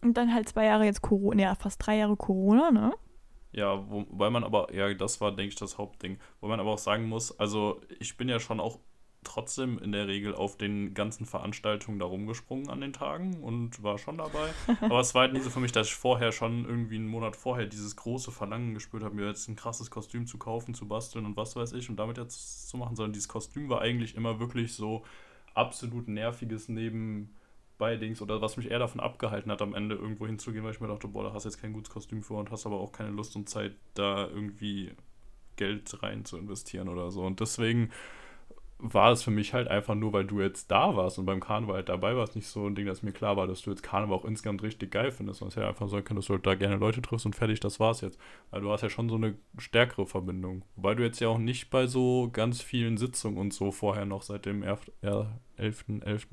Und 0.02 0.16
dann 0.18 0.34
halt 0.34 0.50
zwei 0.50 0.66
Jahre 0.66 0.86
jetzt 0.86 1.02
Corona, 1.02 1.42
ja, 1.42 1.56
fast 1.56 1.86
drei 1.86 1.98
Jahre 1.98 2.16
Corona, 2.16 2.72
ne? 2.72 2.94
Ja, 3.52 3.90
wobei 3.90 4.30
man 4.30 4.44
aber, 4.44 4.74
ja, 4.74 4.94
das 4.94 5.20
war, 5.22 5.32
denke 5.32 5.50
ich, 5.50 5.56
das 5.56 5.78
Hauptding. 5.78 6.20
Wo 6.40 6.48
man 6.48 6.60
aber 6.60 6.72
auch 6.72 6.78
sagen 6.78 7.08
muss, 7.10 7.38
also 7.40 7.82
ich 8.00 8.16
bin 8.16 8.30
ja 8.30 8.40
schon 8.40 8.60
auch 8.60 8.80
trotzdem 9.24 9.78
in 9.80 9.92
der 9.92 10.08
Regel 10.08 10.34
auf 10.34 10.58
den 10.58 10.94
ganzen 10.94 11.26
Veranstaltungen 11.26 12.00
da 12.00 12.06
rumgesprungen 12.06 12.70
an 12.70 12.82
den 12.82 12.94
Tagen 12.94 13.44
und 13.44 13.84
war 13.84 13.98
schon 13.98 14.18
dabei. 14.18 14.50
Aber 14.82 15.00
es 15.00 15.14
war 15.14 15.24
halt 15.24 15.34
nie 15.34 15.42
so 15.42 15.50
für 15.50 15.60
mich, 15.60 15.72
dass 15.72 15.88
ich 15.88 15.96
vorher 15.96 16.32
schon 16.32 16.66
irgendwie 16.66 16.96
einen 16.96 17.08
Monat 17.08 17.36
vorher 17.36 17.66
dieses 17.66 17.96
große 17.96 18.32
Verlangen 18.32 18.74
gespürt 18.74 19.04
habe, 19.04 19.16
mir 19.16 19.28
jetzt 19.28 19.48
ein 19.50 19.56
krasses 19.56 19.92
Kostüm 19.92 20.26
zu 20.26 20.38
kaufen, 20.38 20.74
zu 20.74 20.88
basteln 20.88 21.26
und 21.26 21.36
was 21.36 21.56
weiß 21.56 21.74
ich 21.74 21.90
und 21.90 21.98
damit 21.98 22.18
jetzt 22.18 22.70
zu 22.70 22.78
machen, 22.78 22.96
sondern 22.96 23.14
dieses 23.14 23.28
Kostüm 23.28 23.70
war 23.70 23.82
eigentlich 23.82 24.16
immer 24.16 24.40
wirklich 24.40 24.74
so 24.74 25.04
absolut 25.54 26.08
nerviges 26.08 26.70
Nebenbei-Dings 26.70 28.22
oder 28.22 28.42
was 28.42 28.56
mich 28.56 28.72
eher 28.72 28.80
davon 28.80 29.02
abgehalten 29.02 29.52
hat, 29.52 29.62
am 29.62 29.76
Ende 29.76 29.96
irgendwo 29.96 30.26
hinzugehen, 30.28 30.64
weil 30.64 30.72
ich 30.72 30.80
mir 30.80 30.88
dachte, 30.88 31.10
boah, 31.10 31.24
da 31.24 31.34
hast 31.34 31.44
jetzt 31.44 31.62
kein 31.62 31.74
gutes 31.74 31.92
Kostüm 31.92 32.24
für 32.24 32.36
und 32.36 32.52
hast 32.52 32.66
aber 32.66 32.80
auch 32.80 32.94
keine 32.94 33.10
Lust 33.10 33.36
und 33.36 33.50
Zeit, 33.50 33.76
da 33.96 34.28
irgendwie 34.28 34.94
Geld 35.58 36.02
rein 36.02 36.24
zu 36.24 36.38
investieren 36.38 36.88
oder 36.88 37.12
so. 37.12 37.22
Und 37.22 37.42
deswegen 37.42 37.92
war 38.82 39.12
es 39.12 39.24
für 39.24 39.32
mich 39.32 39.54
halt 39.54 39.68
einfach 39.68 39.94
nur, 39.94 40.14
weil 40.14 40.26
du 40.26 40.40
jetzt 40.40 40.72
da 40.72 40.96
warst 40.96 41.20
und 41.20 41.26
beim 41.26 41.42
Karneval 41.42 41.76
halt 41.76 41.90
dabei 41.90 42.16
warst, 42.16 42.36
nicht 42.36 42.48
so 42.48 42.66
ein 42.66 42.76
Ding, 42.76 42.86
dass 42.86 43.04
mir 43.04 43.12
klar 43.12 43.36
war, 43.36 43.46
dass 43.46 43.62
du 43.62 43.72
jetzt 43.72 43.84
Karneval 43.84 44.18
auch 44.18 44.26
insgesamt 44.26 44.64
richtig 44.64 44.92
geil 44.92 45.12
findest. 45.12 45.42
Und 45.42 45.50
es 45.50 45.58
hätte 45.58 45.68
einfach 45.68 45.90
sein 45.90 46.04
können, 46.06 46.16
dass 46.16 46.28
du 46.28 46.34
halt 46.34 46.46
da 46.46 46.56
gerne 46.56 46.78
Leute 46.78 47.02
triffst 47.02 47.26
und 47.26 47.36
fertig, 47.36 47.60
das 47.60 47.80
war's 47.82 48.00
jetzt. 48.00 48.18
Weil 48.52 48.62
du 48.62 48.72
hast 48.72 48.82
ja 48.82 48.90
schon 48.90 49.10
so 49.10 49.16
eine 49.16 49.36
stärkere 49.58 50.06
Verbindung. 50.06 50.64
Wobei 50.78 50.96
du 50.96 51.04
jetzt 51.04 51.20
ja 51.20 51.28
auch 51.28 51.38
nicht 51.38 51.70
bei 51.70 51.88
so 51.88 52.30
ganz 52.32 52.62
vielen 52.62 52.98
Sitzungen 52.98 53.38
und 53.38 53.54
so 53.54 53.72
vorher 53.72 54.06
noch 54.06 54.22
seit 54.22 54.46
dem 54.46 54.64
11.11. 54.64 56.04
11. 56.04 56.28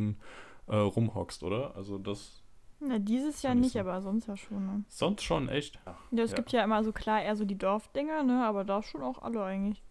Äh, 0.68 0.76
rumhockst, 0.76 1.42
oder? 1.42 1.74
Also 1.76 1.98
das. 1.98 2.44
Na, 2.78 2.98
dieses 2.98 3.42
Jahr 3.42 3.54
nicht, 3.54 3.72
so. 3.72 3.80
aber 3.80 4.00
sonst 4.02 4.28
ja 4.28 4.36
schon. 4.36 4.66
Ne? 4.66 4.84
Sonst 4.88 5.22
schon, 5.22 5.48
echt? 5.48 5.80
Ja, 6.12 6.22
es 6.22 6.30
ja. 6.30 6.36
gibt 6.36 6.52
ja 6.52 6.62
immer 6.62 6.84
so 6.84 6.92
klar 6.92 7.22
eher 7.22 7.34
so 7.34 7.44
die 7.44 7.58
Dorfdinger, 7.58 8.22
ne? 8.22 8.44
Aber 8.44 8.64
da 8.64 8.82
schon 8.82 9.02
auch 9.02 9.22
alle 9.22 9.42
eigentlich. 9.42 9.82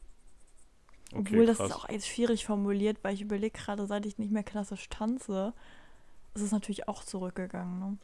Okay, 1.13 1.19
Obwohl, 1.19 1.45
das 1.45 1.59
ist 1.59 1.71
auch 1.71 1.89
jetzt 1.89 2.07
schwierig 2.07 2.45
formuliert, 2.45 2.97
weil 3.03 3.13
ich 3.13 3.21
überlege 3.21 3.57
gerade, 3.57 3.85
seit 3.85 4.05
ich 4.05 4.17
nicht 4.17 4.31
mehr 4.31 4.43
klassisch 4.43 4.89
tanze, 4.89 5.53
ist 6.33 6.41
es 6.41 6.51
natürlich 6.51 6.87
auch 6.87 7.03
zurückgegangen. 7.03 7.79
Ne? 7.79 7.97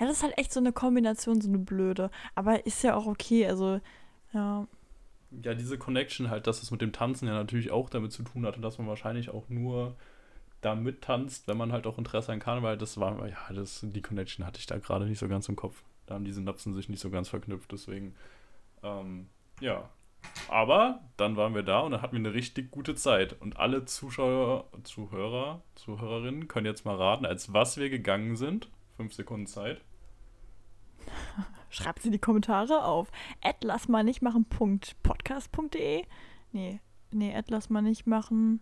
Ja, 0.00 0.06
das 0.06 0.18
ist 0.18 0.22
halt 0.22 0.38
echt 0.38 0.52
so 0.52 0.60
eine 0.60 0.72
Kombination, 0.72 1.40
so 1.40 1.48
eine 1.48 1.58
blöde. 1.58 2.10
Aber 2.34 2.66
ist 2.66 2.82
ja 2.82 2.96
auch 2.96 3.06
okay, 3.06 3.46
also, 3.46 3.80
ja. 4.32 4.66
Ja, 5.42 5.54
diese 5.54 5.78
Connection 5.78 6.30
halt, 6.30 6.46
dass 6.46 6.62
es 6.62 6.70
mit 6.70 6.80
dem 6.80 6.92
Tanzen 6.92 7.28
ja 7.28 7.34
natürlich 7.34 7.70
auch 7.70 7.90
damit 7.90 8.12
zu 8.12 8.22
tun 8.22 8.46
hat 8.46 8.56
und 8.56 8.62
dass 8.62 8.78
man 8.78 8.86
wahrscheinlich 8.86 9.30
auch 9.30 9.48
nur 9.48 9.96
da 10.60 10.74
mittanzt, 10.74 11.46
wenn 11.48 11.56
man 11.56 11.72
halt 11.72 11.86
auch 11.86 11.98
Interesse 11.98 12.32
an 12.32 12.40
Karneval, 12.40 12.78
das 12.78 12.98
war, 12.98 13.28
ja, 13.28 13.36
das, 13.52 13.80
die 13.82 14.02
Connection 14.02 14.46
hatte 14.46 14.58
ich 14.58 14.66
da 14.66 14.78
gerade 14.78 15.06
nicht 15.06 15.18
so 15.18 15.28
ganz 15.28 15.48
im 15.48 15.56
Kopf. 15.56 15.82
Da 16.06 16.14
haben 16.14 16.24
diese 16.24 16.40
Napsen 16.40 16.74
sich 16.74 16.88
nicht 16.88 17.00
so 17.00 17.10
ganz 17.10 17.28
verknüpft, 17.28 17.70
deswegen, 17.72 18.14
ähm, 18.82 19.28
ja, 19.60 19.88
aber 20.48 21.00
dann 21.16 21.36
waren 21.36 21.54
wir 21.54 21.62
da 21.62 21.80
und 21.80 21.92
dann 21.92 22.02
hatten 22.02 22.12
wir 22.12 22.20
eine 22.20 22.34
richtig 22.34 22.70
gute 22.70 22.94
Zeit. 22.94 23.40
Und 23.40 23.58
alle 23.58 23.84
Zuschauer, 23.84 24.68
Zuhörer, 24.84 25.62
Zuhörerinnen 25.74 26.48
können 26.48 26.66
jetzt 26.66 26.84
mal 26.84 26.96
raten, 26.96 27.26
als 27.26 27.52
was 27.52 27.76
wir 27.76 27.90
gegangen 27.90 28.36
sind. 28.36 28.70
Fünf 28.96 29.12
Sekunden 29.14 29.46
Zeit. 29.46 29.80
Schreibt 31.70 32.02
sie 32.02 32.08
in 32.08 32.12
die 32.12 32.18
Kommentare 32.18 32.84
auf 32.84 33.08
lass 33.62 33.88
mal 33.88 34.04
nicht 34.04 34.22
machen 34.22 34.46
podcast.de. 35.02 36.04
Nee, 36.52 36.80
nee, 37.10 37.42
lass 37.48 37.70
mal 37.70 37.82
nicht 37.82 38.06
machen. 38.06 38.60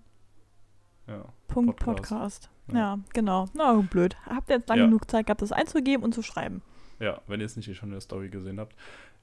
Ja. 1.07 1.27
Punkt 1.49 1.79
Podcast. 1.81 2.11
Podcast. 2.11 2.51
Ja. 2.73 2.77
ja. 2.77 2.99
genau. 3.13 3.47
Na, 3.55 3.75
blöd. 3.75 4.17
Habt 4.27 4.49
ihr 4.49 4.57
jetzt 4.57 4.69
lange 4.69 4.83
ja. 4.83 4.87
genug 4.87 5.11
Zeit 5.11 5.27
gehabt, 5.27 5.43
das 5.43 5.53
einzugeben 5.53 6.03
und 6.03 6.15
zu 6.15 6.23
schreiben? 6.23 6.63
Ja, 6.99 7.21
wenn 7.27 7.41
ihr 7.41 7.47
es 7.47 7.57
nicht 7.57 7.77
schon 7.77 7.89
in 7.89 7.93
der 7.93 8.01
Story 8.01 8.31
gesehen 8.31 8.59
habt. 8.59 8.75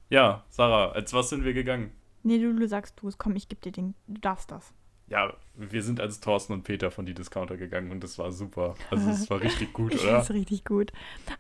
Ja, 0.09 0.43
Sarah, 0.49 0.91
als 0.91 1.13
was 1.13 1.29
sind 1.29 1.43
wir 1.43 1.53
gegangen? 1.53 1.91
Nee, 2.23 2.39
du, 2.39 2.53
du 2.53 2.67
sagst 2.67 3.01
du 3.01 3.07
es, 3.07 3.17
komm, 3.17 3.35
ich 3.35 3.47
geb 3.47 3.61
dir 3.61 3.71
den, 3.71 3.95
du 4.07 4.21
darfst 4.21 4.51
das. 4.51 4.73
Ja, 5.07 5.33
wir 5.55 5.83
sind 5.83 5.99
als 5.99 6.21
Thorsten 6.21 6.53
und 6.53 6.63
Peter 6.63 6.89
von 6.89 7.05
die 7.05 7.13
Discounter 7.13 7.57
gegangen 7.57 7.91
und 7.91 8.01
das 8.01 8.17
war 8.17 8.31
super. 8.31 8.75
Also 8.89 9.09
es 9.09 9.29
war 9.29 9.41
richtig 9.41 9.73
gut, 9.73 9.93
oder? 9.93 10.13
Das 10.13 10.29
ist 10.29 10.35
richtig 10.35 10.63
gut. 10.63 10.93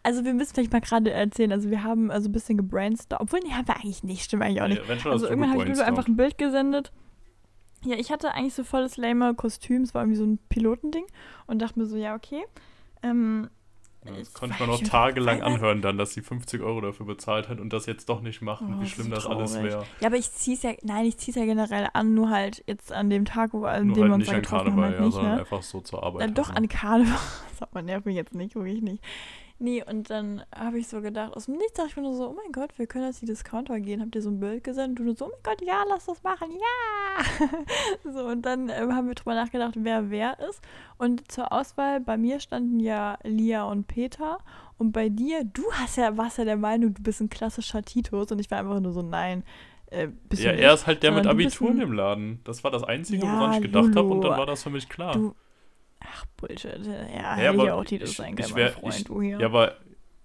Also 0.03 0.25
wir 0.25 0.33
müssen 0.33 0.53
vielleicht 0.53 0.73
mal 0.73 0.81
gerade 0.81 1.11
erzählen, 1.11 1.53
also 1.53 1.69
wir 1.69 1.83
haben 1.83 2.11
also 2.11 2.27
ein 2.27 2.33
bisschen 2.33 2.57
gebrainstormt, 2.57 3.21
obwohl, 3.21 3.39
nee, 3.39 3.53
haben 3.53 3.67
wir 3.67 3.75
eigentlich 3.75 4.03
nicht, 4.03 4.23
stimmt 4.23 4.43
eigentlich 4.43 4.61
auch 4.61 4.67
nicht. 4.67 4.81
Ja, 4.85 5.11
also 5.11 5.25
irgendwann 5.25 5.51
habe 5.51 5.63
ich 5.63 5.69
Ludo 5.69 5.83
einfach 5.83 6.07
ein 6.07 6.17
Bild 6.17 6.37
gesendet 6.37 6.91
Ja, 7.85 7.95
ich 7.95 8.11
hatte 8.11 8.33
eigentlich 8.33 8.53
so 8.53 8.65
volles 8.65 8.97
lame 8.97 9.33
Kostüm. 9.35 9.83
Es 9.83 9.93
war 9.93 10.03
irgendwie 10.03 10.17
so 10.17 10.25
ein 10.25 10.37
Pilotending. 10.49 11.05
Und 11.47 11.61
dachte 11.61 11.79
mir 11.79 11.85
so, 11.85 11.95
ja, 11.95 12.13
okay. 12.13 12.43
Ähm, 13.03 13.49
Ja, 14.03 14.11
Das 14.17 14.33
konnte 14.33 14.55
man 14.59 14.69
noch 14.69 14.81
tagelang 14.81 15.43
anhören 15.43 15.81
dann, 15.81 15.97
dass 15.97 16.13
sie 16.13 16.21
50 16.21 16.61
Euro 16.61 16.81
dafür 16.81 17.05
bezahlt 17.05 17.49
hat 17.49 17.59
und 17.59 17.71
das 17.71 17.85
jetzt 17.85 18.09
doch 18.09 18.21
nicht 18.21 18.41
machen, 18.41 18.75
Oh, 18.77 18.81
wie 18.81 18.87
schlimm 18.87 19.11
das 19.11 19.23
so 19.23 19.29
alles 19.29 19.53
traurig. 19.53 19.71
wäre. 19.71 19.85
Ja, 19.99 20.07
aber 20.07 20.17
ich 20.17 20.31
zieh's 20.31 20.63
ja, 20.63 20.71
nein, 20.81 21.05
ich 21.05 21.17
zieh's 21.17 21.35
ja 21.35 21.45
generell 21.45 21.87
an, 21.93 22.13
nur 22.15 22.29
halt 22.31 22.63
jetzt 22.65 22.91
an 22.91 23.09
dem 23.11 23.25
Tag, 23.25 23.53
wo, 23.53 23.65
an 23.65 23.87
Nur 23.87 23.95
dem 23.95 24.03
wir 24.05 24.11
halt 24.11 24.13
uns 24.13 24.19
nicht 24.21 24.31
da 24.31 24.35
an 24.35 24.41
getroffen 24.41 24.65
haben, 24.71 24.75
Karneval, 24.75 24.89
halt 24.89 24.99
ja, 24.99 25.05
nicht, 25.05 25.13
sondern 25.13 25.33
ne? 25.35 25.39
einfach 25.41 25.61
so 25.63 25.81
zur 25.81 26.03
Arbeit. 26.03 26.21
Dann 26.23 26.33
doch 26.33 26.49
an 26.49 26.63
ne? 26.63 26.67
Karneval. 26.67 27.17
Das 27.51 27.61
hat 27.61 27.75
man 27.75 27.85
nervt 27.85 28.05
mich 28.07 28.15
jetzt 28.15 28.33
nicht, 28.33 28.55
wirklich 28.55 28.81
nicht. 28.81 29.03
Nee, 29.63 29.83
und 29.87 30.09
dann 30.09 30.43
habe 30.55 30.79
ich 30.79 30.87
so 30.87 31.01
gedacht, 31.01 31.33
aus 31.33 31.45
dem 31.45 31.55
Nichts 31.55 31.73
dachte 31.73 31.89
ich 31.89 31.95
mir 31.95 32.01
nur 32.01 32.15
so, 32.15 32.29
oh 32.29 32.33
mein 32.33 32.51
Gott, 32.51 32.71
wir 32.77 32.87
können 32.87 33.05
jetzt 33.05 33.21
die 33.21 33.27
Discounter 33.27 33.79
gehen. 33.79 34.01
Habt 34.01 34.15
ihr 34.15 34.23
so 34.23 34.31
ein 34.31 34.39
Bild 34.39 34.63
gesendet? 34.63 34.99
Und 34.99 35.05
du 35.05 35.15
so, 35.15 35.25
oh 35.25 35.29
mein 35.29 35.43
Gott, 35.43 35.61
ja, 35.63 35.83
lass 35.87 36.07
das 36.07 36.23
machen, 36.23 36.49
ja. 36.51 37.51
so, 38.11 38.25
und 38.25 38.41
dann 38.41 38.69
ähm, 38.69 38.95
haben 38.95 39.07
wir 39.07 39.13
drüber 39.13 39.35
nachgedacht, 39.35 39.75
wer 39.77 40.09
wer 40.09 40.39
ist. 40.49 40.61
Und 40.97 41.31
zur 41.31 41.51
Auswahl, 41.51 41.99
bei 41.99 42.17
mir 42.17 42.39
standen 42.39 42.79
ja 42.79 43.19
Lia 43.23 43.65
und 43.65 43.85
Peter. 43.85 44.39
Und 44.79 44.93
bei 44.93 45.09
dir, 45.09 45.43
du 45.43 45.61
hast 45.73 45.97
ja, 45.97 46.17
warst 46.17 46.39
ja 46.39 46.45
der 46.45 46.57
Meinung, 46.57 46.95
du 46.95 47.03
bist 47.03 47.21
ein 47.21 47.29
klassischer 47.29 47.83
Titus. 47.83 48.31
Und 48.31 48.39
ich 48.39 48.49
war 48.49 48.57
einfach 48.57 48.79
nur 48.79 48.93
so, 48.93 49.03
nein, 49.03 49.43
äh, 49.91 50.07
bist 50.07 50.41
Ja, 50.41 50.53
er 50.53 50.73
ist 50.73 50.87
halt 50.87 51.03
der 51.03 51.11
mit 51.11 51.25
sondern 51.25 51.37
bist 51.37 51.61
Abitur 51.61 51.79
dem 51.79 51.93
Laden. 51.93 52.39
Das 52.45 52.63
war 52.63 52.71
das 52.71 52.83
Einzige, 52.83 53.27
Ja, 53.27 53.33
woran 53.33 53.53
ich 53.53 53.61
gedacht 53.61 53.95
habe 53.95 54.07
und 54.07 54.21
dann 54.21 54.39
war 54.39 54.47
das 54.47 54.63
für 54.63 54.71
mich 54.71 54.89
klar. 54.89 55.13
Du, 55.13 55.35
ach, 56.05 56.25
Bullshit. 56.37 56.85
Ja, 56.85 56.91
Ja, 57.07 57.35
hätte 57.35 57.49
aber 57.49 57.73
auch 57.75 57.85
Titus 57.85 58.15
sein 58.15 58.35
können, 58.35 58.53
mein 58.53 58.69
Freund, 58.71 58.95
ich- 58.95 59.03
du 59.05 59.21
hier. 59.21 59.39
Ja, 59.39 59.47
aber. 59.47 59.77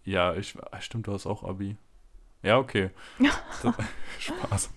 Ja, 0.04 0.34
ich. 0.34 0.54
Stimmt, 0.80 1.06
du 1.06 1.12
hast 1.12 1.26
auch 1.26 1.42
Abi. 1.42 1.76
Ja, 2.42 2.58
okay. 2.58 2.90
Das, 3.62 3.74
Spaß. 4.18 4.70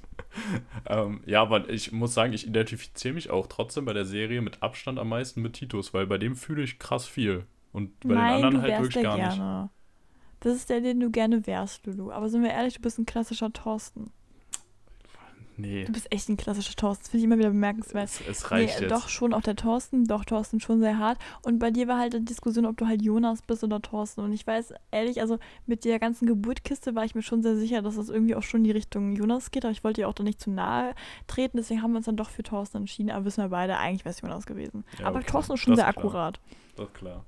ähm, 0.88 1.22
ja, 1.26 1.42
aber 1.42 1.70
ich 1.70 1.92
muss 1.92 2.14
sagen, 2.14 2.34
ich 2.34 2.48
identifiziere 2.48 3.14
mich 3.14 3.30
auch 3.30 3.48
trotzdem 3.48 3.86
bei 3.86 3.94
der 3.94 4.06
Serie 4.06 4.42
mit 4.42 4.62
Abstand 4.64 4.98
am 5.00 5.10
meisten 5.10 5.42
mit 5.42 5.54
Titus, 5.54 5.94
weil 5.94 6.08
bei 6.08 6.18
dem 6.18 6.36
fühle 6.36 6.64
ich 6.64 6.80
krass 6.80 7.06
viel. 7.08 7.46
Und 7.72 8.00
bei 8.02 8.16
Nein, 8.16 8.38
den 8.38 8.46
anderen 8.46 8.62
halt 8.64 8.82
wirklich 8.84 9.04
gar 9.04 9.18
nicht. 9.18 9.36
gerne. 9.36 9.70
Das 10.40 10.56
ist 10.56 10.70
der, 10.70 10.82
den 10.82 11.00
du 11.00 11.12
gerne 11.12 11.46
wärst, 11.46 11.86
Lulu. 11.86 12.12
Aber 12.12 12.30
sind 12.30 12.42
wir 12.44 12.50
ehrlich, 12.52 12.76
du 12.76 12.82
bist 12.82 12.98
ein 12.98 13.06
klassischer 13.06 13.52
Thorsten. 13.54 14.12
Nee, 15.60 15.84
Du 15.84 15.92
bist 15.92 16.12
echt 16.12 16.30
ein 16.30 16.38
klassischer 16.38 16.76
Thorsten. 16.76 17.04
Das 17.04 17.12
finde 17.12 17.20
ich 17.20 17.24
immer 17.26 17.38
wieder 17.38 17.50
bemerkenswert. 17.50 18.06
es, 18.06 18.22
es 18.28 18.52
reicht 18.52 18.80
nee, 18.80 18.86
jetzt. 18.86 18.92
doch 18.92 19.10
schon 19.10 19.34
auch 19.34 19.42
der 19.42 19.58
Thorsten, 19.58 20.06
doch 20.06 20.24
Thorsten 20.24 20.60
schon 20.62 20.80
sehr 20.80 20.98
hart. 20.98 21.20
Und 21.42 21.60
bei 21.60 21.70
dir 21.70 21.88
war 21.88 21.98
halt 21.98 22.14
die 22.14 22.24
Diskussion, 22.24 22.66
ob 22.66 22.78
du 22.78 22.88
halt 22.88 23.02
Jonas 23.02 23.42
bist 23.42 23.64
oder 23.64 23.82
Thorsten. 23.82 24.22
Und 24.22 24.32
ich 24.32 24.48
weiß 24.48 24.74
ehrlich, 24.92 25.20
also 25.20 25.38
mit 25.66 25.84
der 25.84 26.00
ganzen 26.00 26.28
Geburtkiste 26.28 26.96
war 26.96 27.04
ich 27.04 27.14
mir 27.14 27.24
schon 27.24 27.44
sehr 27.44 27.58
sicher, 27.58 27.82
dass 27.82 27.98
das 27.98 28.10
irgendwie 28.10 28.36
auch 28.36 28.44
schon 28.44 28.62
in 28.62 28.66
die 28.66 28.72
Richtung 28.72 29.16
Jonas 29.16 29.52
geht. 29.52 29.66
Aber 29.66 29.72
ich 29.72 29.84
wollte 29.84 30.02
dir 30.02 30.08
auch 30.08 30.14
da 30.14 30.24
nicht 30.24 30.40
zu 30.40 30.50
nahe 30.50 30.96
treten, 31.28 31.58
deswegen 31.58 31.82
haben 31.82 31.92
wir 31.92 31.98
uns 31.98 32.06
dann 32.06 32.16
doch 32.18 32.30
für 32.30 32.44
Thorsten 32.44 32.78
entschieden. 32.78 33.12
Aber 33.12 33.26
wissen 33.26 33.44
wir 33.44 33.50
beide, 33.50 33.78
eigentlich 33.78 34.06
wäre 34.06 34.16
es 34.16 34.22
Jonas 34.22 34.46
gewesen. 34.46 34.86
Ja, 35.00 35.08
aber 35.08 35.20
okay. 35.20 35.28
Thorsten 35.32 35.54
ist 35.54 35.60
schon 35.60 35.72
Das 35.74 35.80
sehr 35.80 35.90
ist 35.90 35.98
akkurat. 35.98 36.40
Das 36.78 36.88
ist 36.88 36.94
klar. 36.94 37.26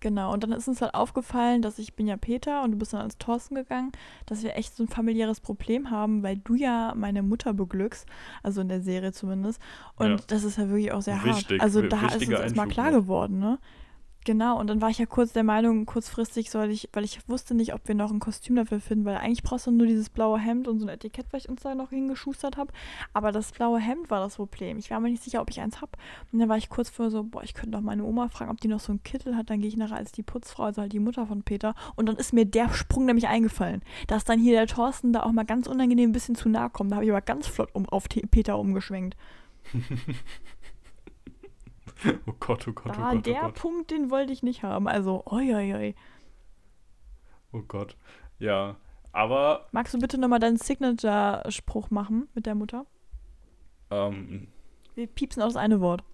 Genau, 0.00 0.32
und 0.32 0.42
dann 0.42 0.52
ist 0.52 0.66
uns 0.66 0.80
halt 0.80 0.94
aufgefallen, 0.94 1.60
dass 1.60 1.78
ich 1.78 1.94
bin 1.94 2.08
ja 2.08 2.16
Peter 2.16 2.62
und 2.62 2.72
du 2.72 2.78
bist 2.78 2.94
dann 2.94 3.02
als 3.02 3.18
Thorsten 3.18 3.54
gegangen, 3.54 3.92
dass 4.24 4.42
wir 4.42 4.56
echt 4.56 4.74
so 4.74 4.82
ein 4.82 4.88
familiäres 4.88 5.40
Problem 5.40 5.90
haben, 5.90 6.22
weil 6.22 6.38
du 6.38 6.54
ja 6.54 6.94
meine 6.96 7.22
Mutter 7.22 7.52
beglückst, 7.52 8.06
also 8.42 8.62
in 8.62 8.68
der 8.68 8.80
Serie 8.80 9.12
zumindest. 9.12 9.60
Und 9.96 10.08
Ja. 10.08 10.16
das 10.28 10.44
ist 10.44 10.56
ja 10.56 10.68
wirklich 10.68 10.92
auch 10.92 11.02
sehr 11.02 11.22
Wichtig, 11.22 11.50
hart. 11.50 11.62
Also 11.62 11.82
da 11.82 12.06
ist 12.06 12.26
uns 12.26 12.30
erstmal 12.30 12.68
klar 12.68 12.90
geworden, 12.92 13.38
ne? 13.38 13.58
Genau, 14.26 14.58
und 14.60 14.66
dann 14.66 14.82
war 14.82 14.90
ich 14.90 14.98
ja 14.98 15.06
kurz 15.06 15.32
der 15.32 15.44
Meinung, 15.44 15.86
kurzfristig 15.86 16.50
soll 16.50 16.70
ich, 16.70 16.90
weil 16.92 17.04
ich 17.04 17.26
wusste 17.26 17.54
nicht, 17.54 17.72
ob 17.72 17.88
wir 17.88 17.94
noch 17.94 18.10
ein 18.10 18.18
Kostüm 18.20 18.54
dafür 18.56 18.78
finden, 18.78 19.06
weil 19.06 19.16
eigentlich 19.16 19.42
brauchst 19.42 19.66
du 19.66 19.70
nur 19.70 19.86
dieses 19.86 20.10
blaue 20.10 20.38
Hemd 20.38 20.68
und 20.68 20.78
so 20.78 20.84
ein 20.84 20.90
Etikett, 20.90 21.24
was 21.30 21.44
ich 21.44 21.48
uns 21.48 21.62
da 21.62 21.74
noch 21.74 21.88
hingeschustert 21.88 22.58
habe. 22.58 22.70
Aber 23.14 23.32
das 23.32 23.50
blaue 23.52 23.80
Hemd 23.80 24.10
war 24.10 24.20
das 24.20 24.36
Problem. 24.36 24.76
Ich 24.76 24.90
war 24.90 25.00
mir 25.00 25.08
nicht 25.08 25.22
sicher, 25.22 25.40
ob 25.40 25.48
ich 25.48 25.58
eins 25.62 25.80
habe. 25.80 25.92
Und 26.32 26.38
dann 26.38 26.50
war 26.50 26.58
ich 26.58 26.68
kurz 26.68 26.90
vor 26.90 27.10
so, 27.10 27.24
boah, 27.24 27.42
ich 27.42 27.54
könnte 27.54 27.70
doch 27.70 27.80
meine 27.80 28.04
Oma 28.04 28.28
fragen, 28.28 28.50
ob 28.50 28.60
die 28.60 28.68
noch 28.68 28.80
so 28.80 28.92
einen 28.92 29.02
Kittel 29.02 29.36
hat. 29.36 29.48
Dann 29.48 29.60
gehe 29.60 29.68
ich 29.68 29.76
nachher 29.78 29.96
als 29.96 30.12
die 30.12 30.22
Putzfrau, 30.22 30.64
also 30.64 30.82
halt 30.82 30.92
die 30.92 31.00
Mutter 31.00 31.26
von 31.26 31.42
Peter. 31.42 31.74
Und 31.96 32.04
dann 32.06 32.16
ist 32.16 32.34
mir 32.34 32.44
der 32.44 32.68
Sprung 32.74 33.06
nämlich 33.06 33.26
eingefallen, 33.26 33.80
dass 34.06 34.24
dann 34.24 34.38
hier 34.38 34.52
der 34.52 34.66
Thorsten 34.66 35.14
da 35.14 35.22
auch 35.22 35.32
mal 35.32 35.46
ganz 35.46 35.66
unangenehm 35.66 36.10
ein 36.10 36.12
bisschen 36.12 36.34
zu 36.34 36.50
nahe 36.50 36.68
kommt. 36.68 36.92
Da 36.92 36.96
habe 36.96 37.06
ich 37.06 37.10
aber 37.10 37.22
ganz 37.22 37.46
flott 37.46 37.70
um, 37.72 37.88
auf 37.88 38.06
Te- 38.06 38.26
Peter 38.30 38.58
umgeschwenkt. 38.58 39.16
Oh 42.26 42.32
Gott, 42.40 42.66
oh 42.68 42.72
Gott, 42.72 42.92
oh 42.96 43.00
Gott, 43.00 43.14
oh 43.16 43.18
der 43.20 43.40
Gott. 43.42 43.54
Punkt, 43.54 43.90
den 43.90 44.10
wollte 44.10 44.32
ich 44.32 44.42
nicht 44.42 44.62
haben. 44.62 44.88
Also, 44.88 45.22
oi, 45.26 45.54
oi, 45.54 45.74
oi. 45.74 45.94
Oh 47.52 47.62
Gott. 47.66 47.96
Ja, 48.38 48.76
aber 49.12 49.66
Magst 49.72 49.92
du 49.92 49.98
bitte 49.98 50.18
nochmal 50.18 50.38
deinen 50.38 50.56
Signature-Spruch 50.56 51.90
machen 51.90 52.28
mit 52.34 52.46
der 52.46 52.54
Mutter? 52.54 52.86
ähm, 53.90 54.48
Wir 54.94 55.06
piepsen 55.08 55.42
aus 55.42 55.56
eine 55.56 55.80
Wort. 55.80 56.04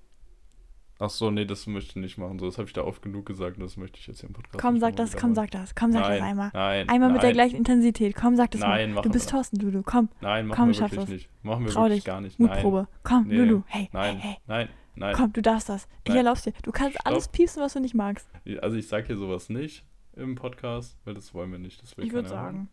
ach 0.99 1.11
so, 1.11 1.31
nee, 1.31 1.45
das 1.45 1.67
möchte 1.67 1.91
ich 1.91 1.97
nicht 1.97 2.17
machen. 2.19 2.39
So, 2.39 2.47
das 2.47 2.57
habe 2.59 2.67
ich 2.67 2.73
da 2.73 2.83
oft 2.83 3.03
genug 3.03 3.27
gesagt, 3.27 3.61
das 3.61 3.77
möchte 3.77 3.99
ich 4.01 4.07
jetzt 4.07 4.21
hier 4.21 4.29
im 4.31 4.33
Podcast 4.33 4.59
Komm, 4.59 4.79
sag 4.81 4.97
das, 4.97 5.15
komm, 5.17 5.35
sag 5.35 5.51
das. 5.51 5.75
Komm, 5.75 5.93
sag 5.93 6.01
nein, 6.03 6.19
das 6.19 6.23
einmal. 6.29 6.51
Nein, 6.55 6.89
Einmal 6.89 7.13
mit 7.13 7.23
der 7.23 7.29
nein, 7.29 7.35
gleichen 7.35 7.57
Intensität. 7.57 8.15
Komm, 8.17 8.35
sag 8.37 8.51
das 8.53 8.63
Nein, 8.63 8.93
mal. 8.95 9.03
Du 9.03 9.11
bist 9.11 9.27
wir. 9.29 9.33
Thorsten, 9.33 9.59
Dudu. 9.59 9.83
Komm, 9.85 10.09
Nein, 10.23 10.47
machen 10.47 10.57
Komm, 10.57 10.69
wir 10.71 10.81
wirklich 10.81 11.01
das. 11.01 11.09
nicht. 11.11 11.31
Machen 11.45 11.65
wir 11.67 11.73
trau 11.73 11.83
wirklich 11.83 11.99
dich. 11.99 12.05
gar 12.07 12.21
nicht. 12.23 12.41
Mutprobe. 12.41 12.89
Komm, 13.05 13.29
Nee. 13.29 13.37
Lulu. 13.37 13.63
Hey, 13.67 13.89
Nein, 13.93 14.17
hey, 14.17 14.37
nein, 14.47 14.69
nein. 14.97 15.15
Komm, 15.15 15.33
du 15.33 15.41
darfst 15.43 15.69
das. 15.69 15.87
Ich 16.05 16.09
Nein. 16.09 16.19
erlaub's 16.19 16.43
dir. 16.43 16.53
Du 16.63 16.73
kannst 16.73 16.95
Stopp. 16.95 17.07
alles 17.07 17.29
piepsen, 17.29 17.63
was 17.63 17.73
du 17.75 17.81
nicht 17.81 17.95
magst. 17.95 18.29
Also 18.61 18.77
ich 18.77 18.89
sag 18.89 19.07
hier 19.07 19.17
sowas 19.17 19.49
nicht 19.49 19.85
im 20.15 20.35
Podcast, 20.35 20.99
weil 21.05 21.15
das 21.15 21.33
wollen 21.35 21.53
wir 21.53 21.59
nicht. 21.59 21.83
Das 21.83 21.97
will 21.97 22.05
Ich 22.07 22.13
würde 22.13 22.29
keiner 22.29 22.43
hören. 22.43 22.55
sagen. 22.55 22.69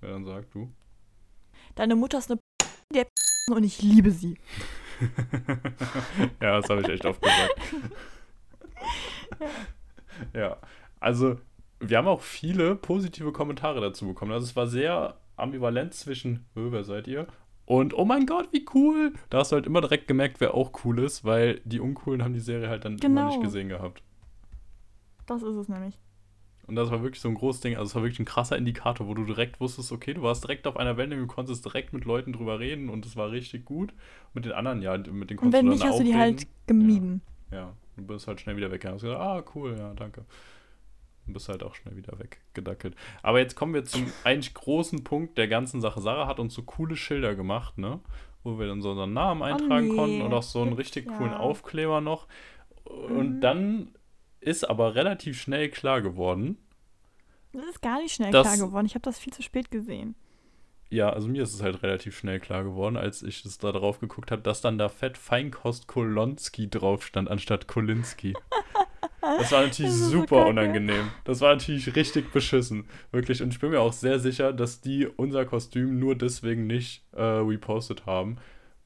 Wer 0.00 0.10
dann 0.10 0.24
sagt, 0.24 0.54
du? 0.54 0.72
Deine 1.74 1.94
Mutter 1.96 2.18
ist 2.18 2.30
eine 2.30 2.40
der 2.94 3.06
und 3.50 3.64
ich 3.64 3.80
liebe 3.82 4.10
sie. 4.10 4.38
ja, 6.40 6.60
das 6.60 6.68
habe 6.70 6.80
ich 6.82 6.88
echt 6.88 7.04
oft 7.04 7.20
gesagt. 7.22 7.60
ja, 10.34 10.56
also 11.00 11.38
wir 11.80 11.98
haben 11.98 12.08
auch 12.08 12.22
viele 12.22 12.74
positive 12.76 13.32
Kommentare 13.32 13.80
dazu 13.80 14.06
bekommen. 14.06 14.32
Also 14.32 14.44
es 14.44 14.56
war 14.56 14.66
sehr 14.66 15.18
ambivalent 15.36 15.92
zwischen, 15.94 16.46
"Hö, 16.54 16.72
wer 16.72 16.84
seid 16.84 17.06
ihr? 17.08 17.26
Und 17.66 17.94
oh 17.94 18.04
mein 18.04 18.26
Gott, 18.26 18.48
wie 18.52 18.64
cool! 18.74 19.12
Da 19.28 19.38
hast 19.38 19.50
du 19.52 19.56
halt 19.56 19.66
immer 19.66 19.80
direkt 19.80 20.06
gemerkt, 20.08 20.40
wer 20.40 20.54
auch 20.54 20.70
cool 20.84 21.00
ist, 21.00 21.24
weil 21.24 21.60
die 21.64 21.80
Uncoolen 21.80 22.22
haben 22.22 22.32
die 22.32 22.40
Serie 22.40 22.68
halt 22.68 22.84
dann 22.84 22.92
immer 22.98 23.00
Genau. 23.00 23.28
nicht 23.28 23.42
gesehen 23.42 23.68
gehabt. 23.68 24.02
Das 25.26 25.42
ist 25.42 25.54
es 25.56 25.68
nämlich. 25.68 25.98
Und 26.68 26.74
das 26.76 26.90
war 26.90 27.02
wirklich 27.02 27.20
so 27.20 27.28
ein 27.28 27.34
großes 27.34 27.60
Ding. 27.60 27.76
Also 27.76 27.90
es 27.90 27.94
war 27.94 28.02
wirklich 28.02 28.18
ein 28.20 28.24
krasser 28.24 28.56
Indikator, 28.56 29.06
wo 29.06 29.14
du 29.14 29.24
direkt 29.24 29.60
wusstest, 29.60 29.92
okay, 29.92 30.14
du 30.14 30.22
warst 30.22 30.42
direkt 30.44 30.66
auf 30.66 30.76
einer 30.76 30.96
Wellenlänge, 30.96 31.22
du 31.22 31.28
konntest 31.28 31.64
direkt 31.64 31.92
mit 31.92 32.04
Leuten 32.04 32.32
drüber 32.32 32.58
reden 32.58 32.88
und 32.88 33.06
es 33.06 33.16
war 33.16 33.30
richtig 33.30 33.64
gut. 33.64 33.94
Mit 34.34 34.44
den 34.44 34.52
anderen, 34.52 34.82
ja, 34.82 34.96
mit 34.96 35.08
den 35.08 35.14
Und 35.14 35.36
konntest 35.36 35.52
wenn 35.52 35.66
du 35.66 35.72
nicht, 35.72 35.84
hast 35.84 36.00
du 36.00 36.04
die 36.04 36.16
halt 36.16 36.46
gemieden. 36.66 37.20
Ja, 37.52 37.72
du 37.96 38.04
bist 38.04 38.26
halt 38.26 38.40
schnell 38.40 38.56
wieder 38.56 38.70
weg. 38.72 38.84
Und 38.84 38.92
hast 38.92 39.02
gesagt, 39.02 39.20
ah, 39.20 39.44
cool, 39.54 39.76
ja, 39.78 39.92
danke. 39.94 40.24
Und 41.26 41.32
bist 41.32 41.48
halt 41.48 41.62
auch 41.62 41.74
schnell 41.74 41.96
wieder 41.96 42.18
weggedackelt. 42.18 42.94
Aber 43.22 43.38
jetzt 43.40 43.54
kommen 43.56 43.74
wir 43.74 43.84
zum 43.84 44.06
eigentlich 44.24 44.54
großen 44.54 45.02
Punkt 45.04 45.36
der 45.38 45.48
ganzen 45.48 45.80
Sache. 45.80 46.00
Sarah 46.00 46.26
hat 46.26 46.38
uns 46.38 46.54
so 46.54 46.62
coole 46.62 46.96
Schilder 46.96 47.34
gemacht, 47.34 47.78
ne? 47.78 48.00
Wo 48.44 48.58
wir 48.58 48.66
dann 48.68 48.80
so 48.80 48.90
unseren 48.90 49.12
Namen 49.12 49.42
eintragen 49.42 49.88
Oh 49.88 49.92
nee, 49.92 49.96
konnten 49.96 50.22
und 50.22 50.32
auch 50.32 50.42
so 50.44 50.62
einen 50.62 50.74
richtig 50.74 51.06
ja. 51.10 51.16
coolen 51.16 51.34
Aufkleber 51.34 52.00
noch. 52.00 52.28
Und 52.84 53.36
Mhm. 53.36 53.40
dann 53.40 53.94
ist 54.40 54.68
aber 54.68 54.94
relativ 54.94 55.40
schnell 55.40 55.68
klar 55.70 56.00
geworden, 56.02 56.56
Das 57.52 57.64
ist 57.66 57.80
gar 57.82 58.00
nicht 58.00 58.14
schnell 58.14 58.30
Das- 58.30 58.46
klar 58.46 58.68
geworden. 58.68 58.86
Ich 58.86 58.94
habe 58.94 59.02
das 59.02 59.18
viel 59.18 59.32
zu 59.32 59.42
spät 59.42 59.70
gesehen. 59.72 60.14
Ja, 60.90 61.10
also 61.10 61.26
mir 61.26 61.42
ist 61.42 61.52
es 61.54 61.62
halt 61.62 61.82
relativ 61.82 62.16
schnell 62.16 62.38
klar 62.38 62.62
geworden, 62.62 62.96
als 62.96 63.24
ich 63.24 63.42
das 63.42 63.58
da 63.58 63.72
drauf 63.72 63.98
geguckt 63.98 64.30
habe, 64.30 64.42
dass 64.42 64.60
dann 64.60 64.78
da 64.78 64.88
fett 64.88 65.18
Feinkost 65.18 65.88
Kolonski 65.88 66.70
drauf 66.70 67.04
stand, 67.04 67.28
anstatt 67.28 67.66
Kolinski. 67.66 68.34
Das 69.20 69.50
war 69.52 69.62
natürlich 69.62 69.90
Das 69.92 69.98
so 70.00 70.10
super 70.10 70.36
kacke. 70.38 70.50
unangenehm. 70.50 71.10
Das 71.24 71.40
war 71.40 71.54
natürlich 71.54 71.94
richtig 71.96 72.32
beschissen. 72.32 72.84
Wirklich. 73.12 73.42
Und 73.42 73.52
ich 73.52 73.60
bin 73.60 73.70
mir 73.70 73.80
auch 73.80 73.92
sehr 73.92 74.18
sicher, 74.18 74.52
dass 74.52 74.80
die 74.80 75.06
unser 75.06 75.44
Kostüm 75.44 75.98
nur 75.98 76.14
deswegen 76.14 76.66
nicht 76.66 77.04
äh, 77.12 77.22
repostet 77.22 78.06
haben. 78.06 78.36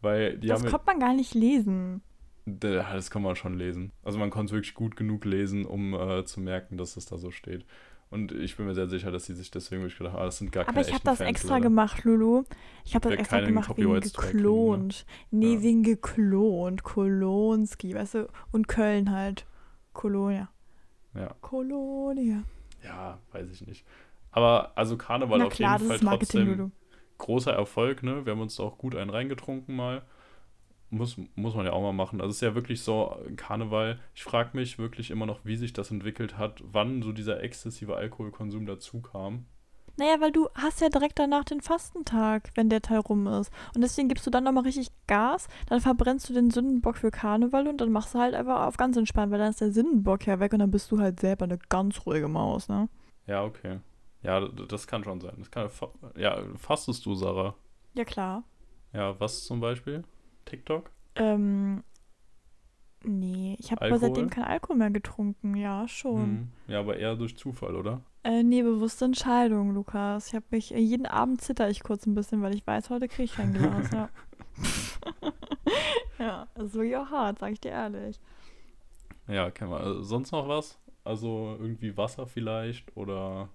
Weil 0.01 0.39
die 0.39 0.49
das 0.49 0.63
haben. 0.63 0.71
konnte 0.71 0.87
man 0.87 1.01
gar 1.01 1.15
nicht 1.15 1.35
lesen. 1.35 2.03
Das 2.47 3.11
kann 3.11 3.23
man 3.23 3.37
schon 3.37 3.55
lesen. 3.59 3.93
Also 4.03 4.19
man 4.19 4.31
konnte 4.31 4.47
es 4.47 4.53
wirklich 4.53 4.75
gut 4.75 4.97
genug 4.97 5.25
lesen, 5.27 5.67
um 5.67 5.93
äh, 5.95 6.25
zu 6.25 6.41
merken, 6.41 6.79
dass 6.79 6.97
es 6.97 7.05
da 7.07 7.19
so 7.19 7.31
steht. 7.31 7.67
Und 8.09 8.33
ich 8.33 8.57
bin 8.57 8.67
mir 8.67 8.75
sehr 8.75 8.89
sicher, 8.89 9.13
dass 9.13 9.27
sie 9.27 9.35
sich 9.35 9.53
deswegen 9.53 9.83
wirklich 9.83 9.99
gedacht 9.99 10.15
haben, 10.15 10.23
ah, 10.23 10.25
das 10.25 10.39
sind 10.39 10.51
gar 10.51 10.65
Aber 10.65 10.73
keine 10.73 10.87
ich 10.89 10.93
habe 10.93 11.05
das 11.05 11.19
Fans, 11.19 11.31
extra 11.31 11.55
leider. 11.55 11.63
gemacht, 11.65 12.03
Lulu. 12.03 12.43
Ich 12.85 12.95
habe 12.97 13.09
das 13.09 13.19
extra 13.19 13.41
gemacht 13.41 13.77
wegen 13.77 13.93
ne? 13.93 14.01
geklont. 14.01 15.07
Nee, 15.31 15.55
Ja. 15.55 15.63
wegen 15.63 15.83
geklont. 15.85 16.83
Kolonski, 16.83 17.95
weißt 17.95 18.15
du? 18.15 18.29
Und 18.51 18.67
Köln 18.67 19.13
halt. 19.13 19.47
Kolonia. 19.93 20.49
Ja. 21.15 21.35
Kolonia. 21.41 22.43
Ja, 22.85 23.19
weiß 23.33 23.51
ich 23.51 23.67
nicht. 23.67 23.85
Aber 24.31 24.73
also 24.77 24.97
Karneval 24.97 25.39
Na 25.39 25.47
auf 25.47 25.53
klar, 25.53 25.79
jeden 25.79 25.89
Fall 25.89 25.99
trotzdem 25.99 26.73
großer 27.19 27.53
Erfolg, 27.53 28.03
ne? 28.03 28.25
Wir 28.25 28.33
haben 28.33 28.41
uns 28.41 28.57
da 28.57 28.63
auch 28.63 28.79
gut 28.79 28.95
einen 28.95 29.11
reingetrunken 29.11 29.75
mal. 29.75 30.03
Muss, 30.93 31.17
muss 31.37 31.55
man 31.55 31.67
ja 31.67 31.73
auch 31.73 31.83
mal 31.83 31.93
machen. 31.93 32.21
Also 32.21 32.31
es 32.31 32.37
ist 32.37 32.43
ja 32.43 32.57
wirklich 32.57 32.83
so, 32.83 33.17
Karneval, 33.37 34.01
ich 34.15 34.25
frage 34.25 34.57
mich 34.57 34.79
wirklich 34.79 35.13
immer 35.13 35.27
noch, 35.27 35.45
wie 35.45 35.57
sich 35.57 35.73
das 35.73 35.93
entwickelt 35.93 36.37
hat, 36.37 36.65
wann 36.65 37.03
so 37.03 37.13
dieser 37.13 37.43
exzessive 37.43 37.95
Alkoholkonsum 37.95 38.67
dazu 38.67 39.01
kam. 39.01 39.47
Naja, 39.97 40.21
weil 40.21 40.33
du 40.33 40.49
hast 40.55 40.81
ja 40.81 40.89
direkt 40.89 41.19
danach 41.19 41.45
den 41.45 41.61
Fastentag, 41.61 42.51
wenn 42.55 42.71
der 42.71 42.83
Teil 42.83 42.99
rum 42.99 43.27
ist. 43.27 43.53
Und 43.75 43.83
deswegen 43.83 44.09
gibst 44.09 44.27
du 44.27 44.31
dann 44.31 44.45
nochmal 44.45 44.65
richtig 44.65 44.89
Gas, 45.07 45.49
dann 45.67 45.81
verbrennst 45.81 46.29
du 46.29 46.33
den 46.33 46.51
Sündenbock 46.51 46.97
für 46.97 47.11
Karneval 47.11 47.69
und 47.69 47.81
dann 47.81 47.93
machst 47.93 48.15
du 48.15 48.19
halt 48.19 48.35
einfach 48.35 48.67
auf 48.67 48.77
ganz 48.77 48.97
entspannt, 48.97 49.31
weil 49.33 49.39
dann 49.39 49.51
ist 49.51 49.61
der 49.61 49.73
Sündenbock 49.73 50.27
ja 50.27 50.41
weg 50.41 50.53
und 50.53 50.61
dann 50.61 50.71
bist 50.71 50.91
du 50.91 50.99
halt 50.99 51.21
selber 51.21 51.45
eine 51.45 51.59
ganz 51.69 52.07
ruhige 52.07 52.29
Maus, 52.29 52.69
ne? 52.69 52.89
Ja, 53.27 53.45
okay. 53.45 53.81
Ja, 54.23 54.41
das 54.49 54.87
kann 54.87 55.05
schon 55.05 55.21
sein. 55.21 55.35
Das 55.39 55.51
kann, 55.51 55.71
ja, 56.17 56.43
fastest 56.57 57.05
du, 57.07 57.15
Sarah? 57.15 57.55
Ja, 57.95 58.05
klar. 58.05 58.45
Ja, 58.93 59.19
was 59.19 59.45
zum 59.45 59.61
Beispiel? 59.61 60.03
TikTok? 60.45 60.91
Ähm, 61.15 61.83
nee, 63.05 63.57
ich 63.59 63.71
habe 63.71 63.87
aber 63.87 63.99
seitdem 63.99 64.31
kein 64.31 64.45
Alkohol 64.45 64.77
mehr 64.77 64.91
getrunken, 64.91 65.55
ja, 65.57 65.87
schon. 65.89 66.21
Hm. 66.21 66.49
Ja, 66.69 66.81
aber 66.81 66.97
eher 66.97 67.17
durch 67.17 67.37
Zufall, 67.37 67.77
oder? 67.77 68.03
Äh, 68.23 68.43
nee, 68.43 68.63
bewusste 68.63 69.07
Entscheidung, 69.07 69.75
Lukas. 69.75 70.29
Ich 70.29 70.35
habe 70.35 70.45
mich, 70.51 70.75
äh, 70.75 70.79
jeden 70.79 71.07
Abend 71.07 71.41
zitter 71.41 71.71
ich 71.71 71.83
kurz 71.83 72.07
ein 72.07 72.15
bisschen, 72.15 72.43
weil 72.43 72.55
ich 72.55 72.67
weiß, 72.67 72.91
heute 72.91 73.09
kriege 73.09 73.25
ich 73.25 73.35
kein 73.35 73.55
Glas, 73.55 73.91
ja. 73.93 74.09
ja, 76.19 76.47
ist 76.57 76.75
wirklich 76.75 76.97
auch 76.97 77.11
hart, 77.11 77.39
sag 77.39 77.53
ich 77.53 77.61
dir 77.61 77.71
ehrlich. 77.71 78.21
Ja, 79.27 79.51
kennen 79.51 79.71
wir. 79.71 79.79
Also, 79.81 80.03
sonst 80.03 80.33
noch 80.33 80.49
was? 80.49 80.79
Also 81.05 81.57
irgendwie 81.59 81.97
Wasser 81.97 82.27
vielleicht 82.27 82.95
oder 82.97 83.49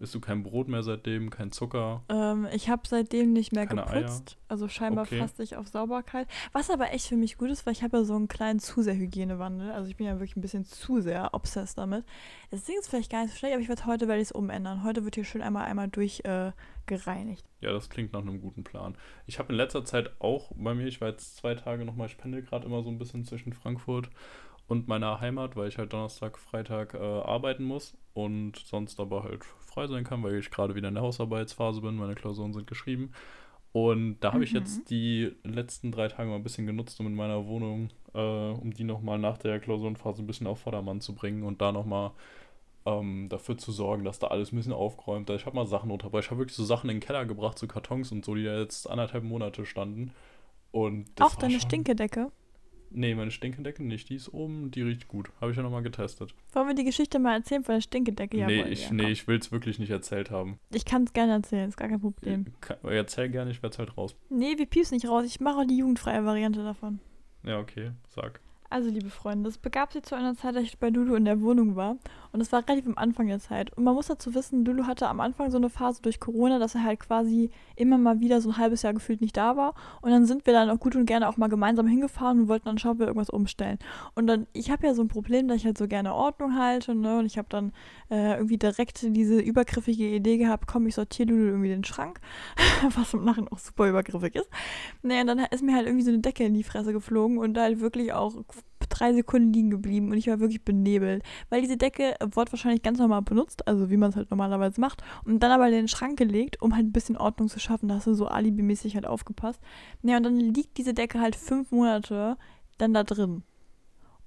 Isst 0.00 0.14
du 0.14 0.20
kein 0.20 0.42
Brot 0.42 0.66
mehr 0.66 0.82
seitdem, 0.82 1.28
kein 1.28 1.52
Zucker? 1.52 2.02
Ähm, 2.08 2.48
ich 2.54 2.70
habe 2.70 2.80
seitdem 2.88 3.34
nicht 3.34 3.52
mehr 3.52 3.66
Keine 3.66 3.82
geputzt. 3.82 4.30
Eier? 4.30 4.44
Also 4.48 4.66
scheinbar 4.66 5.04
okay. 5.04 5.18
faste 5.18 5.42
ich 5.42 5.56
auf 5.56 5.68
Sauberkeit. 5.68 6.26
Was 6.52 6.70
aber 6.70 6.94
echt 6.94 7.08
für 7.08 7.16
mich 7.16 7.36
gut 7.36 7.50
ist, 7.50 7.66
weil 7.66 7.74
ich 7.74 7.82
habe 7.82 7.98
ja 7.98 8.04
so 8.04 8.16
einen 8.16 8.26
kleinen 8.26 8.60
zu 8.60 8.80
sehr 8.80 8.94
Hygienewandel. 8.94 9.70
Also 9.70 9.90
ich 9.90 9.96
bin 9.96 10.06
ja 10.06 10.14
wirklich 10.14 10.36
ein 10.36 10.40
bisschen 10.40 10.64
zu 10.64 11.02
sehr 11.02 11.34
obsessed 11.34 11.76
damit. 11.76 12.06
Deswegen 12.50 12.78
ist 12.78 12.86
es 12.86 12.90
vielleicht 12.90 13.12
gar 13.12 13.22
nicht 13.22 13.32
so 13.32 13.36
schlecht, 13.36 13.52
aber 13.52 13.62
ich 13.62 13.68
werde 13.68 13.84
heute 13.84 14.08
werde 14.08 14.22
ich 14.22 14.28
es 14.28 14.32
umändern. 14.32 14.84
Heute 14.84 15.04
wird 15.04 15.16
hier 15.16 15.24
schön 15.24 15.42
einmal 15.42 15.66
einmal 15.66 15.88
durchgereinigt. 15.88 17.44
Äh, 17.60 17.66
ja, 17.66 17.72
das 17.72 17.90
klingt 17.90 18.14
nach 18.14 18.22
einem 18.22 18.40
guten 18.40 18.64
Plan. 18.64 18.96
Ich 19.26 19.38
habe 19.38 19.52
in 19.52 19.58
letzter 19.58 19.84
Zeit 19.84 20.12
auch 20.18 20.50
bei 20.56 20.72
mir, 20.72 20.86
ich 20.86 21.02
war 21.02 21.08
jetzt 21.08 21.36
zwei 21.36 21.54
Tage 21.54 21.84
nochmal, 21.84 22.06
ich 22.06 22.16
pendel 22.16 22.40
gerade 22.40 22.64
immer 22.64 22.82
so 22.82 22.88
ein 22.88 22.96
bisschen 22.96 23.26
zwischen 23.26 23.52
Frankfurt 23.52 24.08
und 24.66 24.88
meiner 24.88 25.20
Heimat, 25.20 25.56
weil 25.56 25.68
ich 25.68 25.76
halt 25.76 25.92
Donnerstag, 25.92 26.38
Freitag 26.38 26.94
äh, 26.94 26.98
arbeiten 26.98 27.64
muss 27.64 27.98
und 28.14 28.56
sonst 28.56 29.00
aber 29.00 29.24
halt 29.24 29.44
frei 29.70 29.86
sein 29.86 30.04
kann, 30.04 30.22
weil 30.22 30.36
ich 30.36 30.50
gerade 30.50 30.74
wieder 30.74 30.88
in 30.88 30.94
der 30.94 31.02
Hausarbeitsphase 31.02 31.80
bin. 31.80 31.96
Meine 31.96 32.14
Klausuren 32.14 32.52
sind 32.52 32.66
geschrieben. 32.66 33.12
Und 33.72 34.18
da 34.20 34.28
habe 34.28 34.38
mhm. 34.38 34.44
ich 34.44 34.52
jetzt 34.52 34.78
mhm. 34.80 34.84
die 34.86 35.36
letzten 35.44 35.92
drei 35.92 36.08
Tage 36.08 36.28
mal 36.28 36.36
ein 36.36 36.42
bisschen 36.42 36.66
genutzt, 36.66 36.98
um 36.98 37.06
in 37.06 37.14
meiner 37.14 37.46
Wohnung, 37.46 37.90
äh, 38.14 38.18
um 38.18 38.72
die 38.72 38.84
nochmal 38.84 39.18
nach 39.18 39.38
der 39.38 39.60
Klausurenphase 39.60 40.22
ein 40.22 40.26
bisschen 40.26 40.46
auf 40.46 40.60
Vordermann 40.60 41.00
zu 41.00 41.14
bringen 41.14 41.44
und 41.44 41.60
da 41.60 41.70
nochmal 41.70 42.10
ähm, 42.84 43.28
dafür 43.28 43.58
zu 43.58 43.70
sorgen, 43.70 44.04
dass 44.04 44.18
da 44.18 44.28
alles 44.28 44.52
ein 44.52 44.56
bisschen 44.56 44.72
aufgeräumt 44.72 45.30
ist. 45.30 45.40
Ich 45.40 45.46
habe 45.46 45.56
mal 45.56 45.66
Sachen 45.66 45.90
runter, 45.90 46.12
weil 46.12 46.20
ich 46.20 46.30
habe 46.30 46.40
wirklich 46.40 46.56
so 46.56 46.64
Sachen 46.64 46.90
in 46.90 46.96
den 46.96 47.06
Keller 47.06 47.26
gebracht, 47.26 47.58
so 47.58 47.66
Kartons 47.66 48.10
und 48.10 48.24
so, 48.24 48.34
die 48.34 48.44
da 48.44 48.58
jetzt 48.58 48.90
anderthalb 48.90 49.22
Monate 49.22 49.64
standen. 49.64 50.12
Und 50.72 51.06
Auch 51.20 51.36
deine 51.36 51.54
schon... 51.54 51.62
Stinkedecke? 51.62 52.32
Nee, 52.92 53.14
meine 53.14 53.30
Stinkedecke 53.30 53.84
nicht. 53.84 54.08
Die 54.08 54.16
ist 54.16 54.32
oben, 54.32 54.70
die 54.70 54.82
riecht 54.82 55.08
gut. 55.08 55.30
Habe 55.40 55.52
ich 55.52 55.56
ja 55.56 55.62
nochmal 55.62 55.82
getestet. 55.82 56.34
Wollen 56.52 56.68
wir 56.68 56.74
die 56.74 56.84
Geschichte 56.84 57.18
mal 57.18 57.36
erzählen 57.36 57.62
von 57.62 57.76
der 57.76 57.82
Stinkedecke? 57.82 58.36
Ja, 58.36 58.46
nee, 58.46 58.62
ich, 58.62 58.86
ja, 58.86 58.92
nee, 58.92 59.10
ich 59.10 59.28
will 59.28 59.38
es 59.38 59.52
wirklich 59.52 59.78
nicht 59.78 59.90
erzählt 59.90 60.30
haben. 60.30 60.58
Ich 60.74 60.84
kann 60.84 61.04
es 61.04 61.12
gerne 61.12 61.34
erzählen, 61.34 61.68
ist 61.68 61.76
gar 61.76 61.88
kein 61.88 62.00
Problem. 62.00 62.46
Kann, 62.60 62.78
erzähl 62.82 63.28
gerne, 63.28 63.52
ich 63.52 63.62
werde 63.62 63.74
es 63.74 63.78
halt 63.78 63.96
raus. 63.96 64.16
Nee, 64.28 64.58
wir 64.58 64.66
piepsen 64.66 64.96
nicht 64.96 65.08
raus. 65.08 65.24
Ich 65.24 65.40
mache 65.40 65.60
auch 65.60 65.66
die 65.66 65.78
jugendfreie 65.78 66.24
Variante 66.24 66.64
davon. 66.64 66.98
Ja, 67.44 67.58
okay, 67.58 67.92
sag. 68.08 68.40
Also, 68.72 68.88
liebe 68.88 69.10
Freunde, 69.10 69.48
es 69.48 69.58
begab 69.58 69.92
sich 69.92 70.04
zu 70.04 70.14
einer 70.14 70.36
Zeit, 70.36 70.54
dass 70.54 70.62
ich 70.62 70.78
bei 70.78 70.90
Lulu 70.90 71.16
in 71.16 71.24
der 71.24 71.40
Wohnung 71.40 71.74
war. 71.74 71.96
Und 72.30 72.40
es 72.40 72.52
war 72.52 72.60
relativ 72.60 72.86
am 72.86 72.96
Anfang 72.98 73.26
der 73.26 73.40
Zeit. 73.40 73.76
Und 73.76 73.82
man 73.82 73.96
muss 73.96 74.06
dazu 74.06 74.32
wissen, 74.32 74.64
Lulu 74.64 74.86
hatte 74.86 75.08
am 75.08 75.18
Anfang 75.18 75.50
so 75.50 75.56
eine 75.56 75.68
Phase 75.68 76.00
durch 76.02 76.20
Corona, 76.20 76.60
dass 76.60 76.76
er 76.76 76.84
halt 76.84 77.00
quasi 77.00 77.50
immer 77.74 77.98
mal 77.98 78.20
wieder 78.20 78.40
so 78.40 78.50
ein 78.50 78.56
halbes 78.58 78.82
Jahr 78.82 78.94
gefühlt 78.94 79.22
nicht 79.22 79.36
da 79.36 79.56
war. 79.56 79.74
Und 80.02 80.12
dann 80.12 80.24
sind 80.24 80.46
wir 80.46 80.52
dann 80.52 80.70
auch 80.70 80.78
gut 80.78 80.94
und 80.94 81.06
gerne 81.06 81.28
auch 81.28 81.36
mal 81.36 81.48
gemeinsam 81.48 81.88
hingefahren 81.88 82.42
und 82.42 82.48
wollten 82.48 82.66
dann 82.66 82.78
schauen, 82.78 82.92
ob 82.92 82.98
wir 83.00 83.06
irgendwas 83.08 83.30
umstellen. 83.30 83.80
Und 84.14 84.28
dann, 84.28 84.46
ich 84.52 84.70
habe 84.70 84.86
ja 84.86 84.94
so 84.94 85.02
ein 85.02 85.08
Problem, 85.08 85.48
dass 85.48 85.56
ich 85.56 85.64
halt 85.64 85.76
so 85.76 85.88
gerne 85.88 86.14
Ordnung 86.14 86.56
halte. 86.56 86.94
Ne? 86.94 87.18
Und 87.18 87.26
ich 87.26 87.38
habe 87.38 87.48
dann 87.50 87.72
äh, 88.08 88.34
irgendwie 88.34 88.58
direkt 88.58 89.02
diese 89.02 89.40
übergriffige 89.40 90.14
Idee 90.14 90.38
gehabt, 90.38 90.68
komm, 90.68 90.86
ich 90.86 90.94
sortiere 90.94 91.30
Lulu 91.30 91.46
irgendwie 91.46 91.70
den 91.70 91.82
Schrank. 91.82 92.20
Was 92.94 93.14
im 93.14 93.24
Nachhinein 93.24 93.52
auch 93.52 93.58
super 93.58 93.88
übergriffig 93.88 94.36
ist. 94.36 94.48
Naja, 95.02 95.22
und 95.22 95.26
dann 95.26 95.38
ist 95.50 95.64
mir 95.64 95.74
halt 95.74 95.86
irgendwie 95.86 96.04
so 96.04 96.12
eine 96.12 96.20
Decke 96.20 96.44
in 96.44 96.54
die 96.54 96.62
Fresse 96.62 96.92
geflogen 96.92 97.38
und 97.38 97.54
da 97.54 97.62
halt 97.62 97.80
wirklich 97.80 98.12
auch 98.12 98.36
drei 98.88 99.12
Sekunden 99.12 99.52
liegen 99.52 99.70
geblieben 99.70 100.10
und 100.10 100.18
ich 100.18 100.26
war 100.26 100.40
wirklich 100.40 100.64
benebelt, 100.64 101.22
weil 101.48 101.62
diese 101.62 101.76
Decke 101.76 102.14
wurde 102.32 102.52
wahrscheinlich 102.52 102.82
ganz 102.82 102.98
normal 102.98 103.22
benutzt, 103.22 103.66
also 103.66 103.90
wie 103.90 103.96
man 103.96 104.10
es 104.10 104.16
halt 104.16 104.30
normalerweise 104.30 104.80
macht, 104.80 105.02
und 105.24 105.40
dann 105.40 105.52
aber 105.52 105.66
in 105.66 105.72
den 105.72 105.88
Schrank 105.88 106.18
gelegt, 106.18 106.60
um 106.60 106.74
halt 106.74 106.86
ein 106.86 106.92
bisschen 106.92 107.16
Ordnung 107.16 107.48
zu 107.48 107.60
schaffen. 107.60 107.88
Da 107.88 107.96
hast 107.96 108.06
du 108.06 108.14
so 108.14 108.26
alibimäßig 108.26 108.94
halt 108.94 109.06
aufgepasst. 109.06 109.60
Ja, 110.02 110.16
und 110.16 110.24
dann 110.24 110.38
liegt 110.38 110.76
diese 110.78 110.94
Decke 110.94 111.20
halt 111.20 111.36
fünf 111.36 111.70
Monate 111.70 112.36
dann 112.78 112.94
da 112.94 113.04
drin. 113.04 113.42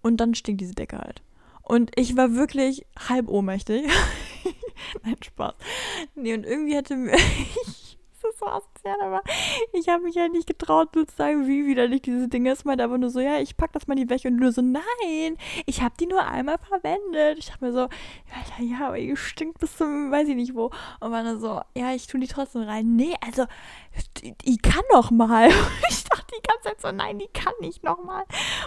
Und 0.01 0.17
dann 0.17 0.35
stinkt 0.35 0.61
diese 0.61 0.75
Decke 0.75 0.97
halt. 0.97 1.21
Und 1.61 1.91
ich 1.95 2.17
war 2.17 2.35
wirklich 2.35 2.85
halb 3.09 3.29
ohnmächtig. 3.29 3.83
Nein, 5.03 5.15
Spaß. 5.21 5.53
Nee, 6.15 6.33
und 6.33 6.45
irgendwie 6.45 6.75
hätte 6.75 6.95
mir. 6.95 7.15
so 8.43 8.49
asozial, 8.49 9.01
aber 9.01 9.21
ich 9.73 9.87
habe 9.89 10.03
mich 10.03 10.17
halt 10.17 10.31
nicht 10.31 10.47
getraut, 10.47 10.89
zu 10.93 11.05
sagen, 11.15 11.47
wie 11.47 11.65
widerlich 11.65 12.01
diese 12.01 12.27
Dinge 12.27 12.51
ist. 12.51 12.65
Meinte 12.65 12.83
aber 12.83 12.97
nur 12.97 13.09
so, 13.09 13.19
ja, 13.19 13.39
ich 13.39 13.57
pack 13.57 13.71
das 13.73 13.87
mal 13.87 13.95
die 13.95 14.09
weg. 14.09 14.21
Und 14.25 14.37
nur 14.37 14.51
so, 14.51 14.61
nein, 14.61 15.37
ich 15.65 15.81
habe 15.81 15.95
die 15.99 16.07
nur 16.07 16.25
einmal 16.25 16.57
verwendet. 16.57 17.39
Ich 17.39 17.47
dachte 17.47 17.65
mir 17.65 17.73
so, 17.73 17.79
ja, 17.79 18.63
ja, 18.63 18.87
aber 18.87 18.97
ihr 18.97 19.15
stinkt 19.17 19.59
bis 19.59 19.77
zum, 19.77 20.11
weiß 20.11 20.27
ich 20.27 20.35
nicht 20.35 20.55
wo. 20.55 20.71
Und 20.99 21.11
war 21.11 21.23
dann 21.23 21.39
so, 21.39 21.61
ja, 21.75 21.93
ich 21.93 22.07
tue 22.07 22.19
die 22.19 22.27
trotzdem 22.27 22.63
rein. 22.63 22.95
Nee, 22.95 23.15
also, 23.25 23.45
die 24.45 24.57
kann 24.57 24.83
noch 24.91 25.11
mal. 25.11 25.49
ich 25.89 26.03
dachte 26.03 26.33
die 26.37 26.47
ganze 26.47 26.63
Zeit 26.63 26.81
so, 26.81 26.91
nein, 26.91 27.19
die 27.19 27.29
kann 27.33 27.53
nicht 27.61 27.83
noch 27.83 28.03
mal. 28.03 28.23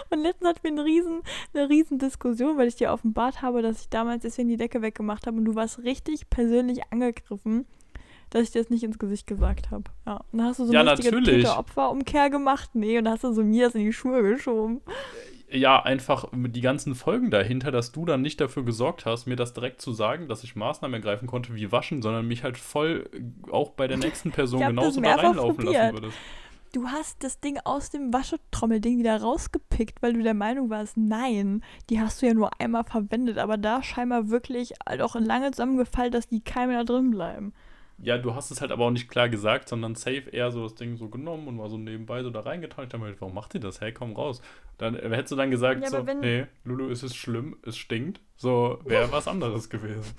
Und 0.09 0.19
letztens 0.19 0.49
hatten 0.49 0.63
wir 0.63 0.71
eine 0.71 0.85
riesen, 0.85 1.21
eine 1.53 1.69
riesen 1.69 1.99
Diskussion, 1.99 2.57
weil 2.57 2.67
ich 2.67 2.75
dir 2.75 2.91
offenbart 2.91 3.41
habe, 3.41 3.61
dass 3.61 3.81
ich 3.81 3.89
damals 3.89 4.23
deswegen 4.23 4.49
die 4.49 4.57
Decke 4.57 4.81
weggemacht 4.81 5.27
habe 5.27 5.37
und 5.37 5.45
du 5.45 5.55
warst 5.55 5.79
richtig 5.79 6.29
persönlich 6.29 6.81
angegriffen 6.91 7.65
dass 8.29 8.43
ich 8.43 8.51
dir 8.51 8.61
das 8.61 8.69
nicht 8.69 8.83
ins 8.83 8.99
Gesicht 8.99 9.27
gesagt 9.27 9.71
habe. 9.71 9.85
Ja. 10.05 10.17
Und 10.31 10.39
dann 10.39 10.47
hast 10.47 10.59
du 10.59 10.65
so 10.65 10.73
ja, 10.73 10.81
eine 10.81 10.97
richtige 10.97 11.57
Opferumkehr 11.57 12.29
gemacht. 12.29 12.71
Nee, 12.73 12.97
und 12.97 13.05
dann 13.05 13.13
hast 13.13 13.23
du 13.23 13.33
so 13.33 13.43
mir 13.43 13.65
das 13.65 13.75
in 13.75 13.83
die 13.83 13.93
Schuhe 13.93 14.21
geschoben. 14.23 14.81
Ja, 15.49 15.81
einfach 15.81 16.27
die 16.33 16.61
ganzen 16.61 16.93
Folgen 16.93 17.31
dahinter, 17.31 17.71
dass 17.71 17.93
du 17.93 18.05
dann 18.05 18.21
nicht 18.21 18.41
dafür 18.41 18.65
gesorgt 18.65 19.05
hast, 19.05 19.27
mir 19.27 19.37
das 19.37 19.53
direkt 19.53 19.81
zu 19.81 19.93
sagen, 19.93 20.27
dass 20.27 20.43
ich 20.43 20.57
Maßnahmen 20.57 20.95
ergreifen 20.95 21.27
konnte 21.27 21.55
wie 21.55 21.71
waschen, 21.71 22.01
sondern 22.01 22.27
mich 22.27 22.43
halt 22.43 22.57
voll 22.57 23.09
auch 23.49 23.71
bei 23.71 23.87
der 23.87 23.97
nächsten 23.97 24.31
Person 24.31 24.59
genauso 24.59 24.99
da 24.99 25.15
reinlaufen 25.15 25.55
probiert. 25.55 25.73
lassen 25.73 25.93
würdest. 25.95 26.17
Du 26.73 26.87
hast 26.87 27.23
das 27.23 27.39
Ding 27.39 27.59
aus 27.63 27.91
dem 27.91 28.13
Waschetrommelding 28.13 28.99
wieder 28.99 29.21
rausgepickt, 29.21 30.01
weil 30.01 30.13
du 30.13 30.21
der 30.21 30.33
Meinung 30.33 30.69
warst, 30.69 30.97
nein, 30.97 31.63
die 31.89 32.01
hast 32.01 32.21
du 32.21 32.27
ja 32.27 32.33
nur 32.33 32.59
einmal 32.59 32.83
verwendet, 32.83 33.37
aber 33.37 33.57
da 33.57 33.81
scheinbar 33.81 34.29
wirklich 34.29 34.73
halt 34.85 35.01
auch 35.01 35.15
lange 35.15 35.51
zusammengefallen, 35.51 36.11
dass 36.11 36.27
die 36.27 36.41
Keime 36.41 36.73
da 36.73 36.83
drin 36.83 37.09
bleiben. 37.09 37.53
Ja, 37.99 38.19
du 38.19 38.35
hast 38.35 38.51
es 38.51 38.61
halt 38.61 38.71
aber 38.71 38.85
auch 38.85 38.91
nicht 38.91 39.09
klar 39.09 39.27
gesagt, 39.27 39.69
sondern 39.69 39.95
safe 39.95 40.29
eher 40.31 40.51
so 40.51 40.61
das 40.63 40.75
Ding 40.75 40.97
so 40.97 41.09
genommen 41.09 41.47
und 41.47 41.55
mal 41.55 41.67
so 41.67 41.77
nebenbei 41.77 42.21
so 42.21 42.29
da 42.29 42.41
reingetan. 42.41 42.85
Ich 42.85 42.91
dachte 42.91 43.03
mir, 43.03 43.19
warum 43.19 43.33
macht 43.33 43.53
sie 43.53 43.59
das? 43.59 43.81
Hey, 43.81 43.91
komm 43.91 44.13
raus. 44.13 44.41
Dann 44.77 44.95
äh, 44.95 45.09
hättest 45.09 45.31
du 45.31 45.35
dann 45.35 45.49
gesagt, 45.49 45.81
ja, 45.81 45.89
so, 45.89 46.03
nee, 46.03 46.45
Lulu, 46.63 46.89
ist 46.89 47.01
es 47.01 47.15
schlimm, 47.15 47.57
es 47.63 47.75
stinkt. 47.75 48.21
So, 48.35 48.79
wäre 48.85 49.11
was 49.11 49.27
anderes 49.27 49.69
gewesen. 49.69 50.03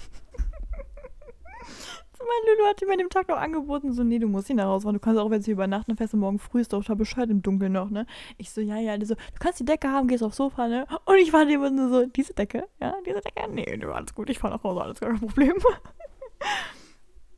Mein 2.18 2.56
Lulu 2.56 2.68
hat 2.68 2.82
mir 2.82 2.92
an 2.92 2.98
dem 2.98 3.08
Tag 3.10 3.28
noch 3.28 3.38
angeboten, 3.38 3.92
so, 3.92 4.02
nee, 4.02 4.18
du 4.18 4.26
musst 4.26 4.50
ihn 4.50 4.58
da 4.58 4.66
rausfahren. 4.66 4.94
Du 4.94 5.00
kannst 5.00 5.18
auch, 5.20 5.30
wenn 5.30 5.40
sie 5.40 5.52
übernachten, 5.52 5.96
fährst 5.96 6.12
du 6.12 6.18
morgen 6.18 6.38
früh, 6.38 6.60
ist 6.60 6.72
doch 6.72 6.84
da 6.84 6.94
Bescheid 6.94 7.30
im 7.30 7.42
Dunkeln 7.42 7.72
noch, 7.72 7.90
ne? 7.90 8.06
Ich 8.36 8.50
so, 8.50 8.60
ja, 8.60 8.76
ja, 8.76 8.98
die 8.98 9.06
so, 9.06 9.14
du 9.14 9.38
kannst 9.38 9.60
die 9.60 9.64
Decke 9.64 9.88
haben, 9.88 10.08
gehst 10.08 10.22
aufs 10.22 10.36
Sofa, 10.36 10.66
ne? 10.66 10.86
Und 11.06 11.16
ich 11.16 11.32
war 11.32 11.48
immer 11.48 11.88
so, 11.88 12.06
diese 12.06 12.34
Decke? 12.34 12.64
Ja, 12.80 12.94
diese 13.06 13.20
Decke? 13.20 13.48
Nee, 13.50 13.76
du, 13.78 13.92
alles 13.92 14.14
gut, 14.14 14.28
ich 14.28 14.38
fahr 14.38 14.50
nach 14.50 14.62
Hause, 14.62 14.82
alles 14.82 15.00
gar 15.00 15.10
kein 15.10 15.20
Problem. 15.20 15.54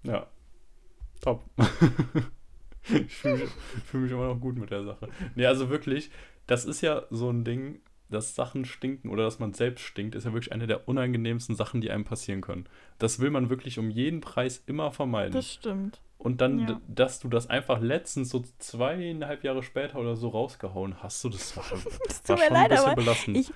Ja. 0.02 0.26
Top. 1.20 1.44
ich 2.82 3.14
fühle 3.14 3.36
mich, 3.38 3.50
fühl 3.84 4.00
mich 4.00 4.12
immer 4.12 4.28
noch 4.28 4.40
gut 4.40 4.56
mit 4.56 4.70
der 4.70 4.84
Sache. 4.84 5.08
Nee, 5.34 5.46
also 5.46 5.68
wirklich, 5.68 6.10
das 6.46 6.64
ist 6.64 6.80
ja 6.80 7.02
so 7.10 7.30
ein 7.30 7.44
Ding, 7.44 7.80
dass 8.08 8.34
Sachen 8.34 8.64
stinken 8.64 9.10
oder 9.10 9.24
dass 9.24 9.38
man 9.38 9.52
selbst 9.52 9.82
stinkt, 9.82 10.14
ist 10.14 10.24
ja 10.24 10.32
wirklich 10.32 10.52
eine 10.52 10.66
der 10.66 10.88
unangenehmsten 10.88 11.54
Sachen, 11.54 11.80
die 11.80 11.90
einem 11.90 12.04
passieren 12.04 12.40
können. 12.40 12.66
Das 12.98 13.20
will 13.20 13.30
man 13.30 13.50
wirklich 13.50 13.78
um 13.78 13.90
jeden 13.90 14.20
Preis 14.20 14.62
immer 14.66 14.90
vermeiden. 14.90 15.32
Das 15.32 15.52
stimmt. 15.52 16.00
Und 16.18 16.42
dann, 16.42 16.58
ja. 16.58 16.80
dass 16.86 17.20
du 17.20 17.28
das 17.28 17.48
einfach 17.48 17.80
letztens 17.80 18.28
so 18.28 18.44
zweieinhalb 18.58 19.42
Jahre 19.42 19.62
später 19.62 19.98
oder 19.98 20.16
so 20.16 20.28
rausgehauen 20.28 21.02
hast, 21.02 21.22
so 21.22 21.30
das 21.30 21.56
war, 21.56 21.64
das 22.06 22.28
war 22.28 22.36
schon 22.36 22.52
leid, 22.52 22.70
ein 22.72 22.76
bisschen 22.76 22.94
belastend. 22.94 23.36
Ich, 23.38 23.52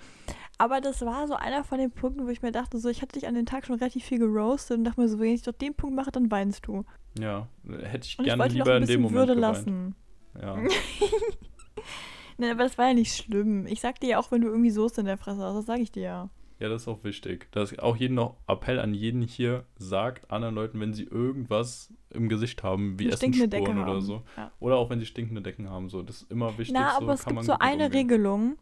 aber 0.59 0.81
das 0.81 1.01
war 1.02 1.26
so 1.26 1.35
einer 1.35 1.64
von 1.64 1.78
den 1.78 1.90
Punkten, 1.90 2.26
wo 2.26 2.31
ich 2.31 2.43
mir 2.43 2.52
dachte, 2.52 2.78
so, 2.78 2.89
ich 2.89 3.02
hatte 3.02 3.18
dich 3.18 3.26
an 3.26 3.35
den 3.35 3.47
Tag 3.47 3.66
schon 3.66 3.76
relativ 3.76 4.05
viel 4.05 4.18
geroastet 4.18 4.78
und 4.78 4.85
dachte 4.85 5.01
mir 5.01 5.09
so, 5.09 5.18
wenn 5.18 5.35
ich 5.35 5.43
doch 5.43 5.52
den 5.52 5.74
Punkt 5.74 5.97
mache, 5.97 6.10
dann 6.10 6.31
weinst 6.31 6.66
du. 6.66 6.85
Ja, 7.18 7.48
hätte 7.82 8.06
ich 8.06 8.18
und 8.18 8.24
gerne 8.24 8.47
ich 8.47 8.55
lieber 8.55 8.76
in 8.76 8.86
dem 8.86 9.02
Moment 9.02 9.28
Würde 9.28 9.35
lassen. 9.35 9.94
Ja. 10.40 10.56
Nein, 12.39 12.51
aber 12.51 12.64
das 12.64 12.78
war 12.78 12.89
ja 12.89 12.94
nicht 12.94 13.14
schlimm. 13.14 13.66
Ich 13.66 13.81
sag 13.81 14.01
dir 14.01 14.10
ja 14.10 14.18
auch, 14.18 14.31
wenn 14.31 14.40
du 14.40 14.48
irgendwie 14.48 14.70
Soße 14.70 15.01
in 15.01 15.06
der 15.06 15.18
Fresse 15.18 15.43
hast, 15.43 15.56
das 15.56 15.66
sag 15.66 15.81
ich 15.81 15.93
dir 15.93 16.02
ja. 16.02 16.31
Ja, 16.60 16.68
das 16.68 16.82
ist 16.82 16.89
auch 16.89 17.02
wichtig. 17.02 17.51
Dass 17.52 17.76
auch 17.78 17.97
jeden 17.97 18.14
noch 18.14 18.36
Appell 18.47 18.78
an 18.78 18.94
jeden 18.94 19.22
hier 19.22 19.64
sagt 19.76 20.31
anderen 20.31 20.55
Leuten, 20.55 20.81
wenn 20.81 20.94
sie 20.94 21.05
irgendwas 21.05 21.93
im 22.10 22.28
Gesicht 22.28 22.62
haben, 22.62 22.98
wie 22.98 23.09
Essensspuren 23.09 23.78
oder 23.78 23.94
haben. 23.94 24.01
so. 24.01 24.22
Ja. 24.36 24.52
Oder 24.60 24.76
auch 24.76 24.89
wenn 24.89 25.01
sie 25.01 25.06
stinkende 25.06 25.43
Decken 25.43 25.68
haben. 25.68 25.89
So, 25.89 26.02
das 26.02 26.22
ist 26.22 26.31
immer 26.31 26.56
wichtig. 26.56 26.74
Na, 26.78 26.93
so 26.93 27.02
aber 27.02 27.14
es 27.14 27.24
kann 27.24 27.31
gibt 27.35 27.36
man 27.36 27.44
so 27.44 27.59
eine. 27.59 27.93
Regelung. 27.93 28.56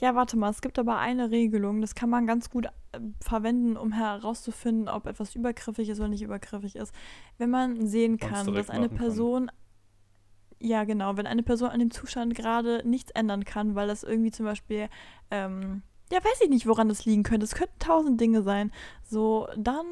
Ja, 0.00 0.14
warte 0.14 0.36
mal, 0.36 0.50
es 0.50 0.60
gibt 0.60 0.78
aber 0.78 0.98
eine 0.98 1.30
Regelung, 1.30 1.80
das 1.80 1.94
kann 1.94 2.10
man 2.10 2.26
ganz 2.26 2.50
gut 2.50 2.66
äh, 2.66 3.00
verwenden, 3.20 3.76
um 3.76 3.92
herauszufinden, 3.92 4.88
ob 4.88 5.06
etwas 5.06 5.34
übergriffig 5.34 5.88
ist 5.88 6.00
oder 6.00 6.08
nicht 6.08 6.22
übergriffig 6.22 6.76
ist. 6.76 6.94
Wenn 7.38 7.50
man 7.50 7.86
sehen 7.86 8.18
kann, 8.18 8.52
dass 8.52 8.68
eine 8.68 8.86
machen 8.86 8.90
kann. 8.90 8.98
Person, 8.98 9.50
ja 10.60 10.84
genau, 10.84 11.16
wenn 11.16 11.26
eine 11.26 11.42
Person 11.42 11.70
an 11.70 11.80
dem 11.80 11.90
Zustand 11.90 12.34
gerade 12.34 12.86
nichts 12.86 13.10
ändern 13.12 13.44
kann, 13.44 13.74
weil 13.74 13.88
das 13.88 14.02
irgendwie 14.02 14.30
zum 14.32 14.44
Beispiel, 14.44 14.88
ähm, 15.30 15.82
ja, 16.12 16.18
weiß 16.18 16.40
ich 16.42 16.48
nicht, 16.50 16.66
woran 16.66 16.88
das 16.88 17.04
liegen 17.04 17.22
könnte. 17.24 17.44
Es 17.44 17.54
könnten 17.54 17.78
tausend 17.78 18.20
Dinge 18.20 18.42
sein. 18.42 18.70
So, 19.02 19.48
dann 19.56 19.84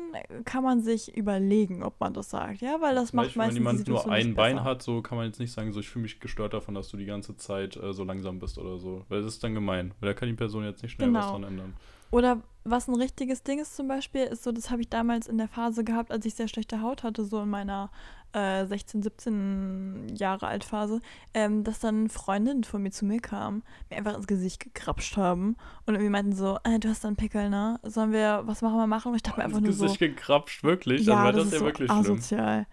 kann 0.45 0.63
man 0.65 0.81
sich 0.83 1.17
überlegen, 1.17 1.83
ob 1.83 1.99
man 2.01 2.15
das 2.15 2.31
sagt, 2.31 2.61
ja, 2.61 2.81
weil 2.81 2.95
das 2.95 3.11
Zum 3.11 3.17
macht 3.17 3.27
Beispiel, 3.35 3.41
wenn 3.43 3.47
meistens 3.47 3.59
jemand 3.59 3.87
die 3.87 3.91
nur 3.91 4.09
ein 4.13 4.35
Bein 4.35 4.57
besser. 4.57 4.65
hat, 4.65 4.83
so 4.83 5.03
kann 5.03 5.19
man 5.19 5.27
jetzt 5.27 5.39
nicht 5.41 5.53
sagen, 5.53 5.73
so 5.73 5.81
ich 5.81 5.89
fühle 5.89 6.05
mich 6.05 6.21
gestört 6.21 6.53
davon, 6.55 6.75
dass 6.75 6.89
du 6.89 6.97
die 6.97 7.05
ganze 7.05 7.37
Zeit 7.37 7.77
äh, 7.77 7.93
so 7.93 8.05
langsam 8.05 8.39
bist 8.39 8.59
oder 8.59 8.79
so. 8.79 9.05
Weil 9.09 9.23
das 9.23 9.35
ist 9.35 9.45
dann 9.45 9.55
gemein. 9.55 9.93
Weil 10.01 10.11
da 10.11 10.15
kann 10.15 10.29
die 10.29 10.35
Person 10.35 10.65
jetzt 10.65 10.83
nicht 10.83 10.93
schnell 10.93 11.13
was 11.13 11.27
Genau. 11.27 11.33
dran 11.39 11.45
ändern. 11.51 11.75
Oder 12.11 12.43
was 12.63 12.87
ein 12.87 12.95
richtiges 12.95 13.43
Ding 13.43 13.59
ist 13.59 13.75
zum 13.75 13.89
Beispiel, 13.89 14.23
ist 14.23 14.45
so, 14.45 14.53
das 14.53 14.71
habe 14.71 14.83
ich 14.83 14.89
damals 14.89 15.27
in 15.27 15.37
der 15.37 15.49
Phase 15.49 15.83
gehabt, 15.83 16.13
als 16.13 16.25
ich 16.27 16.35
sehr 16.35 16.47
schlechte 16.49 16.81
Haut 16.81 17.03
hatte, 17.03 17.25
so 17.25 17.41
in 17.43 17.51
meiner 17.51 17.91
äh, 18.35 18.67
16, 18.67 19.03
17 19.03 20.17
Jahre 20.17 20.47
alt 20.47 20.65
Phase, 20.65 21.01
ähm, 21.33 21.65
dass 21.65 21.81
dann 21.81 22.09
Freundinnen 22.09 22.65
von 22.65 22.83
mir 22.83 22.91
zu 22.91 23.05
mir 23.05 23.21
kamen, 23.21 23.63
mir 23.91 23.97
einfach 23.97 24.17
ins 24.17 24.27
Gesicht 24.27 24.61
gekrapscht 24.61 25.17
haben 25.17 25.57
und 25.87 25.95
irgendwie 25.95 26.11
meinten 26.11 26.35
so, 26.35 26.59
äh, 26.65 26.79
du 26.79 26.89
hast 26.89 27.05
da 27.05 27.09
einen 27.09 27.17
Pickel, 27.17 27.51
ne? 27.51 27.79
Sollen 27.83 28.13
wir, 28.13 28.43
was 28.45 28.63
machen 28.63 28.77
wir 28.77 28.87
machen? 28.87 29.11
Und 29.11 29.17
ich 29.17 29.23
dachte 29.23 29.39
mir 29.39 29.45
einfach 29.45 29.59
ins 29.59 29.67
nur 29.67 29.75
so, 29.75 29.85
Gesicht 29.85 30.01
gekrapscht, 30.01 30.65
wirklich? 30.65 31.07
ja, 31.07 31.15
dann 31.15 31.25
wäre 31.25 31.33
das, 31.33 31.45
das, 31.45 31.47
ist 31.47 31.53
ja 31.53 31.59
so 31.59 31.65
wirklich 31.65 31.91
schlimm. 31.91 32.67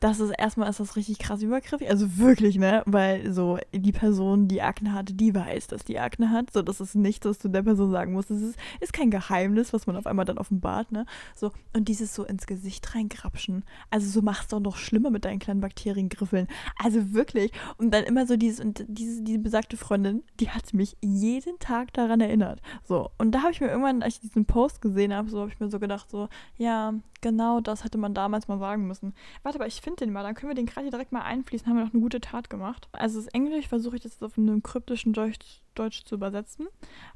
Das 0.00 0.20
ist 0.20 0.30
erstmal 0.30 0.70
ist 0.70 0.80
das 0.80 0.96
richtig 0.96 1.18
krass 1.18 1.42
übergriffig, 1.42 1.90
also 1.90 2.18
wirklich, 2.18 2.56
ne? 2.56 2.82
Weil 2.86 3.32
so 3.32 3.58
die 3.72 3.92
Person, 3.92 4.48
die 4.48 4.62
Akne 4.62 4.92
hatte, 4.92 5.14
die 5.14 5.34
weiß, 5.34 5.66
dass 5.66 5.84
die 5.84 5.98
Akne 5.98 6.30
hat. 6.30 6.52
So, 6.52 6.62
das 6.62 6.80
ist 6.80 6.94
nichts, 6.94 7.26
was 7.26 7.38
du 7.38 7.48
der 7.48 7.62
Person 7.62 7.90
sagen 7.90 8.12
musst. 8.12 8.30
Das 8.30 8.40
ist, 8.40 8.56
ist 8.80 8.92
kein 8.92 9.10
Geheimnis, 9.10 9.72
was 9.72 9.86
man 9.86 9.96
auf 9.96 10.06
einmal 10.06 10.24
dann 10.24 10.38
offenbart, 10.38 10.92
ne? 10.92 11.06
So, 11.34 11.52
und 11.74 11.88
dieses 11.88 12.14
so 12.14 12.24
ins 12.24 12.46
Gesicht 12.46 12.94
reingrapschen. 12.94 13.64
Also 13.90 14.08
so 14.08 14.22
machst 14.22 14.52
du 14.52 14.56
auch 14.56 14.60
noch 14.60 14.76
schlimmer 14.76 15.10
mit 15.10 15.24
deinen 15.24 15.38
kleinen 15.38 15.60
Bakteriengriffeln. 15.60 16.48
Also 16.82 17.12
wirklich. 17.12 17.52
Und 17.76 17.92
dann 17.92 18.04
immer 18.04 18.26
so 18.26 18.36
dieses, 18.36 18.60
und 18.60 18.84
diese, 18.88 19.22
diese 19.22 19.38
besagte 19.38 19.76
Freundin, 19.76 20.22
die 20.40 20.50
hat 20.50 20.74
mich 20.74 20.96
jeden 21.00 21.58
Tag 21.58 21.92
daran 21.92 22.20
erinnert. 22.20 22.60
So, 22.84 23.10
und 23.18 23.32
da 23.32 23.42
habe 23.42 23.52
ich 23.52 23.60
mir 23.60 23.68
irgendwann, 23.68 24.02
als 24.02 24.14
ich 24.14 24.20
diesen 24.20 24.44
Post 24.44 24.80
gesehen 24.80 25.14
habe, 25.14 25.28
so 25.28 25.40
habe 25.40 25.50
ich 25.50 25.60
mir 25.60 25.70
so 25.70 25.78
gedacht, 25.78 26.10
so, 26.10 26.28
ja, 26.56 26.94
genau 27.20 27.60
das 27.60 27.84
hätte 27.84 27.98
man 27.98 28.14
damals 28.14 28.48
mal 28.48 28.58
sagen 28.58 28.86
müssen. 28.86 29.14
Warte, 29.42 29.58
aber 29.58 29.66
ich 29.66 29.80
finde 29.80 30.04
den 30.04 30.12
mal, 30.12 30.22
dann 30.22 30.34
können 30.34 30.50
wir 30.50 30.54
den 30.54 30.66
gerade 30.66 30.82
hier 30.82 30.90
direkt 30.90 31.12
mal 31.12 31.22
einfließen, 31.22 31.66
haben 31.66 31.76
wir 31.76 31.84
noch 31.84 31.92
eine 31.92 32.02
gute 32.02 32.20
Tat 32.20 32.50
gemacht. 32.50 32.88
Also 32.92 33.20
das 33.20 33.28
Englisch 33.28 33.68
versuche 33.68 33.96
ich 33.96 34.04
jetzt 34.04 34.22
auf 34.22 34.38
einem 34.38 34.62
kryptischen 34.62 35.12
Deutsch, 35.12 35.60
Deutsch 35.74 36.04
zu 36.04 36.14
übersetzen. 36.14 36.68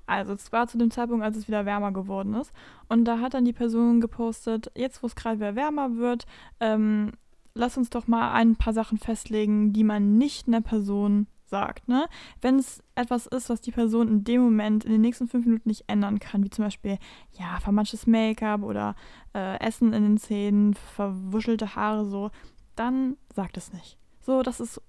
Also 0.06 0.32
es 0.32 0.52
war 0.52 0.68
zu 0.68 0.78
dem 0.78 0.90
Zeitpunkt, 0.90 1.24
als 1.24 1.36
es 1.36 1.48
wieder 1.48 1.66
wärmer 1.66 1.92
geworden 1.92 2.34
ist. 2.34 2.52
Und 2.88 3.04
da 3.04 3.20
hat 3.20 3.34
dann 3.34 3.44
die 3.44 3.52
Person 3.52 4.00
gepostet, 4.00 4.70
jetzt 4.74 5.02
wo 5.02 5.06
es 5.06 5.16
gerade 5.16 5.36
wieder 5.36 5.56
wärmer 5.56 5.96
wird, 5.96 6.26
ähm, 6.60 7.12
lass 7.54 7.76
uns 7.76 7.90
doch 7.90 8.06
mal 8.06 8.32
ein 8.32 8.56
paar 8.56 8.72
Sachen 8.72 8.98
festlegen, 8.98 9.72
die 9.72 9.84
man 9.84 10.18
nicht 10.18 10.48
einer 10.48 10.60
Person 10.60 11.26
sagt. 11.52 11.86
Ne? 11.86 12.06
Wenn 12.40 12.58
es 12.58 12.82
etwas 12.94 13.26
ist, 13.26 13.50
was 13.50 13.60
die 13.60 13.72
Person 13.72 14.08
in 14.08 14.24
dem 14.24 14.40
Moment 14.40 14.86
in 14.86 14.90
den 14.90 15.02
nächsten 15.02 15.28
fünf 15.28 15.44
Minuten 15.44 15.68
nicht 15.68 15.84
ändern 15.86 16.18
kann, 16.18 16.42
wie 16.42 16.50
zum 16.50 16.64
Beispiel 16.64 16.98
ja 17.32 17.60
vermanschtes 17.60 18.06
Make-up 18.06 18.62
oder 18.62 18.96
äh, 19.34 19.60
Essen 19.60 19.92
in 19.92 20.02
den 20.02 20.16
Zähnen, 20.16 20.72
verwuschelte 20.74 21.76
Haare 21.76 22.06
so, 22.06 22.30
dann 22.74 23.16
sag 23.34 23.54
es 23.56 23.72
nicht. 23.72 23.98
So, 24.20 24.42
das 24.42 24.60
ist 24.60 24.80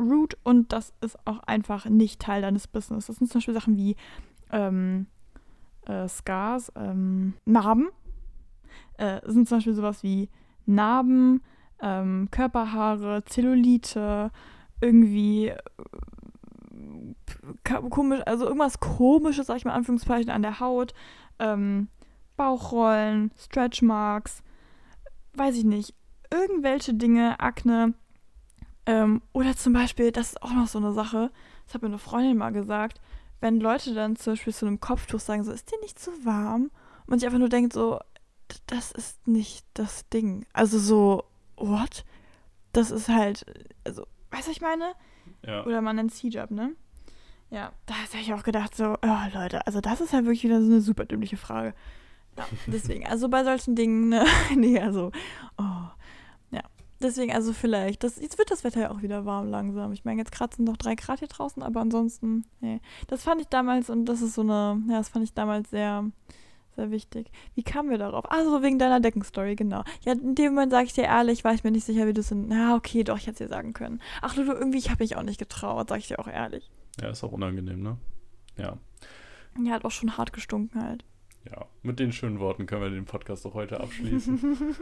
rude 0.00 0.36
und 0.42 0.72
das 0.72 0.94
ist 1.02 1.18
auch 1.26 1.40
einfach 1.40 1.84
nicht 1.84 2.20
Teil 2.20 2.40
deines 2.40 2.66
Business. 2.66 3.06
Das 3.06 3.16
sind 3.16 3.30
zum 3.30 3.40
Beispiel 3.40 3.54
Sachen 3.54 3.76
wie 3.76 3.96
ähm, 4.50 5.06
äh, 5.86 6.08
Scars, 6.08 6.72
ähm, 6.76 7.34
Narben. 7.44 7.88
Äh, 8.96 9.20
sind 9.26 9.48
zum 9.48 9.58
Beispiel 9.58 9.74
sowas 9.74 10.02
wie 10.02 10.30
Narben, 10.64 11.42
ähm, 11.82 12.28
Körperhaare, 12.30 13.22
Zellulite, 13.26 14.30
irgendwie 14.80 15.48
äh, 15.48 15.56
komisch, 17.90 18.20
also 18.26 18.44
irgendwas 18.46 18.80
komisches, 18.80 19.46
sag 19.46 19.56
ich 19.56 19.64
mal, 19.64 19.72
Anführungszeichen, 19.72 20.30
an 20.30 20.42
der 20.42 20.60
Haut, 20.60 20.94
ähm, 21.38 21.88
Bauchrollen, 22.36 23.30
Stretchmarks, 23.38 24.42
weiß 25.34 25.56
ich 25.56 25.64
nicht, 25.64 25.94
irgendwelche 26.30 26.94
Dinge, 26.94 27.40
Akne, 27.40 27.94
ähm, 28.86 29.22
oder 29.32 29.56
zum 29.56 29.72
Beispiel, 29.72 30.12
das 30.12 30.28
ist 30.30 30.42
auch 30.42 30.52
noch 30.52 30.68
so 30.68 30.78
eine 30.78 30.92
Sache, 30.92 31.30
das 31.64 31.74
hat 31.74 31.82
mir 31.82 31.88
eine 31.88 31.98
Freundin 31.98 32.36
mal 32.36 32.52
gesagt, 32.52 33.00
wenn 33.40 33.60
Leute 33.60 33.94
dann 33.94 34.16
zum 34.16 34.32
Beispiel 34.32 34.54
zu 34.54 34.66
einem 34.66 34.80
Kopftuch 34.80 35.20
sagen, 35.20 35.44
so, 35.44 35.52
ist 35.52 35.70
dir 35.70 35.80
nicht 35.80 35.98
zu 35.98 36.10
warm? 36.24 36.64
Und 37.00 37.08
man 37.08 37.18
sich 37.18 37.26
einfach 37.26 37.38
nur 37.38 37.48
denkt, 37.48 37.72
so, 37.72 37.98
"D- 38.50 38.56
das 38.66 38.92
ist 38.92 39.26
nicht 39.26 39.66
das 39.74 40.08
Ding. 40.08 40.46
Also 40.52 40.78
so, 40.78 41.24
what? 41.56 42.04
Das 42.72 42.90
ist 42.90 43.08
halt, 43.08 43.44
also, 43.84 44.06
weißt 44.30 44.48
du, 44.48 44.52
ich 44.52 44.60
meine? 44.60 44.94
Ja. 45.46 45.64
Oder 45.64 45.80
man 45.80 45.96
nennt 45.96 46.12
Hijab, 46.12 46.50
ne? 46.50 46.74
Ja, 47.50 47.72
da 47.86 47.94
habe 47.94 48.20
ich 48.20 48.32
auch 48.34 48.42
gedacht, 48.42 48.74
so, 48.74 48.96
oh 49.00 49.18
Leute, 49.34 49.64
also 49.66 49.80
das 49.80 50.00
ist 50.00 50.12
ja 50.12 50.24
wirklich 50.24 50.42
wieder 50.42 50.60
so 50.60 50.66
eine 50.66 50.80
super 50.80 51.04
dümmliche 51.04 51.36
Frage. 51.36 51.74
Ja, 52.36 52.44
deswegen, 52.66 53.06
also 53.06 53.28
bei 53.28 53.44
solchen 53.44 53.76
Dingen, 53.76 54.08
ne, 54.08 54.24
nee, 54.56 54.80
also, 54.80 55.12
oh, 55.58 55.88
ja. 56.50 56.62
Deswegen, 57.00 57.32
also 57.32 57.52
vielleicht, 57.52 58.02
das, 58.02 58.16
jetzt 58.18 58.38
wird 58.38 58.50
das 58.50 58.64
Wetter 58.64 58.80
ja 58.80 58.90
auch 58.90 59.02
wieder 59.02 59.24
warm 59.26 59.48
langsam. 59.48 59.92
Ich 59.92 60.04
meine, 60.04 60.18
jetzt 60.20 60.32
gerade 60.32 60.56
sind 60.56 60.64
noch 60.64 60.76
drei 60.76 60.96
Grad 60.96 61.20
hier 61.20 61.28
draußen, 61.28 61.62
aber 61.62 61.80
ansonsten, 61.80 62.44
nee. 62.60 62.80
Das 63.06 63.22
fand 63.22 63.40
ich 63.40 63.48
damals, 63.48 63.90
und 63.90 64.06
das 64.06 64.22
ist 64.22 64.34
so 64.34 64.42
eine, 64.42 64.82
ja, 64.88 64.98
das 64.98 65.10
fand 65.10 65.24
ich 65.24 65.32
damals 65.32 65.70
sehr, 65.70 66.04
sehr 66.76 66.90
wichtig. 66.90 67.30
Wie 67.54 67.62
kamen 67.62 67.90
wir 67.90 67.98
darauf? 67.98 68.30
Ah, 68.30 68.44
so 68.44 68.62
wegen 68.62 68.78
deiner 68.78 69.00
Deckenstory, 69.00 69.56
genau. 69.56 69.82
Ja, 70.04 70.12
in 70.12 70.34
dem 70.34 70.54
Moment 70.54 70.72
sage 70.72 70.86
ich 70.86 70.92
dir 70.92 71.04
ehrlich, 71.04 71.42
war 71.42 71.54
ich 71.54 71.64
mir 71.64 71.70
nicht 71.72 71.84
sicher, 71.84 72.06
wie 72.06 72.12
du 72.12 72.20
es 72.20 72.30
in. 72.30 72.48
Na, 72.48 72.76
okay, 72.76 73.02
doch, 73.02 73.16
ich 73.16 73.26
hätte 73.26 73.44
es 73.44 73.48
dir 73.50 73.54
sagen 73.54 73.72
können. 73.72 74.00
Ach, 74.22 74.34
du, 74.34 74.44
du 74.44 74.52
irgendwie, 74.52 74.78
ich 74.78 74.90
habe 74.90 75.02
mich 75.02 75.16
auch 75.16 75.22
nicht 75.22 75.38
getraut, 75.38 75.88
sage 75.88 76.00
ich 76.00 76.08
dir 76.08 76.18
auch 76.18 76.28
ehrlich. 76.28 76.70
ja, 77.00 77.08
ist 77.08 77.24
auch 77.24 77.32
unangenehm, 77.32 77.82
ne? 77.82 77.96
Ja. 78.56 78.78
Ja, 79.62 79.72
hat 79.72 79.84
auch 79.84 79.90
schon 79.90 80.16
hart 80.16 80.32
gestunken 80.32 80.82
halt. 80.82 81.04
Ja, 81.50 81.66
mit 81.82 81.98
den 81.98 82.12
schönen 82.12 82.40
Worten 82.40 82.66
können 82.66 82.82
wir 82.82 82.90
den 82.90 83.04
Podcast 83.04 83.46
auch 83.46 83.54
heute 83.54 83.80
abschließen. 83.80 84.40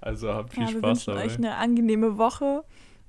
also 0.00 0.32
habt 0.32 0.54
viel 0.54 0.62
ja, 0.62 0.68
wir 0.70 0.78
Spaß 0.78 0.88
wünschen 0.88 1.14
dabei. 1.14 1.26
euch 1.26 1.36
eine 1.36 1.56
angenehme 1.56 2.18
Woche. 2.18 2.64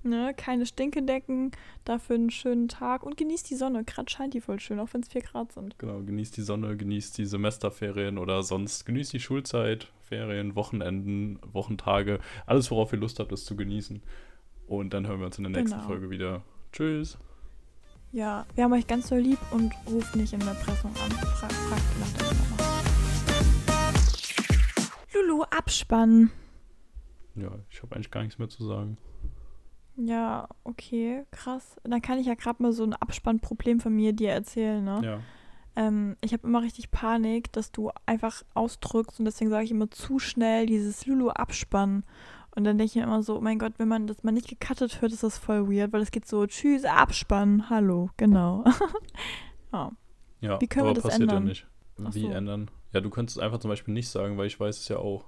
Ne? 0.06 0.34
Keine 0.36 0.66
Stinkedecken, 0.66 1.52
dafür 1.86 2.16
einen 2.16 2.30
schönen 2.30 2.68
Tag 2.68 3.04
und 3.04 3.16
genießt 3.16 3.50
die 3.50 3.56
Sonne. 3.56 3.86
Gerade 3.86 4.12
scheint 4.12 4.34
die 4.34 4.42
voll 4.42 4.60
schön, 4.60 4.80
auch 4.82 4.90
wenn 4.92 5.00
es 5.02 5.08
4 5.08 5.22
Grad 5.22 5.54
sind. 5.54 5.80
Genau, 5.80 6.02
genießt 6.02 6.36
die 6.36 6.42
Sonne, 6.42 6.76
genießt 6.76 7.18
die 7.18 7.26
Semesterferien 7.26 8.18
oder 8.18 8.44
sonst 8.44 8.86
genießt 8.86 9.14
die 9.14 9.22
Schulzeit, 9.22 9.88
Ferien, 10.02 10.56
Wochenenden, 10.56 11.40
Wochentage. 11.54 12.20
Alles, 12.46 12.70
worauf 12.70 12.92
ihr 12.92 13.00
Lust 13.00 13.20
habt, 13.20 13.32
ist 13.32 13.46
zu 13.46 13.56
genießen. 13.56 14.04
Und 14.68 14.94
dann 14.94 15.08
hören 15.08 15.20
wir 15.20 15.28
uns 15.28 15.38
in 15.38 15.46
der 15.46 15.52
nächsten 15.52 15.78
Genau. 15.78 15.88
Folge 15.88 16.10
wieder. 16.10 16.44
Tschüss. 16.74 17.18
Ja, 18.12 18.46
wir 18.56 18.66
haben 18.66 18.74
euch 18.74 18.88
ganz 18.88 19.08
so 19.08 19.16
lieb 19.16 19.40
und 19.52 19.74
ruft 19.88 20.16
nicht 20.16 20.34
in 20.34 20.40
der 20.42 20.54
Pressung 20.54 20.92
an. 20.92 21.12
Fra 21.12 21.48
fragt 21.48 22.00
nach 22.00 22.14
der 22.18 22.28
Nummer. 22.34 22.58
Lulu, 25.14 25.44
Abspann. 25.44 26.30
Ja, 27.36 27.52
ich 27.72 27.82
habe 27.82 27.96
eigentlich 27.96 28.12
gar 28.12 28.22
nichts 28.22 28.38
mehr 28.38 28.50
zu 28.50 28.66
sagen. 28.66 28.98
Ja, 29.96 30.48
okay, 30.64 31.26
krass. 31.32 31.78
Dann 31.84 32.02
kann 32.02 32.20
ich 32.20 32.28
ja 32.28 32.34
gerade 32.34 32.62
mal 32.62 32.74
so 32.74 32.84
ein 32.84 32.94
Abspannproblem 32.94 33.80
von 33.80 33.96
mir 33.96 34.14
dir 34.14 34.32
erzählen, 34.32 34.84
ne? 34.84 35.02
Ja. 35.04 35.20
Ähm, 35.76 36.16
ich 36.22 36.34
habe 36.34 36.48
immer 36.48 36.62
richtig 36.62 36.92
Panik, 36.92 37.52
dass 37.52 37.72
du 37.72 37.92
einfach 38.06 38.44
ausdrückst 38.54 39.20
und 39.20 39.26
deswegen 39.26 39.50
sage 39.50 39.66
ich 39.66 39.72
immer 39.72 39.90
zu 39.90 40.20
schnell 40.20 40.66
dieses 40.66 41.06
Lulu 41.06 41.30
abspannen. 41.30 42.04
Und 42.56 42.66
dann 42.66 42.78
denke 42.78 42.92
ich 42.92 42.96
mir 42.96 43.04
immer 43.04 43.24
so, 43.24 43.38
oh 43.38 43.42
mein 43.42 43.58
Gott, 43.58 43.74
wenn 43.78 43.88
man 43.88 44.06
das 44.06 44.24
mal 44.24 44.32
nicht 44.32 44.48
gecuttet 44.48 45.02
hört, 45.02 45.12
ist 45.12 45.24
das 45.24 45.40
voll 45.40 45.68
weird, 45.68 45.92
weil 45.92 46.02
es 46.02 46.12
geht 46.12 46.28
so, 46.28 46.46
tschüss, 46.46 46.86
abspannen, 46.86 47.70
hallo, 47.72 48.12
genau. 48.18 48.64
ja. 49.74 49.92
Ja, 50.42 50.62
Wie 50.62 50.68
können 50.68 50.86
wir 50.86 50.92
aber 50.92 50.96
das 50.96 51.04
passiert 51.04 51.22
ändern? 51.22 51.44
ja 51.44 51.50
nicht. 51.50 51.68
Wie 51.98 52.22
so. 52.22 52.28
ändern? 52.30 52.72
Ja, 52.92 53.02
du 53.02 53.10
könntest 53.10 53.38
es 53.38 53.44
einfach 53.44 53.60
zum 53.60 53.70
Beispiel 53.70 53.94
nicht 53.94 54.10
sagen, 54.10 54.38
weil 54.38 54.46
ich 54.46 54.60
weiß 54.60 54.78
es 54.78 54.88
ja 54.88 54.98
auch. 54.98 55.26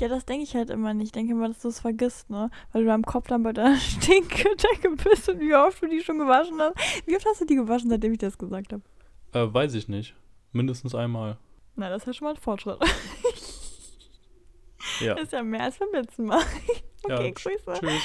Ja, 0.00 0.08
das 0.08 0.24
denke 0.24 0.44
ich 0.44 0.54
halt 0.54 0.70
immer 0.70 0.94
nicht. 0.94 1.06
Ich 1.08 1.12
denke 1.12 1.32
immer, 1.32 1.48
dass 1.48 1.60
du 1.60 1.68
es 1.68 1.80
vergisst, 1.80 2.30
ne? 2.30 2.50
Weil 2.72 2.82
du 2.82 2.88
da 2.88 2.94
im 2.94 3.04
Kopf 3.04 3.26
dann 3.28 3.42
bei 3.42 3.52
deiner 3.52 3.76
Stinkdecke 3.78 4.90
bist 4.96 5.28
und 5.28 5.40
wie 5.40 5.54
oft 5.54 5.82
du 5.82 5.86
die 5.88 6.00
schon 6.02 6.18
gewaschen 6.18 6.58
hast. 6.60 6.74
Wie 7.06 7.14
oft 7.16 7.26
hast 7.26 7.40
du 7.42 7.44
die 7.44 7.56
gewaschen, 7.56 7.90
seitdem 7.90 8.12
ich 8.12 8.18
das 8.18 8.38
gesagt 8.38 8.72
habe? 8.72 8.82
Äh, 9.32 9.52
weiß 9.52 9.74
ich 9.74 9.88
nicht. 9.88 10.14
Mindestens 10.52 10.94
einmal. 10.94 11.36
Na, 11.76 11.88
das 11.90 12.02
ist 12.02 12.06
ja 12.06 12.12
schon 12.14 12.24
mal 12.26 12.30
ein 12.34 12.40
Fortschritt. 12.40 12.78
Ja. 15.00 15.14
Das 15.14 15.24
ist 15.24 15.32
ja 15.32 15.42
mehr 15.42 15.62
als 15.64 15.78
beim 15.78 15.88
letzten 15.92 16.24
Mal. 16.24 16.42
Ja, 17.08 17.16
Okay, 17.18 17.32
tsch- 17.34 17.44
Grüße. 17.64 17.80
Tschüss. 17.80 18.02